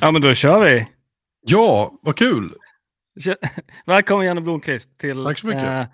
Ja, 0.00 0.10
men 0.10 0.22
då 0.22 0.34
kör 0.34 0.64
vi. 0.64 0.86
Ja, 1.40 1.92
vad 2.02 2.16
kul. 2.16 2.50
Välkommen 3.86 4.26
Janne 4.26 4.40
Blomqvist 4.40 4.98
till 4.98 5.24
Tack 5.24 5.38
så 5.38 5.46
mycket. 5.46 5.62
eh, 5.62 5.86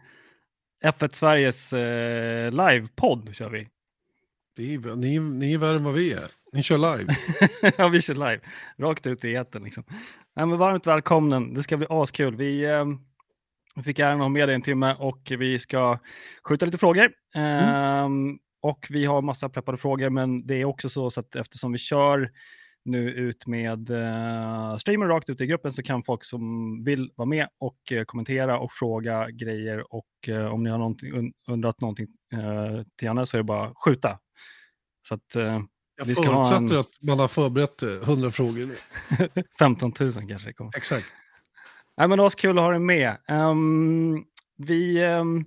F1 0.84 1.14
Sveriges 1.14 1.72
eh, 1.72 2.50
livepodd 2.50 3.34
kör 3.34 3.50
vi. 3.50 3.68
Är, 4.58 4.96
ni, 4.96 5.18
ni 5.18 5.54
är 5.54 5.58
värre 5.58 5.76
än 5.76 5.84
vad 5.84 5.94
vi 5.94 6.12
är. 6.12 6.24
Ni 6.52 6.62
kör 6.62 6.78
live. 6.98 7.16
ja, 7.78 7.88
vi 7.88 8.02
kör 8.02 8.14
live. 8.14 8.40
Rakt 8.78 9.06
ut 9.06 9.24
i 9.24 9.34
etern 9.34 9.64
liksom. 9.64 9.84
Nej, 10.36 10.46
men 10.46 10.58
varmt 10.58 10.86
välkommen. 10.86 11.54
Det 11.54 11.62
ska 11.62 11.76
bli 11.76 11.86
askul. 11.90 12.36
Vi 12.36 12.64
eh, 12.64 12.84
fick 13.84 13.98
äran 13.98 14.12
att 14.12 14.24
ha 14.24 14.28
med 14.28 14.48
dig 14.48 14.54
en 14.54 14.62
timme 14.62 14.94
och 14.98 15.32
vi 15.38 15.58
ska 15.58 15.98
skjuta 16.44 16.66
lite 16.66 16.78
frågor. 16.78 17.10
Ehm, 17.34 18.38
och 18.62 18.86
vi 18.90 19.04
har 19.04 19.22
massa 19.22 19.48
preppade 19.48 19.78
frågor, 19.78 20.10
men 20.10 20.46
det 20.46 20.54
är 20.60 20.64
också 20.64 20.88
så, 20.88 21.10
så 21.10 21.20
att 21.20 21.36
eftersom 21.36 21.72
vi 21.72 21.78
kör 21.78 22.30
nu 22.86 23.10
ut 23.10 23.46
med 23.46 23.90
uh, 23.90 24.76
streamer 24.76 25.06
rakt 25.06 25.30
ut 25.30 25.40
i 25.40 25.46
gruppen 25.46 25.72
så 25.72 25.82
kan 25.82 26.02
folk 26.04 26.24
som 26.24 26.84
vill 26.84 27.10
vara 27.16 27.26
med 27.28 27.48
och 27.58 27.92
eh, 27.92 28.04
kommentera 28.04 28.58
och 28.58 28.72
fråga 28.72 29.30
grejer 29.30 29.94
och 29.94 30.06
eh, 30.28 30.46
om 30.46 30.62
ni 30.64 30.70
har 30.70 30.78
någonting, 30.78 31.12
un- 31.12 31.32
undrat 31.48 31.80
någonting 31.80 32.06
uh, 32.34 32.82
till 32.98 33.06
Janne 33.06 33.26
så 33.26 33.36
är 33.36 33.38
det 33.38 33.44
bara 33.44 33.72
skjuta. 33.84 34.18
Så 35.08 35.14
att 35.14 35.36
eh, 35.36 35.60
Jag 35.96 36.06
förutsätter 36.14 36.74
en- 36.74 36.80
att 36.80 37.02
man 37.02 37.18
har 37.18 37.28
förberett 37.28 37.82
eh, 37.82 38.08
100 38.10 38.30
frågor. 38.30 38.68
15 39.58 39.92
000 40.00 40.12
kanske 40.28 40.48
det 40.48 40.52
kommer. 40.52 40.76
Exakt. 40.76 41.06
Nej, 41.96 42.08
men 42.08 42.18
det 42.18 42.22
var 42.22 42.30
så 42.30 42.38
kul 42.38 42.58
att 42.58 42.64
ha 42.64 42.70
dig 42.70 42.80
med. 42.80 43.16
Ehm, 43.28 44.24
vi, 44.56 45.04
ehm, 45.04 45.44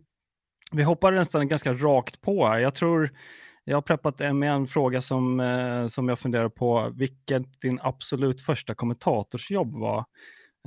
vi 0.71 0.83
hoppar 0.83 1.11
nästan 1.11 1.47
ganska 1.47 1.73
rakt 1.73 2.21
på 2.21 2.47
här. 2.47 2.59
Jag 2.59 2.75
tror 2.75 3.11
jag 3.69 3.77
har 3.77 3.81
preppat 3.81 4.21
en 4.21 4.39
med 4.39 4.51
en 4.51 4.67
fråga 4.67 5.01
som, 5.01 5.39
eh, 5.39 5.87
som 5.87 6.09
jag 6.09 6.19
funderar 6.19 6.49
på. 6.49 6.91
Vilket 6.95 7.61
din 7.61 7.79
absolut 7.81 8.41
första 8.41 8.75
kommentatorsjobb 8.75 9.73
var? 9.73 10.05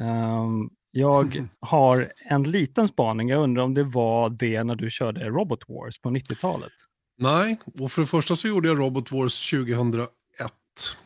Ehm, 0.00 0.70
jag 0.91 1.48
har 1.61 2.09
en 2.25 2.42
liten 2.42 2.89
spaning. 2.89 3.28
Jag 3.28 3.42
undrar 3.42 3.62
om 3.62 3.75
det 3.75 3.83
var 3.84 4.31
det 4.31 4.64
när 4.64 4.77
du 4.77 4.91
körde 4.91 5.28
Robot 5.28 5.61
Wars 5.69 5.98
på 6.00 6.11
90-talet. 6.11 6.72
Nej, 7.19 7.59
och 7.81 7.92
för 7.92 8.03
det 8.03 8.06
första 8.09 8.36
så 8.36 8.48
gjorde 8.48 8.69
jag 8.69 8.78
Robot 8.78 9.12
Wars 9.12 9.50
2001. 9.50 10.09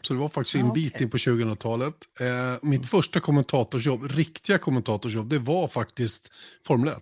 Så 0.02 0.14
det 0.14 0.20
var 0.20 0.28
faktiskt 0.28 0.56
en 0.56 0.70
Ah, 0.70 0.72
bit 0.72 0.92
okej. 0.94 1.04
in 1.04 1.10
på 1.10 1.16
2000-talet. 1.16 1.94
Eh, 2.20 2.26
mitt 2.62 2.88
första 2.88 3.20
kommentatorsjobb, 3.20 4.10
riktiga 4.10 4.58
kommentatorsjobb, 4.58 5.28
det 5.28 5.38
var 5.38 5.68
faktiskt 5.68 6.32
Formel 6.66 6.88
1. 6.88 6.96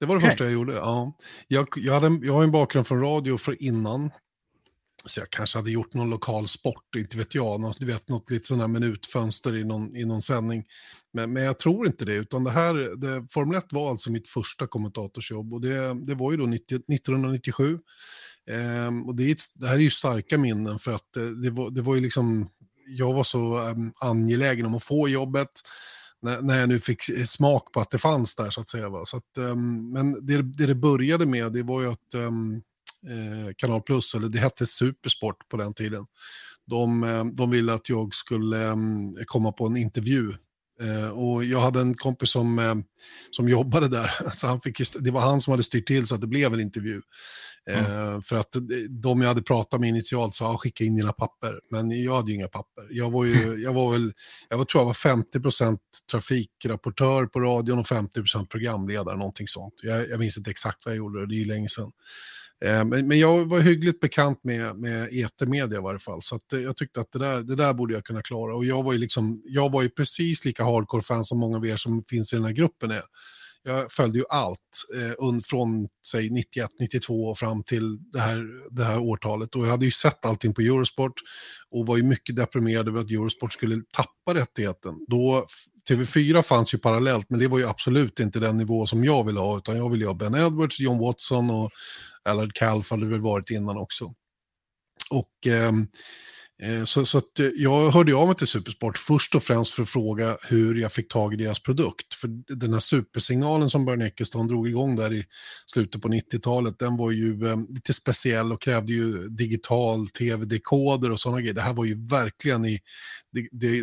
Det 0.00 0.06
var 0.06 0.14
det 0.14 0.18
Okej. 0.18 0.30
första 0.30 0.44
jag 0.44 0.52
gjorde. 0.52 0.72
Ja. 0.72 1.16
Jag, 1.48 1.68
jag, 1.76 2.00
hade, 2.00 2.26
jag 2.26 2.32
har 2.32 2.42
en 2.42 2.50
bakgrund 2.50 2.86
från 2.86 3.00
radio 3.00 3.36
för 3.36 3.62
innan. 3.62 4.10
Så 5.06 5.20
jag 5.20 5.30
kanske 5.30 5.58
hade 5.58 5.70
gjort 5.70 5.94
någon 5.94 6.10
lokal 6.10 6.48
sport, 6.48 6.94
inte 6.96 7.18
vet 7.18 7.34
jag. 7.34 7.60
Något, 7.60 7.78
du 7.78 7.86
vet, 7.86 8.08
något 8.08 8.30
lite 8.30 8.46
sån 8.46 8.60
här 8.60 8.68
minutfönster 8.68 9.56
i 9.56 9.64
någon, 9.64 9.96
i 9.96 10.04
någon 10.04 10.22
sändning. 10.22 10.64
Men, 11.12 11.32
men 11.32 11.42
jag 11.42 11.58
tror 11.58 11.86
inte 11.86 12.04
det, 12.04 12.14
utan 12.14 12.44
det 12.44 12.50
här, 12.50 12.74
det, 12.74 13.26
Formel 13.30 13.58
1 13.58 13.72
var 13.72 13.90
alltså 13.90 14.10
mitt 14.10 14.28
första 14.28 14.66
kommentatorsjobb. 14.66 15.54
Och 15.54 15.60
det, 15.60 16.04
det 16.04 16.14
var 16.14 16.30
ju 16.30 16.36
då 16.36 16.46
90, 16.46 16.74
1997. 16.76 17.78
Ehm, 18.50 19.06
och 19.06 19.14
det, 19.16 19.30
är, 19.30 19.36
det 19.54 19.66
här 19.68 19.74
är 19.74 19.80
ju 19.80 19.90
starka 19.90 20.38
minnen 20.38 20.78
för 20.78 20.92
att 20.92 21.16
eh, 21.16 21.24
det 21.24 21.50
var, 21.50 21.70
det 21.70 21.82
var 21.82 21.94
ju 21.94 22.00
liksom, 22.00 22.48
jag 22.86 23.12
var 23.12 23.24
så 23.24 23.58
ehm, 23.58 23.92
angelägen 24.00 24.66
om 24.66 24.74
att 24.74 24.84
få 24.84 25.08
jobbet 25.08 25.50
när, 26.22 26.42
när 26.42 26.58
jag 26.60 26.68
nu 26.68 26.78
fick 26.78 27.08
eh, 27.08 27.24
smak 27.24 27.72
på 27.72 27.80
att 27.80 27.90
det 27.90 27.98
fanns 27.98 28.36
där 28.36 28.50
så 28.50 28.60
att 28.60 28.68
säga. 28.68 28.88
Va? 28.88 29.04
Så 29.04 29.16
att, 29.16 29.38
um, 29.38 29.92
men 29.92 30.26
det, 30.26 30.42
det 30.42 30.66
det 30.66 30.74
började 30.74 31.26
med 31.26 31.52
det 31.52 31.62
var 31.62 31.80
ju 31.80 31.92
att 31.92 32.14
um, 32.14 32.54
eh, 33.06 33.52
Kanal 33.56 33.82
Plus, 33.82 34.14
eller 34.14 34.28
det 34.28 34.38
hette 34.38 34.66
Supersport 34.66 35.48
på 35.48 35.56
den 35.56 35.74
tiden, 35.74 36.06
de, 36.66 37.04
ehm, 37.04 37.34
de 37.34 37.50
ville 37.50 37.74
att 37.74 37.88
jag 37.88 38.14
skulle 38.14 38.66
um, 38.66 39.14
komma 39.26 39.52
på 39.52 39.66
en 39.66 39.76
intervju. 39.76 40.32
Eh, 40.80 41.08
och 41.08 41.44
jag 41.44 41.60
hade 41.60 41.80
en 41.80 41.94
kompis 41.94 42.30
som, 42.30 42.58
eh, 42.58 42.74
som 43.30 43.48
jobbade 43.48 43.88
där, 43.88 44.10
så 44.32 44.46
han 44.46 44.60
fick, 44.60 44.80
det 45.00 45.10
var 45.10 45.20
han 45.20 45.40
som 45.40 45.50
hade 45.50 45.62
styrt 45.62 45.86
till 45.86 46.06
så 46.06 46.14
att 46.14 46.20
det 46.20 46.26
blev 46.26 46.54
en 46.54 46.60
intervju. 46.60 47.00
Eh, 47.70 48.20
för 48.20 48.36
att 48.36 48.56
de 48.90 49.20
jag 49.20 49.28
hade 49.28 49.42
pratat 49.42 49.80
med 49.80 49.88
initialt 49.88 50.34
sa 50.34 50.44
"Ja, 50.44 50.58
skicka 50.58 50.84
in 50.84 50.96
dina 50.96 51.12
papper, 51.12 51.60
men 51.70 52.02
jag 52.02 52.16
hade 52.16 52.30
ju 52.30 52.36
inga 52.36 52.48
papper. 52.48 52.84
Jag 52.90 53.10
var 53.10 53.24
ju, 53.24 53.54
jag 53.62 53.72
var 53.72 53.92
väl, 53.92 54.12
jag 54.48 54.58
var, 54.58 54.64
tror 54.64 54.80
jag 54.80 54.86
var 54.86 54.92
50% 54.92 55.78
trafikrapportör 56.10 57.26
på 57.26 57.40
radion 57.40 57.78
och 57.78 57.86
50% 57.86 58.46
programledare, 58.46 59.16
någonting 59.16 59.48
sånt. 59.48 59.74
Jag, 59.82 60.08
jag 60.08 60.18
minns 60.18 60.38
inte 60.38 60.50
exakt 60.50 60.84
vad 60.86 60.94
jag 60.94 60.98
gjorde, 60.98 61.26
det 61.26 61.34
är 61.34 61.38
ju 61.38 61.44
länge 61.44 61.68
sedan. 61.68 61.90
Eh, 62.64 62.84
men, 62.84 63.18
jag 63.18 63.44
var 63.44 63.60
hyggligt 63.60 64.00
bekant 64.00 64.44
med, 64.44 64.76
med 64.76 65.08
etermedia 65.12 65.78
i 65.78 65.82
varje 65.82 65.98
fall, 65.98 66.22
så 66.22 66.36
att, 66.36 66.52
eh, 66.52 66.60
jag 66.60 66.76
tyckte 66.76 67.00
att 67.00 67.12
det 67.12 67.18
där, 67.18 67.42
det 67.42 67.56
där 67.56 67.74
borde 67.74 67.94
jag 67.94 68.04
kunna 68.04 68.22
klara. 68.22 68.56
Och 68.56 68.64
jag 68.64 68.82
var 68.82 68.92
ju, 68.92 68.98
liksom, 68.98 69.42
jag 69.44 69.72
var 69.72 69.82
ju 69.82 69.88
precis 69.88 70.44
lika 70.44 70.64
hardcore-fan 70.64 71.24
som 71.24 71.38
många 71.38 71.56
av 71.56 71.66
er 71.66 71.76
som 71.76 72.02
finns 72.08 72.32
i 72.32 72.36
den 72.36 72.44
här 72.44 72.52
gruppen 72.52 72.90
är. 72.90 73.02
Jag 73.66 73.92
följde 73.92 74.18
ju 74.18 74.24
allt 74.28 74.58
eh, 74.94 75.38
från 75.50 75.88
säg 76.06 76.30
91, 76.30 76.70
92 76.80 77.24
och 77.24 77.38
fram 77.38 77.62
till 77.62 77.98
det 78.12 78.20
här, 78.20 78.44
det 78.70 78.84
här 78.84 78.98
årtalet. 78.98 79.54
Och 79.54 79.64
jag 79.64 79.70
hade 79.70 79.84
ju 79.84 79.90
sett 79.90 80.24
allting 80.24 80.54
på 80.54 80.60
Eurosport 80.60 81.12
och 81.70 81.86
var 81.86 81.96
ju 81.96 82.02
mycket 82.02 82.36
deprimerad 82.36 82.88
över 82.88 83.00
att 83.00 83.10
Eurosport 83.10 83.52
skulle 83.52 83.82
tappa 83.92 84.34
rättigheten. 84.40 84.94
Då, 85.08 85.46
TV4 85.90 86.42
fanns 86.42 86.74
ju 86.74 86.78
parallellt, 86.78 87.30
men 87.30 87.40
det 87.40 87.48
var 87.48 87.58
ju 87.58 87.68
absolut 87.68 88.20
inte 88.20 88.40
den 88.40 88.56
nivå 88.56 88.86
som 88.86 89.04
jag 89.04 89.24
ville 89.24 89.40
ha, 89.40 89.58
utan 89.58 89.76
jag 89.76 89.90
ville 89.90 90.04
ju 90.04 90.08
ha 90.08 90.14
Ben 90.14 90.34
Edwards, 90.34 90.80
John 90.80 90.98
Watson 90.98 91.50
och 91.50 91.70
Allard 92.22 92.54
Calf 92.54 92.90
hade 92.90 93.06
väl 93.06 93.20
varit 93.20 93.50
innan 93.50 93.76
också. 93.76 94.14
Och 95.10 95.46
eh, 95.46 95.72
Eh, 96.62 96.84
så, 96.84 97.06
så 97.06 97.18
att 97.18 97.40
eh, 97.40 97.46
jag 97.46 97.90
hörde 97.90 98.14
av 98.14 98.26
mig 98.26 98.36
till 98.36 98.46
Supersport 98.46 98.98
först 98.98 99.34
och 99.34 99.42
främst 99.42 99.74
för 99.74 99.82
att 99.82 99.88
fråga 99.88 100.36
hur 100.48 100.74
jag 100.74 100.92
fick 100.92 101.08
tag 101.08 101.34
i 101.34 101.36
deras 101.36 101.62
produkt. 101.62 102.14
För 102.14 102.28
den 102.56 102.72
här 102.72 102.80
supersignalen 102.80 103.70
som 103.70 103.84
Björn 103.84 104.02
Eckeston 104.02 104.46
drog 104.46 104.68
igång 104.68 104.96
där 104.96 105.12
i 105.12 105.24
slutet 105.66 106.02
på 106.02 106.08
90-talet, 106.08 106.78
den 106.78 106.96
var 106.96 107.10
ju 107.10 107.48
eh, 107.48 107.56
lite 107.68 107.92
speciell 107.92 108.52
och 108.52 108.62
krävde 108.62 108.92
ju 108.92 109.28
digital 109.28 110.08
tv-dekoder 110.08 111.10
och 111.10 111.20
sådana 111.20 111.40
grejer. 111.40 111.54
Det 111.54 111.60
här 111.60 111.74
var 111.74 111.84
ju 111.84 112.06
verkligen 112.06 112.64
i 112.64 112.80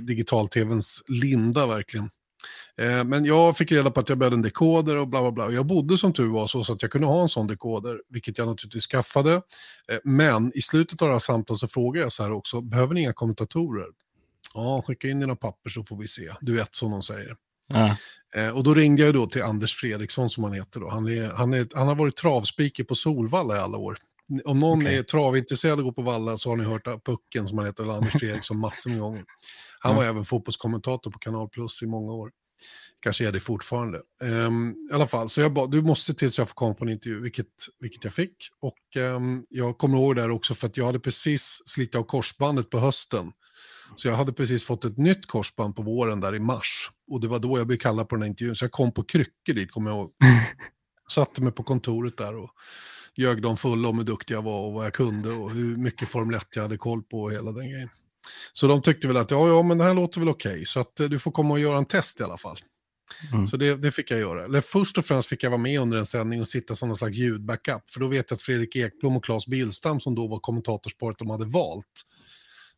digital-tvns 0.01 1.03
linda 1.07 1.67
verkligen. 1.67 2.09
Eh, 2.81 3.03
Men 3.03 3.25
jag 3.25 3.57
fick 3.57 3.72
reda 3.72 3.91
på 3.91 4.00
att 4.00 4.09
jag 4.09 4.17
behövde 4.17 4.35
en 4.35 4.41
dekoder 4.41 4.95
och 4.95 5.07
bla 5.07 5.22
bla 5.22 5.31
bla. 5.31 5.51
Jag 5.51 5.66
bodde 5.67 5.97
som 5.97 6.13
tur 6.13 6.29
var 6.29 6.47
så, 6.47 6.63
så 6.63 6.73
att 6.73 6.81
jag 6.81 6.91
kunde 6.91 7.07
ha 7.07 7.22
en 7.22 7.29
sån 7.29 7.47
dekoder, 7.47 8.01
vilket 8.09 8.38
jag 8.38 8.47
naturligtvis 8.47 8.88
skaffade. 8.88 9.34
Eh, 9.91 9.97
Men 10.03 10.51
i 10.56 10.61
slutet 10.61 11.01
av 11.01 11.07
det 11.07 11.13
här 11.13 11.19
samtalet 11.19 11.59
så 11.59 11.67
frågade 11.67 12.06
jag 12.06 12.11
så 12.11 12.23
här 12.23 12.31
också, 12.31 12.61
behöver 12.61 12.94
ni 12.94 13.01
inga 13.01 13.13
kommentatorer? 13.13 13.85
Ja, 14.53 14.81
skicka 14.88 15.07
in 15.07 15.19
dina 15.19 15.35
papper 15.35 15.69
så 15.69 15.84
får 15.84 15.97
vi 15.97 16.07
se. 16.07 16.31
Du 16.41 16.56
vet 16.56 16.75
som 16.75 16.91
de 16.91 17.01
säger. 17.01 17.35
Ja. 17.73 17.97
Eh, 18.35 18.50
och 18.50 18.63
då 18.63 18.73
ringde 18.73 19.01
jag 19.01 19.13
då 19.13 19.28
till 19.28 19.44
Anders 19.44 19.75
Fredriksson 19.75 20.29
som 20.29 20.44
han 20.44 20.53
heter. 20.53 20.79
Då. 20.79 20.90
Han, 20.90 21.07
är, 21.07 21.31
han, 21.31 21.53
är, 21.53 21.67
han 21.75 21.88
har 21.88 21.95
varit 21.95 22.16
travspiker 22.16 22.84
på 22.84 22.95
Solvalla 22.95 23.55
i 23.55 23.59
alla 23.59 23.78
år. 23.78 23.97
Om 24.45 24.59
någon 24.59 24.81
Okej. 24.81 24.97
är 24.97 25.03
travintresserad 25.03 25.79
och 25.79 25.85
går 25.85 25.91
på 25.91 26.01
Valla 26.01 26.38
så 26.38 26.50
har 26.50 26.57
ni 26.57 26.63
hört 26.63 26.85
Pucken 27.05 27.47
som 27.47 27.57
han 27.57 27.67
heter, 27.67 27.84
eller 27.84 27.94
Anders 27.94 28.13
Fredriksson, 28.19 28.57
massor 28.57 28.90
med 28.90 29.00
gånger. 29.00 29.23
Han 29.79 29.95
var 29.95 30.03
även 30.03 30.25
fotbollskommentator 30.25 31.11
på 31.11 31.19
Kanal 31.19 31.50
Plus 31.50 31.84
i 31.84 31.88
många 31.88 32.11
år. 32.11 32.31
Kanske 33.03 33.28
är 33.28 33.31
det 33.31 33.40
fortfarande. 33.40 34.02
Ehm, 34.22 34.75
I 34.91 34.94
alla 34.94 35.08
fall, 35.08 35.30
så 35.30 35.41
jag 35.41 35.53
bad, 35.53 35.72
du 35.72 35.81
måste 35.81 36.06
se 36.06 36.14
till 36.14 36.31
så 36.31 36.41
jag 36.41 36.47
får 36.47 36.56
komma 36.56 36.74
på 36.74 36.86
en 36.86 36.91
intervju, 36.91 37.22
vilket, 37.22 37.47
vilket 37.80 38.03
jag 38.03 38.14
fick. 38.14 38.36
Och 38.62 39.02
ehm, 39.02 39.44
jag 39.50 39.78
kommer 39.78 39.97
ihåg 39.97 40.16
det 40.16 40.22
här 40.22 40.31
också 40.31 40.53
för 40.53 40.68
att 40.68 40.78
jag 40.78 40.86
hade 40.86 41.00
precis 41.00 41.62
slitit 41.66 41.96
av 41.96 42.03
korsbandet 42.03 42.69
på 42.69 42.80
hösten. 42.80 43.31
Så 43.96 44.08
jag 44.08 44.16
hade 44.16 44.34
precis 44.34 44.66
fått 44.66 44.86
ett 44.86 44.97
nytt 44.97 45.28
korsband 45.28 45.75
på 45.75 45.81
våren 45.81 46.19
där 46.19 46.36
i 46.36 46.40
mars. 46.40 46.91
Och 47.12 47.22
det 47.22 47.28
var 47.28 47.40
då 47.40 47.58
jag 47.58 47.68
blev 47.68 47.78
kallad 47.78 48.09
på 48.09 48.16
den 48.16 48.22
här 48.22 48.30
intervjun. 48.30 48.55
Så 48.55 48.66
jag 48.66 48.72
kom 48.72 48.91
på 48.91 49.03
kryckor 49.03 49.53
dit, 49.53 49.72
kommer 49.72 49.91
jag 49.91 49.97
ihåg. 49.97 50.11
Satte 51.11 51.41
mig 51.41 51.52
på 51.52 51.64
kontoret 51.64 52.17
där 52.17 52.35
och 52.35 52.52
ljög 53.16 53.41
dem 53.41 53.58
fulla 53.58 53.88
om 53.88 53.97
hur 53.97 54.05
duktig 54.05 54.35
jag 54.35 54.41
var 54.41 54.59
och 54.59 54.73
vad 54.73 54.85
jag 54.85 54.94
kunde 54.94 55.29
och 55.29 55.52
hur 55.52 55.78
mycket 55.78 56.09
Formel 56.09 56.35
1 56.35 56.47
jag 56.55 56.64
hade 56.64 56.78
koll 56.78 57.03
på 57.03 57.22
och 57.22 57.32
hela 57.32 57.52
den 57.52 57.70
grejen. 57.70 57.90
Så 58.53 58.67
de 58.67 58.82
tyckte 58.82 59.08
väl 59.08 59.17
att 59.17 59.32
ja, 59.32 59.47
ja, 59.47 59.64
men 59.64 59.78
det 59.78 59.84
här 59.84 59.94
låter 59.94 60.20
väl 60.20 60.29
okej, 60.29 60.66
så 60.66 60.79
att 60.79 61.00
eh, 61.00 61.08
du 61.08 61.20
får 61.20 61.32
komma 61.32 61.53
och 61.53 61.59
göra 61.59 61.78
en 61.78 61.85
test 61.85 62.20
i 62.20 62.23
alla 62.23 62.38
fall. 62.38 62.58
Mm. 63.34 63.48
Så 63.48 63.58
det, 63.58 63.76
det 63.76 63.92
fick 63.92 64.12
jag 64.12 64.20
göra. 64.20 64.46
Eller 64.46 64.62
först 64.62 64.98
och 64.98 65.06
främst 65.06 65.30
fick 65.30 65.44
jag 65.44 65.50
vara 65.50 65.62
med 65.62 65.80
under 65.80 65.98
en 65.98 66.06
sändning 66.06 66.42
och 66.42 66.48
sitta 66.48 66.76
som 66.76 66.90
någon 66.90 66.96
slags 66.96 67.18
ljudbackup. 67.18 67.90
För 67.90 68.00
då 68.00 68.08
vet 68.08 68.30
jag 68.30 68.36
att 68.36 68.42
Fredrik 68.42 68.76
Ekblom 68.76 69.18
och 69.18 69.24
Claes 69.24 69.48
Billstam 69.48 70.00
som 70.00 70.16
då 70.16 70.28
var 70.28 70.40
kommentatorsparet 70.40 71.18
de 71.18 71.30
hade 71.30 71.46
valt 71.46 72.04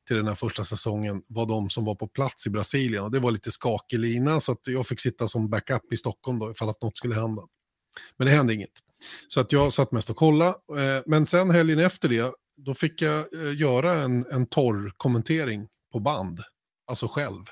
till 0.08 0.16
den 0.16 0.28
här 0.28 0.36
första 0.36 0.66
säsongen 0.66 1.22
var 1.28 1.46
de 1.46 1.70
som 1.70 1.86
var 1.86 1.96
på 1.96 2.08
plats 2.08 2.48
i 2.48 2.50
Brasilien. 2.50 3.04
Och 3.04 3.12
det 3.12 3.20
var 3.20 3.32
lite 3.32 3.52
skakig 3.52 4.00
lina 4.00 4.40
så 4.40 4.52
att 4.52 4.68
jag 4.68 4.88
fick 4.88 5.00
sitta 5.00 5.28
som 5.28 5.50
backup 5.50 5.94
i 5.94 5.98
Stockholm 5.98 6.40
då 6.40 6.52
ifall 6.52 6.70
att 6.70 6.82
något 6.82 6.98
skulle 6.98 7.16
hända. 7.16 7.42
Men 8.18 8.28
det 8.28 8.34
hände 8.34 8.54
inget. 8.54 8.72
Så 9.28 9.40
att 9.40 9.52
jag 9.52 9.74
satt 9.74 9.92
mest 9.92 10.10
och 10.10 10.16
kollade. 10.16 10.50
Eh, 10.52 11.04
men 11.06 11.26
sen 11.26 11.50
helgen 11.50 11.80
efter 11.80 12.10
det, 12.10 12.34
då 12.58 12.74
fick 12.74 13.02
jag 13.02 13.20
eh, 13.20 13.58
göra 13.58 13.94
en, 13.94 14.26
en 14.32 14.46
torr 14.46 14.94
kommentering 14.98 15.68
på 15.92 16.00
band. 16.00 16.40
Alltså 16.88 17.08
själv. 17.08 17.44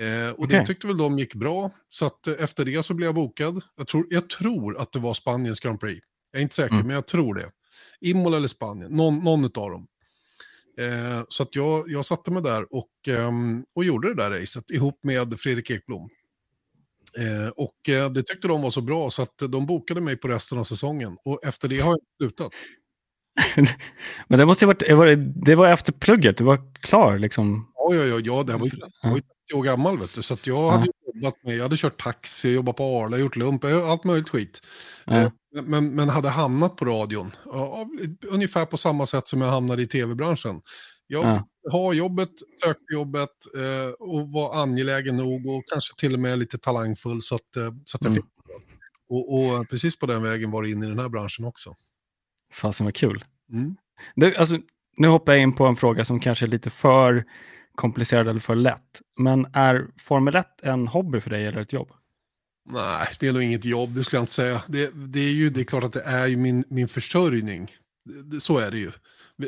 Eh, 0.00 0.30
och 0.30 0.48
det 0.48 0.54
Okej. 0.56 0.64
tyckte 0.66 0.86
väl 0.86 0.96
de 0.96 1.18
gick 1.18 1.34
bra. 1.34 1.70
Så 1.88 2.06
att 2.06 2.26
eh, 2.26 2.34
efter 2.38 2.64
det 2.64 2.82
så 2.82 2.94
blev 2.94 3.06
jag 3.06 3.14
bokad. 3.14 3.62
Jag 3.76 3.86
tror, 3.86 4.06
jag 4.10 4.28
tror 4.28 4.78
att 4.80 4.92
det 4.92 4.98
var 4.98 5.14
Spaniens 5.14 5.60
Grand 5.60 5.80
Prix. 5.80 6.00
Jag 6.32 6.38
är 6.38 6.42
inte 6.42 6.54
säker, 6.54 6.74
Mm. 6.74 6.86
men 6.86 6.94
jag 6.94 7.06
tror 7.06 7.34
det. 7.34 7.50
Imola 8.00 8.36
eller 8.36 8.48
Spanien, 8.48 8.90
någon, 8.92 9.18
någon 9.18 9.44
av 9.44 9.50
dem. 9.70 9.86
Eh, 10.80 11.22
så 11.28 11.42
att 11.42 11.56
jag, 11.56 11.84
jag 11.90 12.04
satte 12.04 12.30
mig 12.30 12.42
där 12.42 12.74
och, 12.74 12.90
ehm, 13.08 13.64
och 13.74 13.84
gjorde 13.84 14.08
det 14.08 14.22
där 14.22 14.30
racet 14.40 14.70
ihop 14.70 14.98
med 15.02 15.40
Fredrik 15.40 15.70
Ekblom. 15.70 16.08
Eh, 17.18 17.48
och 17.48 17.88
eh, 17.88 18.10
det 18.10 18.22
tyckte 18.22 18.48
de 18.48 18.62
var 18.62 18.70
så 18.70 18.80
bra 18.80 19.10
så 19.10 19.22
att 19.22 19.38
de 19.48 19.66
bokade 19.66 20.00
mig 20.00 20.16
på 20.16 20.28
resten 20.28 20.58
av 20.58 20.64
säsongen. 20.64 21.16
Och 21.24 21.40
efter 21.44 21.68
det 21.68 21.80
har 21.80 21.90
jag 21.90 21.98
slutat. 22.22 22.52
Men 24.28 24.38
det 24.38 24.46
måste 24.46 24.64
ju 24.64 24.66
varit, 24.66 24.94
var 24.96 25.06
det, 25.06 25.16
det 25.16 25.54
var 25.54 25.68
efter 25.68 25.92
plugget, 25.92 26.36
du 26.36 26.44
var 26.44 26.72
klar 26.80 27.18
liksom? 27.18 27.72
Ja, 27.90 27.94
ja, 27.94 28.04
ja, 28.04 28.20
ja 28.24 28.42
det 28.42 28.52
här 28.52 28.58
var 28.58 28.66
ju, 28.66 28.72
jag 29.02 29.10
var 29.10 29.16
ju 29.16 29.22
30 29.22 29.54
år 29.54 29.62
gammal 29.62 29.98
vet 29.98 30.14
du. 30.14 30.22
Så 30.22 30.34
att 30.34 30.46
jag 30.46 30.56
Ja. 30.56 30.70
hade 30.70 30.86
jobbat 31.14 31.42
med, 31.44 31.56
jag 31.56 31.62
hade 31.62 31.76
kört 31.76 32.02
taxi, 32.02 32.54
jobbat 32.54 32.76
på 32.76 32.84
Arla, 33.02 33.18
gjort 33.18 33.36
lump, 33.36 33.64
eh, 33.64 33.90
allt 33.90 34.04
möjligt 34.04 34.28
skit. 34.28 34.60
Ja. 35.04 35.16
Eh, 35.16 35.30
Men, 35.64 35.94
men 35.94 36.08
hade 36.08 36.28
hamnat 36.28 36.76
på 36.76 36.84
radion, 36.84 37.30
ungefär 38.28 38.64
på 38.66 38.76
samma 38.76 39.06
sätt 39.06 39.28
som 39.28 39.40
jag 39.40 39.48
hamnade 39.50 39.82
i 39.82 39.86
tv-branschen. 39.86 40.60
Jag 41.06 41.24
Ja. 41.24 41.48
har 41.72 41.92
jobbet, 41.92 42.28
sökte 42.64 42.94
jobbet 42.94 43.28
eh, 43.56 43.90
och 43.98 44.28
var 44.32 44.62
angelägen 44.62 45.16
nog 45.16 45.46
och 45.46 45.62
kanske 45.72 45.94
till 45.96 46.14
och 46.14 46.20
med 46.20 46.38
lite 46.38 46.58
talangfull 46.58 47.22
så 47.22 47.34
att, 47.34 47.40
så 47.84 47.96
att 47.96 48.04
jag 48.04 48.06
Mm. 48.06 48.14
fick 48.14 48.24
det. 48.24 48.54
Och, 49.14 49.34
och 49.38 49.68
precis 49.68 49.98
på 49.98 50.06
den 50.06 50.22
vägen 50.22 50.50
var 50.50 50.62
det 50.62 50.70
in 50.70 50.82
i 50.82 50.86
den 50.86 50.98
här 50.98 51.08
branschen 51.08 51.44
också. 51.44 51.74
Fasen 52.52 52.84
vad 52.86 52.94
kul. 52.94 53.24
Mm. 53.52 53.76
Du, 54.16 54.34
alltså, 54.36 54.58
nu 54.96 55.08
hoppar 55.08 55.32
jag 55.32 55.42
in 55.42 55.54
på 55.54 55.66
en 55.66 55.76
fråga 55.76 56.04
som 56.04 56.20
kanske 56.20 56.44
är 56.44 56.48
lite 56.48 56.70
för 56.70 57.24
komplicerad 57.78 58.28
eller 58.28 58.40
för 58.40 58.54
lätt. 58.54 59.00
Men 59.18 59.44
är 59.44 59.86
Formel 60.08 60.36
1 60.36 60.46
en 60.62 60.88
hobby 60.88 61.20
för 61.20 61.30
dig 61.30 61.46
eller 61.46 61.60
ett 61.60 61.72
jobb? 61.72 61.88
Nej, 62.70 63.06
det 63.20 63.28
är 63.28 63.32
nog 63.32 63.42
inget 63.42 63.64
jobb, 63.64 63.94
det 63.94 64.04
skulle 64.04 64.18
jag 64.18 64.22
inte 64.22 64.32
säga. 64.32 64.62
Det, 64.66 64.90
det 64.94 65.20
är 65.20 65.32
ju 65.32 65.50
det 65.50 65.60
är 65.60 65.64
klart 65.64 65.84
att 65.84 65.92
det 65.92 66.02
är 66.02 66.26
ju 66.26 66.36
min, 66.36 66.64
min 66.68 66.88
försörjning. 66.88 67.70
Det, 68.24 68.40
så 68.40 68.58
är 68.58 68.70
det 68.70 68.78
ju. 68.78 68.90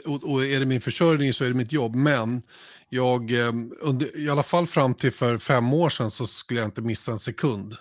Och, 0.07 0.33
och 0.33 0.45
är 0.45 0.61
det 0.61 0.67
min 0.67 0.81
försörjning 0.81 1.33
så 1.33 1.45
är 1.45 1.49
det 1.49 1.55
mitt 1.55 1.73
jobb. 1.73 1.95
Men 1.95 2.43
jag, 2.89 3.31
eh, 3.33 3.53
under, 3.81 4.19
i 4.19 4.29
alla 4.31 4.43
fall 4.43 4.67
fram 4.67 4.95
till 4.95 5.13
för 5.13 5.39
fem 5.39 5.73
år 5.73 5.89
sedan 5.89 6.11
så 6.11 6.27
skulle 6.27 6.61
jag 6.61 6.67
inte 6.69 6.83
missa 6.83 7.13
en 7.13 7.19
sekund. 7.19 7.77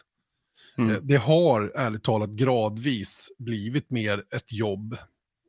Mm. 0.78 0.96
Eh, 0.96 1.02
Det 1.02 1.16
har 1.18 1.72
ärligt 1.76 2.04
talat 2.04 2.30
gradvis 2.30 3.32
blivit 3.40 3.92
mer 3.92 4.24
ett 4.36 4.54
jobb. 4.54 4.98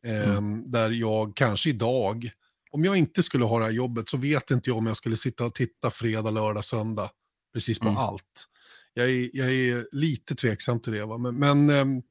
Mm. 0.05 0.71
Där 0.71 0.91
jag 0.91 1.37
kanske 1.37 1.71
idag, 1.71 2.31
om 2.71 2.85
jag 2.85 2.97
inte 2.97 3.23
skulle 3.23 3.45
ha 3.45 3.59
det 3.59 3.65
här 3.65 3.73
jobbet 3.73 4.09
så 4.09 4.17
vet 4.17 4.51
inte 4.51 4.71
jag 4.71 4.77
om 4.77 4.87
jag 4.87 4.97
skulle 4.97 5.17
sitta 5.17 5.45
och 5.45 5.55
titta 5.55 5.91
fredag, 5.91 6.31
lördag, 6.31 6.65
söndag. 6.65 7.11
Precis 7.53 7.79
på 7.79 7.85
Mm. 7.89 7.97
allt. 7.97 8.47
Jag 8.95 9.11
är, 9.11 9.31
jag 9.33 9.53
är 9.55 9.87
lite 9.93 10.35
tveksam 10.35 10.81
till 10.81 10.93
det. 10.93 11.07
Va? 11.07 11.19
Men, 11.19 11.35
men 11.39 11.71
ehm, 11.71 12.03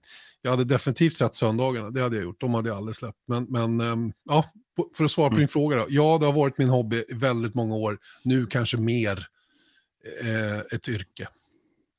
jag 0.42 0.52
hade 0.52 0.64
definitivt 0.64 1.18
sett 1.18 1.36
söndagarna, 1.36 1.90
det 1.90 2.02
hade 2.02 2.16
jag 2.16 2.24
gjort. 2.24 2.40
De 2.40 2.54
hade 2.54 2.70
jag 2.70 2.78
aldrig 2.78 2.96
släppt. 2.96 3.18
Men, 3.28 3.44
men 3.44 3.82
ehm, 3.82 4.12
ja, 4.30 4.46
för 4.98 5.04
att 5.06 5.12
svara 5.12 5.30
på 5.30 5.34
Mm. 5.34 5.40
din 5.42 5.48
fråga 5.48 5.78
då. 5.78 5.86
Ja, 5.90 6.18
det 6.20 6.26
har 6.26 6.34
varit 6.34 6.58
min 6.58 6.70
hobby 6.70 7.04
i 7.10 7.14
väldigt 7.14 7.54
många 7.56 7.76
år. 7.76 7.98
Nu 8.24 8.46
kanske 8.46 8.78
mer 8.78 9.28
eh, 10.22 10.60
ett 10.60 10.90
yrke. 10.90 11.28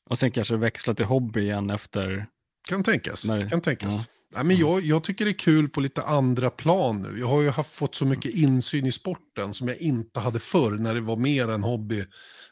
Och 0.06 0.18
sen 0.18 0.30
kanske 0.32 0.56
växla 0.56 0.94
till 0.94 1.04
hobby 1.04 1.40
igen 1.40 1.70
efter... 1.70 2.26
Kan 2.68 2.82
tänkas. 2.82 3.24
Nej. 3.24 3.48
Kan 3.50 3.60
tänkas. 3.60 4.08
Ja. 4.08 4.19
Nej, 4.34 4.44
men 4.44 4.56
jag, 4.56 4.84
jag 4.84 5.04
tycker 5.04 5.24
det 5.24 5.30
är 5.30 5.38
kul 5.38 5.68
på 5.68 5.80
lite 5.80 6.02
andra 6.02 6.50
plan 6.50 7.02
nu. 7.02 7.20
Jag 7.20 7.26
har 7.26 7.40
ju 7.40 7.50
haft, 7.50 7.74
fått 7.74 7.94
så 7.94 8.04
mycket 8.04 8.34
insyn 8.34 8.86
i 8.86 8.92
sporten 8.92 9.54
som 9.54 9.68
jag 9.68 9.76
inte 9.78 10.20
hade 10.20 10.38
förr 10.38 10.70
när 10.70 10.94
det 10.94 11.00
var 11.00 11.16
mer 11.16 11.48
en 11.48 11.62
hobby, 11.62 12.04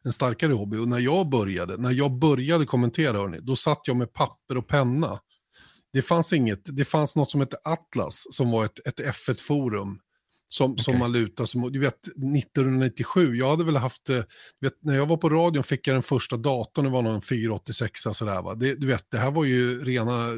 en 0.02 0.12
starkare 0.12 0.52
hobby. 0.52 0.76
Och 0.76 0.88
när 0.88 0.98
jag 0.98 1.28
började, 1.28 1.76
när 1.76 1.92
jag 1.92 2.18
började 2.18 2.66
kommentera, 2.66 3.18
hörni, 3.18 3.38
då 3.40 3.56
satt 3.56 3.80
jag 3.84 3.96
med 3.96 4.12
papper 4.12 4.56
och 4.56 4.66
penna. 4.66 5.20
Det 5.92 6.02
fanns 6.02 6.32
inget, 6.32 6.60
det 6.64 6.84
fanns 6.84 7.16
något 7.16 7.30
som 7.30 7.40
hette 7.40 7.56
Atlas 7.64 8.26
som 8.30 8.50
var 8.50 8.64
ett, 8.64 8.86
ett 8.86 9.00
F1-forum. 9.00 9.98
Som, 10.50 10.78
som 10.78 10.94
Okej. 10.94 11.00
man 11.00 11.12
lutar 11.12 11.44
sig 11.44 11.60
mot. 11.60 11.72
Du 11.72 11.78
vet, 11.78 12.06
1997, 12.06 13.36
jag 13.36 13.50
hade 13.50 13.64
väl 13.64 13.76
haft, 13.76 14.10
eh, 14.10 14.16
du 14.60 14.66
vet, 14.66 14.84
när 14.84 14.94
jag 14.94 15.06
var 15.06 15.16
på 15.16 15.28
radion 15.28 15.64
fick 15.64 15.86
jag 15.86 15.96
den 15.96 16.02
första 16.02 16.36
datorn, 16.36 16.84
det 16.84 16.90
var 16.90 17.02
någon 17.02 17.22
486 17.22 18.00
sådär 18.12 18.42
va. 18.42 18.54
Det, 18.54 18.74
du 18.74 18.86
vet, 18.86 19.10
det 19.10 19.18
här 19.18 19.30
var 19.30 19.44
ju 19.44 19.84
rena, 19.84 20.26
eh, 20.26 20.34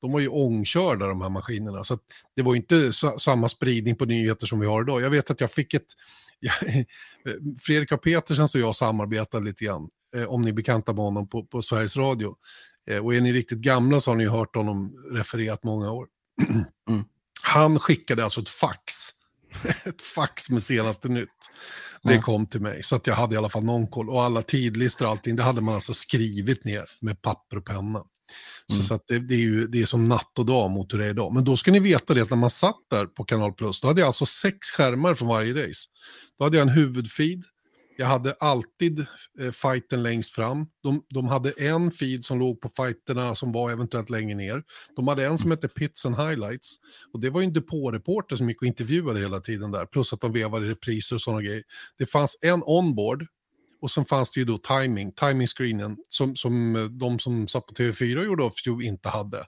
de 0.00 0.12
var 0.12 0.20
ju 0.20 0.28
ångkörda 0.28 1.06
de 1.06 1.20
här 1.20 1.28
maskinerna. 1.28 1.84
Så 1.84 1.98
det 2.36 2.42
var 2.42 2.54
ju 2.54 2.60
inte 2.60 2.92
sa, 2.92 3.18
samma 3.18 3.48
spridning 3.48 3.96
på 3.96 4.04
nyheter 4.04 4.46
som 4.46 4.60
vi 4.60 4.66
har 4.66 4.82
idag. 4.82 5.02
Jag 5.02 5.10
vet 5.10 5.30
att 5.30 5.40
jag 5.40 5.50
fick 5.50 5.74
ett, 5.74 5.86
Fredrik 7.60 7.92
A. 7.92 7.96
Petersen 7.96 8.44
och 8.54 8.68
jag 8.68 8.74
samarbetade 8.74 9.44
lite 9.44 9.64
grann, 9.64 9.88
eh, 10.16 10.24
om 10.24 10.42
ni 10.42 10.48
är 10.48 10.54
bekanta 10.54 10.92
med 10.92 11.04
honom 11.04 11.28
på, 11.28 11.44
på 11.44 11.62
Sveriges 11.62 11.96
Radio. 11.96 12.36
Eh, 12.90 13.04
och 13.04 13.14
är 13.14 13.20
ni 13.20 13.32
riktigt 13.32 13.58
gamla 13.58 14.00
så 14.00 14.10
har 14.10 14.16
ni 14.16 14.26
hört 14.26 14.56
honom 14.56 14.94
refererat 15.12 15.64
många 15.64 15.92
år. 15.92 16.06
Mm. 16.88 17.04
Han 17.42 17.78
skickade 17.78 18.24
alltså 18.24 18.40
ett 18.40 18.48
fax. 18.48 19.10
ett 19.84 20.02
fax 20.02 20.50
med 20.50 20.62
senaste 20.62 21.08
nytt. 21.08 21.28
Det 22.02 22.18
kom 22.18 22.46
till 22.46 22.60
mig, 22.60 22.82
så 22.82 22.96
att 22.96 23.06
jag 23.06 23.14
hade 23.14 23.34
i 23.34 23.38
alla 23.38 23.48
fall 23.48 23.64
någon 23.64 23.86
koll. 23.86 24.10
Och 24.10 24.22
alla 24.22 24.42
tidlistor 24.42 25.04
och 25.04 25.10
allting, 25.10 25.36
det 25.36 25.42
hade 25.42 25.60
man 25.60 25.74
alltså 25.74 25.94
skrivit 25.94 26.64
ner 26.64 26.84
med 27.00 27.22
papper 27.22 27.56
och 27.56 27.64
penna. 27.64 28.02
Så, 28.66 28.74
Mm. 28.74 28.82
så 28.82 28.94
att 28.94 29.02
det, 29.06 29.18
det, 29.18 29.34
är 29.34 29.38
ju, 29.38 29.66
det 29.66 29.82
är 29.82 29.86
som 29.86 30.04
natt 30.04 30.38
och 30.38 30.46
dag 30.46 30.70
mot 30.70 30.92
hur 30.94 30.98
det 30.98 31.04
är 31.06 31.10
idag. 31.10 31.34
Men 31.34 31.44
då 31.44 31.56
ska 31.56 31.72
ni 31.72 31.80
veta 31.80 32.14
det 32.14 32.20
att 32.22 32.30
när 32.30 32.36
man 32.36 32.50
satt 32.50 32.76
där 32.90 33.06
på 33.06 33.24
Kanal 33.24 33.52
Plus, 33.52 33.80
då 33.80 33.88
hade 33.88 34.00
jag 34.00 34.06
alltså 34.06 34.26
sex 34.26 34.58
skärmar 34.76 35.14
från 35.14 35.28
varje 35.28 35.68
race. 35.68 35.88
Då 36.38 36.44
hade 36.44 36.56
jag 36.56 36.68
en 36.68 36.74
huvudfeed, 36.74 37.42
jag 37.96 38.06
hade 38.06 38.32
alltid 38.32 39.06
eh, 39.40 39.50
fighten 39.50 40.02
längst 40.02 40.32
fram. 40.32 40.66
De, 40.82 41.04
de 41.08 41.28
hade 41.28 41.50
en 41.50 41.90
feed 41.90 42.24
som 42.24 42.38
låg 42.38 42.60
på 42.60 42.68
fighterna 42.68 43.34
som 43.34 43.52
var 43.52 43.70
eventuellt 43.70 44.10
längre 44.10 44.34
ner. 44.34 44.62
De 44.96 45.08
hade 45.08 45.26
en 45.26 45.38
som 45.38 45.50
hette 45.50 45.68
Pits 45.68 46.06
and 46.06 46.16
Highlights. 46.16 46.76
Och 47.12 47.20
det 47.20 47.30
var 47.30 47.40
ju 47.40 47.44
en 47.44 47.52
depåreporter 47.52 48.36
som 48.36 48.48
gick 48.48 48.62
och 48.62 48.66
intervjuade 48.66 49.20
hela 49.20 49.40
tiden 49.40 49.70
där. 49.70 49.86
Plus 49.86 50.12
att 50.12 50.20
de 50.20 50.32
vevade 50.32 50.68
repriser 50.68 51.16
och 51.16 51.22
sådana 51.22 51.42
grejer. 51.42 51.62
Det 51.98 52.06
fanns 52.06 52.38
en 52.42 52.62
onboard 52.66 53.26
och 53.80 53.90
sen 53.90 54.04
fanns 54.04 54.30
det 54.30 54.40
ju 54.40 54.44
då 54.44 54.58
timing, 54.58 55.12
timing-screenen 55.12 55.96
som, 56.08 56.36
som 56.36 56.76
eh, 56.76 56.84
de 56.84 57.18
som 57.18 57.48
satt 57.48 57.66
på 57.66 57.74
TV4 57.74 58.24
gjorde 58.24 58.44
off 58.44 58.66
ju 58.66 58.86
inte 58.86 59.08
hade. 59.08 59.46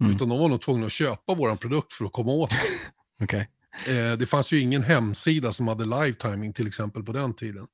Mm. 0.00 0.14
Utan 0.14 0.28
de 0.28 0.38
var 0.38 0.48
nog 0.48 0.60
tvungna 0.60 0.86
att 0.86 0.92
köpa 0.92 1.34
vår 1.34 1.54
produkt 1.54 1.92
för 1.92 2.04
att 2.04 2.12
komma 2.12 2.32
åt 2.32 2.50
den. 2.50 2.58
Okej. 3.22 3.50
Eh, 3.86 4.18
det 4.18 4.26
fanns 4.26 4.52
ju 4.52 4.60
ingen 4.60 4.82
hemsida 4.82 5.52
som 5.52 5.68
hade 5.68 5.84
live 5.84 6.12
timing 6.12 6.52
till 6.52 6.66
exempel 6.66 7.02
på 7.02 7.12
den 7.12 7.34
tiden. 7.34 7.66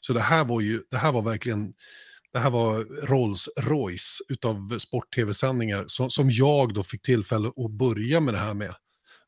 Så 0.00 0.12
det 0.12 0.20
här 0.20 0.44
var 0.44 0.60
ju, 0.60 0.82
det 0.90 0.96
här 0.96 1.12
var 1.12 1.22
verkligen, 1.22 1.72
det 2.32 2.38
här 2.38 2.50
var 2.50 2.84
Rolls 3.06 3.48
Royce 3.60 4.20
utav 4.28 4.78
sport-tv-sändningar 4.78 5.84
som, 5.86 6.10
som 6.10 6.30
jag 6.30 6.74
då 6.74 6.82
fick 6.82 7.02
tillfälle 7.02 7.48
att 7.48 7.70
börja 7.70 8.20
med 8.20 8.34
det 8.34 8.38
här 8.40 8.54
med. 8.54 8.74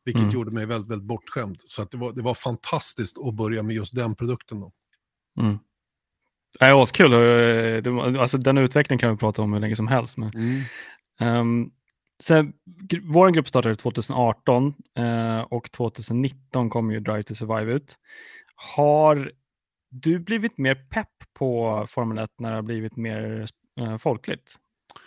Vilket 0.04 0.22
Mm. 0.22 0.34
gjorde 0.34 0.50
mig 0.50 0.66
väldigt, 0.66 0.90
väldigt 0.90 1.08
bortskämd. 1.08 1.56
Så 1.64 1.82
att 1.82 1.90
det, 1.90 1.96
var, 1.98 2.12
det 2.12 2.22
var 2.22 2.34
fantastiskt 2.34 3.18
att 3.18 3.34
börja 3.34 3.62
med 3.62 3.76
just 3.76 3.96
den 3.96 4.14
produkten 4.14 4.60
då. 4.60 4.72
Mm. 5.40 5.58
Det 6.58 6.64
är 6.64 6.82
askul. 6.82 7.12
eh, 7.12 8.20
Alltså, 8.20 8.38
den 8.38 8.58
utvecklingen 8.58 8.98
kan 8.98 9.10
vi 9.10 9.16
prata 9.16 9.42
om 9.42 9.52
hur 9.52 9.60
länge 9.60 9.76
som 9.76 9.88
helst. 9.88 10.16
Men, 10.16 10.30
ehm, 11.20 11.70
sen, 12.22 12.52
vår 13.02 13.28
grupp 13.30 13.48
startade 13.48 13.76
2018 13.76 14.74
eh, 14.98 15.40
och 15.40 15.72
2019 15.72 16.70
kom 16.70 16.92
ju 16.92 17.00
Drive 17.00 17.22
to 17.22 17.34
Survive 17.34 17.72
ut. 17.72 17.96
Har 18.76 19.32
du 19.90 20.18
blivit 20.18 20.58
mer 20.58 20.74
pepp 20.74 21.08
på 21.34 21.86
Formel 21.90 22.18
1 22.18 22.30
när 22.38 22.50
det 22.50 22.56
har 22.56 22.62
blivit 22.62 22.96
mer 22.96 23.46
eh, 23.80 23.98
folkligt? 23.98 24.58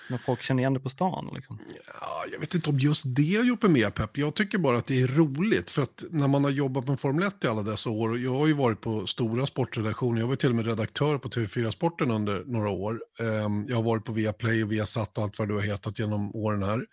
När 0.10 0.18
folk 0.18 0.42
känner 0.42 0.62
igen 0.62 0.74
det 0.74 0.80
på 0.80 0.90
stan? 0.90 1.32
Liksom. 1.36 1.60
Ja, 2.02 2.26
jag 2.32 2.40
vet 2.40 2.54
inte 2.56 2.70
om 2.70 2.80
just 2.80 3.04
det 3.06 3.36
har 3.36 3.44
gjort 3.44 3.62
mig 3.62 3.72
mer 3.72 3.90
pepp. 3.90 4.18
Jag 4.18 4.36
tycker 4.36 4.58
bara 4.58 4.78
att 4.78 4.86
det 4.86 5.02
är 5.02 5.08
roligt. 5.08 5.70
För 5.70 5.82
att 5.82 6.04
när 6.10 6.28
man 6.28 6.44
har 6.44 6.52
jobbat 6.52 6.88
med 6.88 7.00
Formel 7.00 7.28
1 7.28 7.44
i 7.44 7.48
alla 7.48 7.64
dessa 7.64 7.90
år. 7.90 8.10
och 8.10 8.18
Jag 8.18 8.36
har 8.36 8.48
ju 8.48 8.54
varit 8.54 8.82
på 8.82 9.08
stora 9.08 9.46
sportredaktioner. 9.46 10.20
Jag 10.20 10.28
var 10.28 10.36
till 10.36 10.50
och 10.50 10.56
med 10.56 10.66
redaktör 10.66 11.18
på 11.18 11.30
TV4 11.30 11.72
Sporten 11.72 12.12
under 12.12 12.44
några 12.46 12.70
år. 12.70 13.00
Ehm, 13.20 13.66
jag 13.68 13.76
har 13.76 13.84
varit 13.84 14.06
på 14.06 14.12
Viaplay 14.12 14.64
och 14.64 14.72
Viasat 14.72 15.18
och 15.18 15.24
allt 15.24 15.40
vad 15.40 15.48
du 15.48 15.54
har 15.54 15.62
hetat 15.62 16.00
genom 16.00 16.36
åren 16.36 16.64
här. 16.64 16.86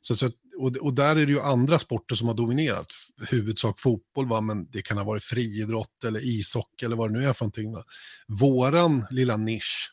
Så, 0.00 0.16
så, 0.16 0.30
och, 0.58 0.76
och 0.76 0.94
där 0.94 1.16
är 1.16 1.26
det 1.26 1.32
ju 1.32 1.40
andra 1.40 1.78
sporter 1.78 2.14
som 2.14 2.28
har 2.28 2.34
dominerat. 2.34 2.86
Huvudsak 3.30 3.80
fotboll, 3.80 4.28
va? 4.28 4.40
men 4.40 4.70
det 4.70 4.82
kan 4.82 4.96
ha 4.98 5.04
varit 5.04 5.24
friidrott 5.24 6.04
eller 6.04 6.20
ishockey 6.20 6.86
eller 6.86 6.96
vad 6.96 7.12
det 7.12 7.18
nu 7.18 7.26
är 7.26 7.32
för 7.32 7.44
någonting. 7.44 7.72
Va? 7.72 7.84
Våran 8.28 9.06
lilla 9.10 9.36
nisch 9.36 9.92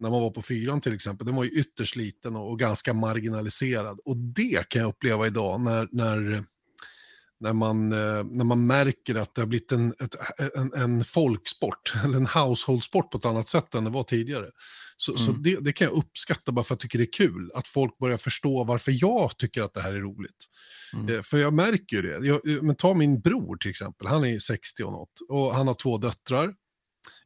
när 0.00 0.10
man 0.10 0.20
var 0.22 0.30
på 0.30 0.42
fyran 0.42 0.80
till 0.80 0.94
exempel, 0.94 1.26
den 1.26 1.36
var 1.36 1.44
ju 1.44 1.50
ytterst 1.50 1.96
liten 1.96 2.36
och, 2.36 2.50
och 2.50 2.58
ganska 2.58 2.94
marginaliserad. 2.94 4.00
Och 4.04 4.16
det 4.16 4.68
kan 4.68 4.82
jag 4.82 4.88
uppleva 4.88 5.26
idag 5.26 5.60
när, 5.60 5.88
när, 5.92 6.44
när, 7.40 7.52
man, 7.52 7.92
eh, 7.92 8.24
när 8.24 8.44
man 8.44 8.66
märker 8.66 9.14
att 9.14 9.34
det 9.34 9.40
har 9.42 9.46
blivit 9.46 9.72
en, 9.72 9.94
ett, 10.00 10.14
en, 10.56 10.72
en 10.74 11.04
folksport, 11.04 11.92
eller 12.04 12.16
en 12.16 12.26
household-sport 12.26 13.10
på 13.10 13.18
ett 13.18 13.24
annat 13.24 13.48
sätt 13.48 13.74
än 13.74 13.84
det 13.84 13.90
var 13.90 14.02
tidigare. 14.02 14.46
Så, 14.96 15.16
så 15.16 15.30
Mm. 15.30 15.42
det, 15.42 15.56
det 15.60 15.72
kan 15.72 15.84
jag 15.84 15.96
uppskatta 15.96 16.52
bara 16.52 16.64
för 16.64 16.74
att 16.74 16.76
jag 16.76 16.80
tycker 16.90 16.98
det 16.98 17.04
är 17.04 17.12
kul, 17.12 17.50
att 17.54 17.68
folk 17.68 17.98
börjar 17.98 18.16
förstå 18.16 18.64
varför 18.64 18.92
jag 19.00 19.38
tycker 19.38 19.62
att 19.62 19.74
det 19.74 19.80
här 19.80 19.92
är 19.92 20.00
roligt. 20.00 20.46
Mm. 20.94 21.14
Eh, 21.14 21.22
För 21.22 21.38
jag 21.38 21.52
märker 21.54 21.96
ju 21.96 22.02
det. 22.02 22.26
Jag, 22.26 22.62
men 22.62 22.76
ta 22.76 22.94
min 22.94 23.20
bror 23.20 23.56
till 23.56 23.70
exempel, 23.70 24.06
han 24.06 24.24
är 24.24 24.38
60 24.38 24.82
och 24.82 24.92
något 24.92 25.12
och 25.28 25.54
han 25.54 25.66
har 25.66 25.74
två 25.74 25.98
döttrar. 25.98 26.54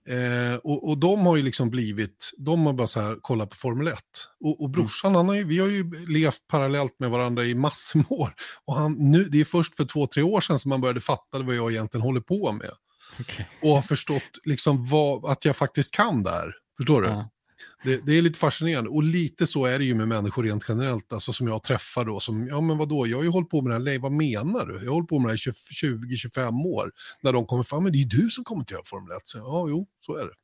Eh, 0.09 0.56
och, 0.56 0.88
och 0.88 0.99
de 0.99 1.26
har 1.26 1.37
ju 1.37 1.42
liksom 1.42 1.71
blivit, 1.71 2.30
de 2.38 2.66
har 2.66 2.73
bara 2.73 2.87
så 2.87 3.00
här 3.00 3.16
kollat 3.21 3.50
på 3.50 3.56
Formel 3.56 3.88
1. 3.88 3.99
Och, 4.44 4.62
och 4.62 4.71
brorsan, 4.71 5.14
han 5.14 5.28
har 5.28 5.35
ju, 5.35 5.44
vi 5.44 5.59
har 5.59 5.68
ju 5.68 6.06
levt 6.06 6.47
parallellt 6.49 6.97
med 6.99 7.11
varandra 7.11 7.44
i 7.44 7.54
massor 7.54 7.99
med 7.99 8.06
år. 8.11 8.35
Och 8.64 8.75
han, 8.75 9.11
nu, 9.11 9.25
det 9.25 9.40
är 9.40 9.44
först 9.44 9.75
för 9.75 9.85
två, 9.85 10.06
tre 10.06 10.23
år 10.23 10.40
sedan 10.40 10.59
som 10.59 10.68
man 10.68 10.80
började 10.80 11.00
fatta 11.00 11.38
vad 11.38 11.54
jag 11.54 11.73
egentligen 11.73 12.02
håller 12.02 12.21
på 12.21 12.52
med. 12.52 12.71
Okay. 13.21 13.44
Och 13.62 13.71
har 13.71 13.82
förstått 13.82 14.38
liksom 14.44 14.85
vad, 14.85 15.25
att 15.30 15.44
jag 15.44 15.56
faktiskt 15.56 15.94
kan 15.94 16.23
där. 16.23 16.52
Förstår 16.76 17.02
du? 17.02 17.09
Ja. 17.09 17.30
Det, 17.85 18.07
det, 18.07 18.19
är 18.19 18.23
lite 18.23 18.38
fascinerande. 18.38 18.90
Och 18.90 19.02
lite 19.02 19.47
så 19.47 19.66
är 19.66 19.78
det 19.78 19.85
ju 19.85 19.95
med 19.95 20.09
människor 20.09 20.42
rent 20.42 20.64
generellt, 20.69 21.12
alltså 21.12 21.33
som 21.33 21.49
jag 21.49 21.62
träffar 21.62 22.04
då. 22.04 22.21
Som, 22.21 22.47
ja 22.49 22.61
men 22.61 22.78
vadå, 22.78 23.07
jag 23.07 23.16
har 23.16 23.25
ju 23.25 23.31
hållit 23.31 23.50
på 23.50 23.62
med 23.62 23.71
det 23.71 23.75
här 23.75 23.81
länge, 23.81 23.99
vad 23.99 24.12
menar 24.12 24.66
du? 24.66 24.75
Jag 24.75 24.90
har 24.90 24.95
hållit 24.95 25.09
på 25.09 25.19
med 25.19 25.28
det 25.28 25.33
här 25.33 25.37
20-25 25.37 26.66
år. 26.66 26.92
När 27.23 27.33
de 27.33 27.47
kommer 27.47 27.62
fram, 27.62 27.83
men 27.83 27.92
det 27.92 27.99
är 27.99 28.00
ju 28.00 28.23
du 28.23 28.31
som 28.31 28.45
kommer 28.45 28.64
till 28.64 28.76
att 28.76 28.78
göra 28.78 29.00
Formel 29.00 29.16
1. 29.16 29.26
Så, 29.26 29.38
ja, 29.38 29.66
jo, 29.69 29.87
så 30.00 30.16
är 30.16 30.25
det. 30.25 30.35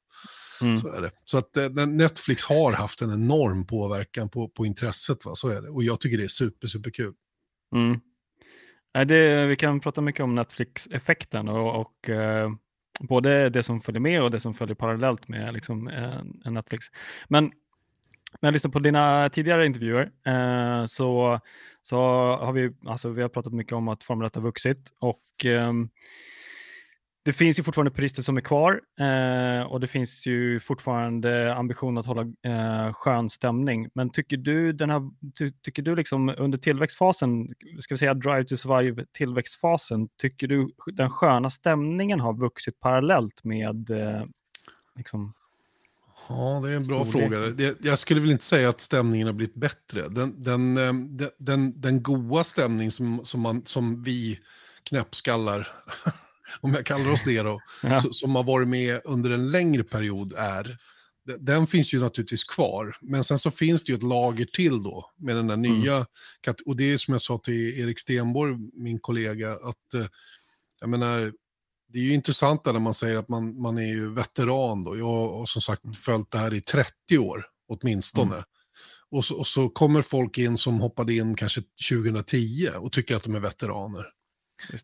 Mm. 0.63 0.77
Så 0.77 0.89
är 0.89 1.01
det. 1.01 1.11
Så 1.25 1.39
att 1.39 1.57
eh, 1.57 1.87
Netflix 1.87 2.45
har 2.45 2.73
haft 2.73 3.03
en 3.03 3.13
enorm 3.13 3.67
påverkan 3.67 4.29
på, 4.29 4.49
på 4.49 4.67
intresset, 4.67 5.25
va? 5.25 5.35
så 5.35 5.49
är 5.49 5.63
det. 5.63 5.69
Och 5.69 5.83
jag 5.83 6.01
tycker 6.01 6.19
det 6.19 6.25
är 6.25 6.29
super, 6.29 6.67
super 6.67 6.91
kul. 6.91 7.13
Mm. 7.75 8.01
Det, 9.07 9.47
vi 9.47 9.57
kan 9.57 9.81
prata 9.81 10.01
mycket 10.01 10.23
om 10.23 10.35
Netflix-effekten 10.35 11.49
och, 11.49 11.81
och 11.81 12.09
eh, 12.09 12.51
både 12.99 13.51
det 13.51 13.63
som 13.63 13.81
följer 13.81 14.01
med 14.01 14.23
och 14.23 14.31
det 14.31 14.41
som 14.41 14.55
följer 14.55 14.75
parallellt 14.75 15.29
med 15.29 15.55
liksom, 15.55 15.89
eh, 15.89 16.51
Netflix. 16.51 16.87
Men 17.29 17.45
när 18.41 18.47
jag 18.47 18.53
lyssnar 18.53 18.71
på 18.71 18.79
dina 18.79 19.29
tidigare 19.29 19.67
intervjuer 19.67 20.11
eh, 20.27 20.85
så, 20.85 21.41
så 21.83 21.97
har 22.37 22.53
vi, 22.53 22.73
alltså, 22.87 23.09
vi 23.09 23.23
har 23.23 23.29
pratat 23.29 23.53
mycket 23.53 23.73
om 23.73 23.89
att 23.89 24.05
Formel 24.05 24.27
1 24.27 24.35
har 24.35 24.43
vuxit 24.43 24.93
och 24.99 25.45
eh, 25.45 25.73
det 27.29 27.33
finns 27.33 27.59
ju 27.59 27.63
fortfarande 27.63 27.91
purister 27.91 28.23
som 28.23 28.37
är 28.37 28.41
kvar 28.41 28.81
eh, 29.01 29.63
och 29.73 29.81
det 29.81 29.87
finns 29.87 30.27
ju 30.27 30.61
fortfarande 30.61 31.55
ambition 31.55 31.99
att 31.99 32.07
hålla 32.07 32.23
eh, 32.23 32.93
skön 32.93 33.31
stämning. 33.31 33.89
Men 33.95 34.11
tycker 34.11 34.37
du, 34.37 34.73
den 34.73 34.91
här, 34.91 35.11
ty, 35.39 35.53
tycker 35.63 35.83
du 35.83 35.97
liksom 35.97 36.35
under 36.39 36.59
tillväxtfasen, 36.59 37.49
ska 37.81 37.95
vi 37.95 37.99
säga 37.99 38.15
Drive 38.15 38.45
to 38.45 38.57
Survive 38.57 39.05
tillväxtfasen, 39.13 40.09
tycker 40.21 40.47
du 40.47 40.71
den 40.87 41.11
sköna 41.11 41.51
stämningen 41.51 42.21
har 42.21 42.33
vuxit 42.33 42.81
parallellt 42.81 43.45
med 43.45 43.91
eh, 43.91 44.25
liksom, 44.97 45.35
Ja, 46.29 46.61
det 46.65 46.71
är 46.71 46.77
en 46.77 46.87
bra 46.87 47.05
storlek. 47.05 47.31
fråga. 47.31 47.75
Jag 47.81 47.99
skulle 47.99 48.21
väl 48.21 48.31
inte 48.31 48.45
säga 48.45 48.69
att 48.69 48.81
stämningen 48.81 49.27
har 49.27 49.35
blivit 49.35 49.55
bättre. 49.55 50.09
Den, 50.09 50.43
den, 50.43 50.77
eh, 50.77 50.93
den, 50.93 51.31
den, 51.39 51.81
den 51.81 52.03
goa 52.03 52.45
stämning 52.45 52.91
som, 52.91 53.21
som, 53.25 53.41
man, 53.41 53.63
som 53.67 54.03
vi 54.03 54.39
knäppskallar 54.83 55.69
om 56.61 56.75
jag 56.75 56.87
kallar 56.87 57.11
oss 57.11 57.25
det 57.25 57.43
då, 57.43 57.61
ja. 57.83 58.03
som 58.11 58.35
har 58.35 58.45
varit 58.45 58.69
med 58.69 59.01
under 59.05 59.31
en 59.31 59.51
längre 59.51 59.85
period 59.85 60.33
är, 60.37 60.77
den 61.39 61.67
finns 61.67 61.95
ju 61.95 62.01
naturligtvis 62.01 62.45
kvar. 62.45 62.97
Men 63.01 63.25
sen 63.25 63.39
så 63.39 63.51
finns 63.51 63.85
det 63.85 63.93
ju 63.93 63.97
ett 63.97 64.03
lager 64.03 64.45
till 64.45 64.83
då 64.83 65.11
med 65.19 65.37
den 65.37 65.47
där 65.47 65.55
mm. 65.55 65.81
nya, 65.81 66.07
och 66.67 66.77
det 66.77 66.93
är 66.93 66.97
som 66.97 67.13
jag 67.13 67.21
sa 67.21 67.39
till 67.39 67.81
Erik 67.81 67.99
Stenborg, 67.99 68.57
min 68.73 68.99
kollega, 68.99 69.53
att 69.53 69.95
eh, 69.95 70.07
jag 70.81 70.91
menar, 70.91 71.33
det 71.93 71.99
är 71.99 72.03
ju 72.03 72.13
intressant 72.13 72.65
när 72.67 72.79
man 72.79 72.95
säger 72.95 73.17
att 73.17 73.29
man, 73.29 73.61
man 73.61 73.79
är 73.79 73.89
ju 73.89 74.15
veteran 74.15 74.85
då. 74.85 74.99
Jag 74.99 75.07
har 75.07 75.47
som 75.47 75.63
sagt 75.63 75.85
mm. 75.85 75.95
följt 75.95 76.31
det 76.31 76.39
här 76.39 76.55
i 76.55 76.61
30 76.61 77.19
år 77.19 77.47
åtminstone. 77.69 78.35
Mm. 78.35 78.45
Och, 79.11 79.25
så, 79.25 79.37
och 79.37 79.47
så 79.47 79.69
kommer 79.69 80.03
folk 80.03 80.39
in 80.39 80.57
som 80.57 80.81
hoppade 80.81 81.15
in 81.15 81.35
kanske 81.35 81.63
2010 81.91 82.69
och 82.79 82.93
tycker 82.93 83.17
att 83.17 83.25
de 83.25 83.35
är 83.35 83.41
veteraner. 83.41 84.07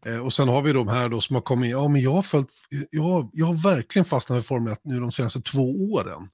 Eh, 0.07 0.19
och 0.19 0.33
sen 0.33 0.49
har 0.49 0.63
vi 0.63 0.73
de 0.73 0.89
här 0.89 1.09
då 1.09 1.21
som 1.21 1.35
har 1.35 1.43
kommit 1.43 1.67
in, 1.67 1.71
ja 1.71 1.89
men 1.89 2.03
jag 2.03 2.11
har 2.11 2.23
följt, 2.23 2.53
jag, 2.91 3.31
jag 3.33 3.47
har 3.47 3.63
verkligen 3.63 4.05
fastnat 4.05 4.43
i 4.43 4.47
Formel 4.47 4.73
1 4.73 4.81
nu 4.85 5.01
de 5.01 5.13
senaste 5.13 5.41
två 5.41 5.93
åren. 5.93 6.29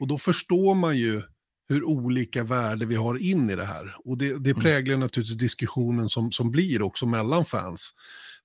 Och 0.00 0.08
då 0.08 0.18
förstår 0.18 0.74
man 0.74 0.96
ju 0.98 1.22
hur 1.68 1.84
olika 1.84 2.44
värde 2.44 2.86
vi 2.86 2.94
har 2.94 3.18
in 3.18 3.50
i 3.50 3.56
det 3.56 3.64
här. 3.64 3.96
Och 4.04 4.18
det, 4.18 4.44
det 4.44 4.50
mm. 4.50 4.62
präglar 4.62 4.96
naturligtvis 4.96 5.38
diskussionen 5.38 6.08
som, 6.08 6.32
som 6.32 6.50
blir 6.50 6.82
också 6.82 7.06
mellan 7.06 7.44
fans. 7.44 7.94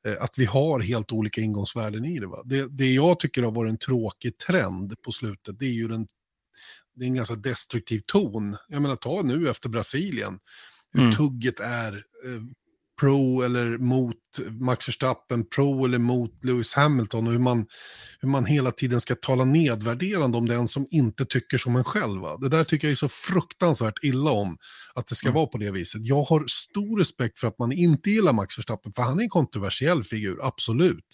Eh, 0.08 0.24
att 0.24 0.38
vi 0.38 0.46
har 0.46 0.80
helt 0.80 1.12
olika 1.12 1.42
ingångsvärden 1.42 2.06
i 2.06 2.20
det, 2.20 2.28
det. 2.46 2.68
Det 2.78 2.94
jag 2.94 3.20
tycker 3.20 3.44
har 3.44 3.52
varit 3.52 3.70
en 3.70 3.78
tråkig 3.78 4.38
trend 4.38 5.02
på 5.02 5.12
slutet, 5.12 5.60
det 5.60 5.66
är 5.66 5.74
ju 5.74 5.88
den, 5.88 6.08
det 6.96 7.06
är 7.06 7.08
en 7.08 7.16
ganska 7.16 7.36
destruktiv 7.36 8.02
ton. 8.08 8.58
Jag 8.68 8.82
menar, 8.82 8.96
ta 8.96 9.22
nu 9.22 9.50
efter 9.50 9.70
Brasilien, 9.70 10.40
hur 10.94 11.02
mm. 11.02 11.14
tugget 11.14 11.60
är. 11.60 11.94
Eh, 12.26 12.42
pro 13.00 13.42
eller 13.42 13.78
mot 13.78 14.16
Max 14.60 14.88
Verstappen, 14.88 15.46
pro 15.46 15.86
eller 15.86 16.00
mot 16.00 16.44
Lewis 16.44 16.74
Hamilton 16.74 17.28
och 17.28 17.34
hur 17.34 17.40
man, 17.40 17.66
hur 18.20 18.30
man 18.30 18.46
hela 18.46 18.72
tiden 18.72 19.00
ska 19.00 19.16
tala 19.16 19.46
nedvärderande 19.46 20.38
om 20.38 20.48
den 20.48 20.68
som 20.68 20.88
inte 20.90 21.26
tycker 21.26 21.58
som 21.58 21.76
en 21.76 21.84
själv. 21.84 22.22
Det 22.42 22.50
där 22.50 22.64
tycker 22.64 22.88
jag 22.88 22.92
är 22.92 22.96
så 22.96 23.08
fruktansvärt 23.08 24.04
illa 24.04 24.32
om, 24.32 24.58
att 24.94 25.08
det 25.08 25.16
ska 25.16 25.28
mm. 25.28 25.36
vara 25.36 25.48
på 25.48 25.58
det 25.58 25.72
viset. 25.72 26.06
Jag 26.06 26.24
har 26.24 26.44
stor 26.48 27.00
respekt 27.00 27.40
för 27.40 27.48
att 27.48 27.60
man 27.60 27.72
inte 27.72 28.10
gillar 28.10 28.34
Max 28.34 28.58
Verstappen, 28.58 28.94
för 28.94 29.04
han 29.04 29.20
är 29.20 29.24
en 29.24 29.30
kontroversiell 29.30 30.04
figur, 30.04 30.40
absolut. 30.42 31.06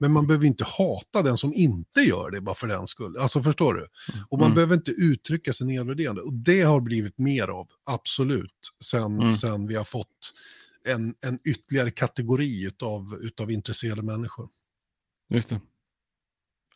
Men 0.00 0.12
man 0.12 0.26
behöver 0.26 0.46
inte 0.46 0.64
hata 0.64 1.22
den 1.22 1.36
som 1.36 1.54
inte 1.54 2.00
gör 2.00 2.30
det 2.30 2.40
bara 2.40 2.54
för 2.54 2.66
den 2.66 2.86
skull. 2.86 3.16
Alltså 3.16 3.42
förstår 3.42 3.74
du? 3.74 3.80
Mm. 3.80 4.24
Och 4.30 4.38
man 4.38 4.46
mm. 4.46 4.54
behöver 4.54 4.74
inte 4.76 4.90
uttrycka 4.90 5.52
sig 5.52 5.66
nedvärderande. 5.66 6.22
Och 6.22 6.34
det 6.34 6.62
har 6.62 6.80
blivit 6.80 7.18
mer 7.18 7.48
av, 7.48 7.68
absolut, 7.86 8.70
sen, 8.84 9.20
mm. 9.20 9.32
sen 9.32 9.66
vi 9.66 9.74
har 9.74 9.84
fått 9.84 10.32
en, 10.88 11.14
en 11.26 11.38
ytterligare 11.48 11.90
kategori 11.90 12.66
utav, 12.66 13.02
utav 13.22 13.50
intresserade 13.50 14.02
människor. 14.02 14.48
Just 15.28 15.48
det. 15.48 15.60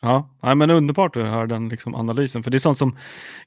Ja, 0.01 0.37
nej, 0.43 0.55
men 0.55 0.69
underbart 0.69 1.15
att 1.15 1.23
höra 1.23 1.47
den 1.47 1.69
liksom 1.69 1.95
analysen, 1.95 2.43
för 2.43 2.51
det 2.51 2.57
är 2.57 2.59
sånt 2.59 2.77
som 2.77 2.97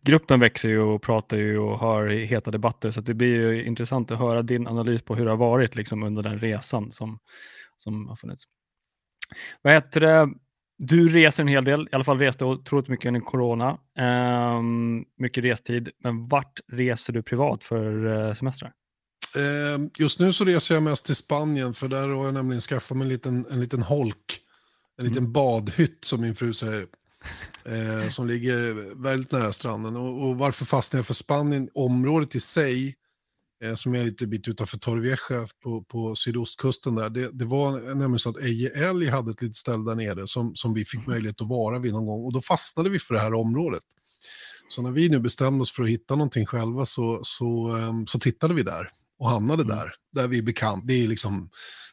gruppen 0.03 0.41
växer 0.41 0.69
ju 0.69 0.81
och 0.81 1.03
pratar 1.03 1.37
ju 1.37 1.59
och 1.59 1.79
har 1.79 2.07
heta 2.09 2.51
debatter, 2.51 2.91
så 2.91 3.01
det 3.01 3.15
blir 3.15 3.29
ju 3.29 3.65
intressant 3.65 4.11
att 4.11 4.19
höra 4.19 4.43
din 4.43 4.67
analys 4.67 5.03
på 5.03 5.15
hur 5.15 5.25
det 5.25 5.31
har 5.31 5.37
varit 5.37 5.77
liksom 5.77 6.03
under 6.03 6.23
den 6.23 6.39
resan 6.39 6.93
som, 6.93 7.19
som 7.77 8.09
har 8.09 8.17
funnits. 8.17 8.45
Vad 9.63 9.73
heter 9.73 10.01
det? 10.01 10.29
Du 10.79 11.09
reser 11.09 11.43
en 11.43 11.49
hel 11.49 11.65
del, 11.65 11.89
i 11.93 11.95
alla 11.95 12.05
fall 12.05 12.19
reste 12.19 12.45
otroligt 12.45 12.89
mycket 12.89 13.09
under 13.09 13.21
corona, 13.21 13.79
um, 14.59 15.05
mycket 15.17 15.45
restid, 15.45 15.91
men 15.99 16.29
vart 16.29 16.61
reser 16.69 17.13
du 17.13 17.23
privat 17.23 17.65
för 17.65 18.07
eh, 18.07 18.35
semestrar? 18.35 18.73
Ehm, 19.35 19.91
just 19.99 20.19
nu 20.19 20.33
så 20.33 20.45
reser 20.45 20.75
jag 20.75 20.83
mest 20.83 21.07
till 21.07 21.17
Spanien 21.17 21.75
för 21.75 21.89
där 21.89 22.09
har 22.09 22.25
jag 22.25 22.35
nämligen 22.35 22.61
skaffat 22.61 22.97
mig 22.97 23.05
en 23.05 23.09
liten, 23.09 23.47
en 23.51 23.61
liten 23.61 23.83
holk. 23.83 24.41
En 24.99 25.05
liten 25.05 25.19
mm. 25.19 25.33
badhytt 25.33 26.05
som 26.05 26.21
min 26.21 26.35
fru 26.35 26.53
säger. 26.53 26.87
Eh, 27.65 28.09
som 28.09 28.27
ligger 28.27 28.75
väldigt 29.03 29.33
nära 29.33 29.53
stranden. 29.53 29.97
Och, 29.97 30.29
och 30.29 30.39
varför 30.39 30.65
fastnade 30.65 30.99
jag 30.99 31.07
för 31.07 31.15
Spanien? 31.15 31.69
Området 31.75 32.35
i 32.35 32.41
sig, 32.41 32.97
eh, 33.65 33.75
som 33.75 33.95
är 33.95 34.05
lite 34.05 34.27
bit 34.27 34.49
utanför 34.49 34.79
Torrevieja 34.79 35.47
på, 35.63 35.83
på 35.83 36.17
sydostkusten 36.17 36.95
där. 36.95 37.11
Det, 37.11 37.31
det 37.33 37.45
var 37.45 37.81
nämligen 37.81 38.19
så 38.19 38.31
att 38.31 38.39
Eje 38.39 38.89
Älg 38.89 39.09
hade 39.09 39.31
ett 39.31 39.43
litet 39.43 39.57
ställe 39.57 39.91
där 39.91 39.95
nere 39.95 40.27
som, 40.27 40.57
som 40.57 40.75
vi 40.75 40.85
fick 40.85 41.01
mm. 41.01 41.11
möjlighet 41.11 41.41
att 41.41 41.49
vara 41.49 41.79
vid 41.79 41.93
någon 41.93 42.07
gång. 42.07 42.25
Och 42.25 42.33
då 42.33 42.41
fastnade 42.41 42.91
vi 42.91 42.99
för 42.99 43.15
det 43.15 43.21
här 43.21 43.35
området. 43.35 43.83
Så 44.69 44.83
när 44.83 44.91
vi 44.91 45.09
nu 45.09 45.21
bestämde 45.21 45.63
oss 45.63 45.73
för 45.73 45.83
att 45.83 45.89
hitta 45.89 46.17
någonting 46.17 46.47
själva 46.47 46.85
så, 46.85 47.21
så, 47.23 47.77
um, 47.77 48.07
så 48.07 48.19
tittade 48.19 48.55
vi 48.55 48.63
där 48.63 48.89
och 49.19 49.31
hamnade 49.31 49.63
mm. 49.63 49.77
där. 49.77 49.93
Där 50.13 50.29
vi 50.29 50.39
är 50.39 50.43
bekant. 50.43 50.85
Det 50.87 51.05
är 51.05 51.09
liksom 51.09 51.51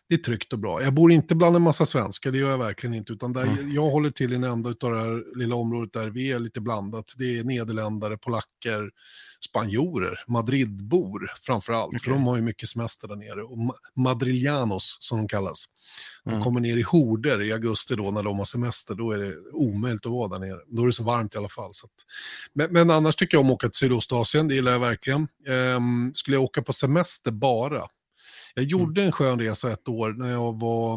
det 0.09 0.15
är 0.15 0.19
tryggt 0.19 0.53
och 0.53 0.59
bra. 0.59 0.81
Jag 0.81 0.93
bor 0.93 1.11
inte 1.11 1.35
bland 1.35 1.55
en 1.55 1.61
massa 1.61 1.85
svenskar, 1.85 2.31
det 2.31 2.37
gör 2.37 2.51
jag 2.51 2.57
verkligen 2.57 2.93
inte. 2.93 3.13
Utan 3.13 3.33
där 3.33 3.43
mm. 3.43 3.71
jag 3.71 3.89
håller 3.89 4.09
till 4.09 4.33
i 4.33 4.35
en 4.35 4.43
enda 4.43 4.69
av 4.69 4.91
det 4.91 5.01
här 5.01 5.37
lilla 5.37 5.55
området 5.55 5.93
där 5.93 6.09
vi 6.09 6.31
är 6.31 6.39
lite 6.39 6.61
blandat. 6.61 7.13
Det 7.17 7.39
är 7.39 7.43
nederländare, 7.43 8.17
polacker, 8.17 8.89
spanjorer, 9.49 10.19
Madridbor 10.27 11.31
framför 11.41 11.73
allt. 11.73 11.87
Okay. 11.87 11.99
För 11.99 12.11
de 12.11 12.23
har 12.23 12.35
ju 12.35 12.41
mycket 12.41 12.69
semester 12.69 13.07
där 13.07 13.15
nere. 13.15 13.43
Och 13.43 13.57
madrillanos 13.95 14.97
som 14.99 15.17
de 15.17 15.27
kallas. 15.27 15.65
De 16.23 16.29
mm. 16.29 16.43
kommer 16.43 16.59
ner 16.59 16.77
i 16.77 16.81
horder 16.81 17.41
i 17.41 17.53
augusti 17.53 17.95
då 17.95 18.11
när 18.11 18.23
de 18.23 18.37
har 18.37 18.45
semester. 18.45 18.95
Då 18.95 19.11
är 19.11 19.17
det 19.17 19.33
omöjligt 19.53 20.05
att 20.05 20.11
vara 20.11 20.27
där 20.27 20.39
nere. 20.39 20.59
Då 20.67 20.81
är 20.81 20.85
det 20.85 20.93
så 20.93 21.03
varmt 21.03 21.35
i 21.35 21.37
alla 21.37 21.49
fall. 21.49 21.73
Så 21.73 21.85
att... 21.85 21.91
men, 22.53 22.73
men, 22.73 22.91
annars 22.91 23.15
tycker 23.15 23.37
jag 23.37 23.41
om 23.41 23.49
att 23.49 23.53
åka 23.53 23.67
till 23.67 23.77
Sydostasien, 23.77 24.47
det 24.47 24.55
gillar 24.55 24.71
jag 24.71 24.79
verkligen. 24.79 25.27
Ehm, 25.47 26.11
skulle 26.13 26.37
jag 26.37 26.43
åka 26.43 26.61
på 26.61 26.73
semester 26.73 27.31
bara, 27.31 27.83
jag 28.55 28.63
mm. 28.63 28.69
gjorde 28.69 29.03
en 29.03 29.11
skön 29.11 29.39
resa 29.39 29.71
ett 29.71 29.87
år 29.87 30.13
när 30.13 30.31
jag 30.31 30.59
var, 30.59 30.93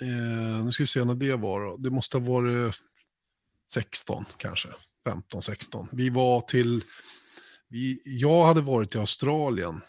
eh, 0.00 0.64
nu 0.64 0.72
ska 0.72 0.82
vi 0.82 0.86
se 0.86 1.04
när 1.04 1.14
det 1.14 1.36
var 1.36 1.60
då. 1.60 1.76
Det 1.76 1.90
måste 1.90 2.18
ha 2.18 2.24
varit 2.24 2.74
16 3.70 4.24
kanske, 4.36 4.68
15, 5.08 5.42
16. 5.42 5.88
Vi 5.92 6.10
var 6.10 6.40
till, 6.40 6.84
vi, 7.68 8.02
jag 8.04 8.44
hade 8.44 8.60
varit 8.60 8.94
i 8.94 8.98
Australien, 8.98 9.80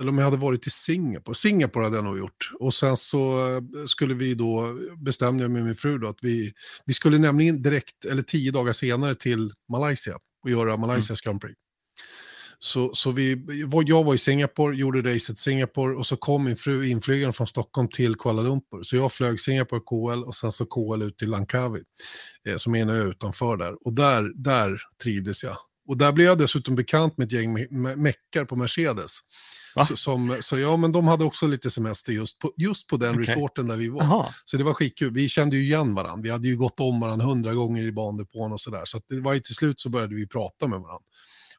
eller 0.00 0.08
om 0.08 0.18
jag 0.18 0.24
hade 0.24 0.36
varit 0.36 0.66
i 0.66 0.70
Singapore. 0.70 1.34
Singapore 1.34 1.84
hade 1.84 1.96
jag 1.96 2.04
nog 2.04 2.18
gjort. 2.18 2.50
Och 2.58 2.74
sen 2.74 2.96
så 2.96 3.48
eh, 3.56 3.62
skulle 3.86 4.14
vi 4.14 4.34
då, 4.34 4.78
bestämde 4.96 5.44
jag 5.44 5.50
med 5.50 5.64
min 5.64 5.74
fru 5.74 5.98
då, 5.98 6.08
att 6.08 6.18
vi, 6.22 6.52
vi 6.84 6.94
skulle 6.94 7.18
nämligen 7.18 7.62
direkt, 7.62 8.04
eller 8.04 8.22
tio 8.22 8.50
dagar 8.50 8.72
senare 8.72 9.14
till 9.14 9.52
Malaysia 9.68 10.18
och 10.42 10.50
göra 10.50 10.76
Malaysias 10.76 11.26
mm. 11.26 11.32
Grand 11.32 11.40
Prix. 11.40 11.58
Så, 12.64 12.90
så 12.94 13.10
vi, 13.10 13.44
jag 13.86 14.04
var 14.04 14.14
i 14.14 14.18
Singapore, 14.18 14.76
gjorde 14.76 15.14
racet 15.14 15.38
Singapore 15.38 15.96
och 15.96 16.06
så 16.06 16.16
kom 16.16 16.44
min 16.44 16.56
fru 16.56 16.86
inflygande 16.86 17.32
från 17.32 17.46
Stockholm 17.46 17.88
till 17.88 18.14
Kuala 18.14 18.42
Lumpur. 18.42 18.82
Så 18.82 18.96
jag 18.96 19.12
flög 19.12 19.40
Singapore 19.40 19.80
KL 19.80 20.24
och 20.24 20.34
sen 20.34 20.52
så 20.52 20.66
KL 20.66 21.02
ut 21.02 21.18
till 21.18 21.30
Langkawi, 21.30 21.82
eh, 22.48 22.56
som 22.56 22.74
är 22.74 22.82
en 22.82 22.88
ö 22.88 23.02
utanför 23.02 23.56
där. 23.56 23.86
Och 23.86 23.94
där, 23.94 24.42
där 24.42 24.80
trivdes 25.02 25.44
jag. 25.44 25.56
Och 25.88 25.96
där 25.96 26.12
blev 26.12 26.26
jag 26.26 26.38
dessutom 26.38 26.74
bekant 26.74 27.18
med 27.18 27.26
ett 27.26 27.32
gäng 27.32 27.52
me 27.52 27.66
me 27.70 27.96
meckar 27.96 28.44
på 28.44 28.56
Mercedes. 28.56 29.18
Så, 29.88 29.96
som, 29.96 30.36
så 30.40 30.58
ja, 30.58 30.76
men 30.76 30.92
de 30.92 31.06
hade 31.06 31.24
också 31.24 31.46
lite 31.46 31.70
semester 31.70 32.12
just 32.12 32.38
på, 32.38 32.52
just 32.56 32.88
på 32.88 32.96
den 32.96 33.10
okay. 33.10 33.22
resorten 33.22 33.66
där 33.66 33.76
vi 33.76 33.88
var. 33.88 34.02
Aha. 34.02 34.30
Så 34.44 34.56
det 34.56 34.64
var 34.64 34.74
skitkul. 34.74 35.12
Vi 35.12 35.28
kände 35.28 35.56
ju 35.56 35.62
igen 35.62 35.94
varandra. 35.94 36.22
Vi 36.22 36.30
hade 36.30 36.48
ju 36.48 36.56
gått 36.56 36.80
om 36.80 37.00
varandra 37.00 37.26
hundra 37.26 37.54
gånger 37.54 37.82
i 37.82 37.92
bandepån 37.92 38.52
och 38.52 38.60
sådär. 38.60 38.84
Så, 38.84 38.98
så 38.98 39.14
det 39.14 39.20
var 39.20 39.34
ju 39.34 39.40
till 39.40 39.54
slut 39.54 39.80
så 39.80 39.88
började 39.88 40.14
vi 40.14 40.26
prata 40.26 40.66
med 40.66 40.80
varandra. 40.80 41.04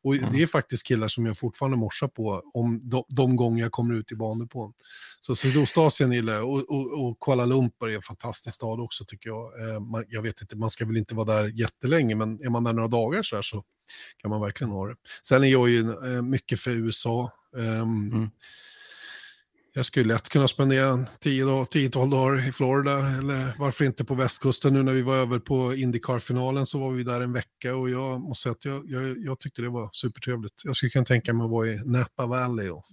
Och 0.03 0.15
mm. 0.15 0.31
det 0.31 0.41
är 0.41 0.48
faktiskt 0.48 0.88
killar 0.88 1.07
som 1.07 1.25
jag 1.25 1.38
fortfarande 1.38 1.77
morsar 1.77 2.07
på 2.07 2.41
om 2.53 2.79
de, 2.83 3.03
de 3.07 3.36
gånger 3.36 3.63
jag 3.63 3.72
kommer 3.72 3.93
ut 3.93 4.12
i 4.12 4.15
bandepån. 4.15 4.74
Så 5.22 5.36
Sydostasien 5.36 6.12
gillar 6.12 6.33
jag 6.33 6.50
och, 6.50 6.69
och, 6.69 7.05
och, 7.05 7.19
Kuala 7.19 7.45
Lumpur 7.45 7.89
är 7.89 7.95
en 7.95 8.01
fantastisk 8.01 8.55
stad 8.55 8.79
också 8.79 9.05
tycker 9.05 9.29
jag. 9.29 9.69
Eh, 9.69 9.79
man, 9.79 10.03
jag 10.07 10.22
vet 10.22 10.41
inte, 10.41 10.57
man 10.57 10.69
ska 10.69 10.86
väl 10.86 10.98
inte 10.98 11.15
vara 11.15 11.25
där 11.25 11.60
jättelänge, 11.60 12.15
men 12.15 12.45
är 12.45 12.50
man 12.50 12.63
där 12.63 12.74
några 12.74 12.88
dagar 12.88 13.24
så, 13.24 13.36
här 13.36 13.43
så 13.43 13.63
kan 14.17 14.29
man 14.29 14.41
verkligen 14.41 14.72
ha 14.72 14.88
det. 14.88 14.95
Sen 15.22 15.43
är 15.43 15.48
jag 15.48 15.69
ju 15.69 15.79
eh, 15.79 16.22
mycket 16.22 16.60
för 16.60 16.72
USA. 16.72 17.31
Um, 17.55 18.12
mm. 18.12 18.29
Jag 19.75 19.86
skulle 19.86 20.13
lätt 20.13 20.30
kunna 20.30 20.48
spendera 20.48 20.92
10-12 20.92 22.12
dagar 22.12 22.48
i 22.48 22.51
Florida, 22.51 22.92
eller 22.92 23.53
varför 23.60 23.86
inte 23.86 24.06
på 24.06 24.15
västkusten. 24.15 24.74
Nu 24.74 24.84
när 24.84 24.94
vi 24.94 25.01
var 25.01 25.15
över 25.15 25.39
på 25.39 25.75
Indycar-finalen 25.75 26.65
så 26.65 26.80
var 26.80 26.92
vi 26.92 27.03
där 27.03 27.22
en 27.22 27.34
vecka 27.34 27.75
och 27.75 27.89
jag 27.89 28.22
måste 28.22 28.44
säga 28.44 28.51
att 28.51 28.65
jag, 28.65 29.03
jag, 29.03 29.18
jag 29.18 29.39
tyckte 29.39 29.62
det 29.62 29.70
var 29.70 29.89
supertrevligt. 29.92 30.53
Jag 30.65 30.75
skulle 30.75 30.89
kunna 30.89 31.06
tänka 31.06 31.34
mig 31.34 31.46
att 31.46 31.51
vara 31.51 31.68
i 31.68 31.82
Napa 31.86 32.25
Valley 32.25 32.70
och 32.70 32.84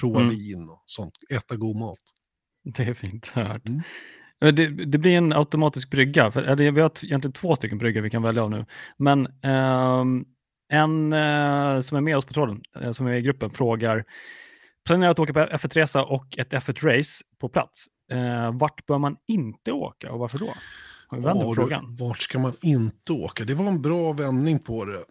prova 0.00 0.20
mm. 0.20 0.30
vin 0.30 0.68
och 0.68 0.82
sånt, 0.86 1.14
äta 1.30 1.56
god 1.56 1.76
mat. 1.76 1.98
Det 2.64 2.82
är 2.82 2.94
fint 2.94 3.26
hört. 3.26 3.66
Mm. 3.66 3.82
Det, 4.40 4.84
det, 4.86 4.98
blir 4.98 5.12
en 5.12 5.32
automatisk 5.32 5.90
brygga, 5.90 6.30
för, 6.30 6.42
eller, 6.42 6.70
vi 6.70 6.80
har 6.80 6.92
egentligen 7.04 7.32
två 7.32 7.56
stycken 7.56 7.78
bryggor 7.78 8.00
vi 8.00 8.10
kan 8.10 8.22
välja 8.22 8.42
av 8.42 8.50
nu. 8.50 8.66
Men 8.96 9.26
um, 9.26 10.24
en 10.72 11.12
uh, 11.12 11.80
som 11.80 11.96
är 11.96 12.00
med 12.00 12.16
oss 12.16 12.24
på 12.24 12.32
tråden, 12.32 12.62
uh, 12.82 12.92
som 12.92 13.06
är 13.06 13.12
i 13.12 13.22
gruppen, 13.22 13.50
frågar 13.50 14.04
planerar 14.90 15.10
att 15.10 15.18
åka 15.18 15.32
på 15.32 15.40
F1-resa 15.40 16.02
och 16.02 16.38
ett 16.38 16.52
F1-race 16.52 17.24
på 17.38 17.48
plats. 17.48 17.86
Uh, 18.12 18.58
vart 18.58 18.86
bör 18.86 18.98
man 18.98 19.16
inte 19.26 19.72
åka 19.72 20.12
och 20.12 20.18
varför 20.18 20.38
då? 20.38 20.54
Ja, 21.10 21.54
frågan. 21.54 21.94
vart 21.94 22.18
ska 22.18 22.38
man 22.38 22.52
inte 22.60 23.12
åka? 23.12 23.44
Det 23.44 23.54
var 23.54 23.66
en 23.66 23.82
bra 23.82 24.12
vändning 24.12 24.58
på 24.58 24.84
det. 24.84 25.04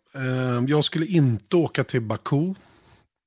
jag 0.68 0.84
skulle 0.84 1.06
inte 1.06 1.56
åka 1.56 1.84
till 1.84 2.02
Baku. 2.02 2.54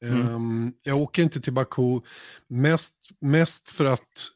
Mm. 0.04 0.72
jag 0.82 0.98
åker 0.98 1.22
inte 1.22 1.40
till 1.40 1.52
Baku 1.52 2.00
mest, 2.48 2.96
mest 3.20 3.70
för 3.70 3.84
att 3.84 4.32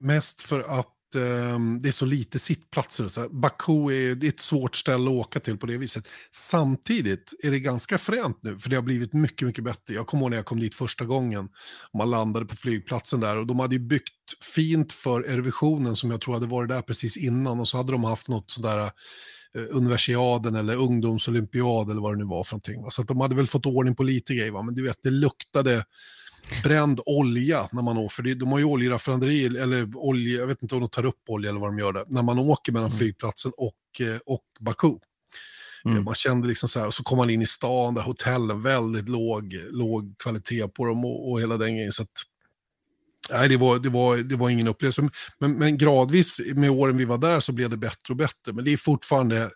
Mest 0.00 0.42
för 0.42 0.60
att 0.60 0.94
Ehm, 1.16 1.82
det 1.82 1.88
är 1.88 1.92
så 1.92 2.06
lite 2.06 2.38
sittplatser. 2.38 3.08
Så 3.08 3.28
Baku 3.28 3.72
är, 3.72 4.28
ett 4.28 4.40
svårt 4.40 4.76
ställe 4.76 5.10
att 5.10 5.16
åka 5.16 5.40
till 5.40 5.58
på 5.58 5.66
det 5.66 5.78
viset. 5.78 6.08
Samtidigt 6.30 7.34
är 7.42 7.50
det 7.50 7.60
ganska 7.60 7.98
fränt 7.98 8.38
nu, 8.42 8.58
för 8.58 8.70
det 8.70 8.76
har 8.76 8.82
blivit 8.82 9.12
mycket, 9.12 9.46
mycket 9.46 9.64
bättre. 9.64 9.94
Jag 9.94 10.06
kommer 10.06 10.22
ihåg 10.22 10.30
när 10.30 10.38
jag 10.38 10.46
kom 10.46 10.60
dit 10.60 10.74
första 10.74 11.04
gången. 11.04 11.48
Man 11.94 12.10
landade 12.10 12.46
på 12.46 12.56
flygplatsen 12.56 13.20
där 13.20 13.36
och 13.36 13.46
de 13.46 13.60
hade 13.60 13.74
ju 13.74 13.80
byggt 13.80 14.44
fint 14.54 14.92
för 14.92 15.20
Eurovisionen 15.20 15.96
som 15.96 16.10
jag 16.10 16.20
tror 16.20 16.34
hade 16.34 16.46
varit 16.46 16.68
där 16.68 16.82
precis 16.82 17.16
innan 17.16 17.60
och 17.60 17.68
så 17.68 17.76
hade 17.76 17.92
de 17.92 18.04
haft 18.04 18.28
något 18.28 18.50
sådär 18.50 18.78
eh, 18.78 19.62
universiaden 19.70 20.54
eller 20.54 20.76
ungdomsolympiad 20.76 21.90
eller 21.90 22.00
vad 22.00 22.12
det 22.12 22.18
nu 22.18 22.24
var 22.24 22.44
för 22.44 22.54
någonting. 22.54 22.90
Så 22.90 23.02
att 23.02 23.08
de 23.08 23.20
hade 23.20 23.34
väl 23.34 23.46
fått 23.46 23.66
ordning 23.66 23.94
på 23.94 24.02
lite 24.02 24.34
grejer, 24.34 24.52
va? 24.52 24.62
men 24.62 24.74
du 24.74 24.82
vet, 24.82 25.02
det 25.02 25.10
luktade 25.10 25.84
bränd 26.62 27.00
olja 27.06 27.68
när 27.72 27.82
man 27.82 27.96
åker. 27.96 28.14
För 28.14 28.34
de 28.34 28.52
har 28.52 28.58
ju 28.58 28.64
oljeraffinaderi, 28.64 29.46
eller 29.46 29.96
olja, 29.96 30.40
jag 30.40 30.46
vet 30.46 30.62
inte 30.62 30.74
om 30.74 30.80
de 30.80 30.88
tar 30.88 31.04
upp 31.06 31.20
olja 31.28 31.50
eller 31.50 31.60
vad 31.60 31.68
de 31.68 31.78
gör 31.78 31.92
där, 31.92 32.04
när 32.06 32.22
man 32.22 32.38
åker 32.38 32.72
mellan 32.72 32.88
mm. 32.88 32.98
flygplatsen 32.98 33.52
och, 33.56 34.00
eh, 34.00 34.18
och 34.26 34.44
Baku. 34.60 34.94
Mm. 35.84 36.04
Man 36.04 36.14
kände 36.14 36.48
liksom 36.48 36.68
så 36.68 36.80
här, 36.80 36.86
och 36.86 36.94
så 36.94 37.02
kom 37.02 37.18
man 37.18 37.30
in 37.30 37.42
i 37.42 37.46
stan, 37.46 37.94
där 37.94 38.02
hotellen, 38.02 38.62
väldigt 38.62 39.08
låg, 39.08 39.60
låg 39.70 40.14
kvalitet 40.18 40.68
på 40.68 40.84
dem 40.84 41.04
och, 41.04 41.30
och 41.30 41.40
hela 41.40 41.56
den 41.56 41.74
grejen. 41.74 41.92
Så 41.92 42.02
att, 42.02 42.10
nej, 43.30 43.48
det 43.48 43.56
var, 43.56 43.78
det, 43.78 43.88
var, 43.88 44.16
det 44.16 44.36
var 44.36 44.50
ingen 44.50 44.68
upplevelse. 44.68 45.08
Men, 45.38 45.52
men 45.52 45.78
gradvis 45.78 46.40
med 46.54 46.70
åren 46.70 46.96
vi 46.96 47.04
var 47.04 47.18
där 47.18 47.40
så 47.40 47.52
blev 47.52 47.70
det 47.70 47.76
bättre 47.76 48.12
och 48.12 48.16
bättre. 48.16 48.52
Men 48.52 48.64
det 48.64 48.72
är 48.72 48.76
fortfarande 48.76 49.50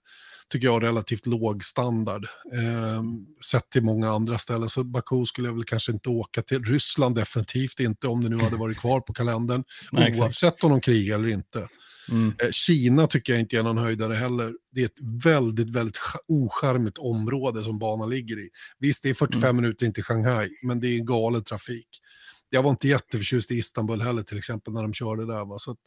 tycker 0.51 0.67
jag, 0.67 0.83
relativt 0.83 1.27
låg 1.27 1.65
standard. 1.65 2.27
Eh, 2.53 3.03
sett 3.51 3.71
till 3.71 3.83
många 3.83 4.11
andra 4.11 4.39
ställen. 4.39 4.69
Så 4.69 4.85
Baku 4.85 5.25
skulle 5.25 5.49
jag 5.49 5.55
väl 5.55 5.65
kanske 5.65 5.93
inte 5.93 6.09
åka 6.09 6.43
till. 6.43 6.65
Ryssland 6.65 7.15
definitivt 7.15 7.81
inte, 7.81 8.09
om 8.09 8.25
det 8.25 8.29
nu 8.29 8.39
hade 8.39 8.57
varit 8.57 8.79
kvar 8.79 9.01
på 9.01 9.13
kalendern. 9.13 9.65
Nej, 9.93 10.21
oavsett 10.21 10.65
om 10.65 10.71
de 10.71 10.81
krigar 10.81 11.19
eller 11.19 11.29
inte. 11.29 11.69
Mm. 12.11 12.35
Eh, 12.43 12.51
Kina 12.51 13.07
tycker 13.07 13.33
jag 13.33 13.41
inte 13.41 13.59
är 13.59 13.63
någon 13.63 13.79
höjdare 13.79 14.15
heller. 14.15 14.55
Det 14.73 14.81
är 14.81 14.85
ett 14.85 15.25
väldigt, 15.25 15.71
väldigt 15.71 15.99
ocharmigt 16.29 16.99
område 16.99 17.63
som 17.63 17.79
banan 17.79 18.11
ligger 18.11 18.39
i. 18.39 18.49
Visst, 18.79 19.03
det 19.03 19.11
är 19.11 19.15
45 19.15 19.43
mm. 19.43 19.63
minuter 19.63 19.87
in 19.87 19.93
till 19.93 20.05
Shanghai, 20.05 20.49
men 20.63 20.81
det 20.81 20.89
är 20.89 20.99
galen 20.99 21.45
trafik. 21.45 21.89
Jag 22.51 22.63
var 22.63 22.71
inte 22.71 22.89
jätteförtjust 22.89 23.51
i 23.51 23.55
Istanbul 23.55 24.01
heller 24.01 24.23
till 24.23 24.39
exempel 24.39 24.73
när 24.73 24.83
de 24.83 24.93
körde 24.93 25.27
där. 25.27 25.45
Va? 25.45 25.59
Så 25.59 25.71
att, 25.71 25.79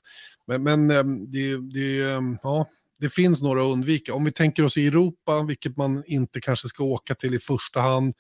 men 0.48 0.64
men 0.64 0.92
ehm, 0.92 1.32
det, 1.32 1.58
det, 1.74 2.02
ehm, 2.12 2.38
ja, 2.44 2.70
det 3.00 3.10
finns 3.10 3.44
några 3.44 3.62
att 3.62 3.74
undvika. 3.74 4.14
Om 4.14 4.26
vi 4.26 4.32
tänker 4.32 4.64
oss 4.64 4.78
i 4.78 4.88
Europa, 4.88 5.44
vilket 5.44 5.78
man 5.78 6.04
inte 6.08 6.42
kanske 6.42 6.68
ska 6.68 6.84
åka 6.84 7.16
till 7.16 7.34
i 7.34 7.40
första 7.40 7.80
hand. 7.82 8.14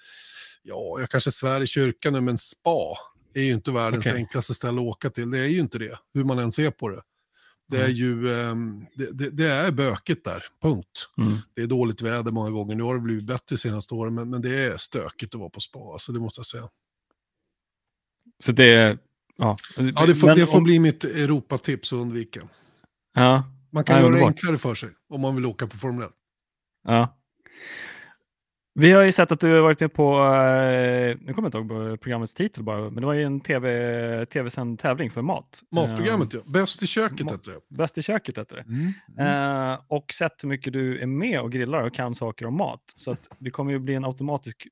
Ja, 0.63 0.97
jag 0.99 1.09
kanske 1.09 1.31
svär 1.31 1.61
i 1.61 1.67
kyrkan 1.67 2.13
nu, 2.13 2.21
men 2.21 2.37
spa 2.37 2.97
är 3.33 3.43
ju 3.43 3.53
inte 3.53 3.71
världens 3.71 4.05
okay. 4.05 4.17
enklaste 4.17 4.53
ställe 4.53 4.81
att 4.81 4.87
åka 4.87 5.09
till. 5.09 5.31
Det 5.31 5.39
är 5.39 5.47
ju 5.47 5.59
inte 5.59 5.77
det, 5.77 5.99
hur 6.13 6.23
man 6.23 6.39
än 6.39 6.51
ser 6.51 6.71
på 6.71 6.89
det. 6.89 7.01
Det 7.69 7.77
är 7.77 7.85
mm. 7.85 7.95
ju 7.95 8.27
um, 8.27 8.85
det, 8.95 9.11
det, 9.11 9.29
det, 9.29 9.47
är 9.47 9.71
bökigt 9.71 10.25
där, 10.25 10.43
punkt. 10.61 11.09
Mm. 11.17 11.37
Det 11.53 11.61
är 11.61 11.67
dåligt 11.67 12.01
väder 12.01 12.31
många 12.31 12.49
gånger. 12.49 12.75
Nu 12.75 12.83
har 12.83 12.95
det 12.95 13.01
blivit 13.01 13.25
bättre 13.25 13.43
de 13.49 13.57
senaste 13.57 13.93
åren, 13.93 14.13
men, 14.13 14.29
men 14.29 14.41
det 14.41 14.63
är 14.63 14.77
stökigt 14.77 15.35
att 15.35 15.39
vara 15.39 15.49
på 15.49 15.59
spa, 15.59 15.79
alltså, 15.79 16.11
det 16.11 16.19
måste 16.19 16.39
jag 16.39 16.45
säga. 16.45 16.69
Så 18.45 18.51
det 18.51 18.71
är... 18.71 18.97
Ja, 19.37 19.55
ja 19.75 20.05
det, 20.05 20.15
får, 20.15 20.35
det 20.35 20.45
får 20.45 20.57
om... 20.57 20.63
bli 20.63 20.79
mitt 20.79 21.03
Europatips 21.03 21.93
att 21.93 21.97
undvika. 21.97 22.41
Ja, 23.13 23.43
man 23.71 23.84
kan 23.84 24.01
göra 24.01 24.15
det 24.15 24.25
enklare 24.25 24.58
för 24.58 24.75
sig 24.75 24.89
om 25.10 25.21
man 25.21 25.36
vill 25.36 25.45
åka 25.45 25.67
på 25.67 25.77
Formel 25.77 26.03
1. 26.03 26.12
Ja. 26.88 27.17
Vi 28.80 28.91
har 28.91 29.03
ju 29.03 29.12
sett 29.12 29.32
att 29.32 29.39
du 29.39 29.53
har 29.53 29.62
varit 29.62 29.80
med 29.80 29.93
på, 29.93 30.25
eh, 30.25 31.17
nu 31.21 31.34
kommer 31.34 31.49
jag 31.51 31.63
inte 31.63 31.73
ihåg 31.73 32.01
programmets 32.01 32.34
titel 32.34 32.63
bara, 32.63 32.82
men 32.82 32.95
det 32.95 33.06
var 33.06 33.13
ju 33.13 33.23
en 33.23 33.39
tv, 33.39 34.25
tv-sänd 34.25 34.80
tävling 34.80 35.12
för 35.12 35.21
mat. 35.21 35.62
Matprogrammet 35.71 36.34
ja, 36.34 36.39
Bäst 36.45 36.84
i 36.84 36.88
köket 36.88 37.32
hette 37.32 37.51
det. 37.51 37.75
Bäst 37.77 37.97
i 37.97 38.01
köket 38.01 38.38
hette 38.38 38.56
det. 38.56 38.62
Mm. 38.62 38.93
Mm. 39.17 39.71
Uh, 39.71 39.80
och 39.88 40.13
sett 40.13 40.43
hur 40.43 40.49
mycket 40.49 40.73
du 40.73 41.01
är 41.01 41.06
med 41.06 41.41
och 41.41 41.51
grillar 41.51 41.82
och 41.82 41.93
kan 41.93 42.15
saker 42.15 42.45
om 42.45 42.58
mat. 42.58 42.82
Så 42.95 43.12
att 43.12 43.30
det 43.39 43.51
kommer 43.51 43.71
ju 43.71 43.80
bli 43.80 43.93
en 43.93 44.06
automatisk 44.06 44.67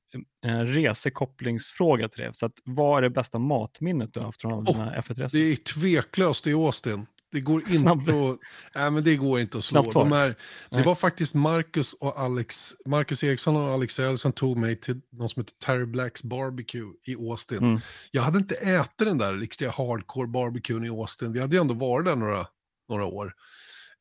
uh, 0.46 0.50
resekopplingsfråga 0.50 2.08
till 2.08 2.22
det. 2.22 2.36
Så 2.36 2.46
att, 2.46 2.54
vad 2.64 2.98
är 2.98 3.02
det 3.02 3.10
bästa 3.10 3.38
matminnet 3.38 4.14
du 4.14 4.20
har 4.20 4.26
haft 4.26 4.40
från 4.40 4.52
oh, 4.52 4.64
dina 4.64 5.00
F1-resor? 5.00 5.38
Det 5.38 5.52
är 5.52 5.56
tveklöst 5.56 6.46
i 6.46 6.52
Austin. 6.52 7.06
Det 7.32 7.40
går 7.40 7.62
inte 7.70 7.90
att, 7.90 8.38
nej, 8.74 8.90
men 8.90 9.04
det 9.04 9.16
går 9.16 9.40
inte 9.40 9.58
att 9.58 9.64
slå. 9.64 9.90
De 9.90 10.12
är, 10.12 10.36
det 10.70 10.82
var 10.82 10.94
faktiskt 10.94 11.34
Marcus 11.34 11.92
och 11.92 12.20
Alex, 12.20 12.74
Marcus 12.86 13.24
Eriksson 13.24 13.56
och 13.56 13.62
Alex 13.62 14.00
som 14.16 14.32
tog 14.32 14.56
mig 14.56 14.80
till 14.80 15.00
något 15.12 15.30
som 15.30 15.40
heter 15.40 15.54
Terry 15.66 15.86
Blacks 15.86 16.22
Barbecue 16.22 16.92
i 17.06 17.14
Austin. 17.14 17.58
Mm. 17.58 17.80
Jag 18.10 18.22
hade 18.22 18.38
inte 18.38 18.54
ätit 18.54 18.98
den 18.98 19.18
där 19.18 19.34
riktiga 19.34 19.70
hardcore 19.70 20.28
barbecuen 20.28 20.84
i 20.84 20.88
Austin. 20.88 21.32
Vi 21.32 21.40
hade 21.40 21.56
ju 21.56 21.60
ändå 21.60 21.74
varit 21.74 22.06
där 22.06 22.16
några, 22.16 22.46
några 22.88 23.04
år. 23.04 23.32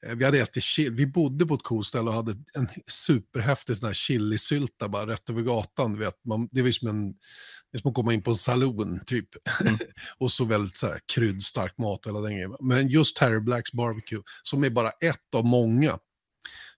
Eh, 0.05 0.15
vi 0.15 0.25
hade 0.25 0.39
ätit 0.39 0.63
chili, 0.63 0.89
vi 0.89 1.05
bodde 1.05 1.45
på 1.45 1.53
ett 1.53 1.63
coolt 1.63 1.87
ställe 1.87 2.09
och 2.09 2.15
hade 2.15 2.31
en 2.31 2.67
superhäftig 2.87 3.77
sån 3.77 3.87
här 3.87 3.93
chilisylta 3.93 4.89
bara 4.89 5.07
rätt 5.07 5.29
över 5.29 5.41
gatan. 5.41 5.99
vet. 5.99 6.25
Man, 6.25 6.49
det 6.51 6.61
var 6.61 6.71
som 6.71 6.87
en 6.87 7.13
det 7.75 7.79
är 7.79 7.81
som 7.81 7.89
att 7.89 7.95
komma 7.95 8.13
in 8.13 8.21
på 8.21 8.31
en 8.31 8.35
saloon 8.35 8.99
typ. 9.05 9.29
Mm. 9.61 9.77
och 10.17 10.31
så 10.31 10.45
väldigt 10.45 10.77
så 10.77 10.87
här, 10.87 10.99
kryddstark 11.15 11.77
mat 11.77 12.07
hela 12.07 12.19
den 12.19 12.33
grejen. 12.33 12.55
Men 12.59 12.87
just 12.87 13.15
Terry 13.15 13.39
Blacks 13.39 13.73
Barbecue, 13.73 14.21
som 14.41 14.63
är 14.63 14.69
bara 14.69 14.89
ett 14.89 15.35
av 15.35 15.45
många 15.45 15.99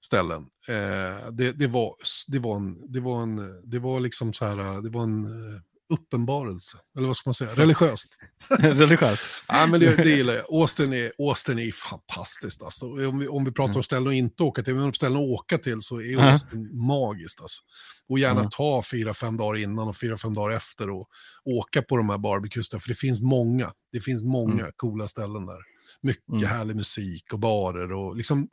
ställen. 0.01 0.45
Eh, 0.67 1.31
det, 1.31 1.51
det, 1.51 1.67
var, 1.67 1.95
det, 2.27 2.39
var 2.39 2.55
en, 2.55 2.91
det, 2.91 2.99
var 2.99 3.21
en, 3.21 3.61
det 3.63 3.79
var 3.79 3.99
liksom 3.99 4.33
så 4.33 4.45
här, 4.45 4.81
det 4.81 4.89
var 4.89 5.03
en 5.03 5.25
eh, 5.25 5.61
uppenbarelse. 5.89 6.77
Eller 6.97 7.07
vad 7.07 7.15
ska 7.15 7.29
man 7.29 7.33
säga? 7.33 7.55
Religiöst. 7.55 8.17
Religiöst. 8.59 9.21
ja, 9.47 9.67
men 9.67 9.79
det, 9.79 9.95
det 9.95 10.09
gillar 10.09 10.33
jag. 10.33 10.45
Austin 10.49 10.93
är, 10.93 11.11
Austin 11.17 11.59
är 11.59 11.71
fantastiskt. 11.71 12.63
Alltså. 12.63 12.85
Om, 12.85 13.19
vi, 13.19 13.27
om 13.27 13.45
vi 13.45 13.51
pratar 13.51 13.71
mm. 13.71 13.77
om 13.77 13.83
ställen 13.83 14.07
att 14.07 14.13
inte 14.13 14.43
åka 14.43 14.63
till, 14.63 14.75
men 14.75 14.83
om 14.83 14.93
ställen 14.93 15.17
att 15.17 15.29
åka 15.29 15.57
till 15.57 15.81
så 15.81 16.01
är 16.01 16.13
mm. 16.13 16.27
Austin 16.27 16.77
magiskt. 16.87 17.41
Alltså. 17.41 17.63
Och 18.09 18.19
gärna 18.19 18.39
mm. 18.39 18.49
ta 18.49 18.83
fyra, 18.91 19.13
fem 19.13 19.37
dagar 19.37 19.59
innan 19.59 19.87
och 19.87 19.97
fyra, 19.97 20.17
fem 20.17 20.33
dagar 20.33 20.55
efter 20.55 20.89
och 20.89 21.07
åka 21.45 21.81
på 21.81 21.97
de 21.97 22.09
här 22.09 22.17
barbecues. 22.17 22.69
För 22.69 22.87
det 22.87 22.97
finns 22.97 23.21
många. 23.21 23.71
Det 23.91 24.01
finns 24.01 24.23
många 24.23 24.61
mm. 24.61 24.71
coola 24.75 25.07
ställen 25.07 25.45
där. 25.45 25.59
Mycket 26.01 26.29
mm. 26.29 26.45
härlig 26.45 26.75
musik 26.75 27.33
och 27.33 27.39
barer 27.39 27.93
och 27.93 28.15
liksom 28.15 28.47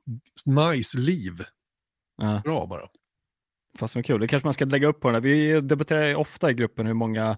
nice 0.47 0.99
liv. 0.99 1.45
Bra 2.45 2.67
bara. 2.67 2.89
Fast 3.79 3.95
vad 3.95 4.05
kul, 4.05 4.21
det 4.21 4.29
kanske 4.29 4.47
man 4.47 4.55
ska 4.55 4.65
lägga 4.65 4.89
upp 4.89 5.01
på 5.01 5.09
den 5.09 5.15
här. 5.15 5.21
Vi 5.21 5.61
debatterar 5.61 6.15
ofta 6.15 6.51
i 6.51 6.55
gruppen 6.55 6.87
hur 6.87 6.95
många 6.95 7.37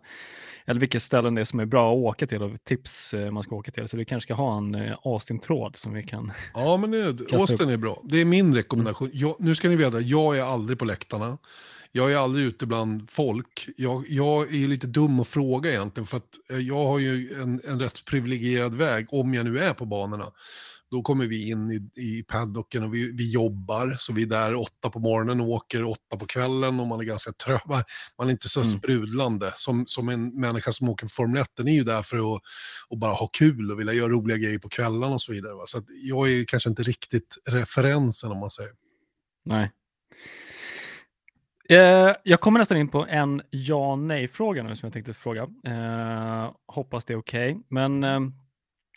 eller 0.66 0.80
vilka 0.80 1.00
ställen 1.00 1.34
det 1.34 1.40
är 1.40 1.44
som 1.44 1.60
är 1.60 1.64
bra 1.64 1.92
att 1.92 1.98
åka 1.98 2.26
till 2.26 2.42
och 2.42 2.64
tips 2.64 3.14
eh, 3.14 3.30
man 3.30 3.42
ska 3.42 3.54
åka 3.56 3.70
till. 3.70 3.88
Så 3.88 3.96
vi 3.96 4.04
kanske 4.04 4.26
ska 4.26 4.34
ha 4.34 4.58
en 4.58 4.74
eh, 4.74 4.96
Austin-tråd 5.02 5.76
som 5.76 5.92
vi 5.92 6.02
kan 6.02 6.32
Ja, 6.54 6.76
men 6.76 6.90
det, 6.90 7.32
Austin 7.32 7.70
är 7.70 7.76
bra. 7.76 8.02
Det 8.04 8.20
är 8.20 8.24
min 8.24 8.54
rekommendation. 8.54 9.10
Jag, 9.12 9.36
nu 9.38 9.54
ska 9.54 9.68
ni 9.68 9.76
veta, 9.76 10.00
jag 10.00 10.38
är 10.38 10.42
aldrig 10.42 10.78
på 10.78 10.84
läktarna. 10.84 11.38
Jag 11.92 12.12
är 12.12 12.16
aldrig 12.16 12.46
ute 12.46 12.66
bland 12.66 13.10
folk. 13.10 13.68
Jag, 13.76 14.04
jag 14.08 14.54
är 14.54 14.68
lite 14.68 14.86
dum 14.86 15.20
att 15.20 15.28
fråga 15.28 15.70
egentligen 15.70 16.06
för 16.06 16.16
att 16.16 16.50
eh, 16.50 16.58
jag 16.58 16.86
har 16.86 16.98
ju 16.98 17.32
en, 17.42 17.60
en 17.68 17.80
rätt 17.80 18.04
privilegierad 18.04 18.74
väg 18.74 19.06
om 19.10 19.34
jag 19.34 19.44
nu 19.44 19.58
är 19.58 19.72
på 19.72 19.84
banorna. 19.84 20.26
Då 20.90 21.02
kommer 21.02 21.26
vi 21.26 21.50
in 21.50 21.70
i, 21.70 22.00
i 22.00 22.22
paddocken 22.22 22.82
och 22.84 22.94
vi, 22.94 23.12
vi 23.12 23.32
jobbar, 23.32 23.94
så 23.98 24.12
vi 24.12 24.22
är 24.22 24.26
där 24.26 24.54
åtta 24.54 24.90
på 24.90 24.98
morgonen 24.98 25.40
och 25.40 25.48
åker 25.48 25.84
åtta 25.84 26.16
på 26.18 26.26
kvällen 26.26 26.80
och 26.80 26.86
man 26.86 27.00
är 27.00 27.04
ganska 27.04 27.32
trött. 27.32 27.62
Man 28.18 28.26
är 28.26 28.30
inte 28.30 28.48
så 28.48 28.60
mm. 28.60 28.70
sprudlande 28.70 29.52
som, 29.54 29.84
som 29.86 30.08
en 30.08 30.40
människa 30.40 30.72
som 30.72 30.88
åker 30.88 31.06
på 31.06 31.10
Formel 31.10 31.42
1. 31.42 31.48
Den 31.56 31.68
är 31.68 31.72
ju 31.72 31.84
där 31.84 32.02
för 32.02 32.16
att, 32.34 32.42
att 32.90 32.98
bara 32.98 33.12
ha 33.12 33.26
kul 33.26 33.70
och 33.70 33.80
vilja 33.80 33.92
göra 33.92 34.08
roliga 34.08 34.36
grejer 34.36 34.58
på 34.58 34.68
kvällarna 34.68 35.14
och 35.14 35.22
så 35.22 35.32
vidare. 35.32 35.54
Va? 35.54 35.62
Så 35.66 35.80
jag 35.88 36.32
är 36.32 36.44
kanske 36.44 36.68
inte 36.68 36.82
riktigt 36.82 37.38
referensen 37.48 38.30
om 38.30 38.38
man 38.38 38.50
säger. 38.50 38.72
Nej. 39.44 39.72
Eh, 41.68 42.14
jag 42.22 42.40
kommer 42.40 42.58
nästan 42.58 42.78
in 42.78 42.88
på 42.88 43.06
en 43.06 43.42
ja 43.50 43.96
nej-fråga 43.96 44.62
nu 44.62 44.76
som 44.76 44.86
jag 44.86 44.92
tänkte 44.92 45.14
fråga. 45.14 45.42
Eh, 45.66 46.52
hoppas 46.66 47.04
det 47.04 47.12
är 47.12 47.18
okej. 47.18 47.50
Okay. 47.50 47.62
Men 47.68 48.04
eh, 48.04 48.20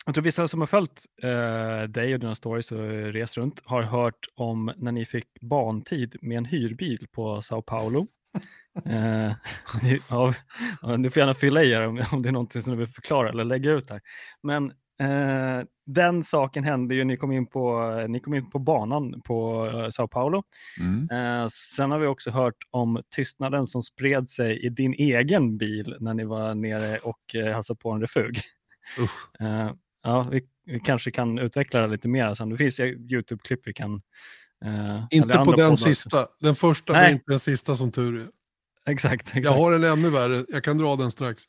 jag 0.06 0.14
tror 0.14 0.24
vissa 0.24 0.48
som 0.48 0.60
har 0.60 0.66
följt 0.66 1.04
eh, 1.22 1.82
dig 1.82 2.14
och 2.14 2.20
dina 2.20 2.34
stories 2.34 2.72
och 2.72 2.88
rest 3.12 3.36
runt 3.36 3.60
har 3.64 3.82
hört 3.82 4.26
om 4.34 4.72
när 4.76 4.92
ni 4.92 5.06
fick 5.06 5.40
bantid 5.40 6.16
med 6.20 6.38
en 6.38 6.44
hyrbil 6.44 7.06
på 7.12 7.42
Sao 7.42 7.62
Paulo. 7.62 8.06
eh, 8.84 9.32
ja, 10.08 10.34
du 10.98 11.10
får 11.10 11.20
gärna 11.20 11.34
fylla 11.34 11.62
i 11.62 11.74
här 11.74 11.86
om, 11.86 12.04
om 12.12 12.22
det 12.22 12.28
är 12.28 12.32
någonting 12.32 12.62
som 12.62 12.72
du 12.72 12.78
vill 12.78 12.94
förklara 12.94 13.28
eller 13.28 13.44
lägga 13.44 13.70
ut 13.70 13.90
här. 13.90 14.00
Men 14.42 14.70
eh, 15.00 15.64
den 15.86 16.24
saken 16.24 16.64
hände 16.64 16.94
ju, 16.94 17.04
ni 17.04 17.16
kom 17.16 17.32
in 17.32 17.46
på, 17.46 17.92
ni 18.08 18.20
kom 18.20 18.34
in 18.34 18.50
på 18.50 18.58
banan 18.58 19.20
på 19.24 19.66
uh, 19.66 19.88
Sao 19.90 20.08
Paulo. 20.08 20.42
Mm. 20.80 21.10
Uh, 21.12 21.48
sen 21.48 21.90
har 21.90 21.98
vi 21.98 22.06
också 22.06 22.30
hört 22.30 22.56
om 22.70 23.02
tystnaden 23.14 23.66
som 23.66 23.82
spred 23.82 24.30
sig 24.30 24.66
i 24.66 24.68
din 24.68 24.94
egen 24.94 25.58
bil 25.58 25.96
när 26.00 26.14
ni 26.14 26.24
var 26.24 26.54
nere 26.54 26.98
och 26.98 27.34
uh, 27.34 27.44
hälsade 27.44 27.78
på 27.78 27.90
en 27.90 28.00
refug. 28.00 28.40
Uh, 29.40 29.72
ja, 30.02 30.26
vi, 30.30 30.42
vi, 30.66 30.80
kanske 30.80 31.10
kan 31.10 31.38
utveckla 31.38 31.80
det 31.80 31.86
lite 31.86 32.08
mer 32.08 32.34
sen. 32.34 32.48
Det 32.48 32.56
finns 32.56 32.80
YouTube-klipp 32.80 33.60
vi 33.64 33.72
kan... 33.72 34.02
Uh, 34.64 35.04
inte 35.10 35.38
på 35.38 35.44
den 35.44 35.44
poddar. 35.44 35.74
sista. 35.74 36.26
Den 36.40 36.54
första, 36.54 36.92
Nej. 36.92 37.12
inte 37.12 37.24
den 37.26 37.38
sista 37.38 37.74
som 37.74 37.92
tur 37.92 38.20
är. 38.20 38.26
Exakt, 38.92 39.22
exakt. 39.22 39.44
Jag 39.44 39.52
har 39.52 39.72
en 39.72 39.84
ännu 39.84 40.10
värre. 40.10 40.44
Jag 40.48 40.64
kan 40.64 40.78
dra 40.78 40.96
den 40.96 41.10
strax. 41.10 41.42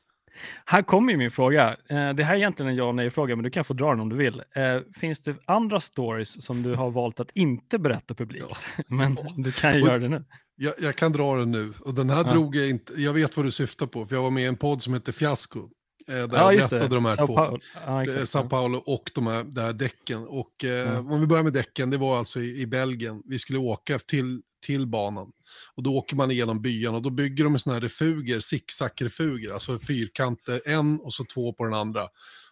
Här 0.65 0.81
kommer 0.81 1.17
min 1.17 1.31
fråga. 1.31 1.69
Uh, 1.71 2.13
det 2.13 2.23
här 2.23 2.33
är 2.33 2.37
egentligen 2.37 2.69
en 2.71 2.75
ja 2.75 2.83
och 2.83 2.95
nej-fråga, 2.95 3.35
men 3.35 3.43
du 3.43 3.49
kan 3.49 3.65
få 3.65 3.73
dra 3.73 3.89
den 3.89 3.99
om 3.99 4.09
du 4.09 4.15
vill. 4.15 4.35
Uh, 4.35 4.99
finns 4.99 5.19
det 5.19 5.35
andra 5.45 5.81
stories 5.81 6.45
som 6.45 6.63
du 6.63 6.75
har 6.75 6.91
valt 6.91 7.19
att 7.19 7.29
inte 7.33 7.79
berätta 7.79 8.13
publikt? 8.13 8.45
Ja. 8.49 8.83
men 8.87 9.17
du 9.35 9.51
kan 9.51 9.73
ju 9.73 9.81
och, 9.81 9.87
göra 9.87 9.99
det 9.99 10.09
nu. 10.09 10.23
Jag, 10.55 10.73
jag, 10.79 10.95
kan 10.95 11.11
dra 11.11 11.35
den 11.35 11.51
nu. 11.51 11.73
Och 11.79 11.93
den 11.93 12.09
här 12.09 12.23
ja. 12.25 12.31
drog 12.31 12.55
jag 12.55 12.69
inte. 12.69 12.93
Jag 13.01 13.13
vet 13.13 13.37
vad 13.37 13.45
du 13.45 13.51
syftar 13.51 13.85
på, 13.85 14.05
för 14.05 14.15
jag 14.15 14.23
var 14.23 14.31
med 14.31 14.43
i 14.43 14.45
en 14.45 14.55
podd 14.55 14.81
som 14.81 14.93
heter 14.93 15.11
Fiasko. 15.11 15.69
Eh, 16.07 16.13
där 16.15 16.37
ja, 16.37 16.53
jag 16.53 16.69
berättade 16.69 16.95
de 16.95 17.05
här 17.05 17.15
Sao 17.15 17.27
två. 17.27 17.35
Paulo. 17.35 17.59
Ja, 17.85 18.05
eh, 18.05 18.23
Sao 18.23 18.49
Paulo 18.49 18.77
och 18.77 19.11
de 19.15 19.27
här, 19.27 19.43
de 19.43 19.61
här 19.61 19.73
däcken. 19.73 20.27
Och, 20.27 20.63
eh, 20.63 20.89
mm. 20.91 21.11
Om 21.11 21.21
vi 21.21 21.27
börjar 21.27 21.43
med 21.43 21.53
däcken, 21.53 21.89
det 21.89 21.97
var 21.97 22.17
alltså 22.17 22.39
i, 22.41 22.61
i, 22.61 22.67
Belgien. 22.67 23.21
Vi 23.25 23.39
skulle 23.39 23.59
åka 23.59 23.99
till, 23.99 24.41
till 24.65 24.87
banan. 24.87 25.31
Och 25.75 25.83
då 25.83 25.97
åker 25.97 26.15
man 26.15 26.31
igenom 26.31 26.61
byarna 26.61 26.97
och 26.97 27.03
då 27.03 27.09
bygger 27.09 27.43
de 27.43 27.59
sådana 27.59 27.75
här 27.75 27.81
refuger, 27.81 28.39
zigzag-refuger. 28.39 29.51
Alltså 29.53 29.79
fyrkanter, 29.79 30.61
en 30.65 30.99
och 30.99 31.13
så 31.13 31.23
två 31.23 31.53
på 31.53 31.63
den 31.63 31.73
andra. 31.73 32.07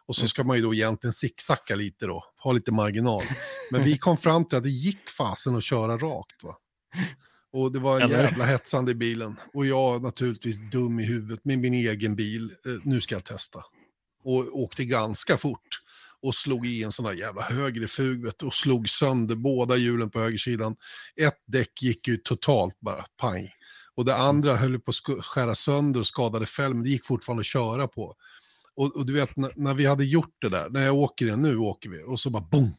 Och 0.05 0.15
så 0.15 0.21
mm. 0.21 0.27
ska 0.27 0.43
man 0.43 0.55
ju 0.55 0.63
då 0.63 0.73
egentligen 0.73 1.13
zigzacka 1.13 1.75
lite 1.75 2.05
då, 2.05 2.23
ha 2.43 2.51
lite 2.51 2.71
marginal. 2.71 3.23
Men 3.71 3.83
vi 3.83 3.97
kom 3.97 4.17
fram 4.17 4.45
till 4.45 4.57
att 4.57 4.63
det 4.63 4.69
gick 4.69 5.09
fasen 5.09 5.55
att 5.55 5.63
köra 5.63 5.97
rakt. 5.97 6.43
Va? 6.43 6.55
Och 7.51 7.71
det 7.71 7.79
var 7.79 7.95
en 7.95 8.01
Eller? 8.01 8.23
jävla 8.23 8.45
hetsande 8.45 8.91
i 8.91 8.95
bilen. 8.95 9.35
Och 9.53 9.65
jag 9.65 10.01
naturligtvis 10.01 10.71
dum 10.71 10.99
i 10.99 11.03
huvudet 11.03 11.45
med 11.45 11.59
min 11.59 11.73
egen 11.73 12.15
bil. 12.15 12.51
Eh, 12.65 12.71
nu 12.83 13.01
ska 13.01 13.15
jag 13.15 13.23
testa. 13.23 13.63
Och 14.23 14.59
åkte 14.59 14.85
ganska 14.85 15.37
fort. 15.37 15.81
Och 16.21 16.35
slog 16.35 16.67
i 16.67 16.83
en 16.83 16.91
sån 16.91 17.05
där 17.05 17.13
jävla 17.13 17.41
högre 17.41 17.87
fug 17.87 18.31
och 18.43 18.53
slog 18.53 18.89
sönder 18.89 19.35
båda 19.35 19.75
hjulen 19.75 20.09
på 20.09 20.19
högersidan. 20.19 20.75
Ett 21.15 21.43
däck 21.47 21.81
gick 21.81 22.07
ju 22.07 22.17
totalt 22.17 22.79
bara 22.79 23.05
pang. 23.17 23.49
Och 23.95 24.05
det 24.05 24.15
andra 24.15 24.55
höll 24.55 24.79
på 24.79 24.91
att 24.91 25.25
skära 25.25 25.55
sönder 25.55 25.99
och 25.99 26.07
skadade 26.07 26.45
fälg, 26.45 26.73
men 26.73 26.83
det 26.83 26.89
gick 26.89 27.05
fortfarande 27.05 27.41
att 27.41 27.45
köra 27.45 27.87
på. 27.87 28.15
Och, 28.75 28.95
och 28.95 29.05
du 29.05 29.13
vet, 29.13 29.35
när, 29.35 29.51
när, 29.55 29.73
vi 29.73 29.85
hade 29.85 30.05
gjort 30.05 30.35
det 30.41 30.49
där, 30.49 30.69
när 30.69 30.85
jag 30.85 30.95
åker 30.95 31.25
igen, 31.25 31.41
nu 31.41 31.57
åker 31.57 31.89
vi, 31.89 32.03
och 32.03 32.19
så 32.19 32.29
bara 32.29 32.47
boom! 32.51 32.75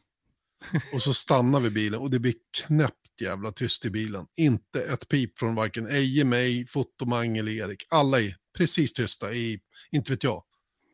Och 0.93 1.01
så 1.01 1.13
stannar 1.13 1.59
vi 1.59 1.69
bilen 1.69 1.99
och 1.99 2.11
det 2.11 2.19
blir 2.19 2.33
knäppt 2.67 3.00
jävla 3.21 3.51
tyst 3.51 3.85
i 3.85 3.89
bilen. 3.89 4.25
Inte 4.37 4.81
ett 4.81 5.07
pip 5.07 5.39
från 5.39 5.55
varken 5.55 5.87
Eje, 5.87 6.25
mig, 6.25 6.67
Fotomang 6.67 7.37
eller 7.37 7.51
Erik. 7.51 7.85
Alla 7.89 8.21
är 8.21 8.35
precis 8.57 8.93
tysta 8.93 9.33
i, 9.33 9.59
inte 9.91 10.11
vet 10.11 10.23
jag, 10.23 10.43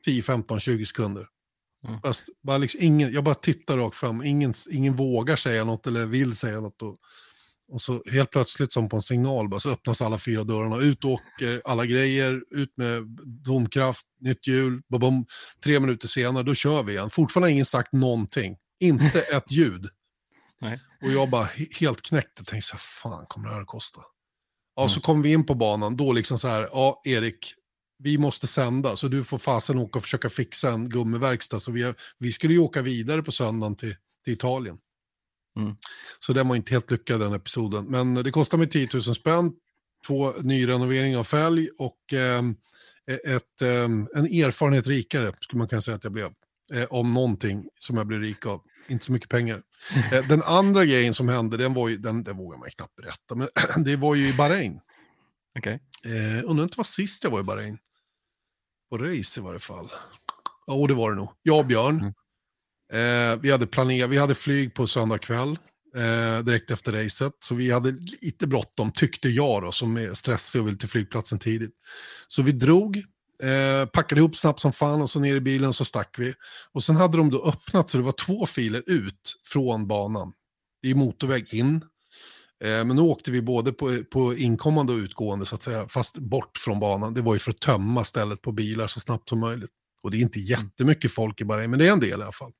10, 0.06 0.22
15, 0.22 0.60
20 0.60 0.86
sekunder. 0.86 1.28
Mm. 1.88 2.02
Fast, 2.02 2.30
bara 2.44 2.58
liksom 2.58 2.82
ingen, 2.84 3.14
jag 3.14 3.24
bara 3.24 3.36
tittar 3.36 3.78
rakt 3.78 3.96
fram, 3.96 4.24
ingen, 4.24 4.54
ingen 4.72 4.96
vågar 4.96 5.36
säga 5.36 5.64
något 5.64 5.88
eller 5.88 6.06
vill 6.06 6.36
säga 6.36 6.60
något. 6.60 6.82
Och, 6.82 7.00
och 7.72 7.82
så 7.82 8.04
helt 8.12 8.32
plötsligt 8.32 8.74
som 8.74 8.90
på 8.90 8.96
en 8.96 9.02
signal 9.02 9.50
bara, 9.50 9.60
så 9.60 9.70
öppnas 9.70 10.02
alla 10.02 10.18
fyra 10.18 10.44
dörrarna. 10.44 10.78
Ut 10.78 11.06
åker 11.06 11.62
alla 11.66 11.86
grejer, 11.86 12.42
ut 12.52 12.74
med 12.78 13.04
domkraft, 13.46 14.06
nytt 14.22 14.48
hjul, 14.48 14.82
babom. 14.90 15.26
Tre 15.64 15.80
minuter 15.80 16.08
senare, 16.08 16.44
då 16.44 16.54
kör 16.54 16.84
vi 16.84 16.92
igen. 16.92 17.10
Fortfarande 17.10 17.48
har 17.48 17.52
ingen 17.52 17.66
sagt 17.66 17.94
någonting. 17.94 18.56
Inte 18.80 19.22
ett 19.22 19.52
ljud. 19.52 19.88
Nej. 20.62 20.80
Och 21.02 21.12
jag 21.12 21.30
bara 21.30 21.48
helt 21.80 22.02
knäckt 22.02 22.40
och 22.40 22.46
tänkte 22.46 22.68
så 22.68 22.74
här, 22.74 22.80
fan 22.80 23.26
kommer 23.26 23.48
det 23.48 23.54
här 23.54 23.62
att 23.62 23.68
kosta? 23.68 24.02
Ja, 24.76 24.82
mm. 24.82 24.90
så 24.90 25.02
kom 25.02 25.22
vi 25.22 25.34
in 25.34 25.46
på 25.46 25.56
banan, 25.56 25.98
då 25.98 26.14
liksom 26.14 26.40
så 26.40 26.48
här, 26.48 26.70
ja 26.72 27.02
Erik, 27.06 27.54
vi 28.00 28.18
måste 28.18 28.48
sända, 28.48 28.96
så 28.96 29.08
du 29.08 29.24
får 29.24 29.38
fasen 29.38 29.78
åka 29.78 30.00
och 30.00 30.04
försöka 30.04 30.30
fixa 30.30 30.72
en 30.72 30.90
gummiverkstad. 30.90 31.60
Så 31.60 31.72
vi, 31.72 31.94
vi 32.18 32.32
skulle 32.32 32.54
ju 32.54 32.60
åka 32.60 32.82
vidare 32.82 33.24
på 33.24 33.32
söndagen 33.32 33.76
till, 33.76 33.96
till 34.24 34.34
Italien. 34.34 34.78
Mm. 35.58 35.76
Så 36.20 36.34
den 36.34 36.48
var 36.48 36.56
inte 36.56 36.74
helt 36.74 36.92
lyckad 36.92 37.20
den 37.20 37.34
episoden. 37.34 37.86
Men 37.86 38.14
det 38.14 38.32
kostade 38.32 38.60
mig 38.60 38.70
10 38.70 38.88
000 38.94 39.02
spänn, 39.02 39.52
två 40.08 40.34
nyrenovering 40.42 41.18
av 41.18 41.24
fälg 41.24 41.70
och 41.78 42.14
eh, 42.14 42.44
ett, 43.36 43.62
eh, 43.62 43.84
en 44.16 44.26
erfarenhet 44.26 44.88
rikare, 44.88 45.34
skulle 45.40 45.58
man 45.58 45.68
kunna 45.68 45.82
säga 45.82 45.96
att 45.96 46.04
jag 46.04 46.14
blev. 46.14 46.32
Eh, 46.74 46.86
om 46.90 47.12
någonting 47.12 47.70
som 47.80 47.98
jag 47.98 48.08
blev 48.08 48.20
rik 48.20 48.46
av 48.46 48.62
inte 48.90 49.06
så 49.06 49.12
mycket 49.12 49.30
pengar. 49.30 49.62
Eh, 50.12 50.28
den 50.28 50.42
andra 50.42 50.86
grejen 50.86 51.14
som 51.14 51.30
hände, 51.30 51.58
den, 51.58 51.74
var 51.74 51.90
ju, 51.90 51.98
den, 51.98 52.24
den 52.24 52.38
vågar 52.38 52.58
man 52.58 52.70
knappt 52.70 52.96
berätta, 52.96 53.36
men 53.36 53.48
det 53.86 53.96
var 53.96 54.16
ju 54.16 54.28
i 54.28 54.34
Bahrain. 54.34 54.80
Okay. 55.60 55.80
Eh, 56.06 56.44
undrar 56.46 56.64
inte 56.64 56.78
vad 56.78 56.86
sist 56.86 57.24
jag 57.24 57.32
var 57.32 57.40
i 57.40 57.44
Bahrain. 57.44 57.78
På 58.90 58.98
race 58.98 59.40
i 59.40 59.44
varje 59.44 59.60
fall. 59.60 59.90
Ja, 60.68 60.74
oh, 60.74 60.88
det 60.88 60.94
var 60.94 61.12
det 61.12 61.18
nog. 61.18 61.30
Jag 61.44 61.60
och 61.60 61.66
Björn. 61.66 62.00
Mm. 62.00 62.14
Eh, 62.94 63.40
vi 63.42 63.52
hade 63.52 63.68
planerat, 63.68 64.10
vi 64.10 64.18
hade 64.18 64.36
flyg 64.36 64.74
på 64.74 64.88
söndag 64.88 65.18
kväll. 65.18 65.60
Eh, 65.96 66.44
direkt 66.44 66.72
efter 66.72 66.92
racet. 66.92 67.34
Så 67.40 67.56
vi 67.56 67.72
hade 67.72 67.92
lite 68.22 68.48
bråttom, 68.48 68.92
tyckte 68.92 69.30
jag 69.30 69.62
då, 69.62 69.72
som 69.72 69.98
är 69.98 70.14
stressig 70.14 70.62
och 70.62 70.68
vill 70.68 70.78
till 70.78 70.90
flygplatsen 70.90 71.40
tidigt. 71.40 71.76
Så 72.28 72.42
vi 72.42 72.52
drog, 72.52 73.04
Eh, 73.44 73.86
packade 73.86 74.22
ihop 74.22 74.36
snabbt 74.36 74.60
som 74.60 74.74
fan 74.74 75.02
och 75.02 75.10
så 75.10 75.20
ner 75.20 75.36
i 75.36 75.42
bilen 75.42 75.74
så 75.74 75.86
stack 75.86 76.16
vi. 76.20 76.34
Och 76.72 76.84
sen 76.84 76.96
hade 76.96 77.18
de 77.18 77.32
då 77.32 77.46
öppnat 77.46 77.90
så 77.90 77.98
det 77.98 78.04
var 78.04 78.12
två 78.12 78.46
filer 78.46 78.84
ut 78.86 79.34
från 79.54 79.88
banan. 79.88 80.34
Det 80.82 80.90
är 80.90 80.96
motorväg 80.96 81.54
in. 81.54 81.76
Eh, 82.64 82.86
men 82.86 82.88
nu 82.88 83.02
åkte 83.02 83.32
vi 83.32 83.42
både 83.42 83.74
på, 83.74 84.04
på 84.12 84.36
inkommande 84.36 84.94
och 84.94 84.98
utgående 84.98 85.46
så 85.46 85.56
att 85.56 85.64
säga, 85.64 85.88
fast 85.88 86.18
bort 86.18 86.58
från 86.58 86.80
banan. 86.80 87.14
Det 87.14 87.22
var 87.22 87.34
ju 87.34 87.40
för 87.40 87.52
att 87.52 87.60
tömma 87.60 88.04
stället 88.04 88.42
på 88.42 88.52
bilar 88.52 88.88
så 88.88 89.00
snabbt 89.00 89.30
som 89.30 89.40
möjligt. 89.40 89.72
Och 90.04 90.12
det 90.12 90.18
är 90.18 90.22
inte 90.22 90.40
jättemycket 90.40 91.12
folk 91.12 91.42
i 91.42 91.46
Bahrain, 91.46 91.70
men 91.70 91.80
det 91.80 91.88
är 91.88 91.92
en 91.92 92.00
del 92.00 92.10
i 92.10 92.24
alla 92.24 92.32
fall. 92.32 92.52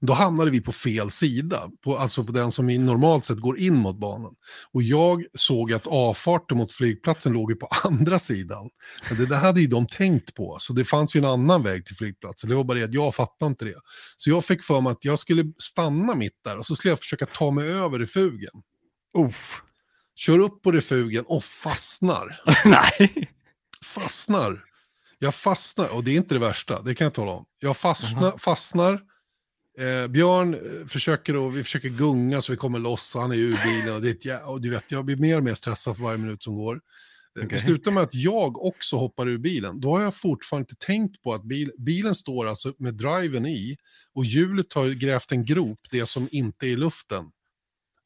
Då 0.00 0.12
hamnade 0.12 0.50
vi 0.50 0.60
på 0.60 0.72
fel 0.72 1.10
sida, 1.10 1.62
på, 1.84 1.98
alltså 1.98 2.24
på 2.24 2.32
den 2.32 2.50
som 2.50 2.66
normalt 2.66 3.24
sett 3.24 3.38
går 3.38 3.58
in 3.58 3.76
mot 3.76 4.00
banan. 4.00 4.34
Och 4.72 4.82
jag 4.82 5.24
såg 5.34 5.72
att 5.72 5.86
avfarten 5.86 6.56
mot 6.56 6.72
flygplatsen 6.72 7.32
låg 7.32 7.60
på 7.60 7.66
andra 7.84 8.18
sidan. 8.18 8.70
Men 9.08 9.18
det 9.18 9.26
där 9.26 9.36
hade 9.36 9.60
ju 9.60 9.66
de 9.66 9.86
tänkt 9.86 10.34
på, 10.34 10.56
så 10.60 10.72
det 10.72 10.84
fanns 10.84 11.16
ju 11.16 11.18
en 11.18 11.24
annan 11.24 11.62
väg 11.62 11.86
till 11.86 11.96
flygplatsen. 11.96 12.50
Det 12.50 12.56
var 12.56 12.64
bara 12.64 12.78
det 12.78 12.84
att 12.84 12.94
jag 12.94 13.14
fattade 13.14 13.48
inte 13.48 13.64
det. 13.64 13.80
Så 14.16 14.30
jag 14.30 14.44
fick 14.44 14.64
för 14.64 14.80
mig 14.80 14.90
att 14.90 15.04
jag 15.04 15.18
skulle 15.18 15.44
stanna 15.58 16.14
mitt 16.14 16.44
där 16.44 16.58
och 16.58 16.66
så 16.66 16.76
skulle 16.76 16.92
jag 16.92 16.98
försöka 16.98 17.26
ta 17.26 17.50
mig 17.50 17.68
över 17.68 17.98
refugen. 17.98 18.52
Uff. 19.18 19.60
Kör 20.14 20.38
upp 20.38 20.62
på 20.62 20.72
refugen 20.72 21.24
och 21.26 21.44
fastnar. 21.44 22.40
Nej. 22.64 23.30
Fastnar. 23.84 24.64
Jag 25.18 25.34
fastnar, 25.34 25.88
och 25.88 26.04
det 26.04 26.10
är 26.10 26.16
inte 26.16 26.34
det 26.34 26.38
värsta, 26.38 26.82
det 26.82 26.94
kan 26.94 27.04
jag 27.04 27.14
tala 27.14 27.32
om. 27.32 27.44
Jag 27.58 27.76
fastnar, 27.76 28.28
uh 28.28 28.34
-huh. 28.34 28.38
fastnar 28.38 29.00
Eh, 29.78 30.06
Björn 30.08 30.54
eh, 30.54 30.86
försöker 30.86 31.36
och 31.36 31.56
vi 31.56 31.62
försöker 31.64 31.88
gunga 31.88 32.40
så 32.40 32.52
vi 32.52 32.56
kommer 32.56 32.78
loss, 32.78 33.14
han 33.14 33.32
är 33.32 33.36
ur 33.36 33.58
bilen 33.64 33.94
och, 33.94 34.02
det 34.02 34.24
jä- 34.24 34.42
och 34.42 34.60
du 34.60 34.70
vet, 34.70 34.92
jag 34.92 35.04
blir 35.04 35.16
mer 35.16 35.36
och 35.36 35.44
mer 35.44 35.54
stressad 35.54 35.96
för 35.96 36.02
varje 36.04 36.18
minut 36.18 36.42
som 36.42 36.54
går. 36.56 36.74
Eh, 36.74 36.80
Det 37.48 37.58
slutar 37.58 37.90
med 37.92 38.02
att 38.02 38.14
jag 38.14 38.64
också 38.64 38.96
hoppar 38.96 39.28
ur 39.28 39.38
bilen. 39.38 39.80
Då 39.80 39.96
har 39.96 40.02
jag 40.02 40.14
fortfarande 40.14 40.62
inte 40.70 40.86
tänkt 40.86 41.22
på 41.22 41.34
att 41.34 41.44
bil, 41.44 41.70
bilen 41.78 42.14
står 42.14 42.46
alltså 42.46 42.74
med 42.78 42.94
driven 42.94 43.46
i 43.46 43.76
och 44.14 44.24
hjulet 44.24 44.72
har 44.72 44.88
grävt 44.88 45.32
en 45.32 45.44
grop, 45.44 45.80
det 45.90 46.06
som 46.06 46.28
inte 46.32 46.66
är 46.66 46.70
i 46.70 46.76
luften. 46.76 47.24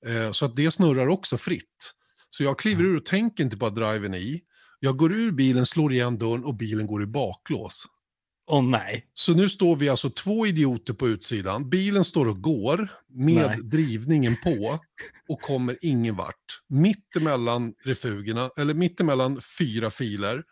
Eh, 0.06 0.30
så 0.32 0.44
att 0.44 0.56
det 0.56 0.70
snurrar 0.70 1.06
också 1.08 1.36
fritt. 1.36 1.92
Så 2.30 2.44
jag 2.44 2.58
kliver 2.58 2.84
ur 2.84 2.96
och 2.96 3.04
tänker 3.04 3.44
inte 3.44 3.56
på 3.56 3.66
att 3.66 3.74
driven 3.76 4.14
är 4.14 4.18
i. 4.18 4.40
Jag 4.80 4.96
går 4.96 5.12
ur 5.12 5.32
bilen, 5.32 5.66
slår 5.66 5.92
igen 5.92 6.18
dörren 6.18 6.44
och 6.44 6.54
bilen 6.56 6.86
går 6.86 7.02
i 7.02 7.06
baklås. 7.06 7.84
Åh 8.52 8.62
nej. 8.62 9.06
Så 9.14 9.34
nu 9.34 9.48
står 9.48 9.76
vi 9.76 9.88
alltså 9.88 10.10
två 10.10 10.46
idioter 10.46 10.94
på 10.94 11.08
utsidan. 11.08 11.70
Bilen 11.70 12.04
står 12.04 12.28
och 12.28 12.42
går 12.42 12.88
med 13.08 13.46
Nej. 13.46 13.58
drivningen 13.62 14.36
på 14.42 14.78
och 15.28 15.40
kommer 15.40 15.78
ingen 15.82 16.16
vart. 16.16 16.62
Mitt 16.68 17.16
emellan 17.16 17.74
refugerna, 17.84 18.50
eller 18.56 18.74
mitt 18.74 19.00
emellan 19.00 19.40
fyra 19.58 19.90
filer 19.90 20.42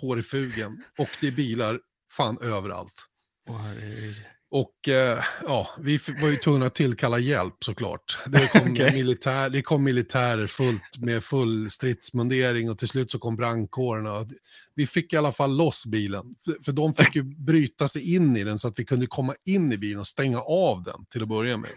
på 0.00 0.16
refugen. 0.16 0.82
Och 0.98 1.08
det 1.20 1.26
är 1.26 1.32
bilar 1.32 1.80
fan 2.10 2.38
överallt. 2.42 3.06
Herregud. 3.48 4.16
Och 4.56 4.88
eh, 4.88 5.18
ja, 5.42 5.68
vi 5.78 5.98
var 6.22 6.28
ju 6.28 6.36
tvungna 6.36 6.66
att 6.66 6.74
tillkalla 6.74 7.18
hjälp 7.18 7.64
såklart. 7.64 8.18
Det 8.26 8.48
kom, 8.48 8.60
Okej. 8.72 8.92
militär, 8.92 9.50
det 9.50 9.62
kom 9.62 9.84
militärer 9.84 10.46
fullt 10.46 10.98
med 10.98 11.24
full 11.24 11.70
stridsmundering 11.70 12.70
och 12.70 12.78
till 12.78 12.88
slut 12.88 13.10
så 13.10 13.18
kom 13.18 13.36
brandkårerna. 13.36 14.26
Vi 14.74 14.86
fick 14.86 15.12
i 15.12 15.16
alla 15.16 15.32
fall 15.32 15.56
loss 15.56 15.86
bilen. 15.86 16.24
För, 16.44 16.64
för 16.64 16.72
de 16.72 16.94
fick 16.94 17.14
ju 17.16 17.22
bryta 17.22 17.88
sig 17.88 18.14
in 18.14 18.36
i 18.36 18.44
den 18.44 18.58
så 18.58 18.68
att 18.68 18.78
vi 18.78 18.84
kunde 18.84 19.06
komma 19.06 19.34
in 19.44 19.72
i 19.72 19.78
bilen 19.78 20.00
och 20.00 20.06
stänga 20.06 20.40
av 20.40 20.82
den 20.82 21.06
till 21.10 21.22
att 21.22 21.28
börja 21.28 21.56
med. 21.56 21.70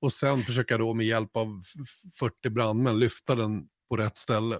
Och 0.00 0.12
sen 0.12 0.44
försöka 0.44 0.78
då 0.78 0.94
med 0.94 1.06
hjälp 1.06 1.36
av 1.36 1.60
f- 1.64 1.80
f- 1.82 2.12
40 2.42 2.50
brandmän 2.50 2.98
lyfta 2.98 3.34
den 3.34 3.62
på 3.88 3.96
rätt 3.96 4.18
ställe. 4.18 4.58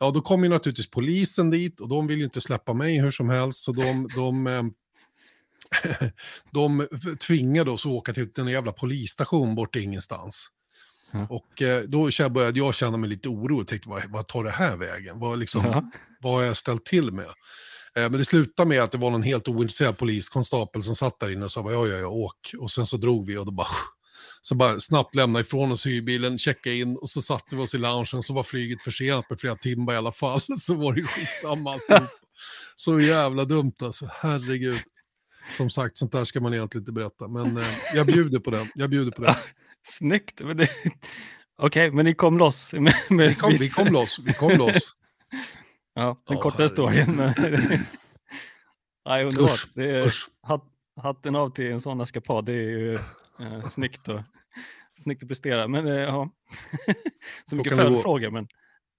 Ja, 0.00 0.10
då 0.10 0.20
kom 0.20 0.42
ju 0.42 0.48
naturligtvis 0.48 0.90
polisen 0.90 1.50
dit 1.50 1.80
och 1.80 1.88
de 1.88 2.06
vill 2.06 2.18
ju 2.18 2.24
inte 2.24 2.40
släppa 2.40 2.74
mig 2.74 3.00
hur 3.00 3.10
som 3.10 3.28
helst. 3.28 3.64
Så 3.64 3.72
de, 3.72 4.08
de, 4.16 4.46
eh, 4.46 4.62
de 6.50 6.88
tvingade 7.26 7.70
oss 7.70 7.86
att 7.86 7.92
åka 7.92 8.12
till 8.12 8.30
en 8.38 8.48
jävla 8.48 8.72
polisstation 8.72 9.54
bort 9.54 9.76
ingenstans. 9.76 10.48
Ja. 11.12 11.26
Och 11.30 11.62
eh, 11.62 11.82
då 11.82 12.10
började 12.30 12.58
jag 12.58 12.74
känna 12.74 12.96
mig 12.96 13.10
lite 13.10 13.28
orolig 13.28 13.60
och 13.60 13.68
tänkte, 13.68 13.88
vad, 13.88 14.02
vad 14.10 14.28
tar 14.28 14.44
det 14.44 14.50
här 14.50 14.76
vägen? 14.76 15.18
Vad, 15.18 15.38
liksom, 15.38 15.64
Ja. 15.64 15.90
vad 16.20 16.32
har 16.34 16.42
jag 16.42 16.56
ställt 16.56 16.84
till 16.84 17.12
med? 17.12 17.24
Eh, 17.96 18.10
men 18.10 18.12
det 18.12 18.24
slutade 18.24 18.68
med 18.68 18.82
att 18.82 18.92
det 18.92 18.98
var 18.98 19.10
någon 19.10 19.22
helt 19.22 19.48
ointresserad 19.48 19.98
poliskonstapel 19.98 20.82
som 20.82 20.96
satt 20.96 21.20
där 21.20 21.30
inne 21.30 21.44
och 21.44 21.50
sa, 21.50 21.72
ja, 21.72 21.86
ja, 21.86 21.96
ja, 21.96 22.08
åk. 22.08 22.54
Och 22.58 22.70
sen 22.70 22.86
så 22.86 22.96
drog 22.96 23.26
vi 23.26 23.36
och 23.38 23.46
då 23.46 23.52
bara, 23.52 23.68
så 24.42 24.54
bara 24.54 24.80
snabbt 24.80 25.14
lämna 25.14 25.40
ifrån 25.40 25.72
oss 25.72 25.86
hyrbilen, 25.86 26.38
checka 26.38 26.72
in 26.72 26.96
och 26.96 27.10
så 27.10 27.22
satte 27.22 27.56
vi 27.56 27.62
oss 27.62 27.74
i 27.74 27.78
loungen 27.78 28.06
så 28.22 28.32
var 28.32 28.42
flyget 28.42 28.82
försenat 28.82 29.30
med 29.30 29.40
flera 29.40 29.56
timmar 29.56 29.92
i 29.92 29.96
alla 29.96 30.12
fall. 30.12 30.40
Så 30.58 30.74
var 30.74 30.92
det 30.92 31.00
ju 31.00 31.06
skitsamma 31.06 31.72
alltihop. 31.72 32.10
Så 32.74 33.00
jävla 33.00 33.44
dumt 33.44 33.72
alltså, 33.82 34.10
herregud. 34.12 34.80
Som 35.52 35.70
sagt, 35.70 35.98
sånt 35.98 36.12
där 36.12 36.24
ska 36.24 36.40
man 36.40 36.54
egentligen 36.54 36.82
inte 36.82 36.92
berätta. 36.92 37.28
Men 37.28 37.56
eh, 37.56 37.66
jag 37.94 38.06
bjuder 38.06 38.40
på 38.40 38.50
den. 38.50 38.66
Jag 38.74 38.90
bjuder 38.90 39.10
på 39.10 39.22
den. 39.22 39.34
Snyggt. 39.82 40.40
Men 40.40 40.56
det... 40.56 40.70
Okej, 41.58 41.90
men 41.90 42.04
ni 42.04 42.14
kom 42.14 42.38
loss. 42.38 42.72
Med, 42.72 42.94
med 43.10 43.28
Vi 43.28 43.34
kom, 43.34 43.52
vi 43.52 43.68
kom 43.68 43.88
loss. 43.88 44.18
Vi 44.18 44.32
kom 44.32 44.52
loss. 44.52 44.96
Ja, 45.98 46.22
den 46.28 46.36
Ja, 46.36 46.42
korta 46.42 46.62
historien. 46.62 47.16
Nej, 49.06 49.24
underbart. 49.24 49.50
Usch, 49.50 49.68
Det 49.74 49.90
är, 49.90 50.06
Usch. 50.06 50.28
hat, 50.42 50.64
hatten 50.96 51.36
av 51.36 51.50
till 51.50 51.72
en 51.72 51.80
sån 51.80 52.00
eskapad. 52.00 52.44
Det 52.44 52.52
är 52.52 52.56
ju 52.56 52.94
eh, 53.40 53.62
snyggt, 53.62 54.08
och, 54.08 54.20
snyggt 55.02 55.22
att 55.22 55.28
prestera. 55.28 55.68
Men 55.68 55.86
eh, 55.86 55.94
ja, 55.94 56.30
så 57.44 57.56
mycket 57.56 57.76
följdfrågor. 57.76 58.30
Men 58.30 58.48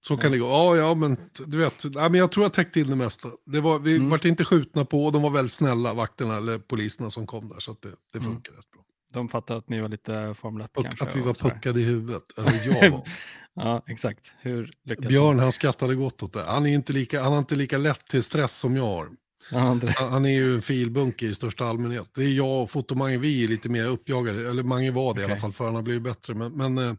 Så 0.08 0.16
kan 0.16 0.32
det 0.32 0.38
gå. 0.38 0.46
Ja, 0.46 0.76
ja, 0.76 0.94
men 0.94 1.16
du 1.46 1.58
vet. 1.58 1.84
Ja, 1.94 2.08
men 2.08 2.14
jag 2.20 2.32
tror 2.32 2.44
jag 2.44 2.52
täckte 2.52 2.80
in 2.80 2.86
det 2.90 2.96
mesta. 2.96 3.28
Det 3.46 3.60
var, 3.60 3.78
vi 3.78 3.96
Mm. 3.96 4.10
vart 4.10 4.24
inte 4.24 4.44
skjutna 4.44 4.84
på 4.84 5.04
och 5.04 5.12
de 5.12 5.22
var 5.22 5.30
väldigt 5.30 5.52
snälla, 5.52 5.94
vakterna 5.94 6.36
eller 6.36 6.58
poliserna 6.58 7.10
som 7.10 7.26
kom 7.26 7.48
där. 7.48 7.58
Så 7.58 7.70
att 7.72 7.82
det, 7.82 7.88
det 8.12 8.18
Mm. 8.18 8.30
funkar 8.30 8.52
rätt 8.52 8.70
bra. 8.72 8.82
de 9.12 9.28
fattar 9.28 9.56
att 9.56 9.68
ni 9.68 9.80
var 9.80 9.88
lite 9.88 10.34
Formel 10.40 10.64
1 10.64 10.76
Och 10.76 10.84
kanske. 10.84 11.04
att 11.04 11.16
vi 11.16 11.20
var 11.20 11.34
puckade 11.34 11.80
i 11.80 11.84
huvudet. 11.84 12.22
Eller 12.38 12.66
jag 12.66 12.90
var. 12.90 13.02
Ja, 13.54 13.84
exakt. 13.86 14.20
Hur 14.40 14.72
lyckas 14.84 15.08
Björn, 15.08 15.38
han 15.38 15.52
skrattade 15.52 15.94
gott 15.94 16.22
åt 16.22 16.32
det. 16.32 16.44
Han, 16.44 16.66
är 16.66 16.74
inte 16.74 16.92
lika, 16.92 17.22
han 17.22 17.32
har 17.32 17.38
inte 17.38 17.56
lika 17.56 17.78
lätt 17.78 18.06
till 18.08 18.22
stress 18.22 18.58
som 18.58 18.76
jag 18.76 18.84
har. 18.86 19.08
Han, 19.96 20.24
är 20.24 20.28
ju 20.30 20.54
en 20.54 20.62
filbunke 20.62 21.26
i 21.26 21.34
största 21.34 21.64
allmänhet. 21.64 22.10
Det 22.14 22.22
är 22.24 22.28
jag 22.32 22.62
och 22.62 22.70
Fotomange, 22.70 23.18
vi 23.18 23.44
är 23.44 23.48
lite 23.48 23.68
mer 23.68 23.86
uppjagade. 23.86 24.50
Eller 24.50 24.62
Mange 24.62 24.90
var 24.90 25.14
det 25.14 25.20
i 25.20 25.24
alla 25.24 25.36
fall, 25.36 25.52
för 25.52 25.64
han 25.64 25.74
har 25.74 25.82
blivit 25.82 26.02
bättre. 26.02 26.34
Men, 26.34 26.52
men 26.52 26.78
eh, 26.78 26.94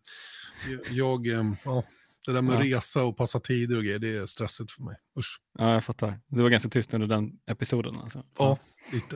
jag, 0.91 1.27
eh, 1.27 1.51
ja, 1.63 1.83
det 2.25 2.33
där 2.33 2.41
med 2.41 2.53
Ja. 2.55 2.77
resa 2.77 3.03
och 3.03 3.17
passa 3.17 3.39
tider 3.39 3.77
och 3.77 3.83
grejer, 3.83 3.99
det 3.99 4.17
är 4.17 4.25
stressigt 4.25 4.71
för 4.71 4.83
mig. 4.83 4.95
Usch. 5.19 5.39
Ja, 5.57 5.73
jag 5.73 5.83
fattar. 5.85 6.19
Det 6.27 6.41
var 6.41 6.49
ganska 6.49 6.69
tyst 6.69 6.93
under 6.93 7.07
den 7.07 7.31
episoden. 7.47 7.95
Alltså. 7.95 8.23
Ja, 8.37 8.57
lite. 8.91 9.15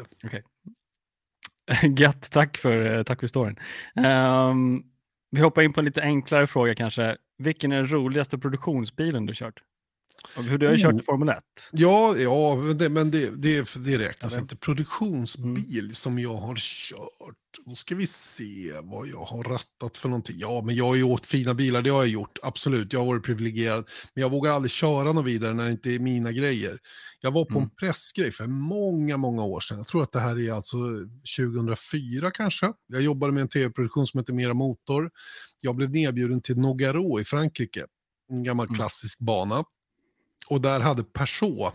Gött, 1.98 2.32
tack 2.32 2.58
för, 2.58 2.98
eh, 2.98 3.04
tack 3.04 3.20
för 3.20 3.28
storyn. 3.28 3.60
Ehm, 3.96 4.84
vi 5.32 5.42
hoppar 5.42 5.62
in 5.62 5.74
på 5.74 5.80
en 5.82 5.86
lite 5.86 6.02
enklare 6.02 6.48
fråga 6.48 6.76
kanske. 6.76 7.18
Vilken 7.38 7.72
är 7.72 7.76
den 7.76 7.88
roligaste 7.92 8.38
produktionsbilen 8.38 9.26
du 9.26 9.34
kört? 9.36 9.60
Hur 10.36 10.58
du 10.58 10.66
har 10.68 10.74
ju 10.76 10.88
Oh. 10.88 10.92
kört 10.92 11.06
Formel 11.06 11.30
1. 11.30 11.38
Ja, 11.72 12.18
ja 12.18 12.56
men 12.56 12.78
det, 12.78 12.90
men 12.90 13.12
det, 13.12 13.30
det, 13.42 13.76
det 13.86 13.98
räknas 13.98 14.38
inte. 14.38 14.56
Produktionsbil 14.56 15.96
som 15.96 16.20
jag 16.20 16.36
har 16.36 16.56
kört. 16.56 17.36
Då 17.66 17.76
ska 17.76 17.96
vi 17.96 18.08
se 18.08 18.74
vad 18.84 19.08
jag 19.08 19.24
har 19.24 19.44
rattat 19.44 19.98
för 19.98 20.10
någonting. 20.10 20.36
Ja, 20.40 20.62
men 20.66 20.76
jag 20.76 20.86
har 20.86 20.96
ju 20.96 21.04
åkt 21.04 21.26
fina 21.28 21.54
bilar, 21.54 21.82
det 21.82 21.90
har 21.90 21.98
jag 22.04 22.08
gjort. 22.08 22.40
Absolut, 22.44 22.94
jag 22.94 23.00
har 23.00 23.08
varit 23.08 23.24
privilegierad. 23.24 23.90
Men 24.16 24.22
jag 24.22 24.30
vågar 24.32 24.52
aldrig 24.52 24.72
köra 24.72 25.12
något 25.14 25.26
vidare 25.26 25.54
när 25.54 25.66
det 25.66 25.72
inte 25.72 25.90
är 25.92 26.00
mina 26.00 26.32
grejer. 26.32 26.80
Jag 27.22 27.32
var 27.32 27.46
på 27.46 27.52
Mm. 27.58 27.64
en 27.64 27.70
pressgrej 27.70 28.32
för 28.32 28.48
många, 28.48 29.18
många 29.18 29.44
år 29.44 29.60
sedan. 29.60 29.78
Jag 29.78 29.88
tror 29.88 30.04
att 30.04 30.12
det 30.12 30.20
här 30.20 30.40
är 30.40 30.52
alltså 30.54 30.78
2004 31.38 32.32
kanske. 32.32 32.74
Jag 32.88 33.02
jobbade 33.02 33.34
med 33.34 33.42
en 33.42 33.48
tv-produktion 33.50 34.08
som 34.08 34.20
heter 34.20 34.34
Mera 34.34 34.54
Motor. 34.54 35.12
Jag 35.62 35.76
blev 35.76 35.90
nedbjuden 35.92 36.42
till 36.42 36.58
Nogaro 36.58 37.20
i 37.20 37.24
Frankrike. 37.24 37.86
En 38.32 38.44
gammal 38.44 38.66
Mm. 38.66 38.76
klassisk 38.76 39.20
bana. 39.20 39.64
Och 40.48 40.62
där 40.62 40.80
hade 40.80 41.04
Peugeot 41.04 41.74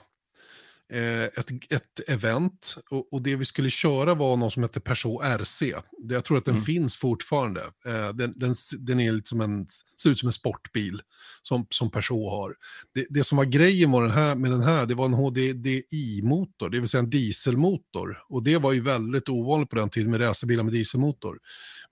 eh, 0.93 1.25
ett, 1.25 1.51
ett 1.73 2.09
event 2.09 2.77
och, 2.91 3.13
och 3.13 3.23
det 3.23 3.37
vi 3.37 3.45
skulle 3.45 3.71
köra 3.71 4.15
var 4.15 4.37
något 4.37 4.53
som 4.53 4.63
heter 4.63 4.81
Peugeot 4.81 5.25
RC. 5.25 5.75
Det, 5.99 6.15
jag 6.15 6.25
tror 6.25 6.39
att 6.39 6.45
den 6.45 6.55
Mm. 6.55 6.65
finns 6.65 6.97
fortfarande. 6.97 7.61
Eh, 7.87 8.09
den, 8.15 8.33
den, 8.37 8.55
den 8.79 9.01
är 9.01 9.13
lite 9.13 9.29
som 9.29 9.41
en, 9.41 9.67
ser 10.03 10.11
ut 10.11 10.19
som 10.19 10.27
en 10.27 10.33
sportbil 10.33 11.01
som, 11.43 11.67
som 11.71 11.91
Peugeot 11.91 12.31
har. 12.33 12.55
Det, 12.95 13.07
det 13.11 13.25
som 13.25 13.39
var 13.39 13.45
grejen 13.45 13.91
med 13.91 14.03
den, 14.03 14.11
här, 14.11 14.37
med 14.37 14.51
den 14.51 14.63
här, 14.63 14.87
det 14.87 14.95
var 14.95 15.05
en 15.05 15.15
HDDI-motor, 15.15 16.69
det 16.71 16.81
vill 16.81 16.89
säga 16.89 16.99
en 17.03 17.11
dieselmotor. 17.11 18.19
Och 18.29 18.43
det 18.43 18.57
var 18.59 18.73
ju 18.73 18.81
väldigt 18.81 19.29
ovanligt 19.29 19.71
på 19.71 19.77
den 19.77 19.91
tiden 19.91 20.11
med 20.11 20.21
racerbilar 20.21 20.65
med 20.65 20.73
dieselmotor. 20.73 21.39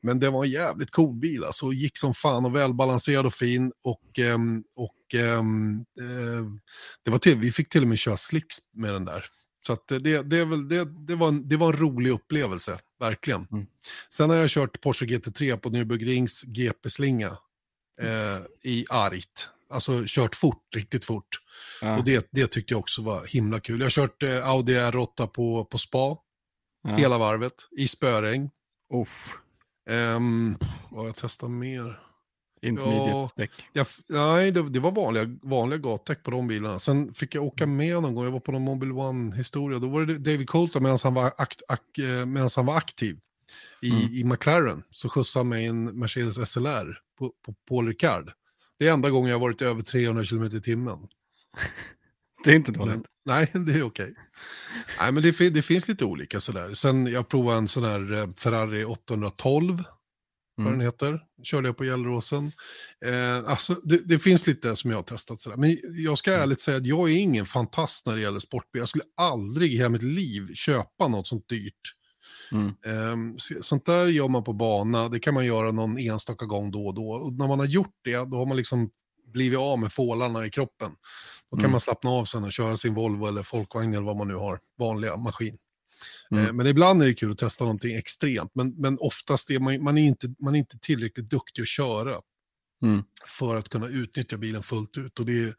Men 0.02 0.20
det 0.20 0.30
var 0.30 0.44
en 0.44 0.50
jävligt 0.50 0.90
cool 0.90 1.14
bil, 1.14 1.44
alltså 1.44 1.72
gick 1.72 1.98
som 1.98 2.14
fan 2.14 2.44
och 2.44 2.56
välbalanserad 2.56 3.26
och 3.26 3.34
fin. 3.34 3.72
Och, 3.84 4.18
ehm, 4.18 4.62
och 5.06 5.14
ehm, 5.14 5.84
eh, 6.00 6.44
det 7.04 7.10
var 7.10 7.18
till, 7.18 7.36
vi 7.38 7.52
fick 7.52 7.68
till 7.68 7.82
och 7.82 7.88
med 7.88 7.98
köra 7.98 8.16
slicks 8.16 8.56
med 8.72 8.94
den 8.94 9.04
där. 9.04 9.24
Så 9.60 9.76
det, 9.88 10.22
det, 10.22 10.44
väl, 10.44 10.68
det, 10.68 11.06
det, 11.06 11.14
var 11.14 11.28
en, 11.28 11.48
det 11.48 11.56
var 11.56 11.72
en 11.72 11.78
rolig 11.78 12.10
upplevelse, 12.10 12.78
verkligen. 13.00 13.46
Mm. 13.52 13.66
Sen 14.08 14.30
har 14.30 14.36
jag 14.36 14.50
kört 14.50 14.80
Porsche 14.80 15.06
GT3 15.06 15.56
på 15.56 15.70
Nürburgrings 15.70 16.46
GP-slinga 16.46 17.36
eh, 18.02 18.38
i 18.62 18.86
Arit. 18.90 19.48
Alltså 19.70 20.02
kört 20.06 20.34
fort, 20.34 20.74
riktigt 20.74 21.04
fort. 21.04 21.28
Ja, 21.80 21.98
Och 21.98 22.04
det, 22.04 22.28
det 22.30 22.46
tyckte 22.46 22.74
jag 22.74 22.78
också 22.78 23.02
var 23.02 23.26
himla 23.26 23.60
kul. 23.60 23.80
Jag 23.80 23.84
har 23.84 23.90
kört 23.90 24.22
eh, 24.22 24.48
Audi 24.48 24.74
R8 24.74 25.26
på, 25.26 25.64
på 25.64 25.78
spa, 25.78 26.16
ja. 26.82 26.96
hela 26.96 27.18
varvet, 27.18 27.68
i 27.76 27.88
spöregn. 27.88 28.50
Uff, 28.94 29.36
Um, 29.90 30.58
vad 30.90 31.00
har 31.00 31.06
jag 31.06 31.16
testat 31.16 31.50
mer? 31.50 32.00
Intermediate 32.62 33.32
Ja. 33.36 33.46
Jag, 33.72 33.86
nej, 34.08 34.50
det, 34.50 34.68
det 34.68 34.80
var 34.80 34.92
vanliga, 34.92 35.24
vanliga 35.42 35.78
gatdäck 35.78 36.22
på 36.22 36.30
de 36.30 36.48
bilarna. 36.48 36.78
Sen 36.78 37.12
fick 37.12 37.34
jag 37.34 37.44
åka 37.44 37.66
med 37.66 38.02
någon 38.02 38.14
gång, 38.14 38.24
jag 38.24 38.30
var 38.32 38.40
på 38.40 38.52
någon 38.52 38.62
Mobile 38.62 38.92
One-historia. 38.92 39.78
Då 39.78 39.88
var 39.88 40.06
det 40.06 40.18
David 40.18 40.48
Coulter 40.48 40.80
medan 40.80 40.98
han, 41.02 41.14
var 41.14 41.32
akt, 41.38 41.62
ak, 41.68 41.98
eh, 41.98 42.48
han 42.56 42.66
var 42.66 42.76
aktiv 42.76 43.18
i, 43.82 43.90
Mm. 43.90 44.14
i 44.14 44.24
McLaren. 44.24 44.82
Så 44.90 45.08
skjutsade 45.08 45.40
han 45.40 45.48
mig 45.48 45.66
en 45.66 45.84
Mercedes 45.84 46.50
SLR 46.50 46.98
på, 47.18 47.32
på 47.46 47.54
Paul 47.68 47.86
Ricard. 47.88 48.32
Det 48.78 48.88
är 48.88 48.92
enda 48.92 49.10
gången 49.10 49.30
jag 49.30 49.36
har 49.38 49.40
varit 49.40 49.62
över 49.62 49.82
300 49.82 50.24
km 50.24 50.44
i 50.44 50.60
timmen. 50.60 50.98
Det 52.44 52.50
är 52.50 52.54
inte 52.54 52.72
dåligt. 52.72 53.02
Nej, 53.24 53.50
det 53.52 53.72
är 53.72 53.82
okej. 53.82 54.14
Nej, 55.00 55.12
men 55.12 55.22
det, 55.22 55.50
det 55.50 55.62
finns 55.62 55.88
lite 55.88 56.04
olika 56.04 56.40
sådär. 56.40 56.74
Sen 56.74 57.06
jag 57.06 57.28
provade 57.28 57.58
en 57.58 57.68
sån 57.68 57.84
här 57.84 58.12
eh, 58.12 58.28
Ferrari 58.38 58.84
812 58.84 59.84
vad 60.56 60.66
den 60.66 60.74
Mm. 60.74 60.86
heter. 60.86 61.20
Körde 61.42 61.68
jag 61.68 61.76
på 61.76 61.84
Gelleråsen. 61.84 62.52
Eh, 63.04 63.50
alltså, 63.50 63.74
det, 63.84 64.08
det 64.08 64.18
finns 64.18 64.46
lite 64.46 64.76
som 64.76 64.90
jag 64.90 64.98
har 64.98 65.02
testat. 65.02 65.40
Sådär. 65.40 65.56
Men 65.56 65.76
jag 66.04 66.18
ska 66.18 66.32
ärligt 66.32 66.60
säga 66.60 66.76
att 66.76 66.86
jag 66.86 67.10
är 67.10 67.16
ingen 67.16 67.46
fantast 67.46 68.06
när 68.06 68.14
det 68.14 68.20
gäller 68.20 68.38
sportbil. 68.40 68.80
Jag 68.80 68.88
skulle 68.88 69.04
aldrig 69.16 69.72
i 69.72 69.76
hela 69.76 69.88
mitt 69.88 70.02
liv 70.02 70.54
köpa 70.54 71.08
något 71.08 71.26
sånt 71.28 71.48
dyrt. 71.48 71.72
Mm. 72.52 72.72
Ehm, 72.86 73.38
så- 73.38 73.62
Sånt 73.62 73.84
där 73.86 74.06
gör 74.06 74.28
man 74.28 74.44
på 74.44 74.52
bana, 74.52 75.08
det 75.08 75.18
kan 75.20 75.34
man 75.34 75.46
göra 75.46 75.72
någon 75.72 75.98
enstaka 75.98 76.44
gång 76.46 76.70
då 76.70 76.86
och 76.86 76.94
då. 76.94 77.10
Och 77.10 77.32
när 77.32 77.46
man 77.48 77.58
har 77.58 77.66
gjort 77.66 77.94
det, 78.04 78.16
då 78.30 78.36
har 78.36 78.46
man 78.46 78.56
liksom 78.56 78.90
blivit 79.32 79.58
av 79.58 79.78
med 79.78 79.92
fålarna 79.92 80.46
i 80.46 80.50
kroppen. 80.50 80.90
Då 81.50 81.56
kan 81.56 81.60
Mm. 81.60 81.70
man 81.70 81.80
slappna 81.80 82.10
av 82.10 82.24
sen 82.24 82.44
och 82.44 82.52
köra 82.52 82.76
sin 82.76 82.94
Volvo 82.94 83.26
eller 83.26 83.42
folkvagn 83.42 83.92
eller 83.94 84.02
vad 84.06 84.16
man 84.16 84.28
nu 84.28 84.34
har, 84.34 84.58
vanliga 84.78 85.16
maskin. 85.16 85.58
Mm. 86.30 86.46
Eh, 86.46 86.52
Men 86.52 86.66
ibland 86.66 87.02
är 87.02 87.06
det 87.06 87.14
kul 87.14 87.30
att 87.32 87.38
testa 87.38 87.64
någonting 87.64 87.96
extremt, 87.96 88.50
men, 88.54 88.74
men 88.76 88.98
oftast 89.00 89.50
är 89.50 89.58
man, 89.58 89.82
man, 89.82 89.98
är 89.98 90.02
inte, 90.02 90.34
man 90.38 90.54
är 90.54 90.58
inte 90.58 90.78
tillräckligt 90.78 91.30
duktig 91.30 91.62
att 91.62 91.68
köra 91.68 92.20
Mm. 92.82 93.02
för 93.38 93.56
att 93.56 93.68
kunna 93.68 93.88
utnyttja 93.88 94.36
bilen 94.36 94.62
fullt 94.62 94.98
ut. 94.98 95.18
Och 95.20 95.26
det 95.26 95.42
är, 95.42 95.54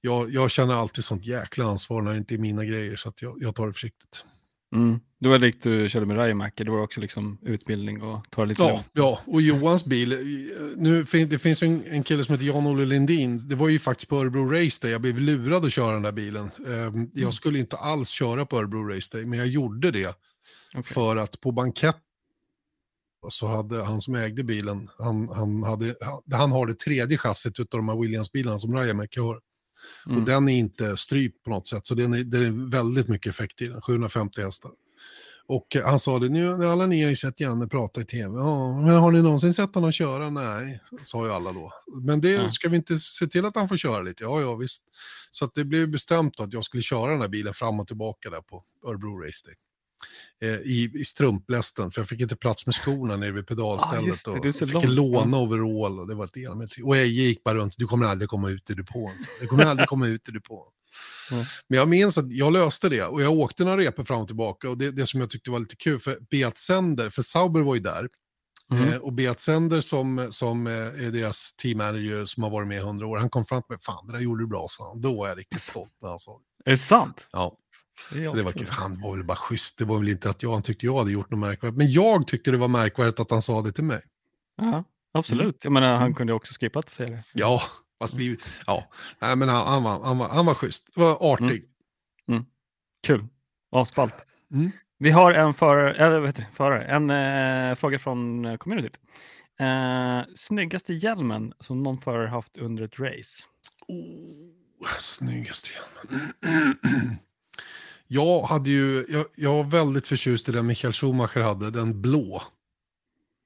jag, 0.00 0.30
jag 0.30 0.50
känner 0.50 0.74
alltid 0.74 1.04
sånt 1.04 1.24
jäkla 1.24 1.64
ansvar 1.64 2.02
när 2.02 2.12
det 2.12 2.18
inte 2.18 2.34
är 2.34 2.38
mina 2.38 2.64
grejer, 2.64 2.96
så 2.96 3.12
jag, 3.20 3.36
jag 3.40 3.54
tar 3.54 3.66
det 3.66 3.72
försiktigt. 3.72 4.24
Mm. 4.74 5.00
Det 5.20 5.28
var 5.28 5.38
likt 5.38 5.62
du 5.62 5.88
körde 5.88 6.06
med 6.06 6.16
Rayomäki, 6.16 6.64
det 6.64 6.70
var 6.70 6.80
också 6.82 7.00
liksom 7.00 7.38
utbildning 7.42 8.02
och 8.02 8.30
ta 8.30 8.44
lite 8.44 8.62
Ja, 8.62 8.68
lugnt. 8.68 8.86
ja, 8.92 9.20
och 9.26 9.42
Johans 9.42 9.84
bil, 9.86 10.12
eh, 10.12 10.18
nu, 10.76 11.02
det 11.02 11.38
finns 11.38 11.62
en, 11.62 11.84
en 11.86 12.02
kille 12.02 12.24
som 12.24 12.32
heter 12.34 12.46
Jan-Olle 12.46 12.84
Lindin, 12.84 13.48
det 13.48 13.54
var 13.54 13.68
ju 13.68 13.78
faktiskt 13.78 14.08
på 14.08 14.16
Örebro 14.16 14.50
Race 14.50 14.78
Day, 14.82 14.92
jag 14.92 15.00
blev 15.00 15.18
lurad 15.20 15.64
att 15.64 15.72
köra 15.72 15.92
den 15.92 16.02
där 16.02 16.12
bilen. 16.12 16.44
Eh, 16.66 17.22
Jag 17.22 17.34
skulle 17.34 17.58
inte 17.58 17.76
alls 17.76 18.08
köra 18.08 18.46
på 18.46 18.58
Örebro 18.58 18.88
Race 18.88 19.16
Day, 19.16 19.26
men 19.26 19.38
jag 19.38 19.48
gjorde 19.48 19.90
det 19.90 20.14
Okej. 20.74 20.82
för 20.82 21.16
att 21.16 21.40
på 21.40 21.52
bankett 21.52 21.96
så 23.28 23.46
hade 23.46 23.84
han 23.84 24.00
som 24.00 24.14
ägde 24.14 24.44
bilen, 24.44 24.88
han, 24.98 25.28
han, 25.28 25.62
hade, 25.62 25.94
han 26.32 26.52
har 26.52 26.66
det 26.66 26.78
tredje 26.78 27.18
chassit 27.18 27.60
utav 27.60 27.78
de 27.78 27.88
här 27.88 27.96
Williams-bilarna 27.96 28.58
som 28.58 28.74
Rajamäki 28.74 29.20
har. 29.20 29.40
Mm. 30.06 30.18
Och 30.18 30.24
den 30.26 30.48
är 30.48 30.56
inte 30.56 30.96
strypt 30.96 31.44
på 31.44 31.50
något 31.50 31.66
sätt, 31.66 31.86
så 31.86 31.94
den 31.94 32.14
är, 32.14 32.24
det 32.24 32.38
är 32.38 32.70
väldigt 32.70 33.08
mycket 33.08 33.30
effekt 33.30 33.62
i 33.62 33.66
den, 33.68 33.80
750 33.82 34.40
hästar. 34.42 34.70
Och 35.46 35.76
han 35.84 35.98
sa 36.00 36.18
det, 36.18 36.28
nu 36.28 36.66
alla 36.66 36.86
ni 36.86 37.02
har 37.02 37.10
ju 37.10 37.16
sett 37.16 37.40
Janne 37.40 37.66
prata 37.66 38.00
i 38.00 38.04
tv. 38.04 38.38
Ja, 38.38 38.80
men 38.80 38.96
har 38.96 39.12
ni 39.12 39.22
någonsin 39.22 39.54
sett 39.54 39.74
honom 39.74 39.92
köra? 39.92 40.30
Nej, 40.30 40.80
sa 41.02 41.26
ju 41.26 41.32
alla 41.32 41.52
då. 41.52 41.72
Men 42.02 42.20
det 42.20 42.30
Ja. 42.30 42.50
ska 42.50 42.68
vi 42.68 42.76
inte 42.76 42.98
se 42.98 43.26
till 43.26 43.44
att 43.44 43.56
han 43.56 43.68
får 43.68 43.76
köra 43.76 44.02
lite? 44.02 44.24
Ja, 44.24 44.40
ja, 44.40 44.54
visst. 44.54 44.82
Så 45.30 45.50
det 45.54 45.64
blev 45.64 45.88
bestämt 45.90 46.40
att 46.40 46.52
jag 46.52 46.64
skulle 46.64 46.82
köra 46.82 47.10
den 47.12 47.20
här 47.20 47.28
bilen 47.28 47.54
fram 47.54 47.80
och 47.80 47.86
tillbaka 47.86 48.30
där 48.30 48.40
på 48.40 48.64
Örebro 48.86 49.18
Race 49.18 49.46
Day. 49.46 49.54
Eh, 50.42 50.48
I, 50.50 50.90
I 50.94 51.04
strumplästen, 51.04 51.90
för 51.90 52.00
jag 52.00 52.08
fick 52.08 52.20
inte 52.20 52.36
plats 52.36 52.66
med 52.66 52.74
skorna 52.74 53.16
nere 53.16 53.30
vid 53.30 53.46
pedalstället. 53.46 54.06
just 54.06 54.24
det, 54.24 54.30
och 54.30 54.54
så 54.54 54.66
fick 54.66 54.72
långt, 54.74 54.88
låna 54.88 55.38
overall 55.38 56.00
och 56.00 56.08
det 56.08 56.14
var 56.14 56.24
ett 56.24 56.36
elände. 56.36 56.66
Och 56.82 56.96
Eje 56.96 57.22
gick 57.22 57.44
bara 57.44 57.54
runt, 57.54 57.74
du 57.78 57.86
kommer 57.86 58.06
aldrig 58.06 58.28
komma 58.28 58.50
ut 58.50 58.70
ur 58.70 58.74
depån. 58.74 59.12
Så. 59.20 59.30
Du 59.40 59.46
kommer 59.46 59.64
aldrig 59.64 59.88
komma 59.88 60.06
ut 60.06 60.28
ur 60.28 60.32
depån. 60.32 60.66
Mm. 61.32 61.44
Men 61.68 61.78
jag 61.78 61.88
minns 61.88 62.18
att 62.18 62.32
jag 62.32 62.52
löste 62.52 62.88
det 62.88 63.04
och 63.04 63.22
jag 63.22 63.32
åkte 63.32 63.64
några 63.64 63.76
repor 63.78 64.04
fram 64.04 64.20
och 64.20 64.26
tillbaka 64.26 64.70
och 64.70 64.78
det, 64.78 64.90
det 64.90 65.06
som 65.06 65.20
jag 65.20 65.30
tyckte 65.30 65.50
var 65.50 65.58
lite 65.60 65.76
kul, 65.76 65.98
för 65.98 66.16
Beat 66.30 66.58
Sender, 66.58 67.10
för 67.10 67.22
Sauber 67.22 67.60
var 67.60 67.74
ju 67.74 67.80
där, 67.80 68.08
Mm. 68.72 68.88
eh, 68.92 68.96
och 68.98 69.12
Beat 69.12 69.40
Sender 69.40 69.80
som, 69.80 70.26
som 70.30 70.66
eh, 70.66 70.72
är 70.72 71.10
deras 71.10 71.52
teammanager 71.52 72.24
som 72.24 72.42
har 72.42 72.50
varit 72.50 72.68
med 72.68 72.76
i 72.76 72.80
100 72.80 73.06
år, 73.06 73.16
han 73.16 73.30
kom 73.30 73.44
fram 73.44 73.62
till 73.62 73.70
mig, 73.72 73.78
fan 73.80 74.06
det 74.06 74.12
där 74.12 74.20
gjorde 74.20 74.42
du 74.42 74.46
bra, 74.46 74.66
sa 74.70 74.88
han. 74.88 75.00
Då 75.00 75.16
var 75.16 75.28
jag 75.28 75.38
riktigt 75.38 75.62
stolt 75.62 75.92
när 76.02 76.08
han 76.08 76.18
sa 76.18 76.32
det. 76.64 76.70
Är 76.70 76.74
det 76.74 76.78
sant? 76.78 77.28
Ja, 77.32 77.56
Det 78.12 78.28
så 78.28 78.36
det 78.36 78.42
var 78.42 78.52
kul. 78.52 78.66
Han 78.70 79.00
var 79.00 79.16
väl 79.16 79.24
bara 79.24 79.36
schysst, 79.36 79.78
det 79.78 79.84
var 79.84 79.98
väl 79.98 80.08
inte 80.08 80.30
att 80.30 80.42
jag, 80.42 80.52
han 80.52 80.62
tyckte 80.62 80.86
jag 80.86 80.98
hade 80.98 81.12
gjort 81.12 81.30
något 81.30 81.40
märkvärdigt, 81.40 81.78
men 81.78 81.90
jag 81.90 82.26
tyckte 82.26 82.50
det 82.50 82.56
var 82.56 82.68
märkvärdigt 82.68 83.20
att 83.20 83.30
han 83.30 83.42
sa 83.42 83.62
det 83.62 83.72
till 83.72 83.84
mig. 83.84 84.02
Ja, 84.56 84.84
absolut. 85.12 85.64
Jag 85.64 85.72
menar, 85.72 85.96
han 85.96 86.14
kunde 86.14 86.32
ju 86.32 86.36
också 86.36 86.54
skippat 86.60 86.84
att 86.84 86.94
säga 86.94 87.10
det. 87.10 87.22
Ja, 87.32 87.60
fast 88.00 88.14
vi, 88.14 88.38
ja, 88.66 88.90
nej 89.20 89.36
men 89.36 89.48
han, 89.48 89.66
han, 89.66 89.82
var, 89.82 90.04
han, 90.04 90.18
var, 90.18 90.28
han 90.28 90.46
var 90.46 90.54
schysst, 90.54 90.94
det 90.94 91.00
var 91.00 91.32
artig. 91.32 91.64
Kul. 93.04 93.26
Asballt. 93.72 94.14
Mm. 94.52 94.70
Vi 94.98 95.10
har 95.10 95.32
en 95.32 95.54
förare, 95.54 95.94
eller 95.94 96.20
vet 96.20 96.36
du, 96.36 96.44
förare, 96.52 96.84
en 96.84 97.10
eh, 97.10 97.74
fråga 97.74 97.98
från 97.98 98.44
eh, 98.44 98.56
communityt. 98.56 98.98
Eh, 99.60 100.20
snyggaste 100.34 100.94
hjälmen 100.94 101.52
som 101.60 101.82
någon 101.82 102.00
förare 102.00 102.28
haft 102.28 102.56
under 102.56 102.82
ett 102.84 102.98
race? 102.98 103.42
Oh, 103.88 104.88
snyggaste 104.98 105.70
hjälmen. 105.72 106.32
Jag 108.14 108.42
hade 108.42 108.70
ju, 108.70 109.06
jag, 109.08 109.26
jag 109.36 109.54
var 109.54 109.64
väldigt 109.64 110.06
förtjust 110.06 110.48
i 110.48 110.52
den 110.52 110.66
Michael 110.66 110.92
Schumacher 110.92 111.40
hade, 111.40 111.70
den 111.70 112.02
blå. 112.02 112.42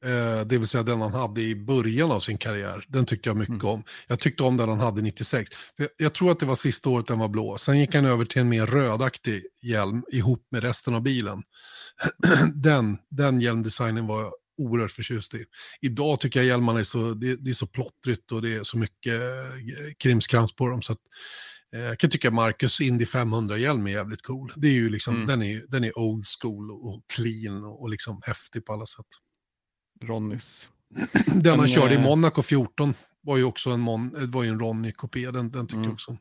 Eh, 0.05 0.47
det 0.47 0.59
vill 0.59 0.67
säga 0.67 0.83
den 0.83 1.01
han 1.01 1.13
hade 1.13 1.41
i 1.43 1.55
början 1.55 2.11
av 2.11 2.21
sin 2.21 2.39
karriär. 2.39 2.85
Den 2.89 3.07
tyckte 3.07 3.29
jag 3.29 3.37
mycket 3.37 3.55
Mm. 3.55 3.67
om. 3.67 3.85
Jag 4.09 4.19
tyckte 4.19 4.43
om 4.43 4.57
den 4.57 4.69
han 4.69 4.79
hade 4.81 5.03
96. 5.03 5.51
Jag, 5.77 5.89
jag 5.97 6.15
tror 6.15 6.31
att 6.31 6.39
det 6.41 6.47
var 6.47 6.55
sista 6.55 6.91
året 6.91 7.07
den 7.07 7.19
var 7.19 7.29
blå. 7.29 7.59
Sen 7.59 7.79
gick 7.79 7.95
han 7.95 8.05
över 8.07 8.25
till 8.25 8.41
en 8.41 8.49
mer 8.49 8.67
rödaktig 8.67 9.43
hjälm 9.63 10.03
ihop 10.13 10.47
med 10.51 10.63
resten 10.63 10.95
av 10.95 11.03
bilen. 11.03 11.43
den, 12.55 12.99
den 13.11 13.41
hjälmdesignen 13.41 14.07
var 14.07 14.23
jag 14.23 14.33
oerhört 14.59 14.91
förtjust 14.91 15.35
i. 15.35 15.45
Idag 15.81 16.21
tycker 16.21 16.41
jag 16.41 16.47
hjälmarna 16.47 16.79
är 16.81 16.85
så, 16.85 17.15
det, 17.15 17.37
det 17.37 17.51
är 17.51 17.55
så 17.55 17.67
plottrigt 17.67 18.33
och 18.33 18.43
det 18.43 18.55
är 18.55 18.63
så 18.63 18.79
mycket 18.79 19.15
eh, 19.15 19.93
krimskrams 19.99 20.55
på 20.55 20.69
dem. 20.69 20.83
Så 20.83 20.93
att, 20.93 20.99
jag 21.71 21.99
kan 21.99 22.11
tycka 22.11 22.31
Marcus 22.31 22.81
Indy 22.81 23.05
500-hjälm 23.05 23.87
är 23.87 23.91
jävligt 23.91 24.23
cool. 24.23 24.53
Det 24.57 24.69
är 24.69 24.73
ju 24.73 24.91
liksom, 24.91 25.15
Mm. 25.15 25.27
den, 25.27 25.43
är, 25.43 25.63
den 25.69 25.85
är 25.85 25.99
old 25.99 26.25
school 26.41 26.71
och 26.71 27.03
clean 27.15 27.65
och, 27.65 27.83
och 27.83 27.89
liksom 27.91 28.21
häftig 28.25 28.65
på 28.65 28.73
alla 28.73 28.87
sätt. 28.87 29.07
Ronnys. 30.03 30.69
Den 31.27 31.59
han 31.59 31.69
körde 31.69 31.95
i 31.95 31.97
eh, 31.97 32.03
Monaco 32.03 32.43
14 32.43 32.95
var 33.21 33.37
ju 33.37 33.45
också 33.45 33.71
en, 33.71 33.81
Mon, 33.81 34.17
eh, 34.17 34.29
var 34.29 34.43
ju 34.43 34.49
en 34.49 34.61
Ronny-kopé, 34.61 35.31
den, 35.31 35.51
den 35.51 35.67
tycker 35.67 35.77
Mm. 35.77 35.87
jag 35.89 35.93
också. 35.93 36.17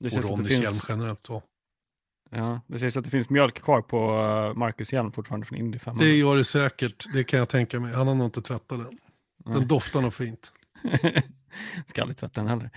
Det 0.00 0.16
Och 0.16 0.24
Ronnys 0.24 0.52
hjälm 0.52 0.72
finns, 0.72 0.86
generellt. 0.88 1.24
Så. 1.24 1.42
ja, 2.30 2.60
det 2.66 2.78
sägs 2.78 2.96
att 2.96 3.04
det 3.04 3.10
finns 3.10 3.30
mjölk 3.30 3.62
kvar 3.62 3.82
på 3.82 3.96
uh, 3.96 4.58
Marcus 4.58 4.92
hjälm 4.92 5.12
fortfarande 5.12 5.46
från 5.46 5.58
Indy 5.58 5.78
500. 5.78 6.04
Det 6.04 6.16
gör 6.16 6.36
det 6.36 6.44
säkert, 6.44 7.04
det 7.12 7.24
kan 7.24 7.38
jag 7.38 7.48
tänka 7.48 7.80
mig. 7.80 7.92
Han 7.94 8.06
har 8.08 8.14
nog 8.14 8.26
inte 8.26 8.42
tvättat 8.42 8.78
den. 8.78 8.98
Den 9.44 9.54
Nej. 9.58 9.66
doftar 9.66 10.00
nog 10.00 10.14
fint. 10.14 10.52
Ska 11.86 12.02
aldrig 12.02 12.16
tvätta 12.16 12.40
den 12.40 12.48
heller. 12.48 12.70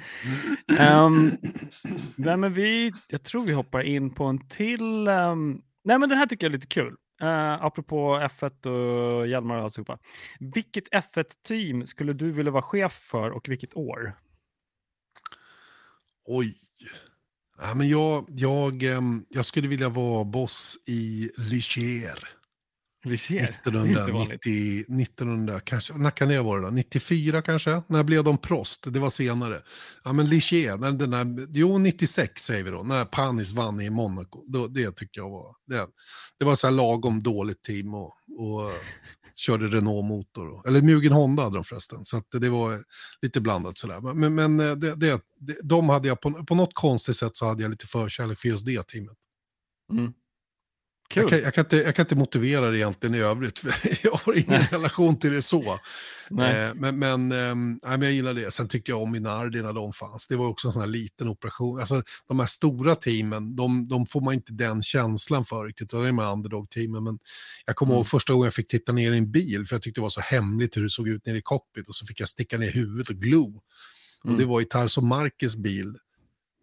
Ehm, 0.80 1.32
nej, 2.16 2.38
men 2.38 2.54
vi, 2.54 2.92
jag 3.10 3.24
tror 3.24 3.46
vi 3.46 3.54
hoppar 3.54 3.82
in 3.82 4.10
på 4.10 4.24
en 4.24 4.48
till. 4.48 5.08
ehm, 5.08 5.62
nej, 5.84 6.00
men 6.00 6.10
den 6.10 6.18
här 6.18 6.26
tycker 6.26 6.46
jag 6.46 6.52
är 6.52 6.58
lite 6.58 6.68
kul. 6.68 6.96
Uh, 7.24 7.64
apropå 7.64 8.16
F1 8.16 8.66
och 8.68 9.28
hjälmar 9.28 9.58
och 9.58 9.64
alltihopa. 9.64 10.00
Vilket 10.40 10.90
F1-team 10.90 11.86
skulle 11.86 12.14
du 12.14 12.32
vilja 12.32 12.52
vara 12.52 12.64
chef 12.64 12.94
för 12.94 13.30
och 13.30 13.50
vilket 13.50 13.78
år? 13.78 14.18
Oj. 16.26 16.56
Ja, 17.62 17.76
men 17.76 17.90
jag, 17.90 18.26
jag, 18.30 18.84
ehm, 18.84 19.26
jag 19.30 19.46
skulle 19.46 19.68
vilja 19.68 19.90
vara 19.90 20.24
boss 20.24 20.78
i 20.88 21.32
Ligier. 21.38 22.30
Vi 23.04 23.18
ser. 23.18 23.60
Det 23.72 23.78
är 23.78 23.88
inte 23.88 24.12
vanligt. 24.12 24.48
1990, 24.48 25.02
1900, 25.02 25.60
kanske, 25.60 25.94
när 25.94 26.12
kan 26.12 26.28
det 26.28 26.38
ha 26.38 26.44
varit 26.44 26.64
då? 26.64 26.70
94 26.70 27.42
kanske? 27.42 27.82
När 27.88 28.04
blev 28.04 28.24
de 28.24 28.38
prost? 28.38 28.86
Det 28.88 29.00
var 29.00 29.10
senare. 29.10 29.62
Ja 30.04 30.14
men 30.14 30.30
Ligier, 30.30 30.78
när 30.78 30.92
den 30.92 31.12
där, 31.12 31.48
jo 31.54 31.78
96 31.78 32.42
säger 32.44 32.64
vi 32.64 32.70
då, 32.70 32.84
när 32.84 33.06
Panis 33.06 33.52
vann 33.52 33.82
i 33.82 33.90
Monaco. 33.90 34.44
Då, 34.48 34.68
det 34.68 34.96
tycker 34.96 35.22
jag 35.22 35.30
var, 35.30 35.56
det, 35.68 35.88
det 36.40 36.46
var 36.46 36.56
så 36.56 36.68
här 36.68 36.72
lagom 36.72 37.20
dåligt 37.20 37.64
team 37.64 37.94
och, 37.94 38.14
och 38.38 38.72
körde 39.36 39.68
Renault-motor. 39.68 40.68
Eller 40.68 40.82
Mugen 40.82 41.14
Honda 41.14 41.44
hade 41.44 41.56
de 41.56 41.64
förresten, 41.64 42.06
så 42.06 42.18
att 42.18 42.28
det 42.32 42.50
var 42.50 42.84
lite 43.22 43.42
blandat 43.42 43.78
sådär. 43.78 44.14
Men, 44.14 44.36
men 44.36 44.60
eh, 44.60 44.76
det, 44.76 44.96
det, 44.96 45.22
det, 45.40 45.58
de 45.64 45.90
hade 45.90 46.08
jag, 46.08 46.22
på, 46.22 46.32
på 46.32 46.56
något 46.56 46.74
konstigt 46.74 47.16
sätt 47.16 47.38
så 47.38 47.46
hade 47.46 47.62
jag 47.62 47.72
lite 47.72 47.88
förkärlek 47.88 48.40
för 48.40 48.48
just 48.48 48.66
det 48.66 48.88
teamet. 48.88 49.18
Mm. 49.92 50.14
Kul. 51.10 51.22
Jag 51.24 51.30
kan, 51.30 51.40
jag, 51.40 51.54
kan 51.54 51.64
inte, 51.66 51.78
jag 51.78 51.96
kan 51.96 52.04
inte 52.04 52.16
motivera 52.16 52.70
det 52.70 52.78
egentligen 52.78 53.16
i 53.16 53.20
övrigt. 53.20 53.64
Jag 54.04 54.12
har 54.12 54.34
ingen 54.34 54.50
Nej. 54.50 54.68
relation 54.72 55.20
till 55.20 55.32
det 55.32 55.42
så. 55.42 55.64
Eh, 55.64 56.74
men, 56.76 57.00
men, 57.00 57.30
nej, 57.30 57.76
men 57.84 58.02
jag 58.02 58.12
gillar 58.12 58.34
det. 58.34 58.52
Sen 58.52 58.68
tyckte 58.68 58.92
jag 58.92 59.02
om 59.02 59.12
Minardi 59.12 59.62
när 59.62 59.74
de 59.74 59.94
fanns. 59.94 60.28
Det 60.28 60.36
var 60.36 60.48
också 60.48 60.68
en 60.68 60.72
sån 60.74 60.82
här 60.82 60.90
liten 60.90 61.28
operation. 61.28 61.80
Alltså, 61.80 62.04
de 62.28 62.40
här 62.40 62.46
stora 62.48 62.96
teamen, 62.96 63.56
de, 63.56 63.88
de 63.88 64.06
får 64.06 64.22
man 64.22 64.34
inte 64.34 64.54
den 64.54 64.82
känslan 64.82 65.46
för 65.46 65.66
riktigt. 65.66 65.90
Det 65.90 65.98
är 65.98 66.12
med 66.12 66.26
underdog-teamen. 66.32 67.04
Men 67.04 67.20
jag 67.66 67.76
kommer 67.76 67.92
Mm. 67.94 67.98
ihåg 67.98 68.08
första 68.08 68.34
gången 68.34 68.46
jag 68.46 68.54
fick 68.54 68.68
titta 68.68 68.92
ner 68.92 69.12
i 69.14 69.18
en 69.18 69.32
bil, 69.32 69.66
för 69.66 69.76
jag 69.76 69.82
tyckte 69.82 70.00
det 70.00 70.04
var 70.04 70.10
så 70.10 70.22
hemligt 70.22 70.78
hur 70.78 70.84
det 70.84 70.90
såg 70.90 71.08
ut 71.08 71.26
nere 71.26 71.38
i 71.38 71.42
cockpit. 71.42 71.88
Och 71.88 71.96
så 71.96 72.06
fick 72.06 72.20
jag 72.20 72.28
sticka 72.30 72.58
ner 72.58 72.72
huvudet 72.72 73.10
och 73.10 73.16
glo. 73.16 73.62
Och 74.24 74.30
Mm. 74.30 74.38
det 74.40 74.46
var 74.46 74.62
i 74.62 74.66
Tarso 74.66 75.02
Marques 75.02 75.58
bil. 75.58 75.98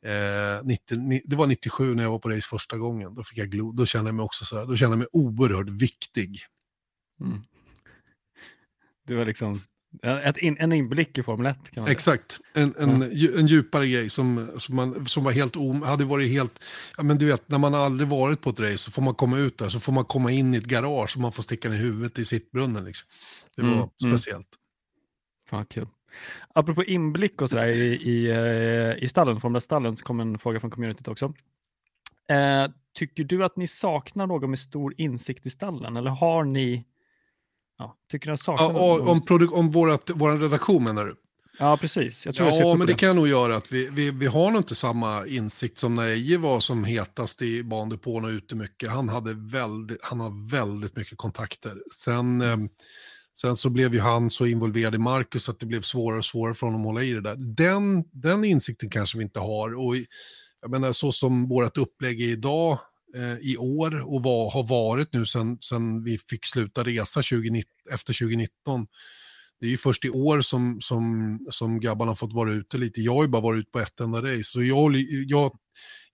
Eh, 0.07 0.65
90, 0.65 0.99
ni- 0.99 1.23
det 1.25 1.37
var 1.37 1.47
97 1.47 1.95
när 1.95 2.03
jag 2.03 2.11
var 2.11 2.19
på 2.19 2.31
race 2.31 2.49
första 2.49 2.79
gången. 2.79 3.15
Då, 3.15 3.23
fick 3.23 3.39
jag 3.39 3.49
glo, 3.51 3.73
då 3.73 3.87
kände 3.87 4.09
jag 4.09 4.15
mig 4.15 4.25
också 4.25 4.45
så 4.45 4.59
här, 4.59 4.67
då 4.67 4.77
kände 4.77 4.93
jag 4.93 4.99
mig 4.99 5.09
oerhört 5.13 5.69
viktig. 5.69 6.39
Mm. 7.21 7.43
Det 9.07 9.15
var 9.15 9.25
liksom 9.25 9.61
in, 10.41 10.57
en 10.59 10.73
inblick 10.73 11.19
i 11.19 11.23
Formel 11.23 11.47
1 11.47 11.57
kan 11.57 11.65
man 11.81 11.87
säga. 11.87 11.93
Exakt, 11.93 12.41
en, 12.55 12.75
en, 12.79 13.03
dju- 13.13 13.39
en 13.39 13.47
djupare 13.47 13.89
grej 13.89 14.11
som, 14.11 14.51
som, 14.59 14.77
man, 14.77 15.07
som 15.07 15.25
var 15.25 15.33
helt 15.33 15.57
om, 15.57 15.83
hade 15.83 16.05
varit 16.05 16.31
helt, 16.31 16.65
ja 16.97 17.03
men 17.03 17.19
du 17.19 17.27
vet 17.27 17.49
när 17.49 17.59
man 17.59 17.75
aldrig 17.75 18.09
varit 18.09 18.41
på 18.41 18.51
ett 18.51 18.61
race 18.61 18.77
så 18.79 18.91
får 18.91 19.03
man 19.03 19.15
komma 19.15 19.39
ut 19.39 19.59
där 19.59 19.69
så 19.69 19.81
får 19.81 19.93
man 19.93 20.05
komma 20.05 20.31
in 20.33 20.55
i 20.55 20.57
ett 20.57 20.65
garage 20.65 21.17
och 21.17 21.23
man 21.23 21.33
får 21.33 21.43
sticka 21.43 21.69
ner 21.69 21.77
huvudet 21.77 22.19
i 22.19 22.25
sittbrunnen 22.25 22.85
liksom. 22.85 23.09
Det 23.57 23.63
var 23.63 23.69
Mm, 23.69 23.89
mm. 24.05 24.17
speciellt. 24.17 24.49
Fan 25.51 25.67
kul. 25.67 25.87
Apropå 26.55 26.85
inblick 26.85 27.43
och 27.43 27.51
sådär 27.51 27.67
i, 27.67 27.95
i, 27.95 28.31
eh, 28.31 29.05
i 29.05 29.09
stallen, 29.09 29.41
Formel 29.41 29.61
1-stallen, 29.61 29.97
så 29.97 30.05
kom 30.05 30.21
en 30.21 30.39
fråga 30.39 30.61
från 30.61 30.71
communityt 30.71 31.09
också. 31.09 31.25
Eh, 32.29 32.71
tycker 32.95 33.25
du 33.25 33.45
att 33.45 33.57
ni 33.57 33.67
saknar 33.67 34.27
någon 34.27 34.51
med 34.51 34.59
stor 34.59 34.95
insikt 34.97 35.47
i 35.47 35.51
stallen 35.51 35.97
eller 35.97 36.11
har 36.11 36.45
ni? 36.45 36.85
Ja, 37.79 37.97
tycker 38.11 38.31
att 38.31 38.41
saknar 38.41 38.67
Ja, 38.67 38.73
någon? 38.73 39.09
om 39.09 39.21
produ- 39.21 39.53
om 39.53 39.71
vårat, 39.71 40.11
vår 40.15 40.39
redaktion 40.39 40.85
menar 40.85 41.05
du? 41.05 41.15
Ja, 41.59 41.77
precis. 41.77 42.27
Jag 42.27 42.35
tror 42.35 42.47
jag 42.49 42.55
Ja, 42.55 42.59
syftar 42.59 42.77
men 42.79 42.87
det 42.87 42.95
kan 42.95 43.07
jag 43.07 43.17
nog 43.17 43.29
göra. 43.29 43.57
Att 43.57 43.73
vi, 43.73 43.89
vi, 43.93 44.11
vi 44.11 44.27
har 44.27 44.51
nog 44.51 44.61
inte 44.61 44.75
samma 44.75 45.27
insikt 45.27 45.79
som 45.79 45.95
när 45.95 46.07
Eje 46.07 46.39
var 46.39 46.61
som 46.61 46.85
hetast 46.85 47.43
i 47.43 47.65
bandepån 47.65 48.25
och 48.25 48.29
ute 48.29 48.57
mycket. 48.57 48.91
Han, 48.91 49.09
hade 49.09 49.35
väldigt, 49.35 50.05
han 50.05 50.21
har 50.21 50.51
väldigt 50.51 50.97
mycket 50.97 51.19
kontakter. 51.19 51.83
Sen, 51.93 52.41
eh, 52.41 52.57
sen 53.41 53.57
så 53.57 53.71
blev 53.71 53.95
ju 53.95 54.01
han 54.01 54.31
så 54.31 54.47
involverad 54.47 54.95
i 54.95 54.99
Marcus 54.99 55.49
att 55.49 55.61
det 55.61 55.67
blev 55.67 55.81
svårare 55.81 56.19
och 56.19 56.25
svårare 56.25 56.55
för 56.55 56.67
honom 56.67 56.81
att 56.81 56.87
hålla 56.87 57.03
i 57.03 57.13
det 57.13 57.21
där. 57.21 57.37
Den, 57.37 58.05
den 58.13 58.45
insikten 58.45 58.91
kanske 58.91 59.19
vi 59.19 59.25
inte 59.25 59.41
har. 59.41 59.75
Och 59.75 59.97
jag 60.61 60.71
menar, 60.71 60.93
så 60.93 61.13
som 61.13 61.49
vårt 61.49 61.79
upplägg 61.79 62.21
är 62.21 62.29
idag, 62.29 62.79
eh, 63.17 63.51
i 63.51 63.57
år 63.57 64.15
och 64.15 64.23
var, 64.23 64.51
har 64.51 64.69
varit 64.69 65.13
nu 65.13 65.27
sen, 65.27 65.59
sen 65.61 66.05
vi 66.05 66.19
fick 66.19 66.47
sluta 66.47 66.85
resa 66.85 67.23
2019, 67.23 67.71
efter 67.93 68.13
2019 68.13 68.87
det 69.61 69.67
är 69.67 69.71
ju 69.71 69.77
först 69.77 70.05
i 70.05 70.11
år 70.11 70.41
som, 70.41 70.81
som, 70.81 71.39
som 71.51 71.81
grabbarna 71.81 72.11
har 72.11 72.17
fått 72.17 72.33
vara 72.33 72.53
ute 72.53 72.79
lite. 72.79 73.01
Jag 73.01 73.15
har 73.15 73.23
ju 73.23 73.29
bara 73.29 73.43
varit 73.43 73.61
ute 73.61 73.71
på 73.71 73.81
ett 73.81 74.01
enda 74.01 74.23
race. 74.23 74.45
Så 74.45 74.63
jag, 74.63 74.97
jag, 75.27 75.59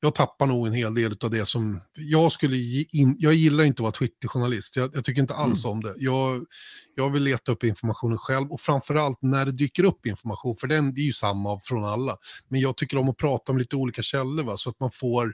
jag 0.01 0.15
tappar 0.15 0.47
nog 0.47 0.67
en 0.67 0.73
hel 0.73 0.95
del 0.95 1.17
av 1.25 1.31
det 1.31 1.47
som... 1.47 1.81
Jag, 1.95 2.33
skulle 2.33 2.57
in, 2.93 3.17
jag 3.19 3.35
gillar 3.35 3.65
inte 3.65 3.81
att 3.81 3.85
vara 3.85 3.93
Twitter-journalist. 3.93 4.77
Jag, 4.77 4.91
jag 4.95 5.05
tycker 5.05 5.21
inte 5.21 5.35
alls 5.35 5.65
om 5.65 5.83
det. 5.83 5.95
Jag, 5.99 6.47
jag 6.95 7.11
vill 7.11 7.23
leta 7.23 7.53
upp 7.53 7.65
informationen 7.65 8.19
själv 8.19 8.53
och 8.53 8.61
framförallt 8.61 9.19
när 9.23 9.47
det 9.47 9.53
dyker 9.53 9.85
upp 9.85 10.07
information, 10.07 10.57
för 10.57 10.67
den 10.67 10.89
är 10.89 11.03
ju 11.03 11.13
samma 11.13 11.59
från 11.61 11.85
alla. 11.85 12.17
Men 12.49 12.61
jag 12.61 12.77
tycker 12.77 12.97
om 12.97 13.09
att 13.09 13.17
prata 13.17 13.53
om 13.53 13.59
lite 13.59 13.77
olika 13.77 14.03
källor 14.03 14.45
va? 14.45 14.57
så 14.57 14.71
att 14.71 14.81
man 14.81 14.91
får 14.91 15.33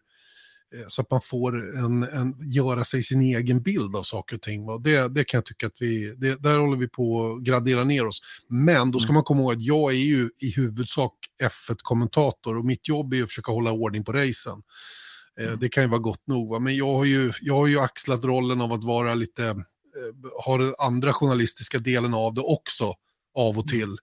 så 0.87 1.03
att 1.03 1.11
man 1.11 1.21
får 1.21 1.77
en, 1.79 2.03
en, 2.03 2.35
göra 2.55 2.85
sig 2.85 3.03
sin 3.03 3.21
egen 3.21 3.63
bild 3.63 3.97
av 3.97 4.03
saker 4.03 4.37
och 4.37 4.43
ting. 4.43 4.83
Det, 4.83 5.09
det 5.09 5.25
kan 5.25 5.39
jag 5.39 5.45
tycka 5.45 5.67
att 5.67 5.77
vi, 5.83 6.15
det, 6.19 6.43
där 6.43 6.59
håller 6.59 6.77
vi 6.77 6.89
på 6.89 7.27
att 7.27 7.43
gradera 7.43 7.85
ner 7.85 8.07
oss. 8.07 8.21
Men 8.49 8.91
då 8.91 9.01
ska 9.01 9.09
Mm. 9.09 9.15
man 9.15 9.25
komma 9.25 9.41
ihåg 9.43 9.53
att 9.53 9.63
jag 9.63 9.91
är 9.93 9.97
ju 9.97 10.31
i 10.41 10.51
huvudsak 10.51 11.13
F1-kommentator 11.43 12.59
och 12.59 12.65
mitt 12.65 12.89
jobb 12.89 13.13
är 13.13 13.17
ju 13.17 13.23
att 13.23 13.29
försöka 13.29 13.53
hålla 13.53 13.71
ordning 13.73 14.05
på 14.05 14.13
racen. 14.13 14.63
Eh, 15.41 15.47
Mm. 15.47 15.59
Det 15.61 15.69
kan 15.69 15.83
ju 15.83 15.89
vara 15.89 16.01
gott 16.01 16.27
nog. 16.27 16.51
Va? 16.51 16.59
Men 16.59 16.77
jag 16.77 16.95
har, 16.95 17.05
ju, 17.05 17.33
jag 17.41 17.55
har 17.55 17.67
ju 17.67 17.79
axlat 17.81 18.25
rollen 18.25 18.61
av 18.61 18.73
att 18.73 18.85
vara 18.85 19.15
lite, 19.15 19.47
eh, 19.47 20.45
ha 20.45 20.59
den 20.59 20.75
andra 20.79 21.13
journalistiska 21.13 21.79
delen 21.79 22.15
av 22.15 22.35
det 22.35 22.41
också 22.41 22.95
av 23.35 23.59
och 23.59 23.69
till. 23.69 23.97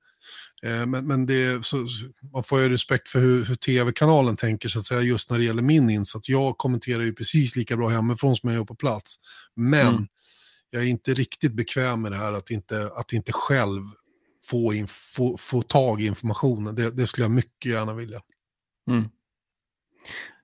Eh, 0.64 0.86
Men, 0.86 1.08
men 1.08 1.26
det, 1.26 1.66
så, 1.66 1.88
man 2.34 2.44
får 2.44 2.62
ju 2.62 2.70
respekt 2.70 3.10
för 3.10 3.20
hur, 3.20 3.46
hur 3.46 3.56
tv-kanalen 3.56 4.36
tänker 4.36 4.70
så 4.70 4.80
att 4.80 4.86
säga 4.86 5.02
just 5.02 5.32
när 5.32 5.38
det 5.38 5.44
gäller 5.44 5.62
min 5.64 5.90
insats. 5.90 6.30
Jag 6.30 6.58
kommenterar 6.58 7.04
ju 7.04 7.14
precis 7.14 7.56
lika 7.56 7.78
bra 7.78 7.88
hemifrån 7.90 8.36
som 8.36 8.50
jag 8.50 8.58
gör 8.58 8.66
på 8.66 8.76
plats. 8.76 9.16
Men 9.56 9.88
Mm. 9.88 10.08
jag 10.70 10.84
är 10.84 10.88
inte 10.88 11.14
riktigt 11.14 11.54
bekväm 11.54 12.02
med 12.02 12.12
det 12.12 12.18
här 12.18 12.34
att 12.34 12.52
inte, 12.52 12.92
att 12.96 13.14
inte 13.14 13.32
själv 13.32 13.82
få, 14.44 14.74
in, 14.74 14.88
få, 15.16 15.38
få 15.38 15.62
tag 15.62 16.02
i 16.02 16.06
informationen. 16.06 16.76
Det, 16.76 16.92
det 16.92 17.08
skulle 17.08 17.24
jag 17.24 17.32
mycket 17.32 17.72
gärna 17.72 17.94
vilja. 17.94 18.20
Mm. 18.90 19.10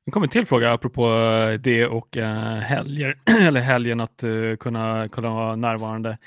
Det 0.06 0.12
kommer 0.12 0.28
en 0.28 0.32
till 0.32 0.46
fråga 0.46 0.74
apropå 0.74 1.08
eh, 1.10 1.60
det 1.60 1.86
och 1.86 2.18
eh, 2.18 2.60
helger, 2.60 3.20
eller 3.48 3.62
helgen 3.62 4.00
att 4.00 4.24
kunna, 4.60 5.10
kunna 5.10 5.30
vara 5.30 5.56
närvarande. 5.56 6.18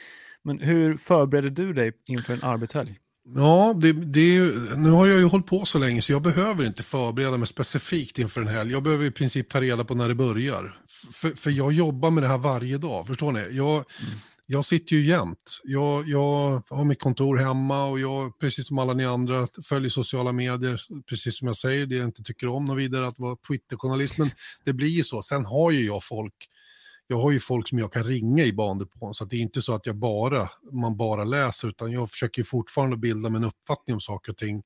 Men 0.42 0.58
hur 0.58 0.96
förbereder 0.96 1.50
du 1.50 1.72
dig 1.72 1.92
inför 2.08 2.32
en 2.34 2.42
arbetshelg? 2.42 2.98
Ja, 3.34 3.74
det, 3.80 3.92
det 3.92 4.52
nu 4.76 4.90
har 4.90 5.06
jag 5.06 5.18
ju 5.18 5.24
hållit 5.24 5.46
på 5.46 5.66
så 5.66 5.78
länge 5.78 6.02
så 6.02 6.12
jag 6.12 6.22
behöver 6.22 6.66
inte 6.66 6.82
förbereda 6.82 7.36
mig 7.36 7.46
specifikt 7.46 8.18
inför 8.18 8.40
en 8.40 8.48
helg. 8.48 8.72
Jag 8.72 8.82
behöver 8.82 9.04
i 9.04 9.10
princip 9.10 9.48
ta 9.48 9.60
reda 9.60 9.84
på 9.84 9.94
när 9.94 10.08
det 10.08 10.14
börjar. 10.14 10.80
För, 11.12 11.30
för 11.30 11.50
jag 11.50 11.72
jobbar 11.72 12.10
med 12.10 12.22
det 12.22 12.28
här 12.28 12.38
varje 12.38 12.78
dag, 12.78 13.06
förstår 13.06 13.32
ni? 13.32 13.48
Jag, 13.50 13.84
jag 14.46 14.64
sitter 14.64 14.96
ju 14.96 15.06
jämt. 15.06 15.60
Jag, 15.64 16.08
jag 16.08 16.62
har 16.70 16.84
mitt 16.84 17.00
kontor 17.00 17.36
hemma 17.36 17.86
och 17.86 18.00
jag, 18.00 18.38
precis 18.38 18.68
som 18.68 18.78
alla 18.78 18.94
ni 18.94 19.04
andra, 19.04 19.46
följer 19.64 19.90
sociala 19.90 20.32
medier. 20.32 20.80
Precis 21.08 21.38
som 21.38 21.46
jag 21.46 21.56
säger, 21.56 21.86
det 21.86 21.96
jag 21.96 22.04
inte 22.04 22.22
tycker 22.22 22.48
om 22.48 22.64
något 22.64 22.78
vidare 22.78 23.06
att 23.06 23.18
vara 23.18 23.36
Twitterjournalist. 23.48 24.18
Men 24.18 24.30
det 24.64 24.72
blir 24.72 24.88
ju 24.88 25.04
så. 25.04 25.22
Sen 25.22 25.44
har 25.44 25.70
ju 25.70 25.86
jag 25.86 26.04
folk 26.04 26.34
jag 27.10 27.20
har 27.20 27.30
ju 27.30 27.38
folk 27.40 27.68
som 27.68 27.78
jag 27.78 27.92
kan 27.92 28.04
ringa 28.04 28.44
i 28.44 28.52
bandepån, 28.52 29.14
så 29.14 29.24
det 29.24 29.36
är 29.36 29.40
inte 29.40 29.62
så 29.62 29.74
att 29.74 29.86
jag 29.86 29.96
bara, 29.96 30.48
man 30.72 30.96
bara 30.96 31.24
läser, 31.24 31.68
utan 31.68 31.92
jag 31.92 32.10
försöker 32.10 32.42
fortfarande 32.42 32.96
bilda 32.96 33.30
mig 33.30 33.38
en 33.38 33.44
uppfattning 33.44 33.94
om 33.94 34.00
saker 34.00 34.32
och 34.32 34.36
ting. 34.38 34.62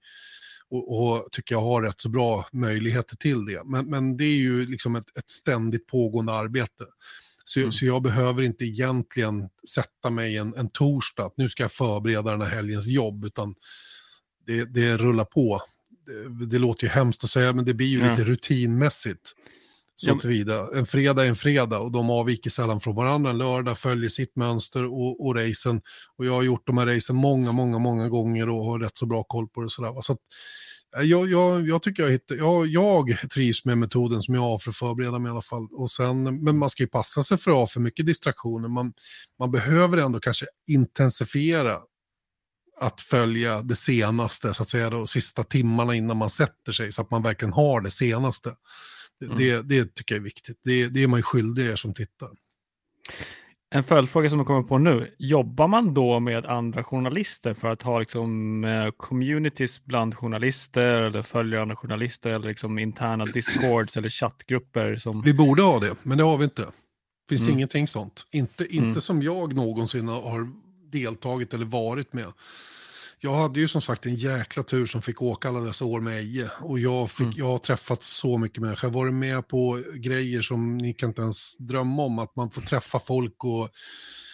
Och, 0.70 1.00
och 1.02 1.28
tycker 1.32 1.54
jag 1.54 1.62
har 1.62 1.82
rätt 1.82 2.00
så 2.00 2.08
bra 2.08 2.46
möjligheter 2.52 3.16
till 3.16 3.44
det. 3.44 3.62
Men, 3.64 3.86
men 3.90 4.16
det 4.16 4.24
är 4.24 4.36
ju 4.36 4.66
liksom 4.66 4.96
ett, 4.96 5.16
ett 5.16 5.30
ständigt 5.30 5.86
pågående 5.86 6.32
arbete. 6.32 6.84
Så, 7.44 7.60
Mm. 7.60 7.72
så 7.72 7.86
jag 7.86 8.02
behöver 8.02 8.42
inte 8.42 8.64
egentligen 8.64 9.48
sätta 9.68 10.10
mig 10.10 10.36
en, 10.36 10.54
en 10.56 10.70
torsdag, 10.70 11.24
att 11.24 11.36
nu 11.36 11.48
ska 11.48 11.62
jag 11.62 11.72
förbereda 11.72 12.30
den 12.30 12.40
här 12.42 12.48
helgens 12.48 12.90
jobb, 12.90 13.24
utan 13.24 13.54
det, 14.46 14.64
det 14.64 14.96
rullar 14.96 15.24
på. 15.24 15.60
Det, 16.38 16.46
det 16.46 16.58
låter 16.58 16.84
ju 16.84 16.90
hemskt 16.90 17.24
att 17.24 17.30
säga, 17.30 17.52
men 17.52 17.64
det 17.64 17.74
blir 17.74 17.86
ju 17.86 17.98
Ja. 17.98 18.10
lite 18.10 18.24
rutinmässigt. 18.24 19.32
Så 19.96 20.14
tillvida. 20.14 20.68
En 20.74 20.86
fredag 20.86 21.24
är 21.24 21.28
en 21.28 21.36
fredag 21.36 21.78
och 21.78 21.92
de 21.92 22.10
avviker 22.10 22.50
sällan 22.50 22.80
från 22.80 22.94
varandra. 22.94 23.30
En 23.30 23.38
lördag 23.38 23.78
följer 23.78 24.08
sitt 24.08 24.36
mönster 24.36 24.84
och, 24.84 25.26
och 25.26 25.36
racen. 25.36 25.80
Och 26.16 26.26
jag 26.26 26.32
har 26.32 26.42
gjort 26.42 26.66
de 26.66 26.78
här 26.78 26.86
racen 26.86 27.16
många, 27.16 27.52
många, 27.52 27.78
många 27.78 28.08
gånger 28.08 28.48
och 28.48 28.64
har 28.64 28.78
rätt 28.78 28.96
så 28.96 29.06
bra 29.06 29.24
koll 29.24 29.48
på 29.48 29.60
det. 29.60 29.64
och 29.64 29.72
Sådär. 29.72 30.00
Så 30.00 30.12
att, 30.12 30.18
eh, 30.96 31.02
jag, 31.02 31.30
jag, 31.30 31.68
jag 31.68 31.82
tycker 31.82 32.02
jag, 32.02 32.10
hittar, 32.10 32.36
jag, 32.36 32.66
jag 32.66 33.30
trivs 33.34 33.64
med 33.64 33.78
metoden 33.78 34.22
som 34.22 34.34
jag 34.34 34.42
har 34.42 34.58
för 34.58 34.70
att 34.70 34.76
förbereda 34.76 35.18
mig 35.18 35.28
i 35.28 35.32
alla 35.32 35.42
fall. 35.42 35.68
Och 35.72 35.90
sen, 35.90 36.44
men 36.44 36.58
man 36.58 36.70
ska 36.70 36.82
ju 36.82 36.88
passa 36.88 37.22
sig 37.22 37.38
för 37.38 37.50
att 37.50 37.56
ha 37.56 37.66
för 37.66 37.80
mycket 37.80 38.06
distraktioner. 38.06 38.68
Man, 38.68 38.92
man 39.38 39.50
behöver 39.50 39.98
ändå 39.98 40.20
kanske 40.20 40.46
intensifiera 40.68 41.78
att 42.80 43.00
följa 43.00 43.62
det 43.62 43.76
senaste, 43.76 44.54
så 44.54 44.62
att 44.62 44.68
säga, 44.68 44.90
de 44.90 45.06
sista 45.06 45.42
timmarna 45.42 45.94
innan 45.94 46.16
man 46.16 46.30
sätter 46.30 46.72
sig, 46.72 46.92
så 46.92 47.02
att 47.02 47.10
man 47.10 47.22
verkligen 47.22 47.52
har 47.52 47.80
det 47.80 47.90
senaste. 47.90 48.54
Det, 49.26 49.26
Mm. 49.34 49.38
det, 49.38 49.62
det 49.68 49.94
tycker 49.94 50.14
jag 50.14 50.20
är 50.20 50.24
viktigt. 50.24 50.60
Det, 50.64 50.88
det 50.88 51.02
är 51.02 51.08
man 51.08 51.18
ju 51.18 51.22
skyldig 51.22 51.66
er 51.66 51.76
som 51.76 51.94
tittar. 51.94 52.30
En 53.74 53.84
följdfråga 53.84 54.30
som 54.30 54.38
jag 54.38 54.46
kommer 54.46 54.62
på 54.62 54.78
nu. 54.78 55.14
Jobbar 55.18 55.68
man 55.68 55.94
då 55.94 56.20
med 56.20 56.46
andra 56.46 56.84
journalister 56.84 57.54
för 57.54 57.68
att 57.68 57.82
ha 57.82 57.98
liksom, 57.98 58.64
eh, 58.64 58.90
communities 58.96 59.84
bland 59.84 60.14
journalister 60.14 60.80
eller 61.02 61.22
följer 61.22 61.60
andra 61.60 61.76
journalister 61.76 62.30
eller 62.30 62.48
liksom 62.48 62.78
interna 62.78 63.24
discords 63.24 63.96
eller 63.96 64.08
chattgrupper? 64.08 64.96
Som... 64.96 65.22
Vi 65.22 65.34
borde 65.34 65.62
ha 65.62 65.80
det, 65.80 65.94
men 66.02 66.18
det 66.18 66.24
har 66.24 66.36
vi 66.38 66.44
inte. 66.44 66.62
Det 66.62 67.28
finns 67.28 67.42
Mm. 67.46 67.56
ingenting 67.58 67.88
sånt. 67.88 68.26
Inte, 68.32 68.64
inte 68.64 68.78
Mm. 68.78 69.00
som 69.00 69.22
jag 69.22 69.54
någonsin 69.54 70.08
har 70.08 70.48
deltagit 70.92 71.54
eller 71.54 71.66
varit 71.66 72.12
med. 72.12 72.26
Jag 73.24 73.34
hade 73.34 73.60
ju 73.60 73.68
som 73.68 73.80
sagt 73.80 74.06
en 74.06 74.14
jäkla 74.14 74.62
tur 74.62 74.86
som 74.86 75.02
fick 75.02 75.22
åka 75.22 75.48
alla 75.48 75.60
dessa 75.60 75.84
år 75.84 76.00
med 76.00 76.18
Eje. 76.18 76.50
Och 76.60 76.78
jag, 76.78 77.10
fick, 77.10 77.26
Mm. 77.26 77.34
jag 77.36 77.46
har 77.46 77.58
träffat 77.58 78.02
så 78.02 78.38
mycket 78.38 78.58
människor. 78.58 78.88
Jag 78.88 78.94
har 78.94 79.00
varit 79.00 79.14
med 79.14 79.48
på 79.48 79.82
grejer 79.94 80.42
som 80.42 80.78
ni 80.78 80.94
kan 80.94 81.08
inte 81.08 81.22
ens 81.22 81.56
drömma 81.56 82.02
om. 82.02 82.18
Att 82.18 82.36
man 82.36 82.50
får 82.50 82.62
träffa 82.62 82.98
folk 82.98 83.44
och, 83.44 83.68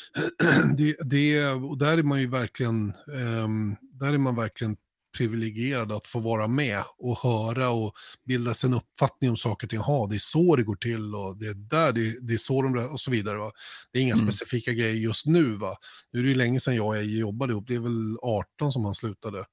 det, 0.77 0.97
det, 1.11 1.49
och 1.49 1.79
där 1.79 1.99
är 1.99 2.03
man 2.03 2.21
ju 2.21 2.27
verkligen, 2.27 2.93
ehm, 3.15 3.77
där 4.01 4.13
är 4.15 4.19
man 4.19 4.37
verkligen 4.37 4.77
privilegierad 5.17 5.93
att 5.93 6.09
få 6.09 6.19
vara 6.21 6.49
med 6.49 6.83
och 6.99 7.19
höra 7.19 7.71
och 7.71 7.93
bilda 8.27 8.55
sig 8.55 8.69
en 8.69 8.75
uppfattning 8.75 9.31
om 9.31 9.37
saker 9.37 9.67
och 9.67 9.71
ting. 9.71 9.79
Ha, 9.79 10.07
det 10.07 10.17
är 10.17 10.19
så 10.19 10.57
det 10.57 10.63
går 10.63 10.77
till 10.77 11.15
och 11.15 11.39
det 11.39 11.47
är 11.47 11.55
där, 11.55 11.93
det, 11.93 12.27
det 12.29 12.35
är 12.35 12.39
så 12.39 12.63
de 12.63 12.79
och 12.79 13.01
så 13.01 13.11
vidare. 13.11 13.39
Va? 13.39 13.53
Det 13.93 13.99
är 13.99 14.03
inga 14.03 14.15
Mm. 14.15 14.27
specifika 14.27 14.73
grejer 14.73 14.95
just 14.97 15.27
nu. 15.27 15.57
Va? 15.57 15.75
Nu 16.13 16.19
är 16.19 16.23
det 16.23 16.29
ju 16.29 16.35
länge 16.35 16.61
sedan 16.61 16.77
jag 16.77 16.87
och 16.87 16.97
Eje 16.97 17.19
jobbade 17.19 17.53
ihop. 17.53 17.65
Det 17.67 17.75
är 17.75 17.79
väl 17.81 18.17
18 18.23 18.73
som 18.73 18.85
han 18.85 18.95
slutade. 18.95 19.45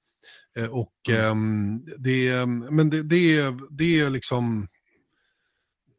Eh, 0.57 0.65
och 0.67 0.93
Mm. 1.09 1.25
ehm, 1.31 1.85
det, 1.97 2.45
men 2.71 2.89
det, 2.89 3.03
det, 3.03 3.53
det 3.69 3.99
är 3.99 4.09
liksom 4.09 4.67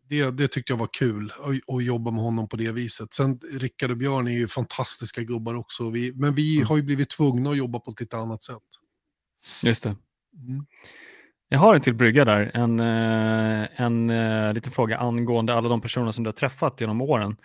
det, 0.09 0.31
det 0.31 0.49
tyckte 0.49 0.73
jag 0.73 0.79
var 0.79 0.89
kul 0.93 1.33
att, 1.41 1.75
att 1.75 1.85
jobba 1.85 2.11
med 2.11 2.23
honom 2.23 2.49
på 2.49 2.57
det 2.57 2.73
viset. 2.73 3.13
Sen 3.13 3.39
Rickard 3.53 3.91
och 3.91 3.97
Björn 3.97 4.29
är 4.29 4.33
ju 4.33 4.49
fantastiska 4.49 5.23
gubbar 5.23 5.55
också. 5.55 5.91
Vi, 5.91 6.13
men 6.15 6.35
vi 6.35 6.57
Mm. 6.57 6.69
har 6.69 6.77
ju 6.77 6.83
blivit 6.83 7.11
tvungna 7.11 7.51
att 7.51 7.57
jobba 7.57 7.79
på 7.81 7.91
ett 7.91 8.01
lite 8.01 8.17
annat 8.17 8.43
sätt. 8.43 8.57
Just 9.63 9.83
det. 9.83 9.97
Mm. 10.49 10.67
Jag 11.49 11.59
har 11.59 11.75
en 11.75 11.81
till 11.81 11.95
brygga 11.95 12.25
där, 12.25 12.51
en, 12.55 12.81
eh, 12.81 13.81
en 13.81 14.11
eh, 14.11 14.53
liten 14.53 14.73
fråga 14.73 14.99
angående 14.99 15.55
alla 15.55 15.69
de 15.69 15.81
personer 15.81 16.11
som 16.11 16.25
du 16.25 16.29
har 16.29 16.33
träffat 16.33 16.81
genom 16.81 17.01
åren. 17.01 17.37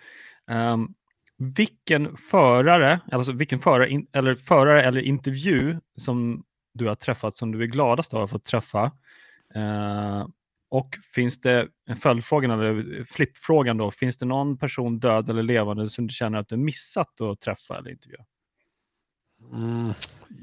Ehm, 0.50 0.88
vilken 1.38 2.16
förare, 2.16 3.00
alltså 3.12 3.32
vilken 3.32 3.58
förare, 3.58 3.90
in, 3.90 4.06
eller 4.12 4.34
förare 4.34 4.82
eller 4.82 5.00
intervju 5.00 5.78
som 5.96 6.44
du 6.74 6.88
har 6.88 6.94
träffat 6.94 7.36
som 7.36 7.52
du 7.52 7.62
är 7.62 7.66
gladast 7.66 8.14
av 8.14 8.22
att 8.22 8.30
få 8.30 8.38
träffa? 8.38 8.92
Eh, 9.54 10.26
och 10.70 10.98
finns 11.14 11.40
det, 11.40 11.68
en 11.86 11.96
följdfrågan 11.96 12.50
eller 12.50 13.04
flippfrågan 13.04 13.76
då, 13.76 13.90
finns 13.90 14.18
det 14.18 14.26
någon 14.26 14.58
person 14.58 14.98
död 14.98 15.30
eller 15.30 15.42
levande 15.42 15.90
som 15.90 16.06
du 16.06 16.14
känner 16.14 16.38
att 16.38 16.48
du 16.48 16.56
missat 16.56 17.20
att 17.20 17.40
träffa 17.40 17.78
eller 17.78 17.90
intervjua? 17.90 18.24
Mm. 19.52 19.92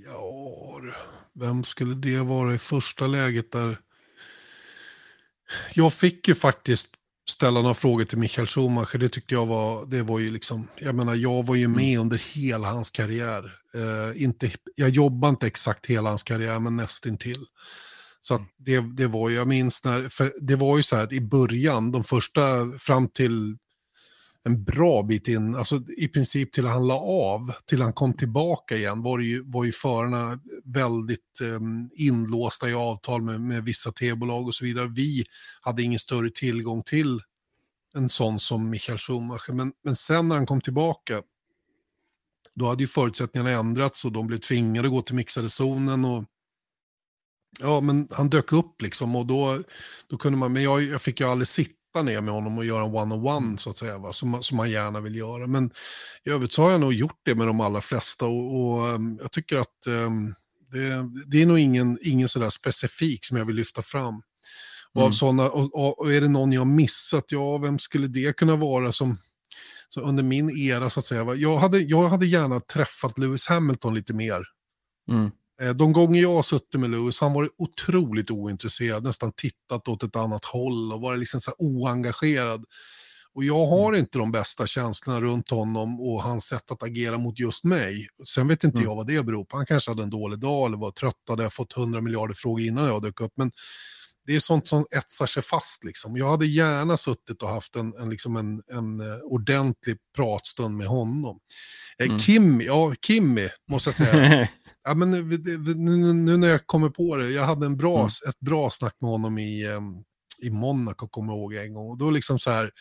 Ja, 0.05 0.81
vem 1.33 1.63
skulle 1.63 1.95
det 1.95 2.19
vara 2.19 2.53
i 2.53 2.57
första 2.57 3.07
läget 3.07 3.51
där? 3.51 3.79
Jag 5.73 5.93
fick 5.93 6.27
ju 6.27 6.35
faktiskt 6.35 6.89
ställa 7.29 7.61
några 7.61 7.73
frågor 7.73 8.03
till 8.05 8.17
Michael 8.17 8.47
Schumacher, 8.47 8.97
det 8.97 9.09
tyckte 9.09 9.33
jag 9.33 9.45
var, 9.45 9.85
det 9.85 10.03
var 10.03 10.19
ju 10.19 10.31
liksom, 10.31 10.67
jag 10.77 10.95
menar 10.95 11.15
jag 11.15 11.45
var 11.45 11.55
ju 11.55 11.67
med 11.67 11.93
mm. 11.93 12.01
under 12.01 12.17
hela 12.35 12.71
hans 12.71 12.91
karriär. 12.91 13.55
Uh, 13.75 14.23
inte, 14.23 14.51
jag 14.75 14.89
jobbade 14.89 15.29
inte 15.29 15.47
exakt 15.47 15.85
hela 15.85 16.09
hans 16.09 16.23
karriär, 16.23 16.59
men 16.59 16.77
nästintill. 16.77 17.45
Så 18.21 18.33
att 18.33 18.41
det, 18.57 18.79
det 18.79 19.07
var 19.07 19.29
ju, 19.29 19.35
jag 19.35 19.47
minns 19.47 19.83
när, 19.83 20.09
för 20.09 20.31
det 20.41 20.55
var 20.55 20.77
ju 20.77 20.83
så 20.83 20.95
här 20.95 21.13
i 21.13 21.21
början, 21.21 21.91
de 21.91 22.03
första, 22.03 22.71
fram 22.77 23.07
till 23.07 23.57
en 24.45 24.63
bra 24.63 25.03
bit 25.03 25.27
in, 25.27 25.55
alltså 25.55 25.81
i 25.97 26.07
princip 26.07 26.51
till 26.51 26.65
han 26.65 26.87
la 26.87 26.99
av, 26.99 27.51
till 27.65 27.81
han 27.81 27.93
kom 27.93 28.13
tillbaka 28.13 28.75
igen, 28.77 29.01
var, 29.01 29.19
ju, 29.19 29.43
var 29.45 29.63
ju 29.63 29.71
förarna 29.71 30.39
väldigt 30.63 31.41
um, 31.41 31.89
inlåsta 31.93 32.69
i 32.69 32.73
avtal 32.73 33.21
med, 33.21 33.41
med 33.41 33.63
vissa 33.63 33.91
tv-bolag 33.91 34.47
och 34.47 34.55
så 34.55 34.65
vidare. 34.65 34.87
Vi 34.95 35.23
hade 35.61 35.83
ingen 35.83 35.99
större 35.99 36.29
tillgång 36.29 36.83
till 36.83 37.19
en 37.93 38.09
sån 38.09 38.39
som 38.39 38.69
Michael 38.69 38.97
Schumacher. 38.97 39.53
Men, 39.53 39.73
men 39.83 39.95
sen 39.95 40.27
när 40.27 40.35
han 40.35 40.45
kom 40.45 40.61
tillbaka, 40.61 41.21
då 42.55 42.67
hade 42.67 42.83
ju 42.83 42.87
förutsättningarna 42.87 43.49
ändrats 43.51 44.05
och 44.05 44.11
de 44.11 44.27
blev 44.27 44.37
tvingade 44.37 44.87
att 44.87 44.93
gå 44.93 45.01
till 45.01 45.15
mixade 45.15 45.49
zonen. 45.49 46.05
Och, 46.05 46.25
ja, 47.59 47.81
men 47.81 48.07
han 48.11 48.29
dök 48.29 48.51
upp 48.51 48.81
liksom 48.81 49.15
och 49.15 49.25
då, 49.25 49.63
då 50.07 50.17
kunde 50.17 50.37
man, 50.37 50.53
men 50.53 50.63
jag, 50.63 50.83
jag 50.83 51.01
fick 51.01 51.19
ju 51.19 51.27
aldrig 51.27 51.47
sitta 51.47 51.78
sitta 51.99 52.11
ner 52.11 52.21
med 52.21 52.33
honom 52.33 52.57
och 52.57 52.65
göra 52.65 52.83
en 52.83 52.95
one-on-one 52.95 53.37
mm. 53.37 53.57
så 53.57 53.69
att 53.69 53.77
säga, 53.77 53.97
va? 53.97 54.13
Som, 54.13 54.43
som 54.43 54.57
man 54.57 54.69
gärna 54.69 55.01
vill 55.01 55.15
göra. 55.15 55.47
Men 55.47 55.71
i 56.25 56.29
övrigt 56.29 56.53
så 56.53 56.63
har 56.63 56.71
jag 56.71 56.81
nog 56.81 56.93
gjort 56.93 57.21
det 57.25 57.35
med 57.35 57.47
de 57.47 57.61
allra 57.61 57.81
flesta 57.81 58.25
och, 58.25 58.55
och 58.55 58.95
um, 58.95 59.17
jag 59.21 59.31
tycker 59.31 59.57
att 59.57 59.87
um, 59.87 60.35
det, 60.71 61.09
det, 61.27 61.41
är 61.41 61.45
nog 61.45 61.59
ingen, 61.59 61.97
ingen 62.01 62.27
sådär 62.27 62.49
specifik 62.49 63.25
som 63.25 63.37
jag 63.37 63.45
vill 63.45 63.55
lyfta 63.55 63.81
fram. 63.81 64.21
Och, 64.93 65.01
av 65.01 65.07
mm. 65.07 65.13
såna, 65.13 65.49
och, 65.49 65.99
och, 65.99 66.13
är 66.13 66.21
det 66.21 66.27
någon 66.27 66.51
jag 66.51 66.67
missat, 66.67 67.31
ja 67.31 67.57
vem 67.57 67.79
skulle 67.79 68.07
det 68.07 68.37
kunna 68.37 68.55
vara 68.55 68.91
som 68.91 69.17
så 69.89 70.01
under 70.01 70.23
min 70.23 70.49
era 70.49 70.89
så 70.89 70.99
att 70.99 71.05
säga. 71.05 71.35
Jag 71.35 71.57
hade, 71.57 71.79
jag 71.79 72.09
hade 72.09 72.25
gärna 72.25 72.59
träffat 72.59 73.17
Lewis 73.17 73.47
Hamilton 73.47 73.95
lite 73.95 74.13
mer. 74.13 74.43
Mm. 75.11 75.31
Eh, 75.61 75.69
de 75.69 75.93
gånger 75.93 76.21
jag 76.21 76.35
har 76.35 76.43
suttit 76.43 76.79
med 76.79 76.89
Lewis, 76.89 77.21
han 77.21 77.33
varit 77.33 77.55
otroligt 77.57 78.31
ointresserad, 78.31 79.03
nästan 79.03 79.31
tittat 79.31 79.87
åt 79.87 80.03
ett 80.03 80.15
annat 80.15 80.45
håll 80.45 80.93
och 80.93 81.01
varit 81.01 81.19
liksom 81.19 81.39
så 81.39 81.51
oengagerad. 81.57 82.65
Och 83.33 83.43
jag 83.43 83.65
har 83.65 83.87
mm. 83.89 83.99
inte 83.99 84.17
de 84.17 84.31
bästa 84.31 84.67
känslorna 84.67 85.21
runt 85.21 85.49
honom 85.49 86.01
och 86.01 86.23
hans 86.23 86.45
sätt 86.45 86.71
att 86.71 86.83
agera 86.83 87.17
mot 87.17 87.39
just 87.39 87.63
mig. 87.63 88.07
Sen 88.23 88.47
vet 88.47 88.63
inte 88.63 88.77
mm. 88.77 88.89
jag 88.89 88.95
vad 88.95 89.07
det 89.07 89.25
beror 89.25 89.45
på. 89.45 89.57
Han 89.57 89.65
kanske 89.65 89.91
hade 89.91 90.03
en 90.03 90.09
dålig 90.09 90.39
dag 90.39 90.65
eller 90.65 90.77
var 90.77 90.91
trött, 90.91 91.15
hade 91.29 91.49
fått 91.49 91.73
hundra 91.73 92.01
miljarder 92.01 92.33
frågor 92.33 92.61
innan 92.61 92.85
jag 92.85 93.01
dök 93.01 93.21
upp. 93.21 93.33
Men 93.35 93.51
det 94.25 94.35
är 94.35 94.39
sånt 94.39 94.67
som 94.67 94.85
etsar 94.91 95.25
sig 95.25 95.43
fast. 95.43 95.83
Liksom. 95.83 96.17
Jag 96.17 96.29
hade 96.29 96.45
gärna 96.45 96.97
suttit 96.97 97.43
och 97.43 97.49
haft 97.49 97.75
en, 97.75 97.93
en, 97.93 98.09
liksom 98.09 98.35
en, 98.35 98.61
en 98.71 99.01
uh, 99.01 99.19
ordentlig 99.23 99.97
pratstund 100.15 100.77
med 100.77 100.87
honom. 100.87 101.39
Eh, 101.99 102.05
mm. 102.05 102.19
Kimmy, 102.19 102.63
ja 102.63 102.93
Kimmy 103.01 103.49
måste 103.67 103.87
jag 103.87 103.95
säga. 103.95 104.49
Ja, 104.83 104.93
men 104.95 105.11
nu, 105.11 105.23
nu, 106.13 106.37
när 106.37 106.47
jag 106.47 106.67
kommer 106.67 106.89
på 106.89 107.15
det, 107.15 107.29
jag 107.29 107.43
hade 107.43 107.65
en 107.65 107.77
bra, 107.77 107.97
mm. 107.97 108.09
ett 108.29 108.39
bra 108.39 108.69
snack 108.69 108.95
med 109.01 109.09
honom 109.09 109.37
i, 109.37 109.65
i 110.41 110.49
Monaco, 110.49 111.07
kommer 111.07 111.33
jag 111.33 111.39
ihåg 111.39 111.53
en 111.53 111.73
gång. 111.73 111.89
Och 111.89 111.97
då 111.97 112.11
liksom 112.11 112.39
så 112.39 112.51
här, 112.51 112.71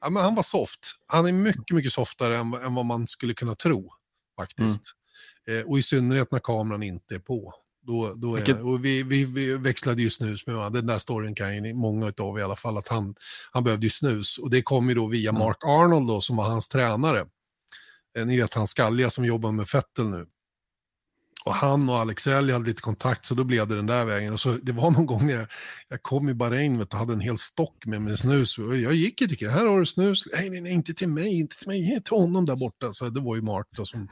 ja, 0.00 0.10
men 0.10 0.22
han 0.22 0.34
var 0.34 0.42
soft. 0.42 0.80
Han 1.06 1.26
är 1.26 1.32
mycket, 1.32 1.70
mycket 1.70 1.92
softare 1.92 2.36
än, 2.36 2.54
än 2.54 2.74
vad 2.74 2.86
man 2.86 3.06
skulle 3.06 3.34
kunna 3.34 3.54
tro, 3.54 3.90
faktiskt. 4.36 4.82
Mm. 5.48 5.60
Eh, 5.60 5.66
och 5.66 5.78
i 5.78 5.82
synnerhet 5.82 6.32
när 6.32 6.38
kameran 6.38 6.82
inte 6.82 7.14
är 7.14 7.18
på. 7.18 7.54
Då, 7.86 8.14
då 8.16 8.36
är, 8.36 8.66
och 8.66 8.84
vi, 8.84 9.02
vi, 9.02 9.24
vi, 9.24 9.56
växlade 9.56 10.02
ju 10.02 10.10
snus 10.10 10.46
med 10.46 10.56
varandra. 10.56 10.80
Den 10.80 10.86
där 10.86 10.98
storyn 10.98 11.34
kan 11.34 11.54
ju 11.54 11.74
många 11.74 12.12
av 12.20 12.38
i 12.38 12.42
alla 12.42 12.56
fall, 12.56 12.78
att 12.78 12.88
han, 12.88 13.14
han 13.52 13.64
behövde 13.64 13.86
ju 13.86 13.90
snus. 13.90 14.38
Och 14.38 14.50
det 14.50 14.62
kom 14.62 14.88
ju 14.88 14.94
då 14.94 15.06
via 15.06 15.30
mm. 15.30 15.38
Mark 15.38 15.64
Arnold 15.64 16.08
då, 16.08 16.20
som 16.20 16.36
var 16.36 16.44
hans 16.44 16.68
tränare. 16.68 17.26
Eh, 18.18 18.26
ni 18.26 18.36
vet 18.36 18.54
han 18.54 18.66
skalliga 18.66 19.10
som 19.10 19.24
jobbar 19.24 19.52
med 19.52 19.68
Fettel 19.68 20.10
nu. 20.10 20.26
Och 21.44 21.54
han 21.54 21.88
och 21.88 21.96
Alex 21.96 22.26
Elg 22.26 22.52
hade 22.52 22.64
lite 22.64 22.82
kontakt 22.82 23.24
så 23.24 23.34
då 23.34 23.44
blev 23.44 23.68
det 23.68 23.76
den 23.76 23.86
där 23.86 24.04
vägen. 24.04 24.32
Och 24.32 24.40
så, 24.40 24.52
det 24.62 24.72
var 24.72 24.90
någon 24.90 25.06
gång 25.06 25.26
när 25.26 25.32
jag, 25.32 25.46
jag 25.88 26.02
kom 26.02 26.28
i 26.28 26.34
Bahrain 26.34 26.80
och 26.80 26.94
hade 26.94 27.12
en 27.12 27.20
hel 27.20 27.38
stock 27.38 27.86
med 27.86 28.02
mig 28.02 28.16
snus. 28.16 28.58
Och 28.58 28.76
jag 28.76 28.94
gick 28.94 29.22
inte, 29.22 29.48
här 29.48 29.66
har 29.66 29.78
du 29.78 29.86
snus. 29.86 30.24
Nej, 30.32 30.50
nej, 30.50 30.60
nej, 30.60 30.72
inte 30.72 30.94
till 30.94 31.08
mig, 31.08 31.40
inte 31.40 31.56
till 31.56 31.68
mig, 31.68 32.02
till 32.02 32.16
honom 32.16 32.46
där 32.46 32.56
borta. 32.56 32.92
Så 32.92 33.08
det 33.08 33.20
var 33.20 33.36
ju 33.36 33.42
Mark 33.42 33.66
då 33.76 33.86
som, 33.86 34.08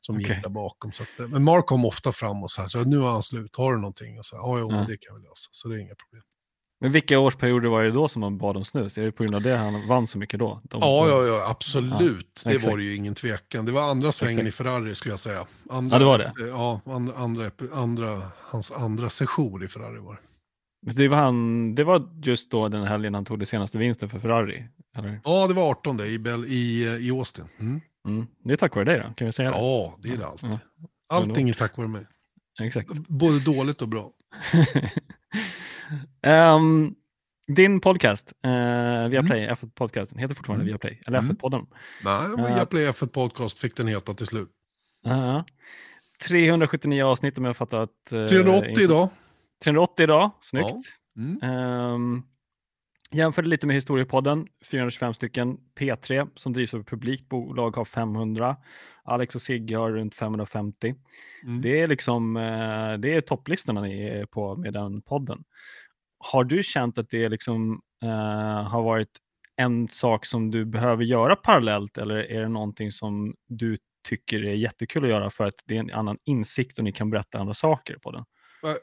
som 0.00 0.16
okay. 0.16 0.34
gick 0.34 0.42
där 0.42 0.50
bakom. 0.50 0.92
Så 0.92 1.02
att, 1.02 1.30
men 1.30 1.44
Mark 1.44 1.66
kom 1.66 1.84
ofta 1.84 2.12
fram 2.12 2.42
och 2.42 2.50
sa, 2.50 2.68
så 2.68 2.84
nu 2.84 2.98
har 2.98 3.10
han 3.10 3.22
slut, 3.22 3.56
har 3.56 3.72
du 3.72 3.80
någonting? 3.80 4.18
Och 4.18 4.24
så, 4.24 4.36
ja, 4.36 4.58
jo, 4.58 4.70
mm. 4.70 4.86
det 4.86 4.96
kan 4.96 5.16
vi 5.16 5.22
lösa, 5.22 5.48
så 5.50 5.68
det 5.68 5.74
är 5.74 5.78
inga 5.78 5.94
problem. 5.94 6.22
Men 6.80 6.92
vilka 6.92 7.18
årsperioder 7.18 7.68
var 7.68 7.82
det 7.82 7.90
då 7.90 8.08
som 8.08 8.20
man 8.20 8.38
bad 8.38 8.56
om 8.56 8.64
snus? 8.64 8.98
Är 8.98 9.02
det 9.02 9.12
på 9.12 9.22
grund 9.22 9.34
av 9.34 9.42
det 9.42 9.56
han 9.56 9.88
vann 9.88 10.06
så 10.06 10.18
mycket 10.18 10.40
då? 10.40 10.60
De, 10.64 10.80
ja, 10.80 11.08
ja, 11.08 11.24
ja, 11.24 11.50
absolut. 11.50 12.42
Ja, 12.44 12.50
det 12.50 12.56
exakt. 12.56 12.64
var 12.72 12.76
det 12.76 12.84
ju 12.84 12.94
ingen 12.96 13.14
tvekan. 13.14 13.66
Det 13.66 13.72
var 13.72 13.90
andra 13.90 14.12
svängen 14.12 14.46
exakt. 14.46 14.60
i 14.60 14.64
Ferrari 14.64 14.94
skulle 14.94 15.12
jag 15.12 15.18
säga. 15.18 15.46
Andra, 15.70 15.94
ja, 15.94 15.98
det 15.98 16.04
var 16.04 16.18
det? 16.18 16.32
Ja, 16.48 16.80
andra, 16.84 17.14
andra, 17.16 17.50
andra, 17.72 18.22
hans 18.38 18.72
andra 18.72 19.08
session 19.08 19.62
i 19.62 19.68
Ferrari 19.68 19.98
var 19.98 20.12
det. 20.14 21.08
Var, 21.08 21.16
han, 21.16 21.74
det 21.74 21.84
var 21.84 22.08
just 22.22 22.50
då 22.50 22.68
den 22.68 22.82
helgen 22.86 23.14
han 23.14 23.24
tog 23.24 23.38
det 23.38 23.46
senaste 23.46 23.78
vinsten 23.78 24.08
för 24.08 24.18
Ferrari? 24.18 24.64
Eller? 24.98 25.20
Ja, 25.24 25.46
det 25.46 25.54
var 25.54 25.70
18 25.70 26.00
i, 26.00 26.18
Bell, 26.18 26.44
i, 26.44 26.84
i 27.00 27.10
Austin. 27.10 27.44
Mm. 27.60 27.80
Mm. 28.08 28.26
Det 28.44 28.52
är 28.52 28.56
tack 28.56 28.74
vare 28.74 28.84
dig 28.84 28.98
då, 28.98 29.14
kan 29.14 29.26
vi 29.26 29.32
säga 29.32 29.50
det? 29.50 29.56
Ja, 29.56 29.98
det 30.02 30.08
är 30.08 30.16
det 30.16 30.26
alltid. 30.26 30.50
Ja. 30.50 30.58
Allting 31.08 31.48
är 31.48 31.54
tack 31.54 31.76
vare 31.76 31.88
mig. 31.88 32.06
Exakt. 32.62 32.90
Både 33.08 33.40
dåligt 33.40 33.82
och 33.82 33.88
bra. 33.88 34.10
um, 36.26 36.96
Din 37.56 37.80
podcast, 37.80 38.32
eh, 38.44 39.08
Viaplay, 39.08 39.44
mm. 39.44 39.54
F1 39.54 39.70
Podcast, 39.74 40.12
heter 40.16 40.34
fortfarande 40.34 40.62
mm. 40.62 40.68
Viaplay, 40.68 41.02
eller 41.06 41.18
mm. 41.18 41.30
F1-podden? 41.30 41.66
Nej, 42.04 42.30
uh, 42.30 42.54
Viaplay 42.54 42.86
F1 42.86 43.06
Podcast 43.06 43.58
fick 43.58 43.76
den 43.76 43.86
heta 43.86 44.14
till 44.14 44.26
slut. 44.26 44.50
Uh, 45.06 45.42
379 46.28 47.04
avsnitt 47.04 47.38
om 47.38 47.44
jag 47.44 47.56
fattat. 47.56 47.90
Uh, 48.12 48.26
380 48.26 48.84
idag. 48.84 49.08
380 49.64 50.02
idag, 50.02 50.30
snyggt. 50.40 50.66
Ja. 51.14 51.22
Mm. 51.22 51.94
Um, 51.94 52.26
jämförde 53.10 53.48
lite 53.48 53.66
med 53.66 53.76
Historiepodden, 53.76 54.46
425 54.70 55.14
stycken. 55.14 55.58
P3 55.78 56.28
som 56.34 56.52
drivs 56.52 56.74
av 56.74 56.80
ett 56.80 56.86
publikt 56.86 57.28
bolag 57.28 57.76
har 57.76 57.84
500. 57.84 58.56
Alex 59.04 59.34
och 59.34 59.42
Sigge 59.42 59.76
har 59.76 59.92
runt 59.92 60.14
550. 60.14 60.94
Mm. 61.44 61.62
Det 61.62 61.80
är 61.80 61.88
liksom, 61.88 62.36
eh, 62.36 62.98
det 62.98 63.14
är 63.14 63.20
topplistorna 63.20 63.80
ni 63.80 64.02
är 64.02 64.26
på 64.26 64.56
med 64.56 64.72
den 64.72 65.02
podden. 65.02 65.44
Har 66.18 66.44
du 66.44 66.62
känt 66.62 66.98
att 66.98 67.10
det 67.10 67.28
liksom, 67.28 67.80
uh, 68.04 68.68
har 68.68 68.82
varit 68.82 69.10
en 69.56 69.88
sak 69.88 70.26
som 70.26 70.50
du 70.50 70.64
behöver 70.64 71.04
göra 71.04 71.36
parallellt 71.36 71.98
eller 71.98 72.14
är 72.14 72.40
det 72.40 72.48
någonting 72.48 72.92
som 72.92 73.34
du 73.48 73.78
tycker 74.08 74.44
är 74.44 74.54
jättekul 74.54 75.04
att 75.04 75.10
göra 75.10 75.30
för 75.30 75.44
att 75.44 75.54
det 75.66 75.76
är 75.76 75.80
en 75.80 75.92
annan 75.92 76.18
insikt 76.24 76.78
och 76.78 76.84
ni 76.84 76.92
kan 76.92 77.10
berätta 77.10 77.38
andra 77.38 77.54
saker 77.54 77.98
på 78.02 78.10
den? 78.10 78.24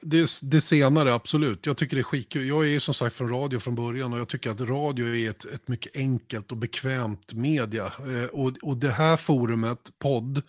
Det, 0.01 0.29
det 0.41 0.61
senare, 0.61 1.13
absolut. 1.13 1.65
Jag 1.65 1.77
tycker 1.77 1.95
det 1.95 2.01
är 2.01 2.03
skitkul. 2.03 2.47
Jag 2.47 2.69
är 2.69 2.79
som 2.79 2.93
sagt 2.93 3.15
från 3.15 3.29
radio 3.29 3.59
från 3.59 3.75
början 3.75 4.13
och 4.13 4.19
jag 4.19 4.27
tycker 4.27 4.49
att 4.49 4.61
radio 4.61 5.07
är 5.07 5.29
ett, 5.29 5.45
ett 5.45 5.67
mycket 5.67 5.95
enkelt 5.95 6.51
och 6.51 6.57
bekvämt 6.57 7.33
media. 7.33 7.85
Eh, 7.85 8.29
och, 8.31 8.51
och 8.61 8.77
det 8.77 8.91
här 8.91 9.17
forumet, 9.17 9.79
podd, 9.99 10.41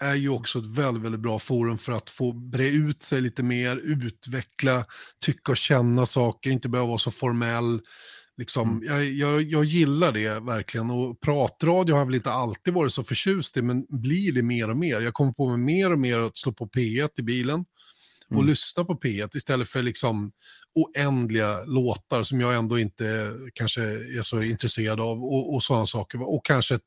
är 0.00 0.14
ju 0.14 0.28
också 0.28 0.58
ett 0.58 0.78
väldigt, 0.78 1.02
väldigt 1.02 1.20
bra 1.20 1.38
forum 1.38 1.78
för 1.78 1.92
att 1.92 2.10
få 2.10 2.32
bre 2.32 2.68
ut 2.68 3.02
sig 3.02 3.20
lite 3.20 3.42
mer, 3.42 3.76
utveckla, 3.76 4.84
tycka 5.24 5.52
och 5.52 5.56
känna 5.56 6.06
saker, 6.06 6.50
inte 6.50 6.68
behöva 6.68 6.88
vara 6.88 6.98
så 6.98 7.10
formell. 7.10 7.80
Liksom, 8.36 8.70
mm. 8.70 8.84
jag, 8.84 9.04
jag, 9.04 9.42
jag, 9.42 9.64
gillar 9.64 10.12
det 10.12 10.40
verkligen 10.40 10.90
och 10.90 11.20
pratradio 11.20 11.92
har 11.92 11.98
jag 11.98 12.06
väl 12.06 12.14
inte 12.14 12.32
alltid 12.32 12.74
varit 12.74 12.92
så 12.92 13.04
förtjust 13.04 13.56
i 13.56 13.62
men 13.62 13.86
blir 13.88 14.32
det 14.32 14.42
mer 14.42 14.70
och 14.70 14.76
mer. 14.76 15.00
Jag 15.00 15.14
kommer 15.14 15.32
på 15.32 15.48
mig 15.48 15.58
mer 15.58 15.92
och 15.92 15.98
mer 15.98 16.18
att 16.18 16.36
slå 16.36 16.52
på 16.52 16.66
P1 16.66 17.08
i 17.18 17.22
bilen 17.22 17.64
och 18.30 18.36
mm. 18.36 18.46
lyssna 18.46 18.84
på 18.84 18.94
P1 18.94 19.36
istället 19.36 19.68
för 19.68 19.82
liksom 19.82 20.32
oändliga 20.74 21.64
låtar 21.64 22.22
som 22.22 22.40
jag 22.40 22.54
ändå 22.54 22.78
inte 22.78 23.32
kanske 23.54 23.82
är 23.82 24.22
så 24.22 24.42
intresserad 24.42 25.00
av 25.00 25.24
och, 25.24 25.54
och 25.54 25.62
sådana 25.62 25.86
saker. 25.86 26.34
Och 26.34 26.44
kanske 26.44 26.74
ett, 26.74 26.84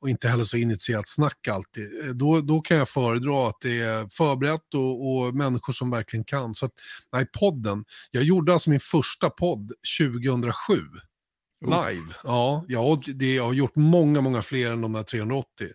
och 0.00 0.10
inte 0.10 0.28
heller 0.28 0.44
så 0.44 0.56
initierat 0.56 1.08
snack 1.08 1.48
alltid. 1.48 2.04
Eh, 2.04 2.10
då, 2.14 2.40
då 2.40 2.60
kan 2.60 2.76
jag 2.76 2.88
föredra 2.88 3.48
att 3.48 3.60
det 3.60 3.80
är 3.80 4.08
förberett 4.08 4.74
och, 4.74 5.10
och 5.10 5.34
människor 5.34 5.72
som 5.72 5.90
verkligen 5.90 6.24
kan. 6.24 6.54
Så 6.54 6.66
att, 6.66 6.72
nej, 7.12 7.26
podden. 7.38 7.84
Jag 8.10 8.22
gjorde 8.22 8.52
alltså 8.52 8.70
min 8.70 8.80
första 8.80 9.30
podd 9.30 9.72
2007. 10.00 10.80
Live? 11.66 12.14
Ja, 12.24 12.64
ja 12.68 13.00
det, 13.06 13.34
jag 13.34 13.44
har 13.44 13.52
gjort 13.52 13.76
många, 13.76 14.20
många 14.20 14.42
fler 14.42 14.72
än 14.72 14.80
de 14.80 14.92
där 14.92 15.02
380. 15.02 15.68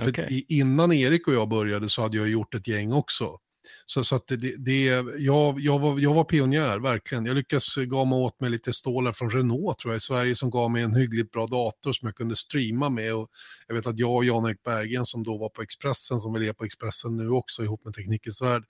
För 0.00 0.10
okay. 0.10 0.44
innan 0.48 0.92
Erik 0.92 1.28
och 1.28 1.34
jag 1.34 1.48
började 1.48 1.88
så 1.88 2.02
hade 2.02 2.16
jag 2.16 2.28
gjort 2.28 2.54
ett 2.54 2.68
gäng 2.68 2.92
också 2.92 3.38
så, 3.86 4.04
så 4.04 4.16
att 4.16 4.26
det, 4.26 4.64
det, 4.64 4.84
jag, 5.18 5.60
jag, 5.60 5.78
var, 5.78 5.98
jag 5.98 6.14
var 6.14 6.24
pionjär, 6.24 6.78
verkligen. 6.78 7.26
Jag 7.26 7.36
lyckades 7.36 7.74
gama 7.74 8.16
åt 8.16 8.40
mig 8.40 8.50
lite 8.50 8.72
stålar 8.72 9.12
från 9.12 9.30
Renault 9.30 9.78
tror 9.78 9.92
jag, 9.92 9.96
i 9.96 10.00
Sverige 10.00 10.34
som 10.34 10.50
gav 10.50 10.70
mig 10.70 10.82
en 10.82 10.94
hyggligt 10.94 11.30
bra 11.30 11.46
dator 11.46 11.92
som 11.92 12.06
jag 12.06 12.16
kunde 12.16 12.36
streama 12.36 12.88
med. 12.88 13.14
Och 13.14 13.28
jag 13.66 13.74
vet 13.74 13.86
att 13.86 13.98
jag 13.98 14.14
och 14.14 14.24
Jan-Erik 14.24 14.62
Bergen 14.62 15.04
som 15.04 15.22
då 15.22 15.38
var 15.38 15.48
på 15.48 15.62
Expressen, 15.62 16.18
som 16.18 16.32
väl 16.32 16.42
är 16.42 16.52
på 16.52 16.64
Expressen 16.64 17.16
nu 17.16 17.28
också 17.28 17.64
ihop 17.64 17.84
med 17.84 17.94
Teknikens 17.94 18.42
Värld, 18.42 18.64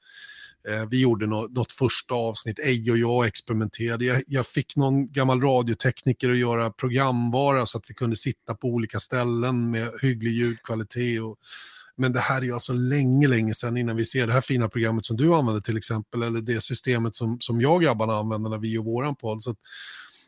eh, 0.68 0.88
vi 0.90 1.00
gjorde 1.00 1.26
något, 1.26 1.52
något 1.52 1.72
första 1.72 2.14
avsnitt, 2.14 2.58
Ej 2.58 2.90
och 2.90 2.98
jag 2.98 3.26
experimenterade. 3.26 4.04
Jag, 4.04 4.22
jag, 4.26 4.46
fick 4.46 4.76
någon 4.76 5.12
gammal 5.12 5.40
radiotekniker 5.40 6.30
att 6.30 6.38
göra 6.38 6.70
programvara 6.70 7.66
så 7.66 7.78
att 7.78 7.90
vi 7.90 7.94
kunde 7.94 8.16
sitta 8.16 8.54
på 8.54 8.68
olika 8.68 8.98
ställen 8.98 9.70
med 9.70 9.90
hygglig 10.02 10.32
ljudkvalitet. 10.32 11.22
Och, 11.22 11.38
men 11.96 12.12
det 12.12 12.20
här 12.20 12.40
är 12.40 12.44
ju 12.44 12.52
alltså 12.52 12.72
länge, 12.72 13.28
länge 13.28 13.54
sedan 13.54 13.76
innan 13.76 13.96
vi 13.96 14.04
ser 14.04 14.26
det 14.26 14.32
här 14.32 14.40
fina 14.40 14.68
programmet 14.68 15.06
som 15.06 15.16
du 15.16 15.34
använder 15.34 15.60
till 15.60 15.76
exempel, 15.76 16.22
eller 16.22 16.40
det 16.40 16.60
systemet 16.60 17.14
som, 17.14 17.40
som 17.40 17.60
jag 17.60 17.74
och 17.74 17.82
grabbarna 17.82 18.12
använder 18.12 18.50
när 18.50 18.58
vi 18.58 18.72
gör 18.72 18.82
våran 18.82 19.16
podd. 19.16 19.42
Så 19.42 19.54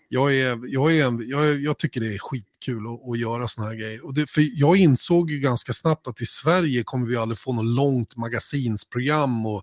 jag, 0.08 0.34
är, 0.34 0.58
jag, 0.62 0.96
är, 0.96 1.30
jag, 1.30 1.60
jag 1.60 1.78
tycker 1.78 2.00
det 2.00 2.14
är 2.14 2.18
skitkul 2.18 2.86
att, 2.86 3.10
att 3.10 3.18
göra 3.18 3.48
såna 3.48 3.66
här 3.66 3.74
grejer. 3.74 4.04
Och 4.06 4.14
det, 4.14 4.30
för 4.30 4.44
jag 4.60 4.76
insåg 4.76 5.30
ju 5.30 5.38
ganska 5.38 5.72
snabbt 5.72 6.08
att 6.08 6.20
i 6.20 6.26
Sverige 6.26 6.82
kommer 6.84 7.06
vi 7.06 7.16
aldrig 7.16 7.38
få 7.38 7.52
något 7.52 7.64
långt 7.64 8.16
magasinsprogram 8.16 9.46
och 9.46 9.62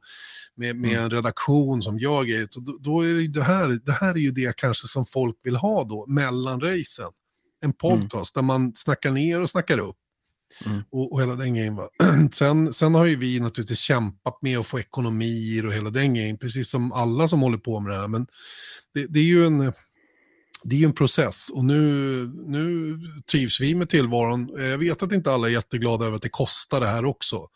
med, 0.56 0.76
med 0.76 0.91
mm. 0.91 1.03
en 1.03 1.10
redaktion 1.10 1.82
som 1.82 1.99
gör 1.99 2.24
grejer. 2.24 2.47
Då, 2.58 2.78
då 2.80 3.01
är 3.01 3.14
det, 3.14 3.28
det, 3.28 3.43
här, 3.43 3.80
det 3.86 3.91
här 3.91 4.14
är 4.14 4.20
ju 4.20 4.32
det 4.32 4.56
kanske 4.56 4.88
som 4.88 5.06
folk 5.06 5.36
vill 5.43 5.56
ha 5.56 5.84
då, 5.84 6.06
mellan 6.08 6.62
racen. 6.62 7.12
En 7.62 7.66
mm. 7.66 7.74
podcast 7.74 8.36
mm. 8.36 8.47
där 8.47 8.53
man 8.53 8.72
snackar 8.76 9.12
ner 9.12 9.41
och 9.41 9.49
snackar 9.49 9.78
upp. 9.78 9.97
Mm. 10.66 10.84
Och, 10.91 11.14
och, 11.14 11.22
hela 11.22 11.36
den 11.36 11.54
grejen. 11.54 11.76
Va? 11.76 11.88
Sen, 12.32 12.74
sen 12.74 12.96
har 12.96 13.06
ju 13.06 13.16
vi 13.16 13.39
naturligtvis 13.39 13.80
kämpat 13.80 14.41
med 14.41 14.60
att 14.60 14.68
få 14.68 14.80
ekonomier 14.80 15.66
och 15.66 15.74
hela 15.74 15.89
den 15.89 16.14
grejen, 16.14 16.38
precis 16.38 16.70
som 16.70 16.91
alla 16.91 17.28
som 17.28 17.41
håller 17.41 17.58
på 17.58 17.80
med 17.80 17.91
det 17.91 18.00
här. 18.00 18.08
Men 18.08 18.28
det, 18.93 19.06
det 19.10 19.20
är 19.20 19.24
ju 19.24 19.46
en, 19.46 19.74
det 20.64 20.82
är 20.82 20.86
en 20.86 20.93
process 20.93 21.50
och 21.54 21.66
nu, 21.66 21.82
nu 22.48 22.98
trivs 23.32 23.62
vi 23.62 23.76
med 23.76 23.89
tillvaron. 23.89 24.50
Jag 24.58 24.78
vet 24.78 25.04
att 25.04 25.12
inte 25.12 25.32
alla 25.32 25.48
är 25.48 25.52
jätteglada 25.52 26.06
över 26.06 26.16
att 26.16 26.22
det 26.22 26.30
kostar 26.30 26.80
det 26.80 26.88
här 26.88 27.06
också. 27.06 27.48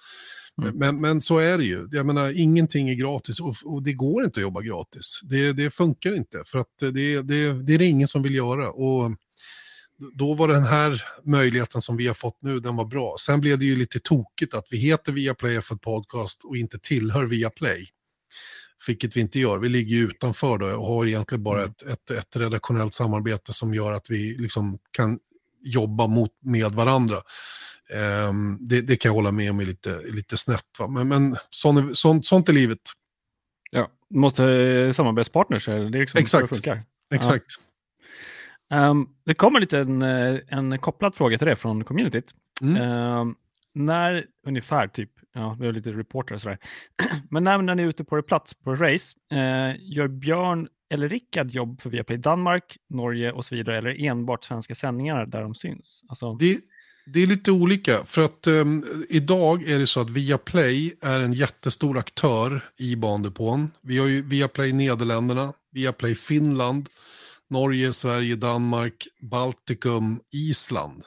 Mm. 0.62 0.76
Men, 0.78 1.02
men 1.02 1.22
så 1.22 1.38
är 1.38 1.58
det 1.58 1.64
ju. 1.64 1.88
Jag 1.92 2.06
menar, 2.06 2.40
ingenting 2.40 2.90
är 2.90 2.94
gratis 2.94 3.40
och, 3.40 3.54
och 3.66 3.84
det 3.84 3.94
går 3.94 4.26
inte 4.26 4.40
att 4.40 4.42
jobba 4.42 4.62
gratis. 4.62 5.20
Det, 5.24 5.54
det 5.54 5.74
funkar 5.74 6.16
inte 6.16 6.44
för 6.46 6.60
att 6.60 6.74
det, 6.80 7.22
det, 7.22 7.54
det 7.64 7.74
är 7.74 7.78
det 7.78 7.86
ingen 7.86 8.08
som 8.08 8.24
vill 8.24 8.36
göra. 8.36 8.72
Och 8.72 9.12
då 10.14 10.34
var 10.34 10.47
den 10.47 10.64
här 10.64 11.04
möjligheten 11.24 11.82
som 11.82 11.97
vi 11.97 12.08
har 12.08 12.14
fått 12.14 12.38
nu, 12.41 12.60
den 12.60 12.76
var 12.76 12.86
bra. 12.86 13.16
Sen 13.20 13.41
blev 13.41 13.60
det 13.60 13.66
ju 13.66 13.76
lite 13.76 14.00
tokigt 14.00 14.54
att 14.54 14.68
vi 14.72 14.78
heter 14.78 15.12
Viaplay 15.12 15.62
för 15.62 15.76
podcast 15.76 16.43
och 16.43 16.58
inte 16.58 16.80
tillhör 16.80 17.26
Viaplay. 17.26 17.89
Vilket 18.88 19.18
vi 19.18 19.22
inte 19.22 19.39
gör, 19.39 19.58
vi 19.58 19.70
ligger 19.70 19.95
ju 19.95 20.04
utanför 20.04 20.58
då 20.58 20.66
och 20.66 20.88
har 20.88 21.06
egentligen 21.06 21.43
bara 21.43 21.60
mm. 21.60 21.72
ett, 21.72 21.82
ett, 21.82 22.12
ett 22.12 22.38
redaktionellt 22.38 22.93
samarbete 22.93 23.54
som 23.54 23.74
gör 23.74 23.91
att 23.91 24.10
vi 24.10 24.36
liksom 24.39 24.80
kan 24.91 25.20
jobba 25.64 26.08
mot, 26.08 26.32
med 26.41 26.72
varandra. 26.72 27.22
Um, 28.30 28.58
det, 28.62 28.82
det, 28.82 28.95
kan 28.95 29.10
jag 29.10 29.14
hålla 29.14 29.32
med 29.32 29.52
om 29.52 29.60
är 29.60 29.66
lite, 29.66 30.02
lite 30.06 30.38
snett, 30.38 30.66
va? 30.80 30.88
men, 30.88 31.08
men 31.08 31.36
sånt, 31.50 31.97
sånt, 31.97 32.26
sånt 32.26 32.50
är 32.50 32.54
livet. 32.54 32.80
Ja, 33.72 33.91
måste 34.10 34.43
eh, 34.45 34.91
samarbetspartners, 34.91 35.66
det 35.66 35.74
är 35.74 35.89
liksom 35.89 36.20
Exakt. 36.20 36.66
Exakt. 37.14 37.45
Ja. 37.60 37.69
Um, 38.74 39.10
det 39.26 39.34
kommer 39.34 39.60
lite 39.60 39.80
en, 39.80 40.02
eh, 40.02 40.40
en 40.48 40.80
kopplad 40.80 41.16
fråga 41.16 41.38
till 41.38 41.48
det 41.48 41.56
från 41.56 41.84
communityt. 41.84 42.34
Mm. 42.62 42.82
Um, 42.82 43.36
när 43.74 44.26
ungefär, 44.48 44.88
typ, 44.88 45.12
ja, 45.34 45.58
vi 45.60 45.66
har 45.66 45.74
lite 45.74 45.92
reporter 45.92 46.36
och 46.36 46.42
sådär, 46.42 46.58
men 47.30 47.44
när, 47.44 47.62
när 47.62 47.76
ni 47.76 47.84
är 47.84 47.88
ute 47.88 48.04
på 48.04 48.22
plats 48.22 48.54
på 48.54 48.76
race, 48.76 49.16
uh, 49.34 49.76
gör 49.80 50.08
Björn 50.08 50.68
eller 50.90 51.10
Rickard 51.10 51.52
jobb 51.52 51.82
för 51.82 51.90
Viaplay 51.90 52.18
Danmark, 52.18 52.78
Norge 52.90 53.32
och 53.32 53.46
så 53.46 53.56
vidare, 53.56 53.78
eller 53.78 54.06
enbart 54.06 54.44
svenska 54.44 54.76
sändningar 54.76 55.26
där 55.26 55.42
de 55.42 55.56
syns? 55.56 56.04
Alltså... 56.08 56.34
Det, 56.34 56.60
det 57.06 57.24
är 57.24 57.28
lite 57.28 57.52
olika, 57.52 57.98
för 58.06 58.26
att 58.26 58.48
um, 58.48 58.84
idag 59.10 59.70
är 59.70 59.80
det 59.80 59.88
så 59.88 60.02
att 60.02 60.10
Viaplay 60.10 60.94
är 61.02 61.20
en 61.20 61.34
jättestor 61.34 61.98
aktör 61.98 62.64
i 62.78 62.96
bandepån. 62.96 63.72
Vi 63.82 63.98
har 63.98 64.08
ju 64.08 64.22
Viaplay 64.22 64.74
Nederländerna, 64.74 65.54
Viaplay 65.72 66.16
Finland, 66.16 66.90
Norge, 67.50 67.93
Sverige, 67.93 68.36
Danmark, 68.36 69.08
Baltikum, 69.22 70.20
Island. 70.34 71.04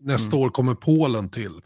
Nästa 0.00 0.36
mm. 0.36 0.44
år 0.46 0.50
kommer 0.50 0.74
Polen 0.74 1.28
till. 1.28 1.60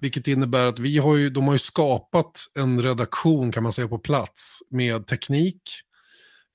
Vilket 0.00 0.28
innebär 0.28 0.66
att 0.66 0.78
vi 0.78 0.98
har 0.98 1.16
ju, 1.16 1.30
de 1.30 1.44
har 1.44 1.52
ju 1.52 1.58
skapat 1.58 2.46
en 2.54 2.82
redaktion 2.82 3.52
kan 3.52 3.62
man 3.62 3.72
säga 3.72 3.88
på 3.88 3.98
plats 3.98 4.62
med 4.70 5.06
teknik. 5.06 5.62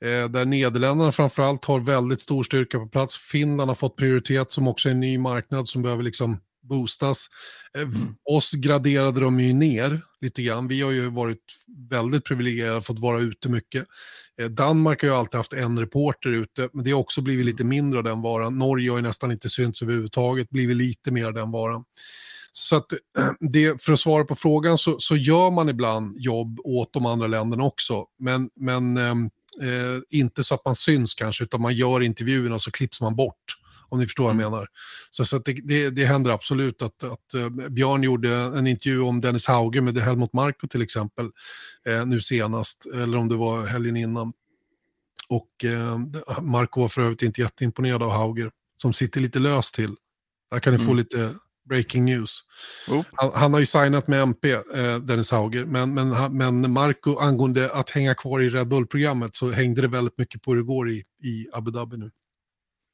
Eh, 0.05 0.29
där 0.29 0.45
Nederländerna 0.45 1.11
framförallt 1.11 1.65
har 1.65 1.79
väldigt 1.79 2.21
stor 2.21 2.43
styrka 2.43 2.79
på 2.79 2.88
plats. 2.88 3.17
Finland 3.17 3.69
har 3.69 3.75
fått 3.75 3.95
prioritet 3.95 4.51
som 4.51 4.67
också 4.67 4.89
är 4.89 4.91
en 4.91 4.99
ny 4.99 5.17
marknad 5.17 5.67
som 5.67 5.81
behöver 5.81 6.03
liksom 6.03 6.39
boostas. 6.66 7.28
Eh, 7.76 7.82
mm. 7.82 8.16
Oss 8.30 8.51
graderade 8.51 9.20
de 9.20 9.39
ju 9.39 9.53
ner 9.53 10.01
lite 10.22 10.43
grann. 10.43 10.68
Vi 10.68 10.82
har 10.82 10.91
ju 10.91 11.09
varit 11.09 11.66
väldigt 11.89 12.26
privilegierade, 12.26 12.82
fått 12.82 12.99
vara 12.99 13.20
ute 13.20 13.49
mycket. 13.49 13.86
Eh, 14.41 14.49
Danmark 14.49 15.01
har 15.01 15.09
ju 15.09 15.16
alltid 15.16 15.38
haft 15.38 15.53
en 15.53 15.80
reporter 15.80 16.30
ute, 16.30 16.70
men 16.74 16.84
det 16.84 16.91
har 16.91 16.99
också 16.99 17.22
blivit 17.22 17.45
lite 17.45 17.63
mindre 17.63 17.97
av 17.97 18.03
den 18.03 18.22
varan. 18.22 18.57
Norge 18.57 18.89
har 18.89 18.97
ju 18.97 19.03
nästan 19.03 19.32
inte 19.32 19.49
synts 19.49 19.82
överhuvudtaget, 19.82 20.49
blivit 20.49 20.78
lite 20.78 21.11
mer 21.11 21.26
av 21.26 21.34
den 21.34 21.51
varan. 21.51 21.84
Så 22.51 22.76
att 22.76 22.86
det, 23.39 23.82
för 23.82 23.93
att 23.93 23.99
svara 23.99 24.24
på 24.24 24.36
frågan 24.36 24.78
så, 24.78 24.95
så, 24.99 25.16
gör 25.16 25.51
man 25.51 25.70
ibland 25.70 26.18
jobb 26.18 26.59
åt 26.63 26.93
de 26.93 27.05
andra 27.05 27.28
länderna 27.28 27.63
också, 27.63 28.05
men, 28.20 28.49
men 28.55 28.97
ehm, 28.97 29.30
eh, 29.61 30.20
inte 30.20 30.43
så 30.43 30.55
att 30.55 30.66
man 30.66 30.76
syns 30.76 31.13
kanske, 31.13 31.43
utan 31.43 31.61
man 31.61 31.76
gör 31.76 32.01
intervjuerna 32.01 32.55
och 32.55 32.61
så 32.61 32.72
klipps 32.72 33.01
man 33.01 33.16
bort. 33.16 33.64
Om 33.95 33.99
ni 33.99 34.05
förstår 34.05 34.23
vad 34.23 34.33
jag 34.33 34.41
mm. 34.41 34.51
menar. 34.51 34.67
Så, 35.09 35.25
så 35.25 35.37
det, 35.37 35.53
det, 35.53 35.89
det, 35.89 36.05
händer 36.05 36.31
absolut 36.31 36.81
att, 36.81 37.03
att 37.03 37.35
uh, 37.35 37.49
Björn 37.49 38.03
gjorde 38.03 38.35
en 38.35 38.67
intervju 38.67 39.01
om 39.01 39.21
Dennis 39.21 39.47
Hauge 39.47 39.81
med 39.81 39.97
Helmut 39.97 40.33
Marko 40.33 40.67
till 40.67 40.81
exempel, 40.81 41.25
uh, 41.89 42.05
nu 42.05 42.21
senast, 42.21 42.85
eller 42.85 43.17
om 43.17 43.29
det 43.29 43.35
var 43.35 43.65
helgen 43.65 43.97
innan. 43.97 44.33
Och 45.29 45.49
uh, 45.65 46.41
Marco 46.41 46.81
var 46.81 46.87
för 46.87 47.01
övrigt 47.01 47.21
inte 47.21 47.41
jätteimponerad 47.41 48.03
av 48.03 48.11
Hauger, 48.11 48.51
som 48.81 48.93
sitter 48.93 49.21
lite 49.21 49.39
löst 49.39 49.75
till. 49.75 49.95
Där 50.51 50.59
kan 50.59 50.73
ni 50.73 50.79
mm. 50.79 50.87
få 50.87 50.93
lite 50.93 51.35
breaking 51.69 52.05
news. 52.05 52.39
Oh. 52.89 53.05
Han, 53.13 53.31
han, 53.33 53.53
har 53.53 53.59
ju 53.59 53.65
signat 53.65 54.07
med 54.07 54.21
MP, 54.21 54.51
eh, 54.51 54.95
Dennis 55.01 55.31
Hauger, 55.31 55.65
men, 55.65 55.93
men, 55.93 56.37
men 56.37 56.71
Marco 56.71 57.17
angående 57.17 57.73
att 57.73 57.89
hänga 57.89 58.15
kvar 58.15 58.41
i 58.41 58.49
Red 58.49 58.67
Bull-programmet 58.67 59.35
så 59.35 59.51
hängde 59.51 59.81
det 59.81 59.87
väldigt 59.87 60.17
mycket 60.17 60.41
på 60.41 60.51
hur 60.51 60.57
det 60.57 60.65
går 60.65 60.89
i, 60.89 61.03
i 61.23 61.47
Abu 61.53 61.71
Dhabi 61.71 61.97
nu. 61.97 62.11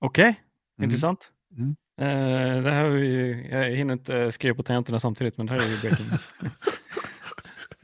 Okej, 0.02 0.30
okay. 0.30 0.42
Mm. 0.84 0.90
Intressant. 0.90 1.20
Mm. 1.58 1.70
Uh, 2.02 2.64
det 2.64 2.72
här 2.72 2.86
är 2.86 2.98
ju, 2.98 3.48
jag 3.52 3.76
hinner 3.76 3.94
inte 3.94 4.32
skriva 4.32 4.56
på 4.56 4.64
tangenterna 4.64 5.00
samtidigt, 5.00 5.38
men 5.38 5.48
det 5.48 5.54
här 5.54 5.60
är 5.60 5.70
ju 5.70 5.82
breaking 5.82 6.06
news. 6.08 6.34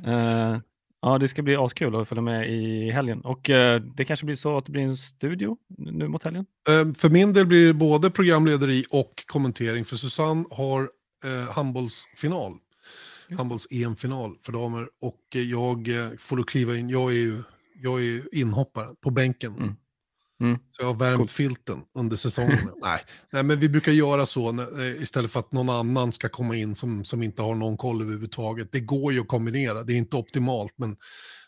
uh, 0.08 0.62
ja, 1.02 1.18
det 1.18 1.28
ska 1.28 1.42
bli 1.42 1.56
askul 1.56 1.96
att 1.96 2.08
följa 2.08 2.22
med 2.22 2.50
i 2.50 2.92
helgen 2.92 3.22
och 3.22 3.50
uh, 3.50 3.76
det 3.76 4.06
kanske 4.06 4.26
blir 4.26 4.36
så 4.36 4.58
att 4.58 4.66
det 4.66 4.72
blir 4.72 4.84
en 4.84 4.98
studio 4.98 5.58
nu 5.78 6.08
mot 6.08 6.24
helgen? 6.24 6.46
för 6.98 7.10
min 7.10 7.34
del 7.34 7.46
blir 7.46 7.68
det 7.68 7.74
både 7.74 8.10
programlederi 8.10 8.86
och 8.90 9.24
kommentering, 9.26 9.86
för 9.86 9.96
Susanne 9.96 10.46
har 10.52 10.90
handbollsfinal. 11.56 12.54
Handbolls-EM-final 13.38 14.36
för 14.42 14.52
damer 14.52 14.88
och 15.02 15.20
jag 15.32 15.88
får 16.20 16.38
då 16.38 16.44
kliva 16.44 16.76
in, 16.78 16.90
jag 16.90 17.12
är 17.12 17.16
ju 17.16 17.44
jag 17.82 18.02
är 18.06 18.36
inhoppare 18.36 18.96
på 19.02 19.10
bänken. 19.10 19.56
Mm. 19.56 19.76
Mm. 20.40 20.58
Så 20.58 20.82
jag 20.82 20.88
har 20.88 20.94
värmt 20.94 21.18
cool. 21.18 21.28
filten 21.28 21.82
under 21.96 22.18
säsongen. 22.18 22.72
nej. 22.82 23.00
nej, 23.34 23.44
men 23.44 23.60
vi 23.60 23.70
brukar 23.70 23.92
göra 23.92 24.26
så 24.26 24.50
eh, 24.50 25.02
istället 25.02 25.32
för 25.32 25.40
att 25.40 25.52
någon 25.52 25.70
annan 25.70 26.12
ska 26.12 26.30
komma 26.30 26.56
in 26.56 26.76
som, 26.76 27.06
som 27.06 27.24
inte 27.24 27.42
har 27.42 27.56
någon 27.56 27.78
koll 27.78 28.02
överhuvudtaget. 28.02 28.72
Det 28.72 28.80
går 28.80 29.14
ju 29.14 29.20
att 29.20 29.28
kombinera, 29.28 29.84
det 29.84 29.94
är 29.94 29.98
inte 29.98 30.16
optimalt, 30.16 30.74
men 30.78 30.98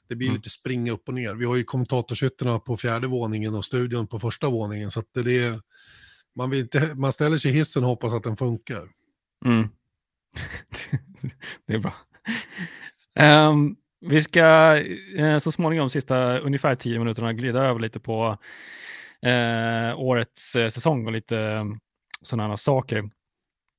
det 0.10 0.16
blir 0.16 0.28
mm. 0.28 0.36
lite 0.36 0.50
springa 0.50 0.92
upp 0.92 1.08
och 1.08 1.14
ner. 1.14 1.36
Vi 1.36 1.46
har 1.46 1.56
ju 1.56 1.64
kommentatorshytterna 1.64 2.60
på 2.60 2.78
fjärde 2.78 3.08
våningen 3.08 3.56
och 3.56 3.66
studion 3.66 4.08
på 4.08 4.20
första 4.20 4.50
våningen, 4.50 4.92
så 4.92 5.04
det 5.24 5.46
är, 5.46 5.62
man, 6.36 6.50
vill 6.50 6.60
inte, 6.60 6.96
man 6.96 7.12
ställer 7.12 7.38
sig 7.38 7.52
i 7.52 7.54
hissen 7.54 7.84
och 7.84 7.90
hoppas 7.90 8.14
att 8.14 8.24
den 8.24 8.38
funkar. 8.38 8.88
Mm. 9.46 9.70
det 11.68 11.74
är 11.74 11.80
bra. 11.80 11.96
Um, 13.50 13.76
vi 14.02 14.24
ska 14.24 14.76
eh, 15.18 15.38
så 15.38 15.52
småningom, 15.52 15.90
sista 15.90 16.40
ungefär 16.40 16.76
tio 16.76 17.00
minuterna, 17.00 17.34
glida 17.34 17.60
över 17.60 17.80
lite 17.80 18.00
på 18.00 18.38
eh, 19.26 20.00
årets 20.00 20.56
eh, 20.56 20.70
säsong 20.70 21.06
och 21.06 21.12
lite 21.12 21.40
eh, 21.40 21.66
sådana 22.22 22.58
saker. 22.58 23.10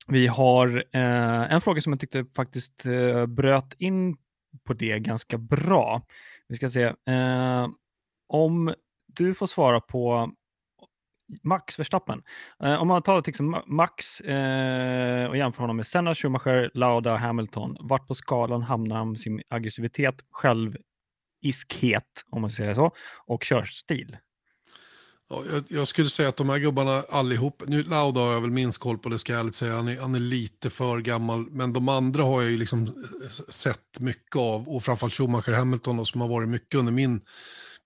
Vi 0.07 0.27
har 0.27 0.85
eh, 0.91 1.53
en 1.53 1.61
fråga 1.61 1.81
som 1.81 1.93
jag 1.93 1.99
tyckte 1.99 2.25
faktiskt 2.35 2.85
eh, 2.85 3.25
bröt 3.25 3.73
in 3.77 4.17
på 4.63 4.73
det 4.73 4.99
ganska 4.99 5.37
bra. 5.37 6.01
Vi 6.47 6.55
ska 6.55 6.69
se. 6.69 6.83
Eh, 6.83 7.67
om 8.27 8.73
du 9.07 9.33
får 9.33 9.47
svara 9.47 9.81
på 9.81 10.31
Max 11.43 11.79
Verstappen. 11.79 12.23
Eh, 12.63 12.81
om 12.81 12.87
man 12.87 13.01
tar 13.01 13.23
liksom 13.25 13.61
Max 13.67 14.21
eh, 14.21 15.25
och 15.29 15.37
jämför 15.37 15.61
honom 15.61 15.75
med 15.75 15.87
Senna, 15.87 16.15
Schumacher, 16.15 16.71
Lauda, 16.73 17.15
Hamilton. 17.15 17.77
Vart 17.79 18.07
på 18.07 18.15
skalan 18.15 18.61
hamnar 18.61 18.95
han 18.95 19.17
sin 19.17 19.41
aggressivitet, 19.49 20.15
själviskhet, 20.31 22.25
om 22.29 22.41
man 22.41 22.49
säger 22.49 22.73
så, 22.73 22.91
och 23.25 23.43
körstil? 23.43 24.17
Ja, 25.31 25.43
jag, 25.51 25.63
jag, 25.67 25.87
skulle 25.87 26.09
säga 26.09 26.29
att 26.29 26.37
de 26.37 26.49
här 26.49 26.59
gubbarna 26.59 27.03
allihop, 27.09 27.63
nu 27.67 27.83
Lauda 27.83 28.21
har 28.21 28.33
jag 28.33 28.41
väl 28.41 28.51
minst 28.51 28.79
koll 28.79 28.97
på 28.97 29.09
det 29.09 29.19
ska 29.19 29.33
jag 29.33 29.39
ärligt 29.39 29.55
säga, 29.55 29.75
han 29.75 29.87
är, 29.87 29.99
han 29.99 30.15
är 30.15 30.19
lite 30.19 30.69
för 30.69 30.99
gammal, 30.99 31.45
men 31.51 31.73
de 31.73 31.89
andra 31.89 32.23
har 32.23 32.41
jag 32.41 32.51
ju 32.51 32.57
liksom 32.57 32.87
eh, 32.87 33.29
sett 33.49 33.99
mycket 33.99 34.35
av, 34.35 34.69
och 34.69 34.83
framförallt 34.83 35.13
Schumacher 35.13 35.51
Hamilton 35.51 35.99
och 35.99 36.07
som 36.07 36.21
har 36.21 36.27
varit 36.27 36.49
mycket 36.49 36.75
under 36.75 36.91
min, 36.91 37.21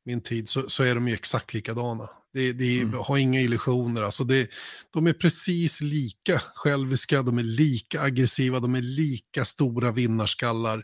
min 0.05 0.21
tid, 0.21 0.49
så, 0.49 0.69
så 0.69 0.83
är 0.83 0.95
de 0.95 1.07
ju 1.07 1.13
exakt 1.13 1.53
likadana. 1.53 2.09
Det, 2.33 2.53
det 2.53 2.81
mm. 2.81 2.99
har 2.99 3.17
inga 3.17 3.41
illusioner, 3.41 4.01
alltså 4.01 4.23
det, 4.23 4.49
de 4.93 5.07
är 5.07 5.13
precis 5.13 5.81
lika 5.81 6.41
själviska, 6.55 7.21
de 7.21 7.37
är 7.37 7.43
lika 7.43 8.01
aggressiva, 8.01 8.59
de 8.59 8.75
är 8.75 8.81
lika 8.81 9.45
stora 9.45 9.91
vinnarskallar. 9.91 10.83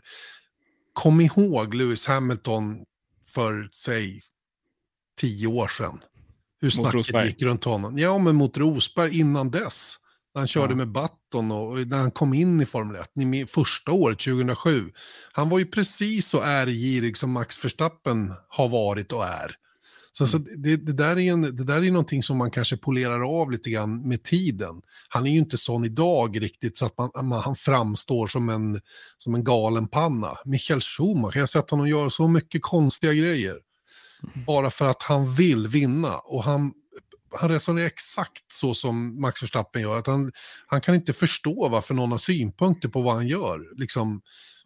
Kom 0.92 1.20
ihåg 1.20 1.74
Lewis 1.74 2.06
Hamilton 2.06 2.84
för, 3.28 3.68
säg, 3.72 4.20
tio 5.20 5.46
år 5.46 5.68
sedan 5.68 5.98
hur 6.62 6.70
snacket 6.70 7.26
gick 7.26 7.42
runt 7.42 7.64
honom. 7.64 7.98
Ja, 7.98 8.18
men 8.18 8.36
mot 8.36 8.56
Rosberg 8.56 9.18
innan 9.18 9.50
dess. 9.50 9.96
När 10.34 10.40
han 10.40 10.48
körde 10.48 10.72
ja. 10.72 10.76
med 10.76 10.92
Button 10.92 11.52
och 11.52 11.86
när 11.86 11.98
han 11.98 12.10
kom 12.10 12.34
in 12.34 12.60
i 12.60 12.66
Formel 12.66 12.96
1, 12.96 13.50
första 13.50 13.92
året, 13.92 14.18
2007. 14.18 14.90
Han 15.32 15.48
var 15.48 15.58
ju 15.58 15.66
precis 15.66 16.26
så 16.26 16.42
ärgirig 16.42 17.16
som 17.16 17.32
Max 17.32 17.64
Verstappen 17.64 18.34
har 18.48 18.68
varit 18.68 19.12
och 19.12 19.24
är. 19.24 19.56
Så, 20.12 20.24
mm. 20.24 20.30
så 20.30 20.38
det, 20.58 20.76
det, 20.76 20.92
där 20.92 21.18
är 21.18 21.32
en, 21.32 21.42
det 21.42 21.64
där 21.64 21.84
är 21.84 21.90
någonting 21.90 22.22
som 22.22 22.36
man 22.36 22.50
kanske 22.50 22.76
polerar 22.76 23.40
av 23.40 23.50
lite 23.50 23.70
grann 23.70 24.08
med 24.08 24.22
tiden. 24.22 24.82
Han 25.08 25.26
är 25.26 25.30
ju 25.30 25.38
inte 25.38 25.58
sån 25.58 25.84
idag 25.84 26.42
riktigt 26.42 26.76
så 26.76 26.86
att 26.86 26.98
man, 26.98 27.28
man, 27.28 27.42
han 27.42 27.54
framstår 27.54 28.26
som 28.26 28.48
en, 28.48 28.80
som 29.16 29.34
en 29.34 29.44
galen 29.44 29.88
panna. 29.88 30.36
Michael 30.44 30.80
Schumacher, 30.80 31.36
jag 31.36 31.42
har 31.42 31.46
sett 31.46 31.70
honom 31.70 31.88
göra 31.88 32.10
så 32.10 32.28
mycket 32.28 32.62
konstiga 32.62 33.12
grejer. 33.12 33.56
Bara 34.46 34.70
för 34.70 34.86
att 34.86 35.02
han 35.02 35.34
vill 35.34 35.68
vinna. 35.68 36.18
Och 36.18 36.44
han, 36.44 36.72
han 37.40 37.50
resonerar 37.50 37.86
exakt 37.86 38.52
så 38.52 38.74
som 38.74 39.20
Max 39.20 39.42
Verstappen 39.42 39.82
gör. 39.82 39.98
Att 39.98 40.06
han, 40.06 40.32
han 40.66 40.80
kan 40.80 40.94
inte 40.94 41.12
förstå 41.12 41.68
varför 41.68 41.94
någon 41.94 42.10
har 42.10 42.18
synpunkter 42.18 42.88
på 42.88 43.02
vad 43.02 43.14
han 43.14 43.28
gör. 43.28 43.78
Liksom, 43.80 44.20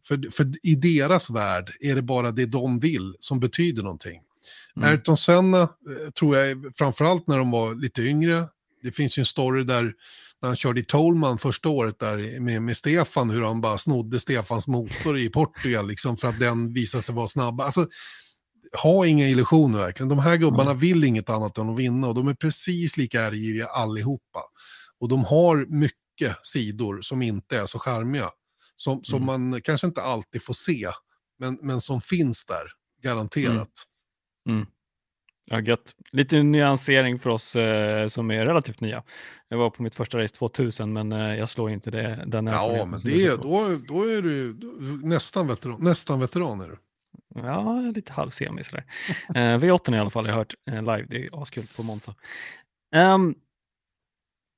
för, 0.09 0.31
för 0.31 0.53
i 0.63 0.75
deras 0.75 1.31
värld 1.31 1.71
är 1.81 1.95
det 1.95 2.03
bara 2.03 2.31
det 2.31 2.47
de 2.47 2.79
vill 2.79 3.15
som 3.19 3.41
betyder 3.41 3.83
någonting. 3.83 4.21
Mm. 4.77 4.89
Ayrton 4.89 5.17
Senna 5.17 5.63
eh, 5.63 6.11
tror 6.19 6.37
jag, 6.37 6.65
framförallt 6.75 7.27
när 7.27 7.39
de 7.39 7.51
var 7.51 7.75
lite 7.75 8.03
yngre, 8.03 8.45
det 8.83 8.93
finns 8.93 9.19
ju 9.19 9.21
en 9.21 9.27
story 9.27 9.65
där 9.65 9.93
när 10.43 10.49
han 10.49 10.57
körde 10.57 10.81
i 10.81 10.85
Tolman 10.85 11.39
första 11.39 11.69
året 11.69 11.99
där 11.99 12.41
med, 12.41 12.63
med 12.63 12.77
Stefan, 12.77 13.31
hur 13.31 13.43
han 13.43 13.61
bara 13.61 13.79
snodde 13.79 14.21
Stefans 14.21 14.69
motor 14.69 15.19
i 15.19 15.29
Portugal 15.29 15.89
liksom, 15.89 16.17
för 16.17 16.29
att 16.29 16.41
den 16.41 16.73
visade 16.73 17.03
sig 17.03 17.15
vara 17.15 17.27
snabb. 17.27 17.61
Alltså, 17.61 17.87
ha 18.83 19.07
inga 19.07 19.29
illusioner 19.29 19.79
verkligen. 19.79 20.09
De 20.09 20.19
här 20.19 20.37
gubbarna 20.37 20.71
mm. 20.71 20.79
vill 20.79 21.05
inget 21.05 21.31
annat 21.31 21.59
än 21.59 21.71
att 21.71 21.79
vinna 21.79 22.09
och 22.09 22.15
de 22.15 22.29
är 22.29 22.35
precis 22.35 22.97
lika 22.97 23.23
ärgiriga 23.23 23.67
allihopa. 23.67 24.41
Och 25.01 25.09
de 25.09 25.25
har 25.25 25.67
mycket 25.67 26.47
sidor 26.47 27.01
som 27.01 27.23
inte 27.23 27.59
är 27.59 27.67
så 27.67 27.79
charmiga. 27.79 28.31
Som, 28.77 29.05
som 29.05 29.23
mm. 29.23 29.51
man 29.51 29.63
kanske 29.63 29.87
inte 29.87 30.03
alltid 30.03 30.43
får 30.43 30.55
se, 30.55 30.89
men, 31.39 31.59
men 31.63 31.81
som 31.81 32.01
finns 32.01 32.45
där, 32.45 32.65
garanterat. 33.03 33.71
Mm. 34.49 34.59
mm. 34.59 34.67
Ja, 35.51 35.61
gött. 35.61 35.95
Lite 36.13 36.43
nyansering 36.43 37.19
för 37.19 37.31
oss 37.31 37.57
eh, 37.57 38.09
som 38.09 38.31
är 38.31 38.47
relativt 38.47 38.81
nya. 38.81 39.03
Jag 39.49 39.59
var 39.59 39.71
på 39.71 39.83
mitt 39.83 39.95
första 39.95 40.19
race 40.19 40.35
2000, 40.35 40.93
men 40.93 41.13
eh, 41.13 41.19
jag 41.19 41.51
slår 41.51 41.71
inte 41.71 41.91
det, 41.91 42.25
den 42.27 42.47
Ja, 42.47 42.85
men 42.91 43.01
det, 43.05 43.43
då, 43.43 43.79
då 43.89 44.03
är 44.03 44.23
du 44.23 44.57
nästan 45.03 45.47
veteran, 45.47 45.77
nästan 45.81 46.21
veteran 46.21 46.61
är 46.61 46.69
du. 46.69 46.77
Ja, 47.43 47.81
lite 47.95 48.13
halvsemi 48.13 48.65
sådär. 48.65 48.85
eh, 49.29 49.59
V8 49.59 49.95
i 49.95 49.99
alla 49.99 50.11
fall, 50.11 50.27
jag 50.27 50.33
har 50.33 50.39
hört 50.39 50.55
eh, 50.71 50.81
live, 50.81 51.07
det 51.09 51.27
är 51.27 51.43
askul 51.43 51.67
på 51.77 51.83
Monza. 51.83 52.15
Um, 52.95 53.35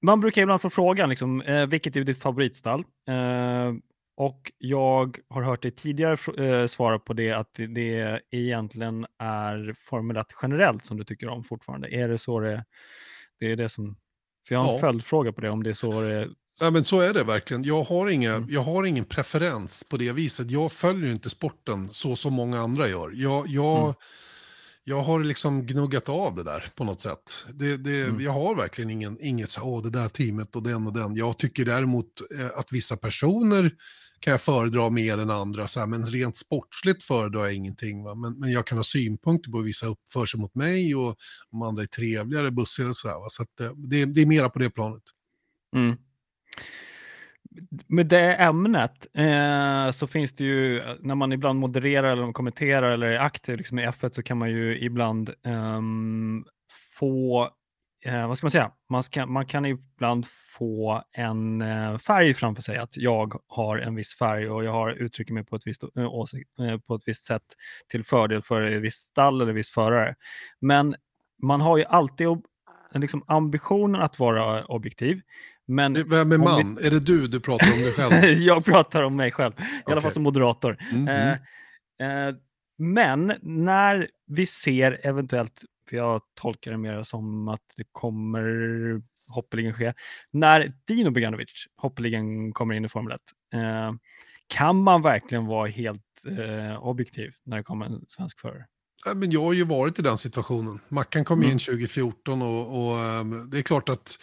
man 0.02 0.20
brukar 0.20 0.42
ibland 0.42 0.62
få 0.62 0.70
frågan, 0.70 1.08
liksom, 1.08 1.40
eh, 1.40 1.66
vilket 1.66 1.96
är 1.96 2.04
ditt 2.04 2.22
favoritstall? 2.22 2.84
Eh, 3.08 3.74
och 4.16 4.52
jag 4.58 5.18
har 5.28 5.42
hört 5.42 5.62
dig 5.62 5.70
tidigare 5.70 6.44
eh, 6.46 6.66
svara 6.66 6.98
på 6.98 7.12
det 7.12 7.32
att 7.32 7.54
det 7.54 8.20
egentligen 8.30 9.06
är 9.18 9.76
Formel 9.78 10.16
1 10.16 10.26
generellt 10.42 10.86
som 10.86 10.96
du 10.96 11.04
tycker 11.04 11.28
om 11.28 11.44
fortfarande. 11.44 11.94
Är 11.94 12.08
det 12.08 12.18
så 12.18 12.40
det, 12.40 12.64
det 13.40 13.52
är 13.52 13.56
det 13.56 13.68
som... 13.68 13.96
För 14.48 14.54
jag 14.54 14.62
har 14.62 14.68
en 14.68 14.74
ja. 14.74 14.80
följdfråga 14.80 15.32
på 15.32 15.40
det, 15.40 15.50
om 15.50 15.62
det 15.62 15.70
är 15.70 15.74
så 15.74 16.00
det 16.00 16.28
Ja, 16.60 16.70
men 16.70 16.84
så 16.84 17.00
är 17.00 17.14
det 17.14 17.24
verkligen. 17.24 17.64
Jag 17.64 17.82
har, 17.82 18.08
inga, 18.08 18.34
mm. 18.34 18.48
jag 18.50 18.62
har 18.62 18.84
ingen 18.84 19.04
preferens 19.04 19.84
på 19.84 19.96
det 19.96 20.12
viset. 20.12 20.50
Jag 20.50 20.72
följer 20.72 21.10
inte 21.10 21.30
sporten 21.30 21.88
så 21.92 22.16
som 22.16 22.32
många 22.32 22.60
andra 22.60 22.88
gör. 22.88 23.12
Jag, 23.14 23.48
jag, 23.48 23.82
mm. 23.82 23.94
jag 24.84 25.02
har 25.02 25.24
liksom 25.24 25.66
gnuggat 25.66 26.08
av 26.08 26.34
det 26.34 26.42
där 26.42 26.64
på 26.74 26.84
något 26.84 27.00
sätt. 27.00 27.46
Det, 27.52 27.76
det, 27.76 28.02
mm. 28.02 28.20
Jag 28.20 28.32
har 28.32 28.54
verkligen 28.54 28.90
ingen, 28.90 29.18
inget 29.20 29.50
så 29.50 29.62
åh 29.62 29.82
det 29.82 29.90
där 29.90 30.08
teamet 30.08 30.56
och 30.56 30.62
den 30.62 30.86
och 30.86 30.92
den. 30.92 31.14
Jag 31.14 31.38
tycker 31.38 31.64
däremot 31.64 32.06
eh, 32.38 32.58
att 32.58 32.72
vissa 32.72 32.96
personer 32.96 33.70
kan 34.20 34.30
jag 34.30 34.40
föredra 34.40 34.90
mer 34.90 35.18
än 35.18 35.30
andra, 35.30 35.68
så 35.68 35.80
här, 35.80 35.86
men 35.86 36.04
rent 36.04 36.36
sportsligt 36.36 37.04
föredrar 37.04 37.44
jag 37.44 37.54
ingenting. 37.54 38.02
Va? 38.02 38.14
Men, 38.14 38.38
men 38.38 38.50
jag 38.52 38.66
kan 38.66 38.78
ha 38.78 38.82
synpunkter 38.82 39.50
på 39.50 39.58
hur 39.58 39.64
vissa 39.64 39.86
uppför 39.86 40.26
sig 40.26 40.40
mot 40.40 40.54
mig 40.54 40.94
och 40.94 41.16
om 41.50 41.62
andra 41.62 41.82
är 41.82 41.86
trevligare, 41.86 42.50
bussigare 42.50 42.90
och 42.90 42.96
sådär. 42.96 43.14
Va? 43.14 43.26
Så 43.28 43.42
att, 43.42 43.60
eh, 43.60 43.72
det, 43.76 44.04
det 44.04 44.22
är 44.22 44.26
mera 44.26 44.48
på 44.48 44.58
det 44.58 44.70
planet. 44.70 45.02
Mm 45.76 45.96
med 47.86 48.06
det 48.06 48.34
ämnet 48.34 49.06
eh, 49.14 49.90
så 49.90 50.06
finns 50.06 50.32
det 50.32 50.44
ju, 50.44 50.82
när 51.00 51.14
man 51.14 51.32
ibland 51.32 51.58
modererar 51.58 52.12
eller 52.12 52.32
kommenterar 52.32 52.90
eller 52.90 53.06
är 53.06 53.18
aktiv 53.18 53.56
liksom 53.56 53.78
i 53.78 53.86
F1 53.86 54.10
så 54.10 54.22
kan 54.22 54.38
man 54.38 54.50
ju 54.50 54.80
ibland 54.80 55.28
eh, 55.28 55.80
få, 56.98 57.50
eh, 58.04 58.28
vad 58.28 58.38
ska 58.38 58.44
man 58.44 58.50
säga, 58.50 58.72
man, 58.88 59.02
ska, 59.02 59.26
man 59.26 59.46
kan 59.46 59.66
ibland 59.66 60.26
få 60.58 61.02
en 61.12 61.62
eh, 61.62 61.98
färg 61.98 62.34
framför 62.34 62.62
sig, 62.62 62.78
att 62.78 62.96
jag 62.96 63.40
har 63.46 63.78
en 63.78 63.94
viss 63.94 64.18
färg 64.18 64.50
och 64.50 64.64
jag 64.64 64.72
har 64.72 64.90
uttrycker 64.90 65.34
mig 65.34 65.44
på 65.44 65.56
ett 65.56 65.66
visst, 65.66 65.82
eh, 65.82 66.14
åsikt, 66.14 66.50
eh, 66.58 66.78
på 66.78 66.94
ett 66.94 67.02
visst 67.06 67.24
sätt 67.24 67.42
till 67.88 68.04
fördel 68.04 68.42
för 68.42 68.62
ett 68.62 68.82
visst 68.82 69.08
stall 69.08 69.40
eller 69.40 69.52
viss 69.52 69.70
förare. 69.70 70.14
Men 70.60 70.96
man 71.42 71.60
har 71.60 71.76
ju 71.78 71.84
alltid 71.84 72.28
liksom 72.94 73.24
ambitionen 73.26 74.00
att 74.00 74.18
vara 74.18 74.64
objektiv. 74.64 75.20
Men 75.68 75.94
Vem 75.94 76.32
är 76.32 76.38
man? 76.38 76.74
Vi... 76.74 76.86
Är 76.86 76.90
det 76.90 77.00
du 77.00 77.26
du 77.26 77.40
pratar 77.40 77.72
om 77.72 77.80
dig 77.80 77.92
själv? 77.92 78.24
jag 78.42 78.64
pratar 78.64 79.02
om 79.02 79.16
mig 79.16 79.32
själv, 79.32 79.52
i 79.52 79.62
okay. 79.62 79.92
alla 79.92 80.00
fall 80.00 80.12
som 80.12 80.22
moderator. 80.22 80.78
Mm 80.90 81.08
-hmm. 81.08 81.38
eh, 82.00 82.28
eh, 82.28 82.34
men 82.78 83.34
när 83.42 84.08
vi 84.26 84.46
ser 84.46 84.98
eventuellt, 85.02 85.64
för 85.88 85.96
jag 85.96 86.22
tolkar 86.34 86.70
det 86.70 86.78
mer 86.78 87.02
som 87.02 87.48
att 87.48 87.62
det 87.76 87.84
kommer 87.92 88.42
hoppeligen 89.26 89.74
ske, 89.74 89.94
när 90.30 90.72
Dino 90.86 91.10
Beganovic 91.10 91.48
hoppeligen 91.76 92.52
kommer 92.52 92.74
in 92.74 92.84
i 92.84 92.88
Formel 92.88 93.12
1, 93.12 93.20
eh, 93.54 93.92
kan 94.46 94.76
man 94.76 95.02
verkligen 95.02 95.46
vara 95.46 95.68
helt 95.68 96.24
eh, 96.26 96.86
objektiv 96.86 97.30
när 97.44 97.56
det 97.56 97.62
kommer 97.62 97.86
en 97.86 98.04
svensk 98.08 98.40
förare? 98.40 98.66
men 99.14 99.30
jag 99.30 99.42
har 99.42 99.52
ju 99.52 99.64
varit 99.64 99.98
i 99.98 100.02
den 100.02 100.18
situationen. 100.18 100.80
Mackan 100.88 101.24
kom 101.24 101.38
mm. 101.38 101.52
in 101.52 101.58
2014 101.58 102.42
och, 102.42 102.78
och 102.78 102.98
ehm, 102.98 103.50
det 103.50 103.58
är 103.58 103.62
klart 103.62 103.88
att 103.88 104.18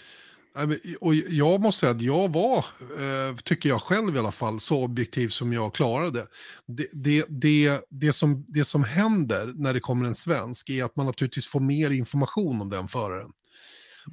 och 1.00 1.16
jag 1.16 1.62
måste 1.62 1.80
säga 1.80 1.92
att 1.92 2.02
jag 2.02 2.34
var, 2.34 2.58
eh, 2.58 3.36
tycker 3.44 3.70
jag 3.70 3.82
själv 3.82 4.16
i 4.16 4.20
alla 4.20 4.32
fall, 4.32 4.60
så 4.60 4.84
objektiv 4.84 5.28
som 5.30 5.54
jag 5.54 5.74
klarade. 5.74 6.28
Det, 6.68 6.88
det, 6.92 7.26
det, 7.30 7.82
det, 7.90 8.14
som, 8.14 8.46
det 8.48 8.66
som 8.66 8.84
händer 8.84 9.54
när 9.56 9.74
det 9.74 9.80
kommer 9.80 10.06
en 10.06 10.16
svensk 10.16 10.70
är 10.70 10.84
att 10.84 10.96
man 10.96 11.06
naturligtvis 11.06 11.48
får 11.48 11.60
mer 11.60 11.92
information 11.92 12.62
om 12.62 12.70
den 12.70 12.88
föraren. 12.88 13.32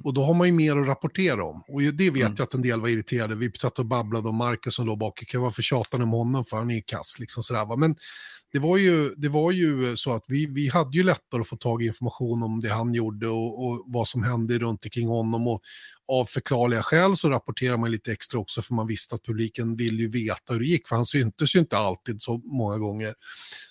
Och 0.03 0.13
då 0.13 0.25
har 0.25 0.33
man 0.33 0.47
ju 0.47 0.53
mer 0.53 0.77
att 0.77 0.87
rapportera 0.87 1.45
om. 1.45 1.63
Och 1.67 1.81
det 1.81 2.09
vet 2.09 2.23
mm. 2.23 2.35
jag 2.37 2.43
att 2.43 2.53
en 2.53 2.61
del 2.61 2.81
var 2.81 2.89
irriterade. 2.89 3.35
Vi 3.35 3.51
satt 3.51 3.79
och 3.79 3.85
babblade 3.85 4.29
om 4.29 4.35
Marcus 4.35 4.75
som 4.75 4.85
låg 4.85 4.99
bak. 4.99 5.33
Varför 5.33 5.61
tjatar 5.61 5.97
ni 5.97 6.03
om 6.03 6.11
honom? 6.11 6.45
För 6.45 6.57
han 6.57 6.71
är 6.71 6.75
ju 6.75 6.81
kass. 6.81 7.19
Liksom 7.19 7.43
sådär, 7.43 7.65
va? 7.65 7.75
Men 7.75 7.95
det 8.53 8.59
var, 8.59 8.77
ju, 8.77 9.09
det 9.09 9.29
var 9.29 9.51
ju 9.51 9.95
så 9.95 10.13
att 10.13 10.25
vi, 10.27 10.45
vi 10.45 10.69
hade 10.69 10.97
ju 10.97 11.03
lättare 11.03 11.41
att 11.41 11.47
få 11.47 11.55
tag 11.55 11.83
i 11.83 11.85
information 11.85 12.43
om 12.43 12.59
det 12.59 12.69
han 12.69 12.93
gjorde 12.93 13.27
och, 13.27 13.67
och 13.67 13.83
vad 13.87 14.07
som 14.07 14.23
hände 14.23 14.59
runt 14.59 14.85
omkring 14.85 15.07
honom. 15.07 15.47
Och 15.47 15.61
av 16.07 16.25
förklarliga 16.25 16.83
skäl 16.83 17.15
så 17.15 17.29
rapporterar 17.29 17.77
man 17.77 17.91
lite 17.91 18.11
extra 18.11 18.39
också 18.39 18.61
för 18.61 18.73
man 18.73 18.87
visste 18.87 19.15
att 19.15 19.23
publiken 19.23 19.75
vill 19.75 19.99
ju 19.99 20.09
veta 20.09 20.53
hur 20.53 20.59
det 20.59 20.65
gick. 20.65 20.87
För 20.87 20.95
han 20.95 21.05
syntes 21.05 21.55
ju 21.55 21.59
inte 21.59 21.77
alltid 21.77 22.21
så 22.21 22.37
många 22.37 22.77
gånger. 22.77 23.13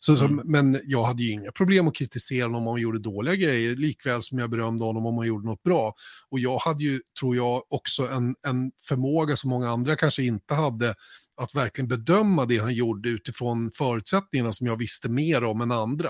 Så, 0.01 0.13
mm. 0.13 0.39
så, 0.39 0.45
men 0.45 0.81
jag 0.85 1.05
hade 1.05 1.23
ju 1.23 1.31
inga 1.31 1.53
problem 1.53 1.89
att 1.89 1.95
kritisera 1.95 2.47
honom 2.47 2.67
om 2.67 2.73
han 2.73 2.81
gjorde 2.81 2.99
dåliga 2.99 3.35
grejer, 3.35 3.77
likväl 3.77 4.23
som 4.23 4.39
jag 4.39 4.51
berömde 4.51 4.85
honom 4.85 5.07
om 5.07 5.19
han 5.19 5.27
gjorde 5.27 5.47
något 5.47 5.63
bra. 5.63 5.95
Och 6.31 6.41
jag 6.41 6.59
hade 6.59 6.85
ju, 6.85 7.01
tror 7.21 7.37
jag, 7.37 7.63
också 7.69 8.09
en, 8.09 8.35
en 8.47 8.73
förmåga 8.89 9.37
som 9.37 9.51
många 9.51 9.69
andra 9.69 9.97
kanske 9.97 10.23
inte 10.23 10.55
hade 10.55 10.95
att 11.43 11.55
verkligen 11.55 11.89
bedöma 11.89 12.47
det 12.47 12.59
han 12.59 12.75
gjorde 12.75 13.09
utifrån 13.09 13.71
förutsättningarna 13.75 14.53
som 14.53 14.67
jag 14.67 14.77
visste 14.77 15.09
mer 15.09 15.45
om 15.45 15.61
än 15.61 15.73
andra. 15.73 16.09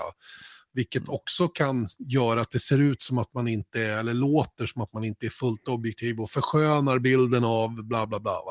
Vilket 0.73 1.09
också 1.09 1.47
kan 1.47 1.87
göra 1.99 2.41
att 2.41 2.51
det 2.51 2.59
ser 2.59 2.81
ut 2.81 3.03
som 3.03 3.17
att 3.17 3.33
man 3.33 3.47
inte 3.47 3.81
är, 3.81 3.97
eller 3.97 4.13
låter 4.13 4.65
som 4.65 4.81
att 4.81 4.93
man 4.93 5.03
inte 5.03 5.25
är 5.25 5.29
fullt 5.29 5.67
objektiv 5.67 6.19
och 6.19 6.29
förskönar 6.29 6.99
bilden 6.99 7.43
av 7.43 7.87
bla 7.87 8.07
bla 8.07 8.19
bla. 8.19 8.41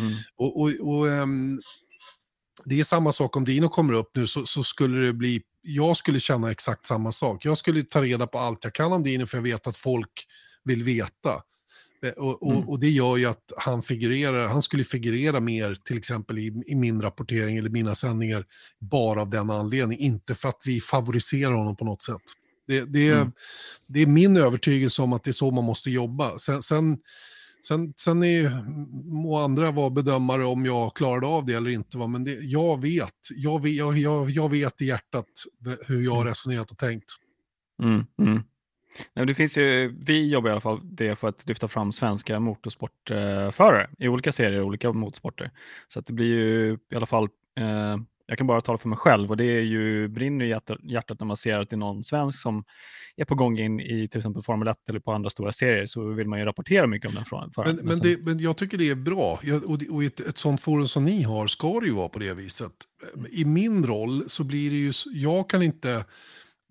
Mm. 0.00 0.12
Och, 0.36 0.60
och, 0.60 0.70
och 0.80 1.08
ehm, 1.08 1.60
det 2.64 2.80
är 2.80 2.84
samma 2.84 3.12
sak 3.12 3.36
om 3.36 3.44
Dino 3.44 3.68
kommer 3.68 3.94
upp 3.94 4.10
nu 4.14 4.26
så, 4.26 4.46
så 4.46 4.64
skulle 4.64 5.06
det 5.06 5.12
bli, 5.12 5.42
jag 5.62 5.96
skulle 5.96 6.20
känna 6.20 6.50
exakt 6.50 6.84
samma 6.84 7.12
sak. 7.12 7.44
Jag 7.44 7.58
skulle 7.58 7.82
ta 7.82 8.02
reda 8.02 8.26
på 8.26 8.38
allt 8.38 8.64
jag 8.64 8.74
kan 8.74 8.92
om 8.92 9.02
Dino 9.02 9.26
för 9.26 9.38
jag 9.38 9.42
vet 9.42 9.66
att 9.66 9.78
folk 9.78 10.26
vill 10.64 10.82
veta. 10.82 11.42
Eh, 12.06 12.10
Och, 12.12 12.42
och, 12.42 12.52
Mm. 12.54 12.68
och 12.68 12.80
det 12.80 12.90
gör 12.90 13.16
ju 13.16 13.26
att 13.26 13.52
han 13.56 13.82
figurerar, 13.82 14.48
han 14.48 14.62
skulle 14.62 14.84
figurera 14.84 15.40
mer 15.40 15.74
till 15.84 15.98
exempel 15.98 16.38
i, 16.38 16.62
i 16.66 16.74
min 16.76 17.02
rapportering 17.02 17.56
eller 17.56 17.70
mina 17.70 17.94
sändningar 17.94 18.44
bara 18.78 19.20
av 19.22 19.30
den 19.30 19.50
anledningen, 19.50 20.04
inte 20.04 20.34
för 20.34 20.48
att 20.48 20.62
vi 20.66 20.80
favoriserar 20.80 21.52
honom 21.52 21.76
på 21.76 21.84
något 21.84 22.02
sätt. 22.02 22.22
Det, 22.66 22.80
det, 22.84 23.08
är, 23.08 23.16
Mm. 23.16 23.32
det 23.86 24.00
är 24.00 24.06
min 24.06 24.36
övertygelse 24.36 25.02
om 25.02 25.12
att 25.12 25.24
det 25.24 25.30
är 25.30 25.32
så 25.32 25.50
man 25.50 25.64
måste 25.64 25.90
jobba. 25.90 26.38
Sen, 26.38 26.62
sen, 26.62 26.98
sen, 27.68 27.92
sen 27.96 28.22
är, 28.22 28.64
må 29.12 29.36
andra 29.38 29.70
vara 29.70 29.90
bedömare 29.90 30.44
om 30.46 30.64
jag 30.66 30.96
klarade 30.96 31.26
av 31.26 31.46
det 31.46 31.54
eller 31.54 31.70
inte. 31.70 31.98
Va? 31.98 32.06
Men 32.06 32.24
det, 32.24 32.32
jag, 32.40 32.80
vet, 32.82 33.14
jag, 33.36 33.62
vet, 33.62 33.74
jag, 33.76 33.98
jag, 33.98 34.30
jag 34.30 34.48
vet 34.48 34.82
i 34.82 34.86
hjärtat 34.86 35.26
hur 35.86 36.02
jag 36.02 36.10
har 36.12 36.20
Mm. 36.20 36.28
resonerat 36.28 36.70
och 36.70 36.78
tänkt. 36.78 37.10
Mm, 37.82 38.04
mm. 38.22 38.42
Nej, 39.00 39.10
men 39.14 39.26
det 39.26 39.34
finns 39.34 39.56
ju, 39.58 39.96
vi 40.00 40.28
jobbar 40.28 40.48
i 40.48 40.52
alla 40.52 40.60
fall 40.60 40.80
det 40.82 41.16
för 41.16 41.28
att 41.28 41.46
lyfta 41.48 41.68
fram 41.68 41.92
svenska 41.92 42.40
motorsportförare 42.40 43.90
i 43.98 44.08
olika 44.08 44.32
serier, 44.32 44.62
olika 44.62 44.92
motorsporter. 44.92 45.50
Så 45.88 45.98
att 45.98 46.06
det 46.06 46.12
blir 46.12 46.26
ju 46.26 46.78
i 46.92 46.96
alla 46.96 47.06
fall, 47.06 47.24
eh, 47.60 47.96
jag 48.26 48.38
kan 48.38 48.46
bara 48.46 48.60
tala 48.60 48.78
för 48.78 48.88
mig 48.88 48.98
själv 48.98 49.30
och 49.30 49.36
det 49.36 49.44
är 49.44 49.60
ju, 49.60 50.08
brinner 50.08 50.44
i 50.44 50.48
hjärtat, 50.48 51.20
när 51.20 51.24
man 51.24 51.36
ser 51.36 51.58
att 51.58 51.70
det 51.70 51.76
är 51.76 51.78
någon 51.78 52.04
svensk 52.04 52.40
som 52.40 52.64
är 53.16 53.24
på 53.24 53.34
gång 53.34 53.58
in 53.58 53.80
i 53.80 54.08
till 54.08 54.18
exempel 54.18 54.42
Formel 54.42 54.68
1 54.68 54.88
eller 54.88 55.00
på 55.00 55.12
andra 55.12 55.30
stora 55.30 55.52
serier 55.52 55.86
så 55.86 56.04
vill 56.04 56.28
man 56.28 56.38
ju 56.38 56.44
rapportera 56.44 56.86
mycket 56.86 57.08
om 57.08 57.14
den 57.14 57.24
frågan. 57.24 57.50
Men, 57.56 57.76
men, 57.76 57.96
sen- 57.96 58.02
det, 58.02 58.26
men 58.26 58.38
jag 58.38 58.56
tycker 58.56 58.78
det 58.78 58.90
är 58.90 58.94
bra. 58.94 59.38
Jag, 59.42 59.70
och 59.70 59.78
det, 59.78 59.88
och 59.88 60.04
ett, 60.04 60.20
ett 60.20 60.38
sånt 60.38 60.60
forum 60.60 60.88
som 60.88 61.04
ni 61.04 61.22
har 61.22 61.46
ska 61.46 61.80
det 61.80 61.86
ju 61.86 61.92
vara 61.92 62.08
på 62.08 62.18
det 62.18 62.34
viset. 62.34 62.72
I 63.30 63.44
min 63.44 63.86
roll 63.86 64.24
så 64.26 64.44
blir 64.44 64.70
det 64.70 64.76
ju, 64.76 64.92
jag 65.12 65.50
kan 65.50 65.62
inte, 65.62 66.04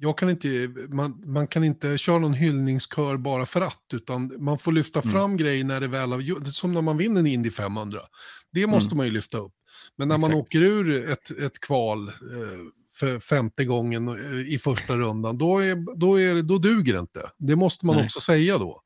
jag 0.02 0.18
kan 0.18 0.30
inte, 0.30 0.70
man, 0.90 1.24
man 1.26 1.48
kan 1.48 1.64
inte 1.64 1.98
köra 1.98 2.20
någon 2.20 2.34
hyllningskör 2.34 3.18
bara 3.18 3.46
för 3.46 3.62
att, 3.62 3.84
utan 3.94 4.32
man 4.44 4.58
får 4.58 4.72
lyfta 4.72 5.00
Mm. 5.02 5.12
fram 5.12 5.38
grejer 5.38 5.64
när 5.64 5.82
det 5.82 5.88
väl 5.88 6.12
har 6.12 6.46
som 6.52 6.74
när 6.74 6.82
man 6.82 6.98
vinner 6.98 7.20
en 7.20 7.28
Indy 7.28 7.50
500. 7.52 8.00
Det 8.52 8.68
måste 8.68 8.96
man 8.96 9.06
ju 9.06 9.12
lyfta 9.12 9.38
upp. 9.38 9.54
Men 9.98 10.08
när 10.08 10.18
man 10.18 10.32
Mm. 10.32 10.40
Exakt. 10.40 10.48
åker 10.56 10.62
ur 10.62 11.10
ett, 11.12 11.40
ett 11.40 11.60
kval 11.60 12.08
eh, 12.08 12.14
för 12.94 13.20
femte 13.20 13.66
gången 13.66 14.08
eh, 14.08 14.54
i 14.54 14.58
första 14.58 14.98
rundan, 14.98 15.38
då, 15.38 15.60
är, 15.60 15.98
då, 16.00 16.20
är, 16.20 16.42
då 16.44 16.58
duger 16.58 16.94
det 16.94 17.00
inte. 17.00 17.22
Det 17.38 17.56
måste 17.56 17.86
man 17.86 17.96
Nej. 17.96 18.06
också 18.06 18.20
säga 18.20 18.58
då. 18.58 18.82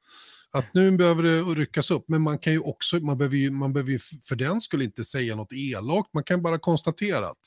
Att 0.54 0.74
nu 0.74 0.92
behöver 0.92 1.24
det 1.24 1.42
ryckas 1.42 1.92
upp, 1.92 2.06
men 2.08 2.22
man 2.22 2.40
kan 2.40 2.54
ju 2.54 2.60
också, 2.60 3.00
man 3.00 3.18
behöver 3.18 3.38
ju, 3.38 3.52
man 3.52 3.74
behöver 3.74 3.92
ju 3.92 4.00
för 4.24 4.36
den 4.36 4.62
skulle 4.62 4.84
inte 4.84 5.04
säga 5.04 5.36
något 5.36 5.54
elakt, 5.54 6.14
man 6.14 6.24
kan 6.24 6.42
bara 6.42 6.60
konstatera 6.60 7.28
att 7.28 7.38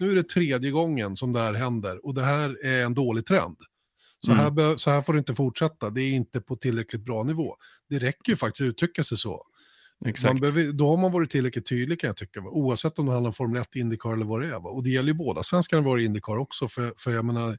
nu 0.00 0.10
är 0.10 0.14
det 0.14 0.28
tredje 0.28 0.70
gången 0.70 1.16
som 1.16 1.32
det 1.32 1.40
här 1.40 1.54
händer 1.54 2.06
och 2.06 2.14
det 2.14 2.22
här 2.22 2.64
är 2.64 2.84
en 2.84 2.94
dålig 2.94 3.26
trend. 3.26 3.56
Så, 4.20 4.32
Mm. 4.32 4.56
här, 4.56 4.76
så 4.76 4.90
här 4.90 5.02
får 5.02 5.12
det 5.12 5.18
inte 5.18 5.34
fortsätta, 5.34 5.90
det 5.90 6.02
är 6.02 6.10
inte 6.12 6.40
på 6.40 6.56
tillräckligt 6.56 7.04
bra 7.04 7.22
nivå. 7.22 7.56
Det 7.88 7.98
räcker 7.98 8.32
ju 8.32 8.36
faktiskt 8.36 8.60
att 8.62 8.66
uttrycka 8.68 9.04
sig 9.04 9.18
så. 9.18 9.42
Exakt. 10.06 10.24
Man 10.24 10.40
behöver, 10.40 10.72
då 10.72 10.88
har 10.88 10.96
man 10.96 11.12
varit 11.12 11.30
tillräckligt 11.30 11.66
tydlig 11.68 12.00
kan 12.00 12.08
jag 12.08 12.16
tycka, 12.16 12.40
va? 12.40 12.50
oavsett 12.50 12.98
om 12.98 13.06
det 13.06 13.12
handlar 13.12 13.28
om 13.28 13.34
Formel 13.34 13.62
1, 13.62 13.76
Indycar 13.76 14.12
eller 14.12 14.24
vad 14.26 14.40
det 14.40 14.46
är. 14.46 14.60
Va? 14.60 14.70
Och 14.70 14.84
det 14.84 14.90
gäller 14.90 15.08
ju 15.08 15.14
båda 15.14 15.42
svenskarna 15.42 15.82
var 15.82 15.98
i 15.98 16.04
Indycar 16.04 16.36
också, 16.36 16.68
för, 16.68 16.92
för 16.96 17.12
jag 17.12 17.24
menar, 17.24 17.58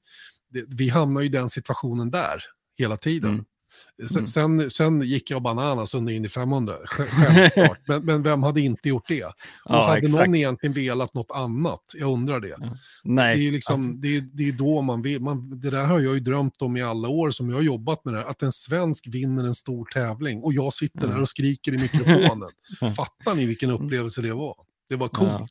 det, 0.49 0.65
vi 0.77 0.89
hamnar 0.89 1.21
ju 1.21 1.27
i 1.27 1.29
den 1.29 1.49
situationen 1.49 2.11
där 2.11 2.43
hela 2.77 2.97
tiden. 2.97 3.29
Mm. 3.31 3.45
Sen, 4.13 4.27
sen, 4.27 4.69
sen 4.69 5.01
gick 5.01 5.31
jag 5.31 5.41
bananas 5.41 5.95
under 5.95 6.13
Indy 6.13 6.29
500, 6.29 6.73
sj- 6.85 7.07
självklart. 7.09 7.79
men, 7.87 8.05
men 8.05 8.23
vem 8.23 8.43
hade 8.43 8.61
inte 8.61 8.89
gjort 8.89 9.07
det? 9.07 9.23
Och 9.23 9.33
Ja, 9.65 9.85
hade 9.87 9.97
exakt. 9.99 10.13
någon 10.17 10.35
egentligen 10.35 10.73
velat 10.73 11.13
något 11.13 11.31
annat? 11.31 11.81
Jag 11.99 12.11
undrar 12.13 12.39
det. 12.39 12.55
Nej. 13.03 13.35
Det 13.35 13.41
är 13.41 13.45
ju 13.45 13.51
liksom, 13.51 14.01
det 14.01 14.17
är, 14.17 14.21
det 14.33 14.47
är 14.47 14.51
då 14.51 14.81
man 14.81 15.01
vill, 15.01 15.21
man, 15.21 15.59
det 15.59 15.69
där 15.69 15.85
har 15.85 15.99
jag 15.99 16.13
ju 16.13 16.19
drömt 16.19 16.61
om 16.61 16.77
i 16.77 16.81
alla 16.81 17.07
år 17.07 17.31
som 17.31 17.49
jag 17.49 17.57
har 17.57 17.63
jobbat 17.63 18.05
med 18.05 18.13
det 18.13 18.19
här, 18.19 18.25
att 18.27 18.43
en 18.43 18.51
svensk 18.51 19.07
vinner 19.07 19.43
en 19.45 19.55
stor 19.55 19.85
tävling 19.85 20.43
och 20.43 20.53
jag 20.53 20.73
sitter 20.73 20.99
där 20.99 21.07
Mm. 21.07 21.21
och 21.21 21.29
skriker 21.29 21.73
i 21.73 21.77
mikrofonen. 21.77 22.49
Mm. 22.81 22.93
Fattar 22.93 23.35
ni 23.35 23.45
vilken 23.45 23.71
upplevelse 23.71 24.21
det 24.21 24.33
var? 24.33 24.55
Det 24.89 24.95
var 24.95 25.07
coolt. 25.07 25.29
Ja. 25.29 25.47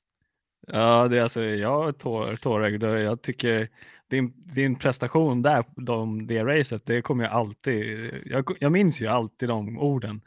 Ja, 0.66 1.08
det 1.08 1.18
är 1.18 1.22
alltså, 1.22 1.40
jag 1.42 1.88
är 1.88 1.92
tår, 1.92 2.36
tårögd 2.36 2.82
jag 2.82 3.22
tycker 3.22 3.68
din, 4.10 4.32
din 4.36 4.76
prestation 4.76 5.42
där, 5.42 5.64
de, 5.76 6.26
det 6.26 6.44
racet, 6.44 6.86
det 6.86 7.02
kommer 7.02 7.24
jag 7.24 7.32
alltid, 7.32 8.10
jag, 8.26 8.56
jag 8.60 8.72
minns 8.72 9.00
ju 9.00 9.06
alltid 9.06 9.48
de 9.48 9.78
orden. 9.78 10.20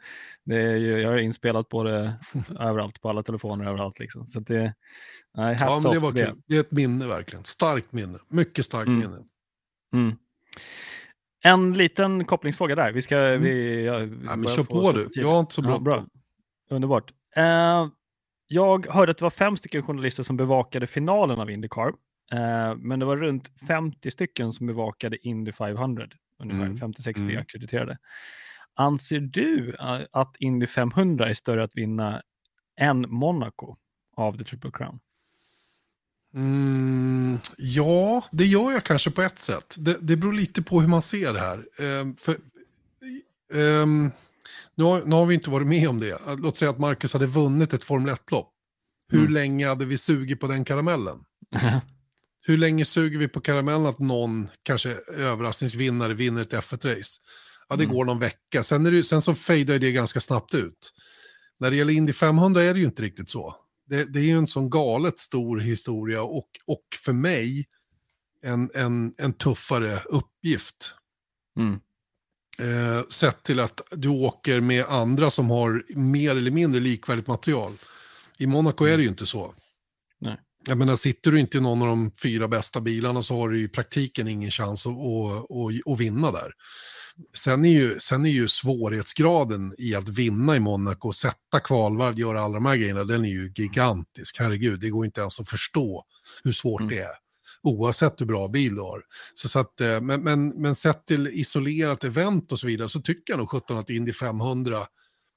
Det 0.44 0.56
är 0.56 0.76
ju, 0.76 0.98
jag 1.00 1.10
har 1.10 1.18
inspelat 1.18 1.68
på 1.68 1.82
det 1.82 2.14
överallt, 2.60 3.00
på 3.02 3.08
alla 3.08 3.22
telefoner 3.22 3.64
överallt 3.68 3.98
liksom. 3.98 4.26
Så 4.26 4.40
det, 4.40 4.74
nej, 5.34 5.56
Ja, 5.60 5.80
men 5.82 5.92
det 5.92 5.98
var 5.98 6.12
till 6.12 6.26
kul. 6.26 6.42
Det 6.46 6.56
är 6.56 6.60
ett 6.60 6.70
minne 6.72 7.06
verkligen. 7.06 7.44
Starkt 7.44 7.92
minne. 7.92 8.18
Mycket 8.28 8.64
starkt 8.64 8.86
Mm. 8.88 8.98
minne. 9.00 9.18
Mm. 9.94 10.16
En 11.44 11.74
liten 11.74 12.24
kopplingsfråga 12.24 12.74
där. 12.74 12.92
Vi 12.92 13.02
ska, 13.02 13.16
Mm. 13.16 13.42
vi, 13.42 13.84
ja, 13.84 14.00
Ja, 14.00 14.06
men 14.36 14.46
kör 14.48 14.64
på 14.64 14.92
du. 14.92 15.08
Jag 15.12 15.28
har 15.28 15.40
inte 15.40 15.54
så 15.54 15.60
Ja, 15.62 15.66
bråttom. 15.66 15.84
bra. 15.84 16.04
Underbart. 16.70 17.12
Eh, 17.36 17.88
jag 18.46 18.86
hörde 18.86 19.10
att 19.12 19.18
det 19.18 19.24
var 19.24 19.30
fem 19.30 19.56
stycken 19.56 19.82
journalister 19.82 20.22
som 20.22 20.36
bevakade 20.36 20.86
finalen 20.86 21.40
av 21.40 21.50
Indycar. 21.50 21.92
Eh, 22.32 22.74
men 22.76 22.98
det 22.98 23.04
var 23.06 23.16
runt 23.16 23.50
50 23.68 24.10
stycken 24.10 24.52
som 24.52 24.66
bevakade 24.66 25.26
Indy 25.28 25.52
500. 25.52 26.08
Ungefär 26.38 26.64
Mm. 26.64 26.78
50-60 26.78 27.20
Mm. 27.20 27.38
akkrediterade. 27.40 27.98
Anser 28.74 29.20
du 29.20 29.74
eh, 29.80 30.00
att 30.12 30.36
Indy 30.38 30.66
500 30.66 31.28
är 31.30 31.34
större 31.34 31.64
att 31.64 31.74
vinna 31.76 32.22
än 32.80 33.00
Monaco 33.10 33.76
av 34.16 34.38
The 34.38 34.44
Triple 34.44 34.70
Crown? 34.74 35.00
Mm, 36.34 37.38
ja, 37.58 38.24
det 38.32 38.44
gör 38.44 38.72
jag 38.72 38.84
kanske 38.84 39.10
på 39.10 39.22
ett 39.22 39.38
sätt. 39.38 39.76
Det, 39.78 39.96
det 40.00 40.16
beror 40.16 40.32
lite 40.32 40.62
på 40.62 40.80
hur 40.80 40.88
man 40.88 41.02
ser 41.02 41.32
det 41.32 41.38
här. 41.40 41.64
Ehm, 41.78 42.16
för, 42.16 42.34
ehm, 43.54 44.10
nu, 44.74 44.84
har, 44.84 45.02
nu 45.04 45.14
har 45.16 45.26
vi 45.26 45.34
inte 45.34 45.50
varit 45.50 45.66
med 45.66 45.88
om 45.88 46.00
det. 46.00 46.18
Låt 46.38 46.56
säga 46.56 46.70
att 46.70 46.78
Marcus 46.78 47.12
hade 47.12 47.26
vunnit 47.26 47.72
ett 47.72 47.84
Formel 47.84 48.14
1-lopp. 48.14 48.48
Hur 49.10 49.20
Mm. 49.20 49.32
länge 49.32 49.66
hade 49.68 49.84
vi 49.84 49.98
sugit 49.98 50.40
på 50.40 50.46
den 50.46 50.64
karamellen? 50.64 51.24
Hur 52.44 52.56
länge 52.56 52.84
suger 52.84 53.18
vi 53.18 53.28
på 53.28 53.40
karamellen 53.40 53.86
att 53.86 53.98
någon, 53.98 54.48
kanske 54.62 54.96
överraskningsvinnare, 55.18 56.14
vinner 56.14 56.42
ett 56.42 56.52
F1-race? 56.52 57.20
Ja, 57.68 57.76
det 57.76 57.84
Mm. 57.84 57.96
går 57.96 58.04
någon 58.04 58.18
vecka. 58.18 58.62
Sen, 58.62 58.86
är 58.86 58.92
det, 58.92 59.04
sen 59.04 59.22
så 59.22 59.34
fejdar 59.34 59.78
det 59.78 59.92
ganska 59.92 60.20
snabbt 60.20 60.54
ut. 60.54 60.92
När 61.60 61.70
det 61.70 61.76
gäller 61.76 61.92
Indy 61.92 62.12
500 62.12 62.62
är 62.62 62.74
det 62.74 62.80
ju 62.80 62.86
inte 62.86 63.02
riktigt 63.02 63.28
så. 63.30 63.56
Det, 63.86 64.04
det 64.04 64.18
är 64.18 64.24
ju 64.24 64.36
en 64.38 64.46
sån 64.46 64.70
galet 64.70 65.18
stor 65.18 65.58
historia 65.58 66.22
och, 66.22 66.48
och 66.66 66.84
för 67.04 67.12
mig 67.12 67.66
en, 68.42 68.70
en, 68.74 69.14
en 69.18 69.32
tuffare 69.32 69.98
uppgift. 70.06 70.94
Mm. 71.58 71.80
Eh, 72.58 73.02
sett 73.08 73.42
till 73.42 73.60
att 73.60 73.80
du 73.90 74.08
åker 74.08 74.60
med 74.60 74.84
andra 74.84 75.30
som 75.30 75.50
har 75.50 75.84
mer 75.96 76.30
eller 76.30 76.50
mindre 76.50 76.80
likvärdigt 76.80 77.26
material. 77.26 77.72
I 78.38 78.46
Monaco 78.46 78.84
är 78.84 78.96
det 78.96 79.02
ju 79.02 79.08
inte 79.08 79.26
så. 79.26 79.54
Jag 80.66 80.78
menar, 80.78 80.96
sitter 80.96 81.32
du 81.32 81.40
inte 81.40 81.58
i 81.58 81.60
någon 81.60 81.82
av 81.82 81.88
de 81.88 82.10
fyra 82.22 82.48
bästa 82.48 82.80
bilarna 82.80 83.22
så 83.22 83.36
har 83.40 83.48
du 83.48 83.62
i 83.62 83.68
praktiken 83.68 84.28
ingen 84.28 84.50
chans 84.50 84.86
att, 84.86 84.92
att, 84.92 85.50
att, 85.50 85.92
att 85.92 86.00
vinna 86.00 86.32
där. 86.32 86.52
Sen 87.34 87.64
är, 87.64 87.70
ju, 87.70 87.98
sen 87.98 88.26
är 88.26 88.30
ju 88.30 88.48
svårighetsgraden 88.48 89.74
i 89.78 89.94
att 89.94 90.08
vinna 90.08 90.56
i 90.56 90.60
Monaco, 90.60 91.12
sätta 91.12 91.60
kvalvarv, 91.64 92.18
göra 92.18 92.42
alla 92.42 92.54
de 92.54 92.66
här 92.66 92.76
grejerna, 92.76 93.04
den 93.04 93.24
är 93.24 93.28
ju 93.28 93.52
gigantisk. 93.56 94.36
Herregud, 94.38 94.80
det 94.80 94.90
går 94.90 95.04
inte 95.04 95.20
ens 95.20 95.40
att 95.40 95.48
förstå 95.48 96.04
hur 96.44 96.52
svårt 96.52 96.80
Mm. 96.80 96.94
det 96.94 97.00
är. 97.00 97.10
Oavsett 97.62 98.20
hur 98.20 98.26
bra 98.26 98.48
bil 98.48 98.74
du 98.74 98.80
har. 98.80 99.02
Så, 99.34 99.48
så 99.48 99.58
att, 99.58 99.80
eh, 99.80 100.00
men, 100.00 100.22
men, 100.22 100.48
men 100.48 100.74
sett 100.74 101.06
till 101.06 101.26
isolerat 101.26 102.04
event 102.04 102.52
och 102.52 102.58
så 102.58 102.66
vidare 102.66 102.88
så 102.88 103.00
tycker 103.00 103.32
jag 103.32 103.38
nog 103.38 103.50
17 103.50 103.78
att 103.78 103.90
Indy 103.90 104.12
500, 104.12 104.86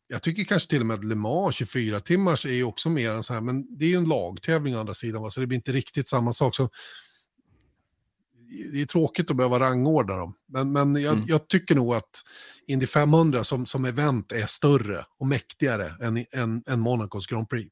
jag 0.08 0.24
tycker 0.24 0.44
kanske 0.44 0.70
till 0.70 0.80
och 0.80 0.86
med 0.86 0.94
att 0.94 1.04
Le 1.04 1.16
Mans 1.16 1.56
24 1.56 2.00
timmars 2.00 2.46
är 2.46 2.54
ju 2.54 2.64
också 2.64 2.90
mer 2.90 3.12
än 3.12 3.24
så 3.24 3.34
här, 3.34 3.42
men 3.42 3.78
det 3.78 3.86
är 3.86 3.90
ju 3.90 3.96
en 3.96 4.10
lagtävling 4.10 4.76
å 4.76 4.80
andra 4.80 4.94
sidan, 4.94 5.22
va? 5.22 5.30
så 5.30 5.42
det 5.42 5.48
blir 5.48 5.56
inte 5.56 5.72
riktigt 5.72 6.08
samma 6.08 6.34
sak. 6.34 6.56
Så, 6.56 6.70
det 8.74 8.82
är 8.82 8.86
tråkigt 8.86 9.32
att 9.32 9.38
behöva 9.38 9.60
rangordna 9.60 10.16
dem, 10.16 10.34
men, 10.48 10.72
men 10.72 10.96
jag, 10.96 11.14
Mm. 11.14 11.26
jag 11.28 11.48
tycker 11.48 11.76
nog 11.76 11.94
att 11.96 12.22
Indy 12.68 12.86
500 12.88 13.44
som, 13.44 13.66
som 13.66 13.86
event 13.86 14.32
är 14.32 14.46
större 14.46 15.06
och 15.20 15.28
mäktigare 15.28 16.06
än, 16.06 16.26
än, 16.32 16.64
än 16.68 16.80
Monacos 16.80 17.28
Grand 17.28 17.50
Prix. 17.50 17.72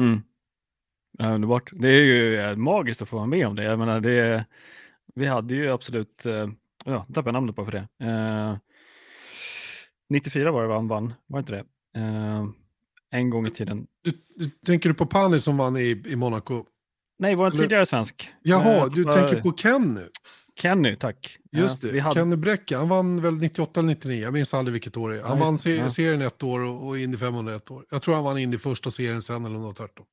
Mm. 0.00 0.20
Ja, 1.18 1.34
underbart. 1.34 1.70
Det 1.72 1.88
är 1.88 2.02
ju 2.02 2.56
magiskt 2.56 3.02
att 3.02 3.08
få 3.08 3.16
vara 3.16 3.26
med 3.26 3.46
om 3.46 3.56
det. 3.56 3.62
Jag 3.62 3.78
menar, 3.78 4.00
det 4.00 4.46
vi 5.14 5.26
hade 5.26 5.54
ju 5.54 5.70
absolut, 5.70 6.26
eh, 6.26 6.48
ja, 6.84 7.06
tappade 7.14 7.32
namnet 7.32 7.56
på 7.56 7.64
för 7.64 7.72
det. 7.72 7.88
Eh, 8.06 8.56
94 10.10 10.50
var 10.52 10.68
det 10.68 10.74
han 10.74 10.88
vann, 10.88 11.14
var 11.26 11.38
inte 11.38 11.52
det? 11.52 11.64
Eh, 12.00 12.44
en 13.10 13.30
gång 13.30 13.46
i 13.46 13.50
tiden. 13.50 13.86
Du, 14.04 14.12
du, 14.36 14.50
tänker 14.66 14.88
du 14.88 14.94
på 14.94 15.06
Pani 15.06 15.40
som 15.40 15.56
vann 15.56 15.76
i, 15.76 16.02
i 16.06 16.16
Monaco? 16.16 16.64
Nej, 17.18 17.34
var 17.34 17.46
en 17.46 17.52
Eller- 17.52 17.62
tidigare 17.62 17.86
svensk. 17.86 18.30
Jaha, 18.42 18.76
Eh, 18.76 18.86
du 18.86 19.02
var- 19.02 19.12
tänker 19.12 19.40
på 19.40 19.52
Ken 19.52 19.94
nu? 19.94 20.08
Kenny, 20.60 20.96
tack. 20.96 21.36
Just 21.52 21.84
Eh, 21.84 21.88
det, 21.88 21.94
vi 21.94 22.00
hade- 22.00 22.14
Kenny 22.14 22.36
Bräcke, 22.36 22.76
han 22.76 22.88
vann 22.88 23.22
väl 23.22 23.34
98 23.34 23.80
eller 23.80 23.88
99, 23.88 24.22
jag 24.22 24.32
minns 24.32 24.54
aldrig 24.54 24.72
vilket 24.72 24.96
år 24.96 25.10
det 25.10 25.18
är. 25.18 25.22
Han 25.22 25.38
Ja, 25.38 25.44
vann 25.44 25.54
just 25.54 25.64
det, 25.64 25.76
se- 25.76 25.82
ja. 25.82 25.90
serien 25.90 26.22
ett 26.22 26.42
år 26.42 26.60
och, 26.60 26.86
och 26.86 26.98
Indy 26.98 27.16
500 27.18 27.54
ett 27.54 27.70
år. 27.70 27.84
Jag 27.90 28.02
tror 28.02 28.14
han 28.14 28.24
vann 28.24 28.38
Indy 28.38 28.58
första 28.58 28.90
serien 28.90 29.22
sen 29.22 29.44
eller 29.44 29.58
något 29.58 29.76
tvärtom. 29.76 30.06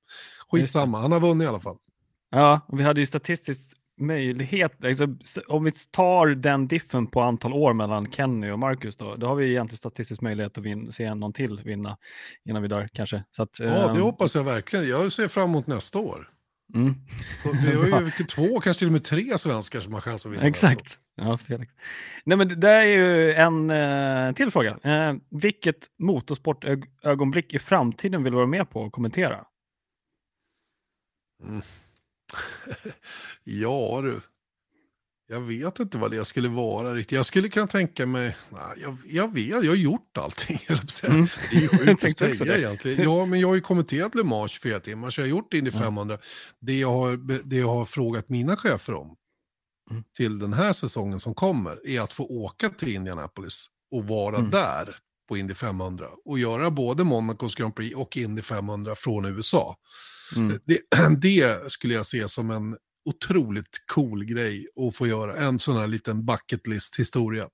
Skitsamma, 0.51 0.99
han 1.01 1.11
har 1.11 1.19
vunnit 1.19 1.45
i 1.45 1.47
alla 1.47 1.59
fall. 1.59 1.77
Ja, 2.29 2.61
och 2.67 2.79
vi 2.79 2.83
hade 2.83 2.99
ju 2.99 3.05
statistiskt 3.05 3.73
möjlighet, 3.97 4.73
liksom, 4.77 5.19
om 5.47 5.63
vi 5.63 5.71
tar 5.71 6.27
den 6.27 6.67
diffen 6.67 7.07
på 7.07 7.21
antal 7.21 7.53
år 7.53 7.73
mellan 7.73 8.11
Kenny 8.11 8.49
och 8.51 8.59
Marcus 8.59 8.95
då, 8.97 9.15
då 9.15 9.27
har 9.27 9.35
vi 9.35 9.49
egentligen 9.49 9.77
statistisk 9.77 10.21
möjlighet 10.21 10.57
att 10.57 10.63
vin, 10.63 10.91
se 10.91 11.13
någon 11.13 11.33
till 11.33 11.61
vinna 11.65 11.97
innan 12.49 12.61
vi 12.61 12.67
dör 12.67 12.89
kanske. 12.93 13.23
Så 13.31 13.43
att, 13.43 13.59
Ja, 13.59 13.65
det 13.65 13.99
ehm, 13.99 14.01
hoppas 14.01 14.35
jag 14.35 14.43
verkligen. 14.43 14.87
Jag 14.87 15.11
ser 15.11 15.27
fram 15.27 15.49
emot 15.49 15.67
nästa 15.67 15.99
år. 15.99 16.29
mm. 16.73 16.95
Vi 17.43 17.91
har 17.91 18.01
ju 18.01 18.11
två, 18.35 18.59
kanske 18.59 18.79
till 18.79 18.87
och 18.87 18.91
med 18.91 19.03
tre 19.03 19.37
svenskar 19.37 19.79
som 19.79 19.93
har 19.93 20.01
chans 20.01 20.25
att 20.25 20.31
vinna. 20.31 20.43
Exakt. 20.47 20.99
Ja, 21.15 21.37
Felix. 21.37 21.73
Nej, 22.25 22.37
men 22.37 22.47
det 22.47 22.55
där 22.55 22.79
är 22.79 22.83
ju 22.83 23.33
en 23.33 23.69
eh, 23.69 24.33
till 24.33 24.51
fråga. 24.51 24.77
Eh, 24.83 25.15
vilket 25.29 25.87
motorsportögonblick 25.99 27.53
i 27.53 27.59
framtiden 27.59 28.23
vill 28.23 28.31
du 28.31 28.35
vara 28.37 28.47
med 28.47 28.69
på 28.69 28.81
och 28.81 28.93
kommentera? 28.93 29.45
Ja 33.43 34.01
du. 34.03 34.21
Jag 35.27 35.41
vet 35.41 35.79
inte 35.79 35.97
vad 35.97 36.11
det 36.11 36.25
skulle 36.25 36.49
vara 36.49 36.93
riktigt. 36.93 37.15
Jag 37.15 37.25
skulle 37.25 37.49
kunna 37.49 37.67
tänka 37.67 38.05
mig, 38.05 38.35
nej, 38.49 38.61
jag, 38.81 38.97
jag 39.05 39.33
vet, 39.33 39.47
jag 39.47 39.71
har 39.71 39.75
gjort 39.75 40.17
allting. 40.17 40.59
Mm. 41.07 41.27
Det 41.51 41.57
är 41.65 41.67
sjukt 41.85 42.05
att 42.21 42.37
säga 42.37 42.57
egentligen. 42.57 43.03
Ja, 43.03 43.25
men 43.25 43.39
jag 43.39 43.47
har 43.47 43.55
ju 43.55 43.61
kommenterat 43.61 44.15
Le 44.15 44.23
Mans 44.23 44.51
24 44.51 44.79
timmar, 44.79 45.09
så 45.09 45.21
jag 45.21 45.25
har 45.25 45.29
gjort 45.29 45.51
det 45.51 45.57
in 45.57 45.67
i 45.67 45.71
Ja. 45.73 45.79
500. 45.79 46.17
Det, 46.61 46.79
jag 46.79 46.91
har, 46.91 47.17
det 47.43 47.55
jag 47.55 47.67
har 47.67 47.85
frågat 47.85 48.29
mina 48.29 48.55
chefer 48.57 48.93
om 48.93 49.15
Mm. 49.91 50.03
till 50.17 50.39
den 50.39 50.53
här 50.53 50.73
säsongen 50.73 51.19
som 51.19 51.33
kommer 51.35 51.87
är 51.87 52.01
att 52.01 52.13
få 52.13 52.23
åka 52.25 52.69
till 52.69 52.87
Indianapolis 52.95 53.67
och 53.91 54.07
vara 54.07 54.37
Mm. 54.37 54.49
där 54.49 54.97
på 55.27 55.37
Indy 55.37 55.53
500 55.53 56.07
och 56.25 56.39
göra 56.39 56.71
både 56.71 57.03
Monacos 57.03 57.55
Grand 57.55 57.75
Prix 57.75 57.95
och 57.95 58.17
Indy 58.17 58.41
500 58.41 58.95
från 58.95 59.25
USA. 59.25 59.75
Mm. 60.35 60.59
Det, 60.65 60.79
det 61.21 61.71
skulle 61.71 61.93
jag 61.93 62.05
se 62.05 62.27
som 62.27 62.51
en 62.51 62.77
otroligt 63.05 63.85
cool 63.93 64.25
grej 64.25 64.67
att 64.87 64.95
få 64.95 65.07
göra. 65.07 65.37
En 65.37 65.59
sån 65.59 65.77
här 65.77 65.87
liten 65.87 66.25
bucket 66.25 66.67
list 66.67 66.99
historia. 66.99 67.47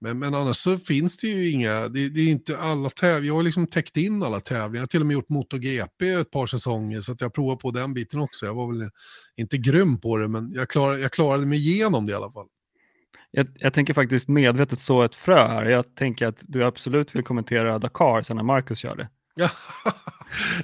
Men, 0.00 0.18
men 0.18 0.34
annars 0.34 0.56
så 0.56 0.76
finns 0.76 1.16
det 1.16 1.26
ju 1.26 1.50
inga, 1.50 1.88
det, 1.88 2.08
det 2.08 2.20
är 2.20 2.28
inte 2.28 2.58
alla 2.58 2.90
tävlingar, 2.90 3.26
jag 3.26 3.34
har 3.34 3.42
liksom 3.42 3.66
täckt 3.66 3.96
in 3.96 4.22
alla 4.22 4.40
tävlingar, 4.40 4.74
jag 4.74 4.82
har 4.82 4.86
till 4.86 5.00
och 5.00 5.06
med 5.06 5.14
gjort 5.14 5.28
MotoGP 5.28 6.10
ett 6.10 6.30
par 6.30 6.46
säsonger 6.46 7.00
så 7.00 7.12
att 7.12 7.20
jag 7.20 7.34
provar 7.34 7.56
på 7.56 7.70
den 7.70 7.94
biten 7.94 8.20
också. 8.20 8.46
Jag 8.46 8.54
var 8.54 8.72
väl 8.72 8.90
inte 9.36 9.58
grym 9.58 10.00
på 10.00 10.16
det 10.16 10.28
men 10.28 10.52
jag, 10.52 10.68
klar, 10.68 10.96
jag 10.96 11.12
klarade 11.12 11.46
mig 11.46 11.58
igenom 11.58 12.06
det 12.06 12.12
i 12.12 12.14
alla 12.14 12.30
fall. 12.30 12.46
Jag, 13.30 13.46
jag 13.54 13.74
tänker 13.74 13.94
faktiskt 13.94 14.28
medvetet 14.28 14.80
så 14.80 15.02
ett 15.02 15.14
frö 15.14 15.48
här. 15.48 15.64
Jag 15.64 15.94
tänker 15.94 16.26
att 16.26 16.38
du 16.40 16.64
absolut 16.64 17.14
vill 17.14 17.24
kommentera 17.24 17.78
Dakar 17.78 18.22
sen 18.22 18.36
när 18.36 18.42
Marcus 18.42 18.78
kör 18.78 18.96
det. 18.96 19.08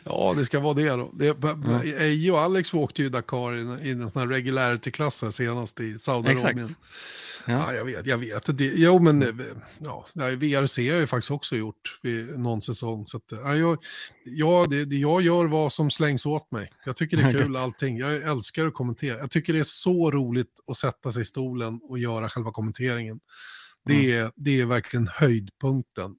Ja, 0.04 0.34
det 0.36 0.44
ska 0.44 0.60
vara 0.60 0.74
det 0.74 0.88
då. 0.88 1.10
Det, 1.12 1.36
Ja. 1.42 1.82
Eje 1.98 2.30
och 2.30 2.38
Alex 2.38 2.74
åkte 2.74 3.02
ju 3.02 3.08
Dakar 3.08 3.56
i, 3.56 3.88
i 3.88 3.90
en 3.90 4.10
sån 4.10 4.20
här 4.22 4.28
regularity-klass 4.28 5.34
senast 5.34 5.80
i 5.80 5.98
Saudiarabien. 5.98 6.74
Ja. 7.46 7.52
Ja. 7.52 7.72
jag 7.72 7.84
vet, 7.84 8.06
jag 8.06 8.18
vet. 8.18 8.58
Det, 8.58 8.64
jo, 8.64 8.98
men 8.98 9.22
eh, 9.22 9.28
ja, 9.78 10.06
VRC 10.14 10.78
har 10.78 10.84
jag 10.84 11.00
ju 11.00 11.06
faktiskt 11.06 11.30
också 11.30 11.56
gjort 11.56 11.98
vid 12.02 12.38
någon 12.38 12.62
säsong. 12.62 13.06
Så 13.06 13.16
att, 13.16 13.32
eh, 13.32 13.38
ja, 13.38 13.56
jag, 13.56 13.78
ja, 14.24 14.66
det, 14.70 14.84
det 14.84 14.96
jag 14.96 15.22
gör 15.22 15.44
vad 15.44 15.72
som 15.72 15.90
slängs 15.90 16.26
åt 16.26 16.50
mig. 16.50 16.68
Jag 16.84 16.96
tycker 16.96 17.16
det 17.16 17.22
är 17.22 17.30
kul 17.44 17.56
allting. 17.56 17.98
Jag 17.98 18.22
älskar 18.22 18.66
att 18.66 18.74
kommentera. 18.74 19.18
Jag 19.18 19.30
tycker 19.30 19.52
det 19.52 19.58
är 19.58 19.64
så 19.64 20.10
roligt 20.10 20.60
att 20.66 20.76
sätta 20.76 21.12
sig 21.12 21.22
i 21.22 21.24
stolen 21.24 21.80
och 21.82 21.98
göra 21.98 22.28
själva 22.28 22.50
kommenteringen. 22.50 23.20
Det, 23.84 24.12
är, 24.12 24.30
det 24.36 24.60
är 24.60 24.66
verkligen 24.66 25.08
höjdpunkten. 25.08 26.14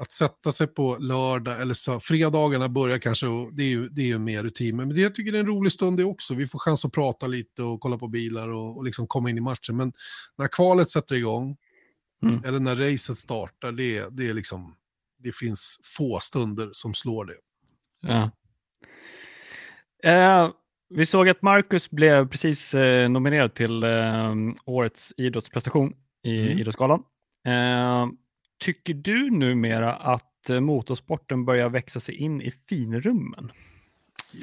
Att 0.00 0.10
sätta 0.10 0.52
sig 0.52 0.66
på 0.66 0.96
lördag 1.00 1.60
eller 1.60 1.74
så, 1.74 2.00
fredagarna 2.00 2.68
börjar 2.68 2.98
kanske, 2.98 3.26
och 3.26 3.54
det 3.54 3.62
är 3.62 3.68
ju, 3.68 3.88
det 3.88 4.02
är 4.02 4.06
ju 4.06 4.18
mer 4.18 4.42
rutin. 4.42 4.76
Men 4.76 4.88
det, 4.88 5.00
jag 5.00 5.14
tycker 5.14 5.32
det 5.32 5.38
är 5.38 5.40
en 5.40 5.46
rolig 5.46 5.72
stund 5.72 5.96
det 5.96 6.04
också. 6.04 6.34
Vi 6.34 6.46
får 6.46 6.58
chans 6.58 6.84
att 6.84 6.92
prata 6.92 7.26
lite 7.26 7.62
och 7.62 7.80
kolla 7.80 7.98
på 7.98 8.08
bilar 8.08 8.48
och, 8.48 8.76
och 8.76 8.84
liksom 8.84 9.06
komma 9.06 9.30
in 9.30 9.38
i 9.38 9.40
matchen. 9.40 9.76
Men 9.76 9.92
när 10.38 10.48
kvalet 10.48 10.90
sätter 10.90 11.16
igång, 11.16 11.56
Mm. 12.22 12.44
eller 12.44 12.60
när 12.60 12.76
racet 12.76 13.16
startar, 13.16 13.72
det, 13.72 14.08
det 14.10 14.28
är 14.28 14.34
liksom, 14.34 14.76
det 15.18 15.34
finns 15.36 15.80
få 15.96 16.18
stunder 16.18 16.68
som 16.72 16.94
slår 16.94 17.24
det. 17.24 17.34
Ja. 18.00 18.30
Eh, 20.10 20.50
vi 20.94 21.06
såg 21.06 21.28
att 21.28 21.42
Marcus 21.42 21.90
blev 21.90 22.28
precis 22.28 22.74
eh, 22.74 23.08
nominerad 23.08 23.54
till 23.54 23.82
eh, 23.82 24.34
årets 24.64 25.12
idrottsprestation 25.16 25.94
i 26.22 26.40
Mm. 26.40 26.58
Idrottsgalan. 26.58 27.02
Tycker 28.58 28.94
du 28.94 29.30
numera 29.30 29.94
att 29.94 30.50
eh, 30.50 30.60
motorsporten 30.60 31.44
börjar 31.44 31.68
växa 31.68 32.00
sig 32.00 32.14
in 32.14 32.42
i 32.42 32.54
finrummen? 32.68 33.52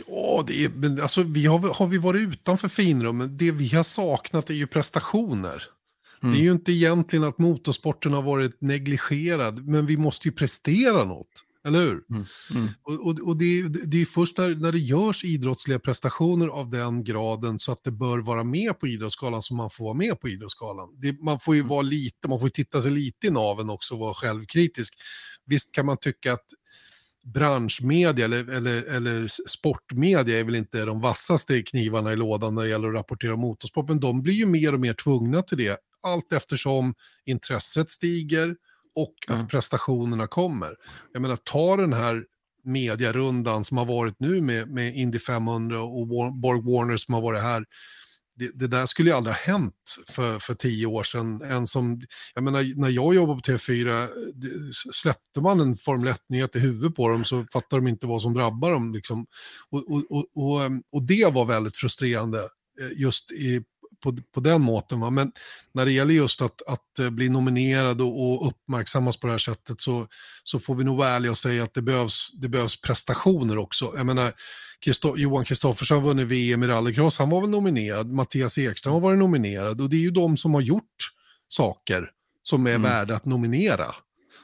Ja, 0.08 0.44
det 0.48 0.66
är, 0.66 0.70
men 0.70 1.02
alltså, 1.02 1.24
vi 1.24 1.46
har, 1.46 1.74
har 1.74 1.88
vi 1.88 1.98
varit 1.98 2.22
utanför 2.22 2.68
finrummen. 2.68 3.38
Det 3.38 3.52
vi 3.52 3.76
har 3.76 3.84
saknat 3.84 4.50
är 4.50 4.54
ju 4.54 4.68
prestationer. 4.68 5.64
Mm. 6.24 6.36
Det 6.36 6.42
är 6.42 6.44
ju 6.44 6.52
inte 6.52 6.72
egentligen 6.72 7.26
att 7.26 7.38
motorsporten 7.38 8.14
har 8.14 8.22
varit 8.22 8.62
negligerad, 8.62 9.68
men 9.68 9.86
vi 9.86 9.98
måste 9.98 10.28
ju 10.28 10.32
prestera 10.32 11.04
något. 11.04 11.44
Eller 11.66 11.82
hur? 11.82 12.04
Mm. 12.10 12.26
Mm. 12.56 12.68
Och, 12.84 13.08
och, 13.08 13.20
och 13.20 13.38
det, 13.38 13.68
det 13.86 14.02
är 14.02 14.06
först 14.06 14.38
när, 14.38 14.56
när 14.56 14.72
det 14.72 14.80
görs 14.80 15.24
idrottsliga 15.24 15.80
prestationer 15.80 16.48
av 16.48 16.70
den 16.70 17.04
graden 17.04 17.60
så 17.60 17.72
att 17.72 17.84
det 17.84 17.92
bör 17.92 18.18
vara 18.18 18.44
med 18.44 18.80
på 18.80 18.88
Idrottsgalan 18.88 19.42
som 19.42 19.58
man 19.58 19.70
får 19.70 19.86
vara 19.86 19.94
med 19.94 20.20
på 20.20 20.30
Idrottsgalan. 20.30 20.90
Det, 21.02 21.24
man 21.24 21.40
får 21.40 21.56
ju 21.56 21.62
vara 21.62 21.82
lite, 21.82 22.28
man 22.28 22.40
får 22.40 22.50
titta 22.50 22.82
sig 22.82 22.92
lite 22.92 23.28
i 23.28 23.30
naven 23.30 23.70
också 23.70 23.94
och 23.94 24.00
vara 24.00 24.14
självkritisk. 24.14 24.94
Visst 25.46 25.76
kan 25.76 25.86
man 25.86 25.98
tycka 25.98 26.34
att 26.34 26.46
branschmedia 27.34 28.26
eller, 28.26 28.50
eller, 28.50 28.84
eller 28.84 29.28
sportmedia 29.48 30.40
är 30.40 30.44
väl 30.44 30.56
inte 30.56 30.86
de 30.86 31.02
vassaste 31.02 31.62
knivarna 31.62 32.14
i 32.14 32.16
lådan 32.16 32.56
när 32.56 32.64
det 32.64 32.70
gäller 32.70 32.88
att 32.88 32.96
rapportera 32.96 33.36
motorsport, 33.36 33.90
men 33.90 34.00
de 34.00 34.22
blir 34.22 34.34
ju 34.34 34.46
mer 34.46 34.74
och 34.74 34.80
mer 34.80 34.94
tvungna 34.94 35.42
till 35.42 35.58
det 35.58 35.78
allt 36.06 36.34
eftersom 36.34 36.94
intresset 37.26 37.90
stiger 37.90 38.56
och 38.96 39.14
att 39.28 39.36
Mm. 39.36 39.48
prestationerna 39.48 40.28
kommer. 40.28 40.76
Jag 41.14 41.22
menar, 41.22 41.36
ta 41.36 41.78
den 41.78 41.94
här 41.94 42.24
mediarundan 42.64 43.64
som 43.64 43.78
har 43.78 43.86
varit 43.86 44.16
nu 44.20 44.42
med, 44.42 44.70
med 44.70 44.96
Indy 44.98 45.20
500 45.20 45.82
och 45.82 46.08
War, 46.08 46.42
Borg 46.42 46.62
Warner 46.62 46.98
som 46.98 47.14
har 47.14 47.22
varit 47.22 47.42
här. 47.42 47.66
Det, 48.38 48.52
det 48.60 48.68
där 48.68 48.86
skulle 48.86 49.10
ju 49.10 49.16
aldrig 49.16 49.36
ha 49.36 49.42
hänt 49.54 49.96
för, 50.10 50.40
för 50.40 50.54
tio 50.54 50.86
år 50.86 51.04
sedan. 51.04 51.42
En 51.42 51.68
som, 51.68 52.02
jag 52.34 52.44
menar, 52.44 52.80
när 52.80 52.90
jag 52.90 53.16
jobbade 53.16 53.42
på 53.42 53.52
TV4, 53.52 54.08
det- 54.36 54.74
släppte 54.94 55.42
man 55.42 55.60
en 55.60 55.76
Formel 55.76 56.14
1-nyhet 56.14 56.56
i 56.56 56.60
huvudet 56.60 56.96
på 56.96 57.08
dem 57.10 57.24
så 57.26 57.46
fattar 57.54 57.78
de 57.78 57.88
inte 57.88 58.08
vad 58.08 58.22
som 58.22 58.34
drabbar 58.34 58.72
dem. 58.72 58.94
Liksom. 58.94 59.26
Och, 59.70 59.92
och, 59.92 60.04
och, 60.12 60.26
och, 60.36 60.62
och 60.92 61.04
det 61.08 61.34
var 61.34 61.46
väldigt 61.46 61.78
frustrerande 61.78 62.40
eh, 62.82 62.92
just 63.02 63.32
i, 63.32 63.62
på, 64.06 64.18
på 64.34 64.40
den 64.40 64.62
måten. 64.62 65.00
Va? 65.00 65.10
Men 65.10 65.32
när 65.74 65.86
det 65.86 65.92
gäller 65.92 66.14
just 66.14 66.42
att, 66.42 66.62
att 66.68 67.00
eh, 67.00 67.10
bli 67.10 67.30
nominerad 67.30 68.02
och, 68.02 68.32
och 68.32 68.48
uppmärksammas 68.48 69.18
på 69.18 69.28
det 69.28 69.34
här 69.34 69.38
sättet 69.38 69.82
så, 69.82 70.08
så 70.44 70.60
får 70.60 70.76
vi 70.76 70.84
nog 70.84 70.98
vara 70.98 71.10
ärliga 71.10 71.32
och 71.32 71.38
säga 71.38 71.64
att 71.64 71.74
det 71.74 71.82
behövs, 71.82 72.32
det 72.42 72.50
behövs 72.50 72.82
prestationer 72.82 73.58
också. 73.58 73.94
Jag 73.98 74.06
menar, 74.06 74.34
Christo 74.84 75.18
Johan 75.18 75.46
Kristoffersson 75.46 75.98
har 75.98 76.04
vunnit 76.04 76.28
VM 76.28 76.64
i 76.64 76.68
rallycross, 76.68 77.20
han 77.20 77.30
var 77.30 77.42
väl 77.42 77.50
nominerad. 77.50 78.12
Mattias 78.12 78.58
Ekström 78.58 78.94
har 78.94 79.02
varit 79.02 79.20
nominerad 79.20 79.82
och 79.82 79.90
det 79.90 79.96
är 79.96 80.02
ju 80.02 80.12
de 80.12 80.38
som 80.38 80.54
har 80.54 80.62
gjort 80.62 81.12
saker 81.48 82.10
som 82.44 82.68
är 82.68 82.70
Mm. 82.70 82.82
värda 82.82 83.16
att 83.16 83.26
nominera. 83.26 83.88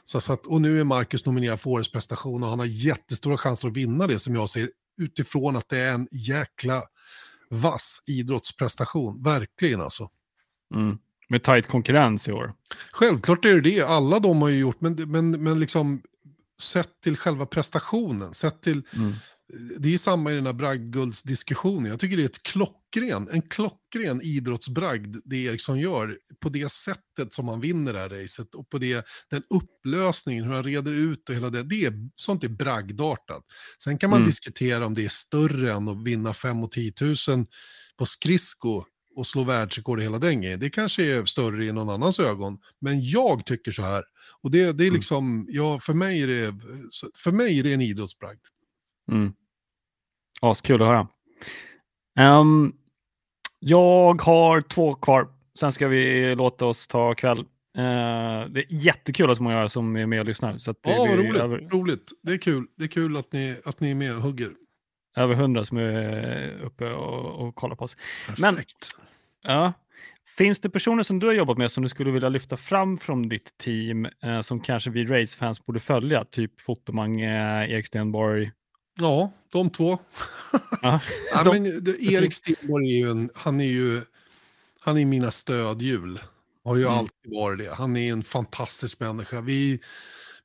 Så, 0.04 0.20
så 0.20 0.32
att, 0.32 0.46
och 0.46 0.60
nu 0.60 0.80
är 0.80 0.84
Marcus 0.84 1.26
nominerad 1.26 1.60
för 1.60 1.70
årets 1.70 1.92
prestation 1.92 2.42
och 2.42 2.48
han 2.48 2.58
har 2.58 2.66
jättestora 2.66 3.38
chanser 3.38 3.68
att 3.68 3.76
vinna 3.76 4.06
det 4.06 4.18
som 4.18 4.34
jag 4.34 4.50
ser 4.50 4.68
utifrån 5.02 5.56
att 5.56 5.68
det 5.68 5.78
är 5.78 5.94
en 5.94 6.08
jäkla 6.10 6.82
vass 7.52 8.02
idrottsprestation. 8.06 9.22
Verkligen 9.22 9.80
alltså. 9.80 10.10
Mm. 10.74 10.98
Med 11.28 11.42
tajt 11.42 11.66
konkurrens 11.66 12.28
i 12.28 12.32
år. 12.32 12.54
Självklart 12.92 13.44
är 13.44 13.54
det 13.54 13.60
det, 13.60 13.82
alla 13.82 14.18
de 14.18 14.42
har 14.42 14.48
ju 14.48 14.58
gjort, 14.58 14.80
men, 14.80 14.94
men, 14.94 15.30
men 15.30 15.60
liksom 15.60 16.02
sett 16.60 17.00
till 17.02 17.16
själva 17.16 17.46
prestationen, 17.46 18.34
sett 18.34 18.62
till, 18.62 18.82
Mm. 18.94 19.12
det 19.78 19.94
är 19.94 19.98
samma 19.98 20.32
i 20.32 20.34
den 20.34 20.46
här 20.46 20.52
bragdguldsdiskussionen. 20.52 21.90
Jag 21.90 22.00
tycker 22.00 22.16
det 22.16 22.22
är 22.22 22.26
ett 22.26 22.42
klockren, 22.42 23.28
en 23.32 23.42
klockren 23.42 24.22
idrottsbragd 24.22 25.16
det 25.24 25.36
Eriksson 25.36 25.78
gör 25.80 26.18
på 26.42 26.48
det 26.48 26.68
sättet 26.72 27.32
som 27.32 27.48
han 27.48 27.60
vinner 27.60 27.92
det 27.92 27.98
här 27.98 28.08
racet 28.08 28.54
och 28.54 28.68
på 28.70 28.78
det, 28.78 29.06
den 29.30 29.42
upplösningen, 29.50 30.44
hur 30.44 30.52
han 30.52 30.64
reder 30.64 30.92
ut 30.92 31.28
och 31.28 31.34
hela 31.34 31.50
det, 31.50 31.62
det 31.62 31.84
är, 31.84 31.92
sånt 32.14 32.44
är 32.44 32.48
bragdartat. 32.48 33.42
Sen 33.82 33.98
kan 33.98 34.10
man 34.10 34.16
Mm. 34.18 34.28
diskutera 34.28 34.86
om 34.86 34.94
det 34.94 35.04
är 35.04 35.08
större 35.08 35.72
än 35.72 35.88
att 35.88 36.04
vinna 36.06 36.32
5 36.32 36.62
och 36.62 36.70
10 36.72 36.92
000 37.00 37.46
på 37.98 38.06
skridsko 38.06 38.84
och 39.16 39.26
slå 39.26 39.44
världsrekord 39.44 40.00
i 40.00 40.02
hela 40.02 40.18
den 40.18 40.40
grejen. 40.40 40.60
Det 40.60 40.70
kanske 40.70 41.16
är 41.18 41.24
större 41.24 41.64
i 41.64 41.72
någon 41.72 41.90
annans 41.90 42.20
ögon. 42.20 42.58
Men 42.80 43.00
jag 43.00 43.46
tycker 43.46 43.72
så 43.72 43.82
här. 43.82 44.04
Och 44.42 44.50
det, 44.50 44.58
det 44.72 44.84
är 44.84 44.88
Mm. 44.88 44.94
liksom, 44.94 45.46
ja, 45.50 45.78
för, 45.78 45.94
mig 45.94 46.22
är 46.22 46.26
det, 46.26 46.54
för 47.24 47.32
mig 47.32 47.58
är 47.58 47.62
det 47.62 47.74
en 47.74 47.80
idrottsbragd. 47.80 48.40
Mm. 49.12 49.32
Askul 50.40 50.82
att 50.82 50.88
höra. 50.88 51.08
Ehm, 52.18 52.72
jag 53.58 54.22
har 54.22 54.60
två 54.62 54.94
kvar 54.94 55.28
sen 55.58 55.72
ska 55.72 55.88
vi 55.88 56.34
låta 56.34 56.66
oss 56.66 56.86
ta 56.86 57.14
kväll. 57.14 57.38
Eh, 57.38 57.44
det 58.50 58.60
är 58.60 58.66
jättekul 58.70 59.30
att 59.30 59.36
så 59.36 59.42
många 59.42 59.68
som 59.68 59.96
är 59.96 60.06
med 60.06 60.20
och 60.20 60.26
lyssnar. 60.26 60.58
Så 60.58 60.72
det 60.72 60.78
Ja, 60.90 61.16
roligt. 61.16 61.42
över, 61.42 61.58
roligt. 61.58 62.10
Det 62.22 62.32
är 62.32 62.38
kul. 62.38 62.66
Det 62.76 62.84
är 62.84 62.88
kul 62.88 63.16
att 63.16 63.32
ni, 63.32 63.56
att 63.64 63.80
ni 63.80 63.90
är 63.90 63.94
med 63.94 64.16
och 64.16 64.22
hugger. 64.22 64.52
Över 65.16 65.34
100 65.34 65.64
som 65.64 65.76
är 65.78 66.60
uppe 66.64 66.84
och, 66.92 67.46
och 67.48 67.54
kollar 67.54 67.76
på 67.76 67.84
oss. 67.84 67.96
Men- 68.38 68.54
Perfekt. 68.54 68.88
Ja. 69.42 69.72
Finns 70.36 70.60
det 70.60 70.70
personer 70.70 71.02
som 71.02 71.18
du 71.18 71.26
har 71.26 71.34
jobbat 71.34 71.58
med 71.58 71.70
som 71.72 71.82
du 71.82 71.88
skulle 71.88 72.10
vilja 72.10 72.28
lyfta 72.28 72.56
fram 72.56 72.98
från 72.98 73.28
ditt 73.28 73.58
team 73.58 74.08
eh, 74.22 74.40
som 74.40 74.60
kanske 74.60 74.90
vi 74.90 75.04
Race-fans 75.04 75.66
borde 75.66 75.80
följa? 75.80 76.24
Typ 76.24 76.60
Fotomang, 76.60 77.20
eh, 77.20 77.70
Erik 77.72 77.86
Stenborg. 77.86 78.50
Ja, 79.00 79.32
de 79.52 79.70
två. 79.70 79.98
Ja. 80.82 81.00
Ja, 81.34 81.44
De- 81.44 81.50
men, 81.62 81.84
det, 81.84 82.02
Erik 82.02 82.34
Stenborg 82.34 82.86
är 82.86 83.04
ju 83.04 83.10
en, 83.10 83.30
han 83.34 83.60
är 83.60 83.64
ju, 83.64 84.00
han 84.80 84.98
är 84.98 85.04
mina 85.06 85.30
stödhjul. 85.30 86.20
Har 86.64 86.76
ju 86.76 86.82
Mm. 86.82 86.94
alltid 86.98 87.32
varit 87.32 87.58
det. 87.58 87.74
Han 87.74 87.96
är 87.96 88.12
en 88.12 88.22
fantastisk 88.22 89.00
människa. 89.00 89.40
Vi, 89.40 89.80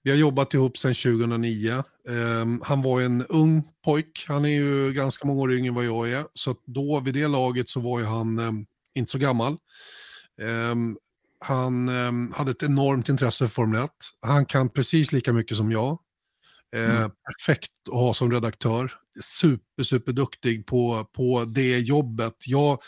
vi 0.08 0.12
har 0.12 0.18
jobbat 0.18 0.53
ihop 0.53 0.78
sedan 0.78 0.93
2009. 0.93 1.84
Ehm, 2.10 2.62
han 2.64 2.82
var 2.82 3.01
en 3.01 3.26
ung 3.26 3.64
pojk. 3.86 4.26
Han 4.28 4.45
är 4.45 4.49
ju 4.49 4.93
ganska 4.93 5.28
många 5.28 5.41
år 5.41 5.53
yngre 5.53 5.68
än 5.68 5.76
vad 5.76 5.86
jag 5.86 6.12
är. 6.12 6.26
Så 6.34 6.55
då 6.66 6.99
vid 6.99 7.14
det 7.14 7.28
laget 7.28 7.70
så 7.70 7.80
var 7.80 7.99
ju 7.99 8.05
han 8.05 8.39
ehm, 8.39 8.66
inte 8.95 9.12
så 9.12 9.18
gammal. 9.18 9.58
Ehm, 10.41 10.97
han 11.39 11.89
hade 12.34 12.51
ett 12.51 12.64
enormt 12.64 13.10
intresse 13.10 13.47
för 13.47 13.53
Formel 13.53 13.84
1. 13.84 13.89
Han 14.22 14.45
kan 14.45 14.70
precis 14.70 15.12
lika 15.12 15.34
mycket 15.34 15.58
som 15.58 15.72
jag. 15.72 15.97
Eh, 16.76 16.95
Mm. 16.95 17.12
Perfekt 17.26 17.72
att 17.88 17.93
ha 17.93 18.14
som 18.14 18.32
redaktör. 18.32 18.91
Super, 19.22 19.84
super 19.84 20.14
duktig 20.14 20.66
på, 20.66 21.05
på 21.14 21.45
det 21.45 21.80
jobbet. 21.80 22.34
Jag, 22.45 22.80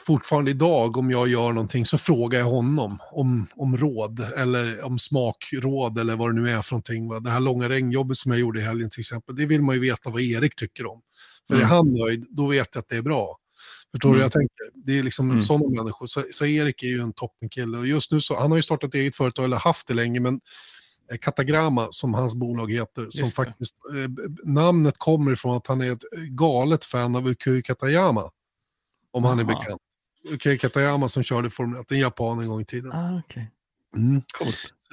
fortfarande 0.00 0.50
idag, 0.50 0.96
om 0.96 1.10
jag 1.10 1.28
gör 1.28 1.52
någonting 1.52 1.86
så 1.86 1.98
frågar 1.98 2.38
jag 2.38 2.46
honom 2.46 2.98
om, 3.12 3.46
om 3.56 3.76
råd 3.76 4.20
eller 4.36 4.84
om 4.84 4.98
smakråd 4.98 5.98
eller 5.98 6.16
vad 6.16 6.34
det 6.34 6.40
nu 6.42 6.50
är 6.50 6.62
för 6.62 6.72
någonting. 6.72 7.08
va. 7.08 7.20
Det 7.20 7.30
här 7.30 7.40
långa 7.40 7.68
regnjobbet 7.68 8.16
som 8.18 8.30
jag 8.32 8.40
gjorde 8.40 8.60
i 8.60 8.62
helgen 8.62 8.90
till 8.90 9.00
exempel, 9.00 9.36
det 9.36 9.46
vill 9.46 9.62
man 9.62 9.74
ju 9.74 9.80
veta 9.80 10.10
vad 10.10 10.20
Erik 10.22 10.56
tycker 10.56 10.86
om. 10.86 11.00
För 11.48 11.54
är 11.54 11.58
Mm. 11.58 11.70
han 11.70 11.92
nöjd, 11.92 12.26
då 12.30 12.46
vet 12.46 12.68
jag 12.74 12.80
att 12.82 12.88
det 12.88 12.96
är 12.96 13.02
bra. 13.02 13.36
Förstår 13.90 14.08
du 14.08 14.12
Mm. 14.14 14.18
hur 14.18 14.24
jag 14.24 14.32
tänker? 14.32 14.86
Det 14.86 14.98
är 14.98 15.02
liksom 15.02 15.28
Mm. 15.30 15.40
sådana 15.40 15.82
människor. 15.82 16.06
Så, 16.06 16.22
så 16.30 16.46
Erik 16.46 16.82
är 16.82 16.86
ju 16.86 17.00
en 17.00 17.12
toppenkille. 17.12 17.78
Och 17.78 17.86
just 17.86 18.12
nu 18.12 18.20
så, 18.20 18.38
han 18.38 18.50
har 18.50 18.58
ju 18.58 18.62
startat 18.62 18.94
eget 18.94 19.16
företag, 19.16 19.44
eller 19.44 19.56
haft 19.56 19.86
det 19.86 19.94
länge, 19.94 20.20
men 20.20 20.40
eh, 21.12 21.18
Katagrama, 21.18 21.88
som 21.90 22.14
hans 22.14 22.34
bolag 22.34 22.72
heter, 22.72 23.06
som 23.10 23.30
faktiskt, 23.30 23.74
eh, 23.94 24.24
namnet 24.50 24.94
kommer 24.98 25.32
ifrån 25.32 25.56
att 25.56 25.66
han 25.66 25.80
är 25.80 25.92
ett 25.92 26.04
galet 26.30 26.84
fan 26.84 27.16
av 27.16 27.28
Ukui 27.28 27.62
Katayama. 27.62 28.22
Om 29.16 29.24
han 29.24 29.38
är 29.38 29.44
bekant. 29.44 29.82
Ukui 30.30 30.58
Katayama 30.58 31.08
som 31.08 31.22
körde 31.22 31.50
Formel 31.50 31.80
1, 31.80 31.92
en 31.92 31.98
japan 31.98 32.40
en 32.40 32.48
gång 32.48 32.60
i 32.60 32.64
tiden. 32.64 32.92
Ah, 32.92 33.18
okay. 33.18 33.44
Mm. 33.96 34.22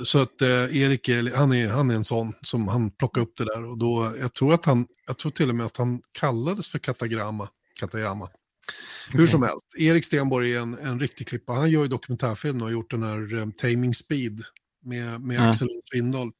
Så 0.04 0.20
att 0.20 0.42
eh, 0.42 0.78
Erik 0.78 1.10
är, 1.10 1.36
han 1.36 1.54
är, 1.54 1.70
han 1.70 1.92
är 1.92 1.96
en 1.96 2.04
sån 2.04 2.34
som 2.42 2.68
han 2.68 2.92
plockar 2.92 3.22
upp 3.22 3.38
det 3.38 3.46
där. 3.46 3.66
Och 3.66 3.78
då, 3.78 4.16
jag, 4.20 4.34
tror 4.34 4.54
att 4.54 4.66
han, 4.66 4.88
jag 5.08 5.18
tror 5.18 5.32
till 5.32 5.50
och 5.50 5.56
med 5.56 5.66
att 5.66 5.78
han 5.78 6.02
kallades 6.12 6.68
för 6.68 6.80
Katagrama, 6.80 7.50
Katayama. 7.80 8.30
Hur 9.12 9.20
Okej. 9.20 9.28
som 9.28 9.44
helst, 9.44 9.76
Erik 9.80 10.06
Stenborg 10.06 10.54
är 10.56 10.60
en, 10.62 10.78
en 10.78 11.00
riktig 11.00 11.28
klippa. 11.28 11.54
Han 11.54 11.72
gör 11.72 11.82
ju 11.82 11.88
dokumentärfilm 11.88 12.58
och 12.58 12.64
har 12.64 12.72
gjort 12.72 12.92
den 12.92 13.04
här 13.04 13.34
um, 13.34 13.52
Taming 13.52 13.94
Speed 13.94 14.42
med, 14.86 15.22
med 15.22 15.38
Ja. 15.38 15.50
Axel 15.50 15.68
Svindal. 15.84 16.32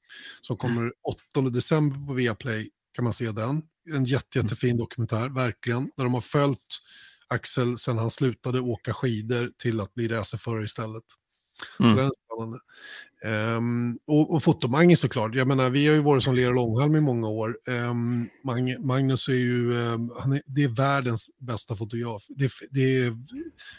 Som 0.42 0.58
kommer 0.58 0.92
8 1.34 1.50
december 1.50 2.08
på 2.08 2.14
Viaplay, 2.14 2.70
kan 2.96 3.04
man 3.04 3.14
se 3.14 3.32
den. 3.32 3.62
En 3.94 4.06
jätte, 4.06 4.40
Mm. 4.40 4.46
jättefin 4.46 4.78
dokumentär, 4.78 5.30
verkligen. 5.30 5.92
Där 5.98 6.04
de 6.04 6.14
har 6.14 6.22
följt 6.22 6.60
Axel 7.28 7.78
sen 7.78 7.98
han 7.98 8.10
slutade 8.10 8.60
åka 8.60 8.94
skidor 8.94 9.52
till 9.58 9.82
att 9.82 9.94
bli 9.94 10.08
racerförare 10.08 10.64
istället. 10.66 11.04
Så 11.78 11.84
Mm. 11.84 11.96
den 11.96 12.06
är 12.06 12.12
spännande. 12.26 12.60
Ehm, 13.26 14.00
och, 14.08 14.34
och 14.34 14.44
fotomang 14.44 14.96
såklart. 14.98 15.36
Jag 15.36 15.48
menar, 15.48 15.70
vi 15.70 15.88
har 15.88 15.94
ju 15.96 16.02
varit 16.02 16.24
som 16.24 16.36
Lera 16.36 16.52
Långhalm 16.52 16.96
i 16.96 17.02
många 17.02 17.28
år. 17.28 17.58
Um, 17.68 18.30
Magnus 18.80 19.28
är 19.30 19.34
ju, 19.34 19.82
ehm, 19.94 20.12
han 20.20 20.34
är, 20.34 20.42
det 20.46 20.64
är 20.64 20.68
världens 20.68 21.30
bästa 21.40 21.76
fotograf. 21.76 22.24
Det, 22.30 22.52
det 22.72 22.98
är, 22.98 23.18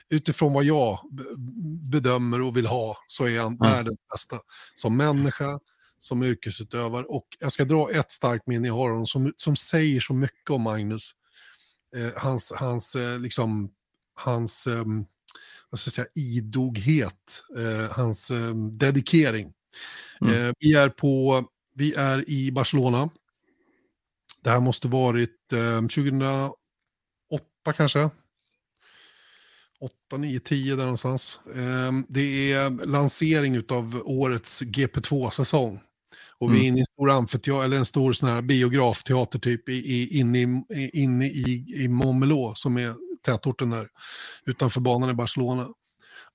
utifrån 0.08 0.52
vad 0.52 0.64
jag 0.64 0.98
bedömer 1.90 2.40
och 2.40 2.56
vill 2.56 2.66
ha 2.66 2.96
så 3.06 3.28
är 3.28 3.40
han 3.40 3.56
Ja. 3.60 3.66
världens 3.70 3.98
bästa. 4.12 4.38
Som 4.74 4.96
människa, 4.96 5.60
som 5.98 6.22
yrkesutövare. 6.22 7.04
Och 7.04 7.26
jag 7.40 7.52
ska 7.52 7.64
dra 7.64 7.90
ett 7.90 8.10
starkt 8.12 8.46
minne 8.46 8.68
jag 8.68 8.74
har 8.74 8.90
honom 8.90 9.06
som, 9.06 9.32
som 9.36 9.56
säger 9.56 10.00
så 10.00 10.14
mycket 10.14 10.50
om 10.50 10.62
Magnus. 10.62 11.10
Eh, 11.94 12.12
hans, 12.16 12.52
hans, 12.56 12.96
eh, 12.96 13.18
liksom, 13.18 13.70
hans 14.14 14.66
ehm, 14.66 15.04
vad 15.70 15.78
ska 15.78 15.88
jag 15.88 15.92
säga, 15.92 16.06
idoghet, 16.14 17.44
eh, 17.56 17.92
hans 17.92 18.30
eh, 18.30 18.54
dedikering. 18.54 19.52
Mm. 20.20 20.34
Eh, 20.34 20.52
vi, 20.60 20.74
är 20.74 20.88
på, 20.88 21.44
vi 21.74 21.94
är 21.94 22.30
i 22.30 22.52
Barcelona. 22.52 23.10
Det 24.42 24.50
här 24.50 24.60
måste 24.60 24.88
varit 24.88 25.52
eh, 25.52 25.80
2008 25.80 26.54
kanske. 27.76 28.10
8, 29.80 30.16
9, 30.16 30.40
10 30.40 30.76
där 30.76 30.82
någonstans. 30.82 31.40
Det 32.08 32.52
är 32.52 32.86
lansering 32.86 33.62
av 33.68 34.02
årets 34.04 34.62
GP2-säsong. 34.62 35.80
Och 36.38 36.50
vi 36.52 36.56
är 36.56 36.60
Mm. 36.60 36.66
inne 36.66 36.76
i 36.76 36.80
en 36.80 36.86
stor 36.86 37.10
amfiteater, 37.10 37.64
eller 37.64 37.76
en 37.76 37.84
stor 37.84 38.12
sån 38.12 38.28
här 38.28 38.42
biografteater 38.42 39.38
typ 39.38 39.68
i, 39.68 39.72
i, 39.72 40.18
inne, 40.18 40.38
i, 40.74 40.90
inne 41.02 41.26
i, 41.26 41.64
i 41.84 41.88
Montmeló 41.88 42.54
som 42.54 42.76
är 42.78 42.94
tätorten 43.22 43.70
där 43.70 43.88
utanför 44.46 44.80
banan 44.80 45.10
i 45.10 45.14
Barcelona. 45.14 45.68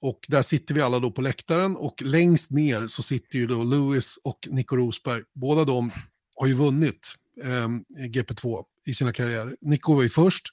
Och 0.01 0.19
där 0.27 0.41
sitter 0.41 0.75
vi 0.75 0.81
alla 0.81 0.99
då 0.99 1.11
på 1.11 1.21
läktaren 1.21 1.75
och 1.75 2.01
längst 2.05 2.51
ner 2.51 2.87
så 2.87 3.03
sitter 3.03 3.39
ju 3.39 3.47
då 3.47 3.63
Lewis 3.63 4.19
och 4.23 4.47
Nico 4.51 4.75
Rosberg. 4.75 5.23
Båda 5.35 5.63
de 5.63 5.91
har 6.35 6.47
ju 6.47 6.53
vunnit 6.53 7.15
eh, 7.43 7.67
GP2 8.07 8.63
i 8.85 8.93
sina 8.93 9.13
karriärer. 9.13 9.55
Nico 9.61 9.93
var 9.95 10.03
ju 10.03 10.09
först 10.09 10.43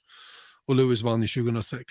och 0.65 0.75
Lewis 0.75 1.01
vann 1.01 1.23
i 1.23 1.27
2006. 1.27 1.83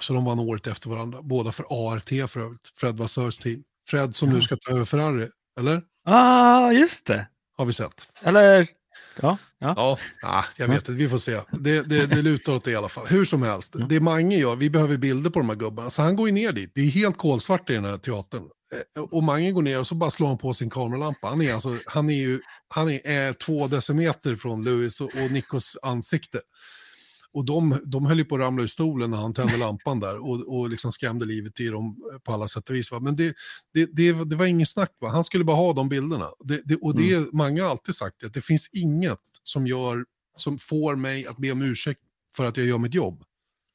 Så 0.00 0.12
de 0.12 0.24
vann 0.24 0.38
året 0.38 0.66
efter 0.66 0.90
varandra, 0.90 1.22
båda 1.22 1.52
för 1.52 1.64
ART 1.70 2.08
för 2.08 2.40
övrigt, 2.40 2.70
Fred 2.74 2.96
Vasseurs 2.96 3.38
team. 3.38 3.62
Fred 3.88 4.14
som 4.14 4.28
nu 4.30 4.42
ska 4.42 4.56
ta 4.56 4.72
över 4.72 4.84
Ferrari, 4.84 5.28
eller? 5.58 5.82
Ah, 6.04 6.70
just 6.72 7.06
det. 7.06 7.26
Har 7.56 7.64
vi 7.66 7.72
sett. 7.72 8.08
Eller, 8.22 8.68
ja. 9.22 9.38
ja. 9.58 9.74
Ja, 9.76 9.98
ah, 10.22 10.44
jag 10.58 10.68
vet 10.68 10.76
inte, 10.76 10.92
vi 10.92 11.08
får 11.08 11.18
se. 11.18 11.40
Det, 11.50 11.82
det, 11.82 12.06
det 12.06 12.22
lutar 12.22 12.54
åt 12.54 12.64
det 12.64 12.70
i 12.70 12.76
alla 12.76 12.88
fall. 12.88 13.06
Hur 13.06 13.24
som 13.24 13.42
helst, 13.42 13.74
Ja. 13.78 13.86
det 13.88 14.00
Mange 14.00 14.36
gör, 14.38 14.56
vi 14.56 14.70
behöver 14.70 14.96
bilder 14.96 15.30
på 15.30 15.38
de 15.38 15.48
här 15.48 15.56
gubbarna. 15.56 15.90
Så 15.90 16.02
han 16.02 16.16
går 16.16 16.28
ju 16.28 16.32
ner 16.32 16.52
dit, 16.52 16.72
det 16.74 16.80
är 16.80 16.90
helt 16.90 17.18
kolsvart 17.18 17.70
i 17.70 17.74
den 17.74 17.84
här 17.84 17.96
teatern. 17.96 18.42
Eh, 18.96 19.02
Och 19.02 19.22
Mange 19.22 19.52
går 19.52 19.62
ner 19.62 19.78
och 19.78 19.86
så 19.86 19.94
bara 19.94 20.10
slår 20.10 20.28
han 20.28 20.38
på 20.38 20.54
sin 20.54 20.70
kameralampa. 20.70 21.28
Han 21.28 21.42
är, 21.42 21.52
alltså, 21.54 21.78
han 21.86 22.10
är 22.10 22.14
ju 22.14 22.40
han 22.68 22.90
är, 22.90 23.00
är 23.06 23.32
två 23.32 23.66
decimeter 23.66 24.36
från 24.36 24.64
Lewis 24.64 25.00
och, 25.00 25.06
och 25.14 25.30
Nikos 25.30 25.76
ansikte. 25.82 26.40
Och 27.36 27.44
de, 27.44 27.78
de 27.84 28.06
höll 28.06 28.18
ju 28.18 28.24
på 28.24 28.34
att 28.34 28.40
ramla 28.40 28.62
ur 28.62 28.66
stolen 28.66 29.10
när 29.10 29.18
han 29.18 29.34
tände 29.34 29.56
lampan 29.56 30.00
där 30.00 30.18
och, 30.18 30.58
och 30.58 30.70
liksom 30.70 30.92
skrämde 30.92 31.24
livet 31.24 31.60
i 31.60 31.68
dem 31.68 31.96
på 32.24 32.32
alla 32.32 32.48
sätt 32.48 32.70
och 32.70 32.76
vis. 32.76 32.92
Va? 32.92 33.00
Men 33.00 33.16
det, 33.16 33.34
det, 33.74 33.96
det, 33.96 34.24
det 34.24 34.36
var 34.36 34.46
ingen 34.46 34.66
snack, 34.66 34.92
va? 35.00 35.08
han 35.08 35.24
skulle 35.24 35.44
bara 35.44 35.56
ha 35.56 35.72
de 35.72 35.88
bilderna. 35.88 36.28
Det, 36.44 36.62
det, 36.64 36.76
och 36.76 36.96
det, 36.96 37.14
Mm. 37.14 37.28
många 37.32 37.62
har 37.62 37.70
alltid 37.70 37.94
sagt 37.94 38.24
att 38.24 38.34
det 38.34 38.40
finns 38.40 38.70
inget 38.72 39.20
som, 39.42 39.66
gör, 39.66 40.04
som 40.36 40.58
får 40.58 40.96
mig 40.96 41.26
att 41.26 41.36
be 41.36 41.52
om 41.52 41.62
ursäkt 41.62 42.00
för 42.36 42.44
att 42.44 42.56
jag 42.56 42.66
gör 42.66 42.78
mitt 42.78 42.94
jobb. 42.94 43.22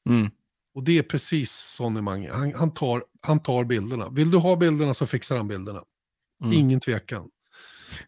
Mm. 0.08 0.30
Och 0.74 0.84
det 0.84 0.98
är 0.98 1.02
precis 1.02 1.52
sån 1.52 1.96
är 1.96 2.02
Mange. 2.02 2.32
Han, 2.32 2.54
han, 2.54 2.74
tar, 2.74 3.04
han 3.22 3.42
tar 3.42 3.64
bilderna. 3.64 4.08
Vill 4.08 4.30
du 4.30 4.36
ha 4.38 4.56
bilderna 4.56 4.94
så 4.94 5.06
fixar 5.06 5.36
han 5.36 5.48
bilderna. 5.48 5.82
Mm. 6.44 6.52
Ingen 6.58 6.80
tvekan. 6.80 7.28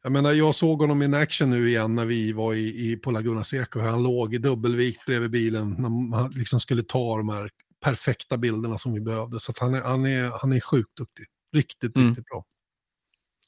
Jag 0.02 0.12
menar, 0.12 0.32
jag 0.32 0.54
såg 0.54 0.80
honom 0.80 1.02
in 1.02 1.14
action 1.14 1.50
nu 1.50 1.68
igen 1.68 1.94
när 1.94 2.04
vi 2.04 2.32
var 2.32 2.54
i, 2.54 2.90
i, 2.92 2.96
på 2.96 3.10
Laguna 3.10 3.44
Seca. 3.44 3.80
Han 3.90 4.02
låg 4.02 4.34
i 4.34 4.38
dubbelvikt 4.38 5.06
bredvid 5.06 5.30
bilen 5.30 5.76
när 5.78 5.88
man 5.88 6.30
liksom 6.30 6.60
skulle 6.60 6.82
ta 6.82 7.16
de 7.16 7.28
här 7.28 7.50
perfekta 7.84 8.36
bilderna 8.38 8.78
som 8.78 8.94
vi 8.94 9.00
behövde. 9.00 9.40
Så 9.40 9.52
han, 9.60 9.74
är, 9.74 9.82
han, 9.82 10.06
är, 10.06 10.30
han 10.40 10.52
är 10.52 10.60
sjukt 10.60 10.96
duktig. 10.96 11.26
Riktigt, 11.56 11.96
Mm. 11.96 12.08
riktigt 12.08 12.24
bra. 12.26 12.44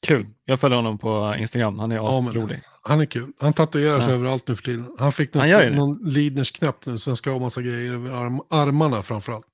Kul. 0.07 0.27
Jag 0.45 0.59
följer 0.59 0.75
honom 0.75 0.97
på 0.97 1.35
Instagram. 1.39 1.79
Han 1.79 1.91
är 1.91 1.95
Ja, 1.95 2.19
asrolig. 2.19 2.61
Han 2.81 3.01
är 3.01 3.05
kul. 3.05 3.31
Han 3.39 3.53
tatuerar 3.53 3.99
sig 3.99 4.09
Ja. 4.09 4.15
överallt 4.15 4.47
nu 4.47 4.55
för 4.55 4.63
tiden. 4.63 4.95
Han 4.99 5.11
fick 5.11 5.35
Han 5.35 5.49
något, 5.49 5.59
det. 5.59 5.69
någon 5.69 5.97
Lidners 6.09 6.51
knäpp 6.51 6.85
nu, 6.85 6.97
sen 6.97 7.15
ska 7.15 7.31
ha 7.31 7.39
massa 7.39 7.61
grejer 7.61 7.93
över 7.93 8.09
arm, 8.11 8.41
armarna 8.49 9.01
framförallt. 9.01 9.45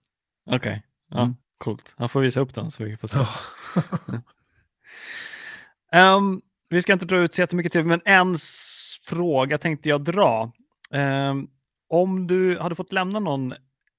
Okej, 0.51 0.83
ja, 1.09 1.21
Mm. 1.21 1.35
coolt. 1.57 1.93
Han 1.97 2.09
får 2.09 2.21
visa 2.21 2.39
upp 2.39 2.53
den 2.55 2.71
så 2.71 2.83
vi 2.83 2.97
får 2.97 3.07
se. 3.07 3.17
Ja. 3.17 3.27
Ehm, 5.91 6.41
vi 6.73 6.81
ska 6.81 6.93
inte 6.93 7.05
dra 7.05 7.17
ut 7.17 7.35
så 7.35 7.41
jättemycket 7.41 7.71
till, 7.71 7.85
men 7.85 8.01
en 8.05 8.37
fråga 9.07 9.57
tänkte 9.57 9.89
jag 9.89 10.01
dra. 10.01 10.51
Eh, 10.93 11.33
om 11.89 12.27
du 12.27 12.59
hade 12.59 12.75
fått 12.75 12.91
lämna 12.91 13.19
någon 13.19 13.53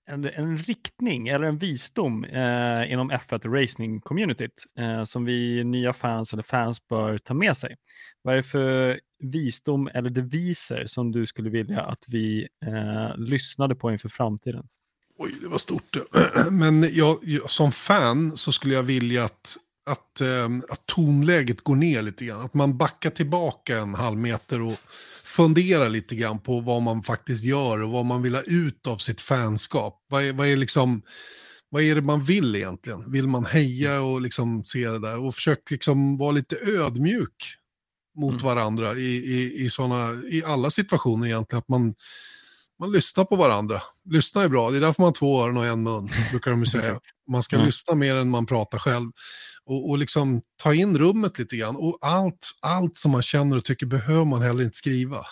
en, 0.07 0.25
en 0.25 0.59
riktning 0.59 1.29
eller 1.29 1.47
en 1.47 1.59
visdom 1.59 2.25
eh, 2.25 2.93
inom 2.93 3.11
F1 3.13 3.41
racing-communityt 3.43 4.67
eh, 4.79 5.05
som 5.05 5.25
vi 5.25 5.65
nya 5.65 5.93
fans 5.93 6.33
eller 6.33 6.43
fans 6.43 6.89
bör 6.89 7.19
ta 7.19 7.35
med 7.35 7.57
sig. 7.57 7.77
Vad 8.23 8.35
är 8.35 8.37
det 8.37 8.43
för 8.43 9.01
visdom 9.19 9.91
eller 9.95 10.11
deviser 10.11 10.87
som 10.87 11.13
du 11.13 11.27
skulle 11.27 11.51
vilja 11.51 11.81
att 11.81 12.05
vi 12.07 12.49
eh, 12.67 13.17
lyssnade 13.17 13.75
på 13.75 13.93
inför 13.93 14.09
framtiden? 14.09 14.69
Oj, 15.19 15.31
det 15.43 15.49
var 15.49 15.59
stort. 15.59 15.97
Men 16.51 16.83
jag, 16.93 17.19
jag, 17.23 17.51
som 17.51 17.73
fan 17.73 18.37
så 18.37 18.53
skulle 18.53 18.75
jag 18.75 18.83
vilja 18.83 19.25
att, 19.25 19.57
att, 19.87 20.21
eh, 20.21 20.49
att 20.69 20.87
tonläget 20.87 21.61
går 21.61 21.77
ner 21.77 22.03
lite 22.03 22.25
grann. 22.25 22.41
Att 22.41 22.55
man 22.55 22.79
backar 22.79 23.11
tillbaka 23.11 23.79
en 23.79 23.95
halv 23.95 24.19
meter 24.19 24.61
och 24.61 24.79
funderar 25.23 25.89
lite 25.89 26.17
grann 26.17 26.39
på 26.39 26.61
vad 26.61 26.83
man 26.83 27.03
faktiskt 27.03 27.45
gör 27.45 27.83
och 27.83 27.91
vad 27.91 28.05
man 28.05 28.23
vill 28.23 28.35
ha 28.35 28.43
ut 28.43 28.87
av 28.87 28.99
sitt 28.99 29.21
fanskap. 29.21 30.05
Vad 30.11 30.23
är, 30.23 30.33
vad 30.33 30.47
är 30.47 30.57
liksom 30.57 31.03
vad 31.75 31.83
är 31.83 31.95
det 31.95 32.03
man 32.03 32.23
vill 32.23 32.57
egentligen? 32.57 33.13
Vill 33.13 33.29
man 33.29 33.45
heja 33.45 34.01
och 34.01 34.21
liksom 34.21 34.65
se 34.65 34.89
det 34.89 34.99
där? 34.99 35.19
Och 35.19 35.35
försök 35.35 35.71
liksom 35.71 36.17
vara 36.17 36.33
lite 36.33 36.57
ödmjuk 36.57 37.57
mot 38.17 38.43
mm. 38.43 38.45
varandra 38.45 38.95
i, 38.95 39.17
i, 39.17 39.65
i, 39.65 39.71
såna, 39.71 40.23
i 40.31 40.43
alla 40.45 40.71
situationer 40.71 41.27
egentligen. 41.27 41.59
Att 41.59 41.69
man, 41.69 41.95
man 42.81 42.93
lyssnar 42.93 43.25
på 43.25 43.37
varandra. 43.37 43.83
Lyssna 44.11 44.43
är 44.43 44.49
bra, 44.49 44.71
det 44.71 44.77
är 44.77 44.81
därför 44.81 45.03
man 45.03 45.09
har 45.09 45.13
två 45.13 45.43
öron 45.43 45.57
och 45.57 45.67
en 45.67 45.83
mun, 45.83 46.11
brukar 46.31 46.51
de 46.51 46.67
säga. 46.67 47.01
Man 47.31 47.43
ska 47.43 47.57
mm. 47.57 47.67
lyssna 47.67 47.95
mer 47.95 48.15
än 48.15 48.31
man 48.31 48.47
pratar 48.47 48.79
själv. 48.79 49.11
Och, 49.67 49.91
och 49.91 49.99
liksom 49.99 50.43
ta 50.63 50.75
in 50.75 50.99
rummet 50.99 51.39
lite 51.39 51.57
grann. 51.57 51.77
Och 51.77 51.99
allt, 52.01 52.51
allt 52.63 52.97
som 52.97 53.11
man 53.11 53.23
känner 53.23 53.57
och 53.57 53.65
tycker 53.65 53.87
behöver 53.87 54.25
man 54.25 54.43
heller 54.43 54.65
inte 54.65 54.77
skriva. 54.77 55.27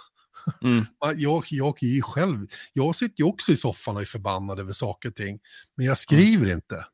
Mm. 0.62 0.86
Jag, 1.16 1.44
jag 1.50 1.82
ju 1.82 2.02
själv, 2.02 2.46
jag 2.72 2.94
sitter 2.94 3.20
ju 3.20 3.24
också 3.24 3.52
i 3.52 3.56
soffan 3.56 3.96
och 3.96 4.02
är 4.02 4.06
förbannad 4.06 4.60
över 4.60 4.72
saker 4.72 5.08
och 5.08 5.14
ting. 5.14 5.38
Men 5.76 5.86
jag 5.86 5.98
skriver 5.98 6.52
inte. 6.52 6.86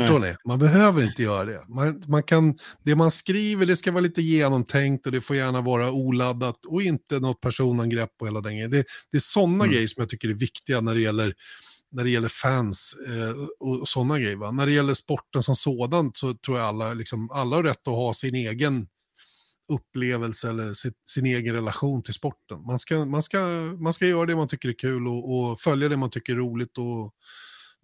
Förstår 0.00 0.18
ni? 0.18 0.34
Man 0.44 0.58
behöver 0.58 1.02
inte 1.02 1.22
göra 1.22 1.44
det. 1.44 1.64
Man, 1.68 2.02
man 2.08 2.22
kan, 2.22 2.58
det 2.84 2.94
man 2.94 3.10
skriver 3.10 3.66
det 3.66 3.76
ska 3.76 3.92
vara 3.92 4.00
lite 4.00 4.22
genomtänkt 4.22 5.06
och 5.06 5.12
det 5.12 5.20
får 5.20 5.36
gärna 5.36 5.60
vara 5.60 5.92
oladdat 5.92 6.66
och 6.66 6.82
inte 6.82 7.20
något 7.20 7.40
personangrepp 7.40 8.10
och 8.20 8.26
hela 8.26 8.40
den 8.40 8.70
Det, 8.70 8.84
det 9.10 9.16
är 9.16 9.20
sådana 9.20 9.64
mm. 9.64 9.70
grejer 9.70 9.86
som 9.86 10.00
jag 10.00 10.08
tycker 10.08 10.28
är 10.28 10.34
viktiga 10.34 10.80
när 10.80 10.94
det 10.94 11.00
gäller, 11.00 11.34
när 11.92 12.04
det 12.04 12.10
gäller 12.10 12.28
fans 12.28 12.96
eh, 13.08 13.66
och 13.68 13.88
sådana 13.88 14.18
grejer. 14.18 14.36
Va? 14.36 14.50
När 14.50 14.66
det 14.66 14.72
gäller 14.72 14.94
sporten 14.94 15.42
som 15.42 15.56
sådant 15.56 16.16
så 16.16 16.34
tror 16.34 16.58
jag 16.58 16.66
alla, 16.66 16.94
liksom, 16.94 17.30
alla 17.30 17.56
har 17.56 17.62
rätt 17.62 17.88
att 17.88 17.94
ha 17.94 18.14
sin 18.14 18.34
egen 18.34 18.86
upplevelse 19.68 20.48
eller 20.48 20.74
sitt, 20.74 21.08
sin 21.08 21.26
egen 21.26 21.54
relation 21.54 22.02
till 22.02 22.14
sporten. 22.14 22.62
Man 22.66 22.78
ska, 22.78 23.04
man, 23.04 23.22
ska, 23.22 23.38
man 23.80 23.92
ska 23.92 24.06
göra 24.06 24.26
det 24.26 24.36
man 24.36 24.48
tycker 24.48 24.68
är 24.68 24.78
kul 24.78 25.08
och, 25.08 25.34
och 25.34 25.60
följa 25.60 25.88
det 25.88 25.96
man 25.96 26.10
tycker 26.10 26.32
är 26.32 26.36
roligt 26.36 26.78
och 26.78 27.14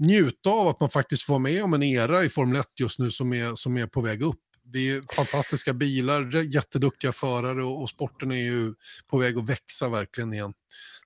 njuta 0.01 0.51
av 0.51 0.69
att 0.69 0.81
man 0.81 0.91
faktiskt 0.91 1.23
får 1.23 1.35
vara 1.35 1.43
med 1.43 1.65
om 1.65 1.75
en 1.75 1.83
era 1.83 2.25
i 2.25 2.29
Formel 2.29 2.61
1 2.61 2.67
just 2.81 2.99
nu 2.99 3.11
som 3.11 3.33
är, 3.33 3.55
som 3.55 3.77
är 3.77 3.87
på 3.87 4.01
väg 4.01 4.23
upp. 4.23 4.41
Det 4.65 4.91
är 4.91 5.15
fantastiska 5.15 5.73
bilar, 5.73 6.55
jätteduktiga 6.55 7.13
förare 7.13 7.65
och, 7.65 7.83
och 7.83 7.91
sporten 7.91 8.33
är 8.33 8.45
ju 8.45 8.75
på 9.11 9.19
väg 9.19 9.39
att 9.39 9.51
växa 9.51 9.89
verkligen 9.89 10.33
igen 10.33 10.53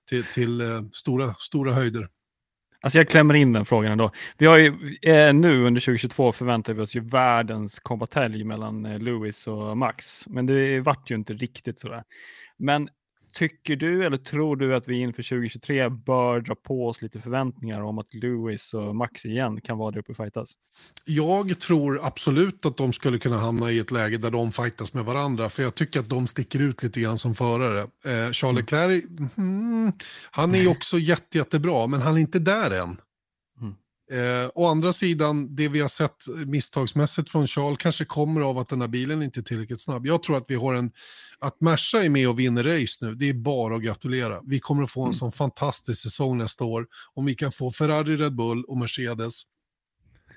till, 0.09 0.23
till 0.23 0.61
eh, 0.61 0.81
stora, 0.91 1.33
stora 1.33 1.73
höjder. 1.73 2.09
Alltså 2.81 2.97
jag 2.99 3.09
klämmer 3.09 3.33
in 3.33 3.53
den 3.53 3.65
frågan 3.65 3.91
ändå. 3.91 4.11
Vi 4.37 4.45
har 4.45 4.57
ju 4.57 4.97
eh, 5.01 5.33
nu 5.33 5.65
under 5.65 5.81
2022 5.81 6.31
förväntar 6.31 6.73
vi 6.73 6.81
oss 6.81 6.95
ju 6.95 6.99
världens 6.99 7.79
kombatalj 7.79 8.43
mellan 8.43 8.85
eh, 8.85 8.99
Lewis 8.99 9.47
och 9.47 9.77
Max, 9.77 10.27
men 10.27 10.45
det 10.45 10.79
vart 10.79 11.11
ju 11.11 11.15
inte 11.15 11.33
riktigt 11.33 11.79
sådär. 11.79 12.03
Men 12.57 12.89
Tycker 13.37 13.75
du 13.75 14.05
eller 14.05 14.17
tror 14.17 14.55
du 14.55 14.75
att 14.75 14.87
vi 14.87 14.95
inför 14.95 15.23
2023 15.23 15.89
bör 15.89 16.41
dra 16.41 16.55
på 16.55 16.87
oss 16.87 17.01
lite 17.01 17.21
förväntningar 17.21 17.81
om 17.81 17.97
att 17.97 18.13
Lewis 18.13 18.73
och 18.73 18.95
Max 18.95 19.25
igen 19.25 19.61
kan 19.61 19.77
vara 19.77 19.91
där 19.91 19.99
uppe 19.99 20.11
och 20.11 20.17
fightas? 20.17 20.53
Jag 21.05 21.59
tror 21.59 21.99
absolut 22.03 22.65
att 22.65 22.77
de 22.77 22.93
skulle 22.93 23.19
kunna 23.19 23.37
hamna 23.37 23.71
i 23.71 23.79
ett 23.79 23.91
läge 23.91 24.17
där 24.17 24.31
de 24.31 24.51
fightas 24.51 24.93
med 24.93 25.05
varandra, 25.05 25.49
för 25.49 25.63
jag 25.63 25.75
tycker 25.75 25.99
att 25.99 26.09
de 26.09 26.27
sticker 26.27 26.59
ut 26.59 26.83
lite 26.83 27.01
grann 27.01 27.17
som 27.17 27.35
förare. 27.35 27.79
Eh, 27.79 28.31
Charles 28.31 28.43
mm. 28.43 28.55
Leclerc, 28.55 29.03
mm, 29.37 29.91
han 30.31 30.55
är 30.55 30.71
också 30.71 30.97
jätte, 30.97 31.37
jättebra, 31.37 31.87
men 31.87 32.01
han 32.01 32.15
är 32.15 32.21
inte 32.21 32.39
där 32.39 32.71
än. 32.71 32.97
Eh, 34.11 34.49
å 34.55 34.67
andra 34.67 34.93
sidan, 34.93 35.55
det 35.55 35.67
vi 35.67 35.79
har 35.79 35.87
sett 35.87 36.27
misstagsmässigt 36.45 37.31
från 37.31 37.47
Charles 37.47 37.77
kanske 37.79 38.05
kommer 38.05 38.41
av 38.41 38.57
att 38.57 38.69
den 38.69 38.81
här 38.81 38.87
bilen 38.87 39.23
inte 39.23 39.39
är 39.39 39.41
tillräckligt 39.41 39.81
snabb. 39.81 40.07
Jag 40.07 40.23
tror 40.23 40.37
att 40.37 40.45
vi 40.47 40.55
har 40.55 40.75
en, 40.75 40.91
att 41.39 41.61
Merca 41.61 42.03
är 42.03 42.09
med 42.09 42.29
och 42.29 42.39
vinner 42.39 42.63
race 42.63 43.05
nu, 43.05 43.15
det 43.15 43.29
är 43.29 43.33
bara 43.33 43.75
att 43.75 43.83
gratulera. 43.83 44.41
Vi 44.45 44.59
kommer 44.59 44.83
att 44.83 44.91
få 44.91 45.01
en 45.01 45.05
mm. 45.05 45.13
sån 45.13 45.31
fantastisk 45.31 46.01
säsong 46.01 46.37
nästa 46.37 46.63
år 46.63 46.87
om 47.13 47.25
vi 47.25 47.35
kan 47.35 47.51
få 47.51 47.71
Ferrari, 47.71 48.17
Red 48.17 48.35
Bull 48.35 48.63
och 48.63 48.77
Mercedes 48.77 49.43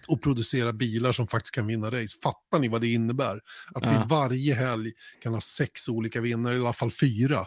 och 0.07 0.23
producera 0.23 0.73
bilar 0.73 1.13
som 1.13 1.27
faktiskt 1.27 1.55
kan 1.55 1.67
vinna 1.67 1.91
race. 1.91 2.19
Fattar 2.23 2.59
ni 2.59 2.69
vad 2.69 2.81
det 2.81 2.89
innebär? 2.89 3.41
Att 3.75 3.83
vi 3.83 3.97
varje 4.09 4.55
helg 4.55 4.93
kan 5.23 5.35
ha 5.35 5.41
sex 5.41 5.89
olika 5.89 6.21
vinnare, 6.21 6.57
i 6.57 6.61
alla 6.61 6.73
fall 6.73 6.91
fyra. 6.91 7.47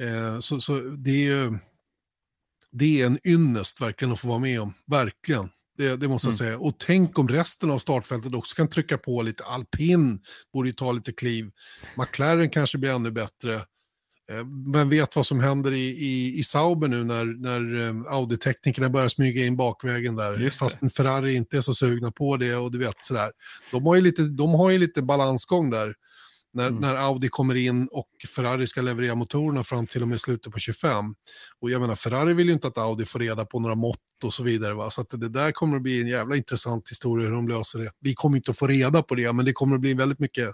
Eh, 0.00 0.38
så, 0.38 0.60
så 0.60 0.78
det 0.78 1.10
är 1.10 1.32
ju 1.32 1.58
det 2.72 3.02
är 3.02 3.06
en 3.06 3.18
ynnest 3.26 3.80
verkligen 3.80 4.12
att 4.12 4.20
få 4.20 4.28
vara 4.28 4.38
med 4.38 4.60
om. 4.60 4.74
Verkligen. 4.86 5.48
Det, 5.78 5.96
det 5.96 6.08
måste 6.08 6.28
jag 6.28 6.32
mm. 6.32 6.38
säga. 6.38 6.58
Och 6.58 6.74
tänk 6.78 7.18
om 7.18 7.28
resten 7.28 7.70
av 7.70 7.78
startfältet 7.78 8.34
också 8.34 8.56
kan 8.56 8.68
trycka 8.68 8.98
på 8.98 9.22
lite. 9.22 9.44
Alpin 9.44 10.20
borde 10.52 10.68
ju 10.68 10.72
ta 10.72 10.92
lite 10.92 11.12
kliv. 11.12 11.50
McLaren 11.96 12.50
kanske 12.50 12.78
blir 12.78 12.90
ännu 12.90 13.10
bättre. 13.10 13.54
Eh, 14.30 14.44
vem 14.72 14.88
vet 14.88 15.16
vad 15.16 15.26
som 15.26 15.40
händer 15.40 15.72
i, 15.72 15.88
i, 15.88 16.38
i 16.38 16.42
Sauber 16.42 16.88
nu 16.88 17.04
när, 17.04 17.24
när 17.24 17.88
eh, 17.88 18.12
Audi-teknikerna 18.12 18.88
börjar 18.88 19.08
smyga 19.08 19.46
in 19.46 19.56
bakvägen 19.56 20.16
där. 20.16 20.50
Fast 20.50 20.96
Ferrari 20.96 21.34
inte 21.34 21.56
är 21.56 21.60
så 21.60 21.74
sugna 21.74 22.10
på 22.10 22.36
det 22.36 22.54
och 22.54 22.72
du 22.72 22.78
vet 22.78 22.96
sådär. 23.00 23.30
De 23.72 23.86
har 23.86 23.94
ju 23.94 24.00
lite, 24.00 24.22
de 24.22 24.50
har 24.50 24.70
ju 24.70 24.78
lite 24.78 25.02
balansgång 25.02 25.70
där. 25.70 25.94
När, 26.52 26.66
mm. 26.68 26.80
när 26.80 26.96
Audi 26.96 27.28
kommer 27.28 27.54
in 27.54 27.88
och 27.92 28.08
Ferrari 28.36 28.66
ska 28.66 28.82
leverera 28.82 29.14
motorerna 29.14 29.62
fram 29.62 29.86
till 29.86 30.02
och 30.02 30.08
med 30.08 30.20
slutet 30.20 30.52
på 30.52 30.58
25. 30.58 31.14
Och 31.60 31.70
jag 31.70 31.80
menar, 31.80 31.94
Ferrari 31.94 32.34
vill 32.34 32.46
ju 32.46 32.52
inte 32.52 32.68
att 32.68 32.78
Audi 32.78 33.04
får 33.04 33.18
reda 33.18 33.44
på 33.44 33.60
några 33.60 33.74
mått 33.74 34.24
och 34.24 34.34
så 34.34 34.42
vidare. 34.42 34.74
Va? 34.74 34.90
Så 34.90 35.02
det 35.02 35.28
där 35.28 35.52
kommer 35.52 35.76
att 35.76 35.82
bli 35.82 36.00
en 36.00 36.08
jävla 36.08 36.36
intressant 36.36 36.90
historia 36.90 37.28
hur 37.28 37.34
de 37.34 37.48
löser 37.48 37.78
det. 37.78 37.90
Vi 38.00 38.14
kommer 38.14 38.36
inte 38.36 38.50
att 38.50 38.58
få 38.58 38.66
reda 38.66 39.02
på 39.02 39.14
det, 39.14 39.32
men 39.32 39.44
det 39.44 39.52
kommer 39.52 39.74
att 39.74 39.80
bli 39.80 39.94
väldigt 39.94 40.18
mycket 40.18 40.50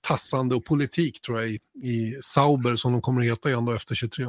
tassande 0.00 0.54
och 0.54 0.64
politik 0.64 1.20
tror 1.20 1.40
jag 1.40 1.50
i, 1.50 1.58
i 1.82 2.18
Sauber 2.20 2.76
som 2.76 2.92
de 2.92 3.02
kommer 3.02 3.20
att 3.20 3.26
heta 3.26 3.48
igen 3.48 3.64
då 3.64 3.72
efter 3.72 3.94
23. 3.94 4.26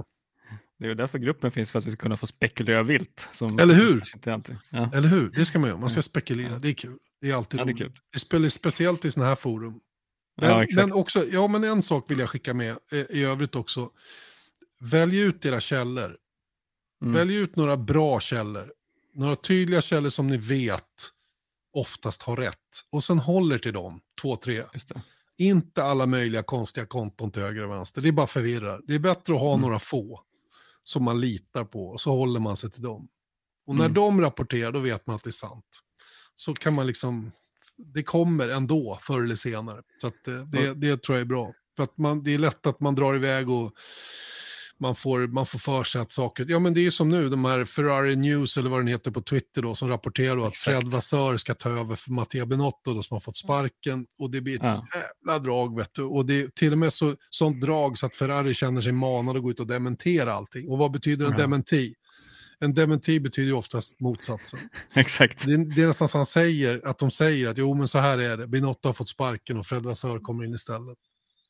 Det 0.79 0.87
är 0.87 0.95
därför 0.95 1.17
gruppen 1.17 1.51
finns, 1.51 1.71
för 1.71 1.79
att 1.79 1.85
vi 1.85 1.91
ska 1.91 2.01
kunna 2.01 2.17
få 2.17 2.27
spekulera 2.27 2.83
vilt. 2.83 3.27
Eller 3.61 3.73
hur? 3.73 4.03
Ja. 4.69 4.91
Eller 4.93 5.07
hur? 5.07 5.29
Det 5.29 5.45
ska 5.45 5.59
man 5.59 5.69
göra. 5.69 5.79
Man 5.79 5.89
ska 5.89 6.01
spekulera. 6.01 6.59
Det 6.59 6.69
är 6.69 6.73
kul. 6.73 6.97
Det 7.21 7.31
är 7.31 7.35
alltid 7.35 7.59
ja, 7.59 7.65
det 7.65 7.71
är 7.71 7.75
roligt. 7.75 7.95
Det 8.13 8.19
spelar 8.19 8.49
speciellt 8.49 9.05
i 9.05 9.11
sådana 9.11 9.29
här 9.29 9.35
forum. 9.35 9.73
Men, 10.37 10.49
ja, 10.49 10.65
men, 10.75 10.93
också, 10.93 11.25
ja, 11.31 11.47
men 11.47 11.63
en 11.63 11.83
sak 11.83 12.11
vill 12.11 12.19
jag 12.19 12.29
skicka 12.29 12.53
med 12.53 12.77
eh, 12.91 12.99
i 13.09 13.23
övrigt 13.23 13.55
också. 13.55 13.89
Välj 14.79 15.19
ut 15.19 15.45
era 15.45 15.59
källor. 15.59 16.17
Mm. 17.01 17.13
Välj 17.13 17.35
ut 17.35 17.55
några 17.55 17.77
bra 17.77 18.19
källor. 18.19 18.73
Några 19.13 19.35
tydliga 19.35 19.81
källor 19.81 20.09
som 20.09 20.27
ni 20.27 20.37
vet 20.37 21.11
oftast 21.73 22.21
har 22.21 22.37
rätt. 22.37 22.57
Och 22.91 23.03
sen 23.03 23.19
håller 23.19 23.57
till 23.57 23.73
dem, 23.73 24.01
två, 24.21 24.35
tre. 24.35 24.63
Inte 25.37 25.83
alla 25.83 26.05
möjliga 26.05 26.43
konstiga 26.43 26.85
konton 26.85 27.31
till 27.31 27.41
höger 27.41 27.63
och 27.63 27.71
vänster. 27.71 28.01
Det 28.01 28.07
är 28.07 28.11
bara 28.11 28.27
förvirrar. 28.27 28.81
Det 28.87 28.95
är 28.95 28.99
bättre 28.99 29.33
att 29.33 29.39
ha 29.39 29.53
mm. 29.53 29.61
några 29.61 29.79
få 29.79 30.21
som 30.83 31.03
man 31.03 31.19
litar 31.19 31.63
på 31.63 31.87
och 31.87 32.01
så 32.01 32.11
håller 32.15 32.39
man 32.39 32.57
sig 32.57 32.71
till 32.71 32.81
dem. 32.81 33.07
Och 33.65 33.75
när 33.75 33.85
mm. 33.85 33.93
de 33.93 34.21
rapporterar, 34.21 34.71
då 34.71 34.79
vet 34.79 35.07
man 35.07 35.15
att 35.15 35.23
det 35.23 35.29
är 35.29 35.31
sant. 35.31 35.79
Så 36.35 36.53
kan 36.53 36.73
man 36.73 36.87
liksom 36.87 37.31
det 37.93 38.03
kommer 38.03 38.49
ändå 38.49 38.97
förr 39.01 39.23
eller 39.23 39.35
senare. 39.35 39.81
Så 40.01 40.07
att, 40.07 40.27
eh, 40.27 40.35
det, 40.35 40.73
det 40.73 41.01
tror 41.01 41.17
jag 41.17 41.21
är 41.21 41.29
bra. 41.29 41.53
För 41.75 41.83
att 41.83 41.97
man, 41.97 42.23
det 42.23 42.33
är 42.33 42.37
lätt 42.37 42.67
att 42.67 42.79
man 42.79 42.95
drar 42.95 43.15
iväg 43.15 43.49
och 43.49 43.73
man 44.81 44.95
får, 44.95 45.27
man 45.27 45.45
får 45.45 45.59
för 45.59 45.83
sig 45.83 46.01
att 46.01 46.11
saker... 46.11 46.45
Ja, 46.49 46.59
men 46.59 46.73
det 46.73 46.85
är 46.85 46.89
som 46.91 47.09
nu, 47.09 47.29
de 47.29 47.45
här 47.45 47.65
Ferrari 47.65 48.15
News, 48.15 48.57
eller 48.57 48.69
vad 48.69 48.79
den 48.79 48.87
heter 48.87 49.11
på 49.11 49.21
Twitter, 49.21 49.61
då, 49.61 49.75
som 49.75 49.89
rapporterar 49.89 50.35
då 50.35 50.45
att 50.45 50.57
Fred 50.57 50.87
Vassör 50.87 51.37
ska 51.37 51.53
ta 51.53 51.69
över 51.69 51.95
för 51.95 52.11
Mattia 52.11 52.45
Benotto, 52.45 52.93
då, 52.93 53.03
som 53.03 53.15
har 53.15 53.19
fått 53.19 53.37
sparken. 53.37 54.05
Och 54.19 54.31
det 54.31 54.41
blir 54.41 54.55
ett 54.55 54.61
ja. 54.63 54.85
jävla 54.95 55.39
drag, 55.39 55.77
vet 55.77 55.93
du. 55.93 56.03
Och 56.03 56.25
det 56.25 56.41
är 56.41 56.47
till 56.47 56.71
och 56.71 56.77
med 56.77 56.93
så, 56.93 57.15
sånt 57.29 57.61
drag 57.61 57.97
så 57.97 58.05
att 58.05 58.15
Ferrari 58.15 58.53
känner 58.53 58.81
sig 58.81 58.91
manad 58.91 59.35
att 59.35 59.43
gå 59.43 59.51
ut 59.51 59.59
och 59.59 59.67
dementera 59.67 60.33
allting. 60.33 60.69
Och 60.69 60.77
vad 60.77 60.91
betyder 60.91 61.25
en 61.25 61.31
ja. 61.31 61.37
dementi? 61.37 61.93
En 62.61 62.73
dementi 62.73 63.19
betyder 63.19 63.47
ju 63.47 63.55
oftast 63.55 63.99
motsatsen. 63.99 64.59
Exakt. 64.95 65.45
Det, 65.45 65.75
det, 65.75 65.81
är 65.81 65.87
nästan 65.87 66.07
så 66.07 66.17
han 66.17 66.25
säger, 66.25 66.87
att 66.87 66.97
de 66.97 67.11
säger 67.11 67.47
att 67.47 67.57
jo 67.57 67.73
men 67.73 67.87
så 67.87 67.99
här 67.99 68.17
är 68.17 68.37
det, 68.37 68.47
Binotto 68.47 68.87
har 68.87 68.93
fått 68.93 69.09
sparken 69.09 69.57
och 69.57 69.65
Fred 69.65 69.83
Vassör 69.83 70.19
kommer 70.19 70.43
in 70.43 70.53
istället. 70.53 70.97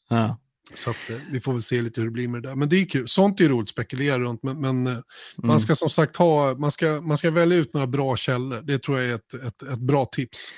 Ja. 0.09 0.39
Så 0.73 0.89
att, 0.89 1.09
eh, 1.09 1.17
vi 1.31 1.39
får 1.39 1.51
väl 1.51 1.61
se 1.61 1.81
lite 1.81 2.01
hur 2.01 2.07
det 2.07 2.11
blir 2.11 2.27
med 2.27 2.43
det 2.43 2.49
där. 2.49 2.55
Men 2.55 2.69
det 2.69 2.75
är 2.75 2.85
kul, 2.85 3.07
sånt 3.07 3.39
är 3.39 3.43
ju 3.43 3.49
roligt 3.49 3.65
att 3.65 3.69
spekulera 3.69 4.19
runt, 4.19 4.43
men, 4.43 4.61
men 4.61 4.87
eh, 4.87 4.93
mm. 4.93 5.03
man 5.43 5.59
ska 5.59 5.75
som 5.75 5.89
sagt 5.89 6.15
ha, 6.15 6.55
man 6.55 6.71
ska, 6.71 7.01
man 7.01 7.17
ska 7.17 7.31
välja 7.31 7.57
ut 7.57 7.73
några 7.73 7.87
bra 7.87 8.15
källor. 8.15 8.61
Det 8.61 8.79
tror 8.79 8.99
jag 8.99 9.09
är 9.09 9.15
ett, 9.15 9.33
ett, 9.33 9.63
ett 9.63 9.79
bra 9.79 10.05
tips. 10.05 10.53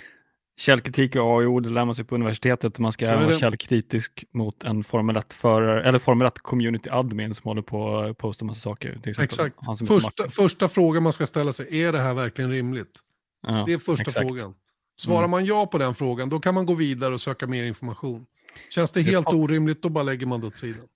Källkritik 0.58 1.16
och 1.16 1.42
O, 1.42 1.60
det 1.60 1.70
lär 1.70 1.86
man 1.86 1.96
sig 1.96 2.06
på 2.06 2.16
universitetet. 2.16 2.80
Man 2.80 2.92
ska 2.92 3.16
vara 3.16 3.40
källkritisk 3.40 4.26
mot 4.32 4.64
en 4.64 4.84
Formel 4.84 5.18
1-förare, 5.18 5.84
eller 5.84 6.00
Formel 6.00 6.28
1 6.28 6.40
community 6.40 6.90
admin 6.90 7.36
som 7.36 7.50
håller 7.50 7.62
på 7.62 7.98
att 7.98 8.18
posta 8.18 8.46
massa 8.46 8.60
saker. 8.60 9.02
Exakt. 9.04 9.56
Första, 9.88 10.30
första 10.30 10.68
frågan 10.68 11.04
man 11.04 11.14
ska 11.14 11.26
ställa 11.26 11.52
sig, 11.52 11.82
är 11.82 11.92
det 11.92 12.00
här 12.00 12.14
verkligen 12.14 12.52
rimligt? 12.52 13.00
Ja, 13.42 13.64
det 13.68 13.74
är 13.74 13.78
första 13.78 14.02
exakt. 14.02 14.28
frågan. 14.28 14.56
Svarar 14.96 15.20
mm. 15.20 15.32
man 15.32 15.46
ja 15.46 15.66
på 15.66 15.78
den 15.78 15.96
frågan, 15.96 16.30
då 16.30 16.40
kan 16.40 16.56
man 16.56 16.66
gå 16.66 16.74
vidare 16.74 17.14
och 17.14 17.22
söka 17.22 17.48
mer 17.48 17.64
information. 17.64 18.26
Känns 18.70 18.92
det, 18.92 19.02
helt 19.02 19.34
orimligt, 19.34 19.82
då 19.82 19.90
bara 19.90 20.04
lägger 20.04 20.26
man 20.26 20.42
det 20.42 20.48
åt 20.48 20.58
sidan. 20.58 20.88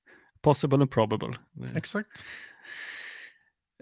Possible 0.42 0.78
and 0.78 0.92
probable. 0.92 1.38
Exakt. 1.76 2.26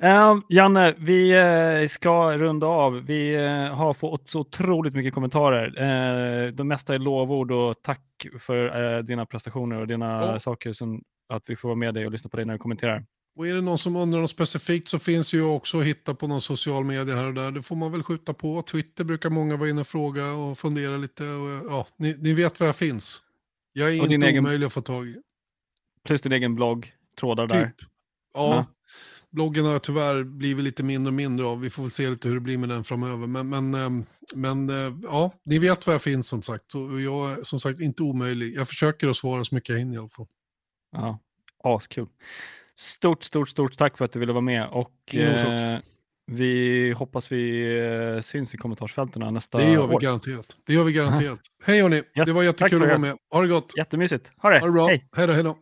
Uh, 0.04 0.40
Janne, 0.50 0.96
vi 0.98 1.38
uh, 1.38 1.88
ska 1.88 2.38
runda 2.38 2.68
av. 2.68 2.94
Vi 2.94 3.38
uh, 3.38 3.74
har 3.74 3.94
fått 3.94 4.30
så 4.30 4.40
otroligt 4.40 4.94
mycket 4.94 5.14
kommentarer. 5.14 5.68
Uh, 5.68 6.54
de 6.54 6.68
mesta 6.68 6.96
är 6.96 7.00
lovord 7.00 7.52
och 7.52 7.82
tack 7.82 8.26
för 8.40 9.02
dina 9.02 9.26
prestationer 9.26 9.80
och 9.82 9.88
dina 9.88 10.06
ja. 10.06 10.40
saker 10.40 10.74
som 10.74 11.04
att 11.30 11.50
vi 11.50 11.56
får 11.56 11.70
vara 11.70 11.76
med 11.76 11.94
dig 11.94 12.06
och 12.06 12.12
lyssna 12.12 12.30
på 12.30 12.38
dig 12.38 12.46
när 12.46 12.54
du 12.54 12.60
kommenterar. 12.60 13.06
Och 13.36 13.48
är 13.48 13.56
det 13.56 13.62
någon 13.62 13.78
som 13.78 13.96
undrar 13.96 14.22
något 14.22 14.30
specifikt 14.30 14.88
så 14.88 15.00
finns 15.00 15.34
ju 15.34 15.44
också 15.44 15.80
att 15.80 15.86
hitta 15.86 16.16
på 16.16 16.28
någon 16.28 16.42
social 16.42 16.84
media 16.86 17.16
här 17.16 17.28
och 17.28 17.34
där. 17.34 17.52
Det 17.52 17.62
får 17.62 17.76
man 17.76 17.92
väl 17.92 18.04
skjuta 18.04 18.34
på. 18.34 18.62
Twitter 18.62 19.04
brukar 19.04 19.30
många 19.30 19.58
vara 19.58 19.70
inne 19.70 19.82
och 19.82 19.88
fråga 19.88 20.32
och 20.32 20.58
fundera 20.58 20.98
lite. 20.98 21.24
Och, 21.24 21.72
ja, 21.72 21.88
ni, 21.98 22.16
ni 22.20 22.34
vet 22.34 22.60
var 22.60 22.68
jag 22.68 22.76
finns. 22.76 23.22
Jag 23.74 23.96
är 23.96 24.02
och 24.02 24.12
inte 24.12 24.28
omöjlig 24.28 24.50
egen... 24.50 24.66
att 24.66 24.74
få 24.74 24.82
tag 24.82 25.08
i. 25.08 25.16
Plus 26.06 26.22
din 26.22 26.32
egen 26.32 26.56
blogg, 26.56 26.94
trådar 27.20 27.48
typ. 27.48 27.54
där. 27.54 27.72
Ja, 28.34 28.56
ja, 28.56 28.66
bloggen 29.36 29.66
har 29.66 29.80
tyvärr 29.80 30.24
blivit 30.24 30.64
lite 30.64 30.84
mindre 30.84 31.10
och 31.10 31.14
mindre 31.14 31.46
av. 31.46 31.60
Vi 31.62 31.70
får 31.70 31.84
väl 31.84 31.92
se 31.92 32.10
lite 32.10 32.28
hur 32.28 32.36
det 32.36 32.42
blir 32.42 32.58
med 32.58 32.70
den 32.70 32.84
framöver. 32.84 33.28
Men, 33.28 33.50
men, 33.50 33.74
ehm, 33.74 34.06
men 34.36 34.70
eh, 34.70 34.94
ja, 35.04 35.32
ni 35.46 35.60
vet 35.60 35.88
var 35.88 35.94
jag 35.94 36.02
finns 36.02 36.28
som 36.28 36.42
sagt. 36.42 36.76
Och 36.76 37.02
jag 37.02 37.32
är 37.32 37.44
som 37.44 37.60
sagt 37.60 37.80
inte 37.80 38.04
omöjlig. 38.04 38.56
Jag 38.56 38.68
försöker 38.68 39.08
att 39.08 39.16
svara 39.16 39.44
så 39.44 39.56
mycket 39.56 39.70
jag 39.70 39.78
hinner 39.78 39.96
i 39.96 39.98
alla 39.98 40.10
fall. 40.10 40.28
Ja, 40.92 41.20
askul. 41.64 42.08
Stort, 42.76 43.24
stort, 43.24 43.50
stort 43.50 43.78
tack 43.78 43.98
för 43.98 44.06
att 44.06 44.12
du 44.12 44.20
ville 44.20 44.34
vara 44.34 44.42
med 44.42 44.70
och 44.70 45.16
eh, 45.16 45.80
vi 46.32 46.92
hoppas 46.92 47.32
vi 47.32 47.78
eh, 48.16 48.22
syns 48.22 48.54
i 48.54 48.58
kommentarsfälten 48.58 49.34
nästa 49.34 49.58
år. 49.58 49.62
Det 49.62 49.72
gör 49.72 49.88
vi 49.88 49.96
år. 49.96 50.00
garanterat. 50.00 50.58
Det 50.66 50.74
gör 50.74 50.84
vi 50.84 50.94
garanterat. 50.94 51.40
Hej 51.66 51.82
hörni, 51.82 52.04
det 52.26 52.32
var 52.32 52.44
jättekul 52.44 52.82
att 52.82 52.88
vara 52.88 52.98
med. 52.98 53.18
Ha 53.32 53.42
det 53.42 53.48
gott. 53.48 53.74
Jättemysigt. 53.78 54.26
Ha 54.38 54.50
det. 54.50 54.60
Ha 54.60 54.66
det 54.66 54.72
bra. 54.72 54.88
Hej, 54.88 55.08
hej 55.16 55.28
då. 55.28 55.34
Hej 55.34 55.44
då. 55.44 55.58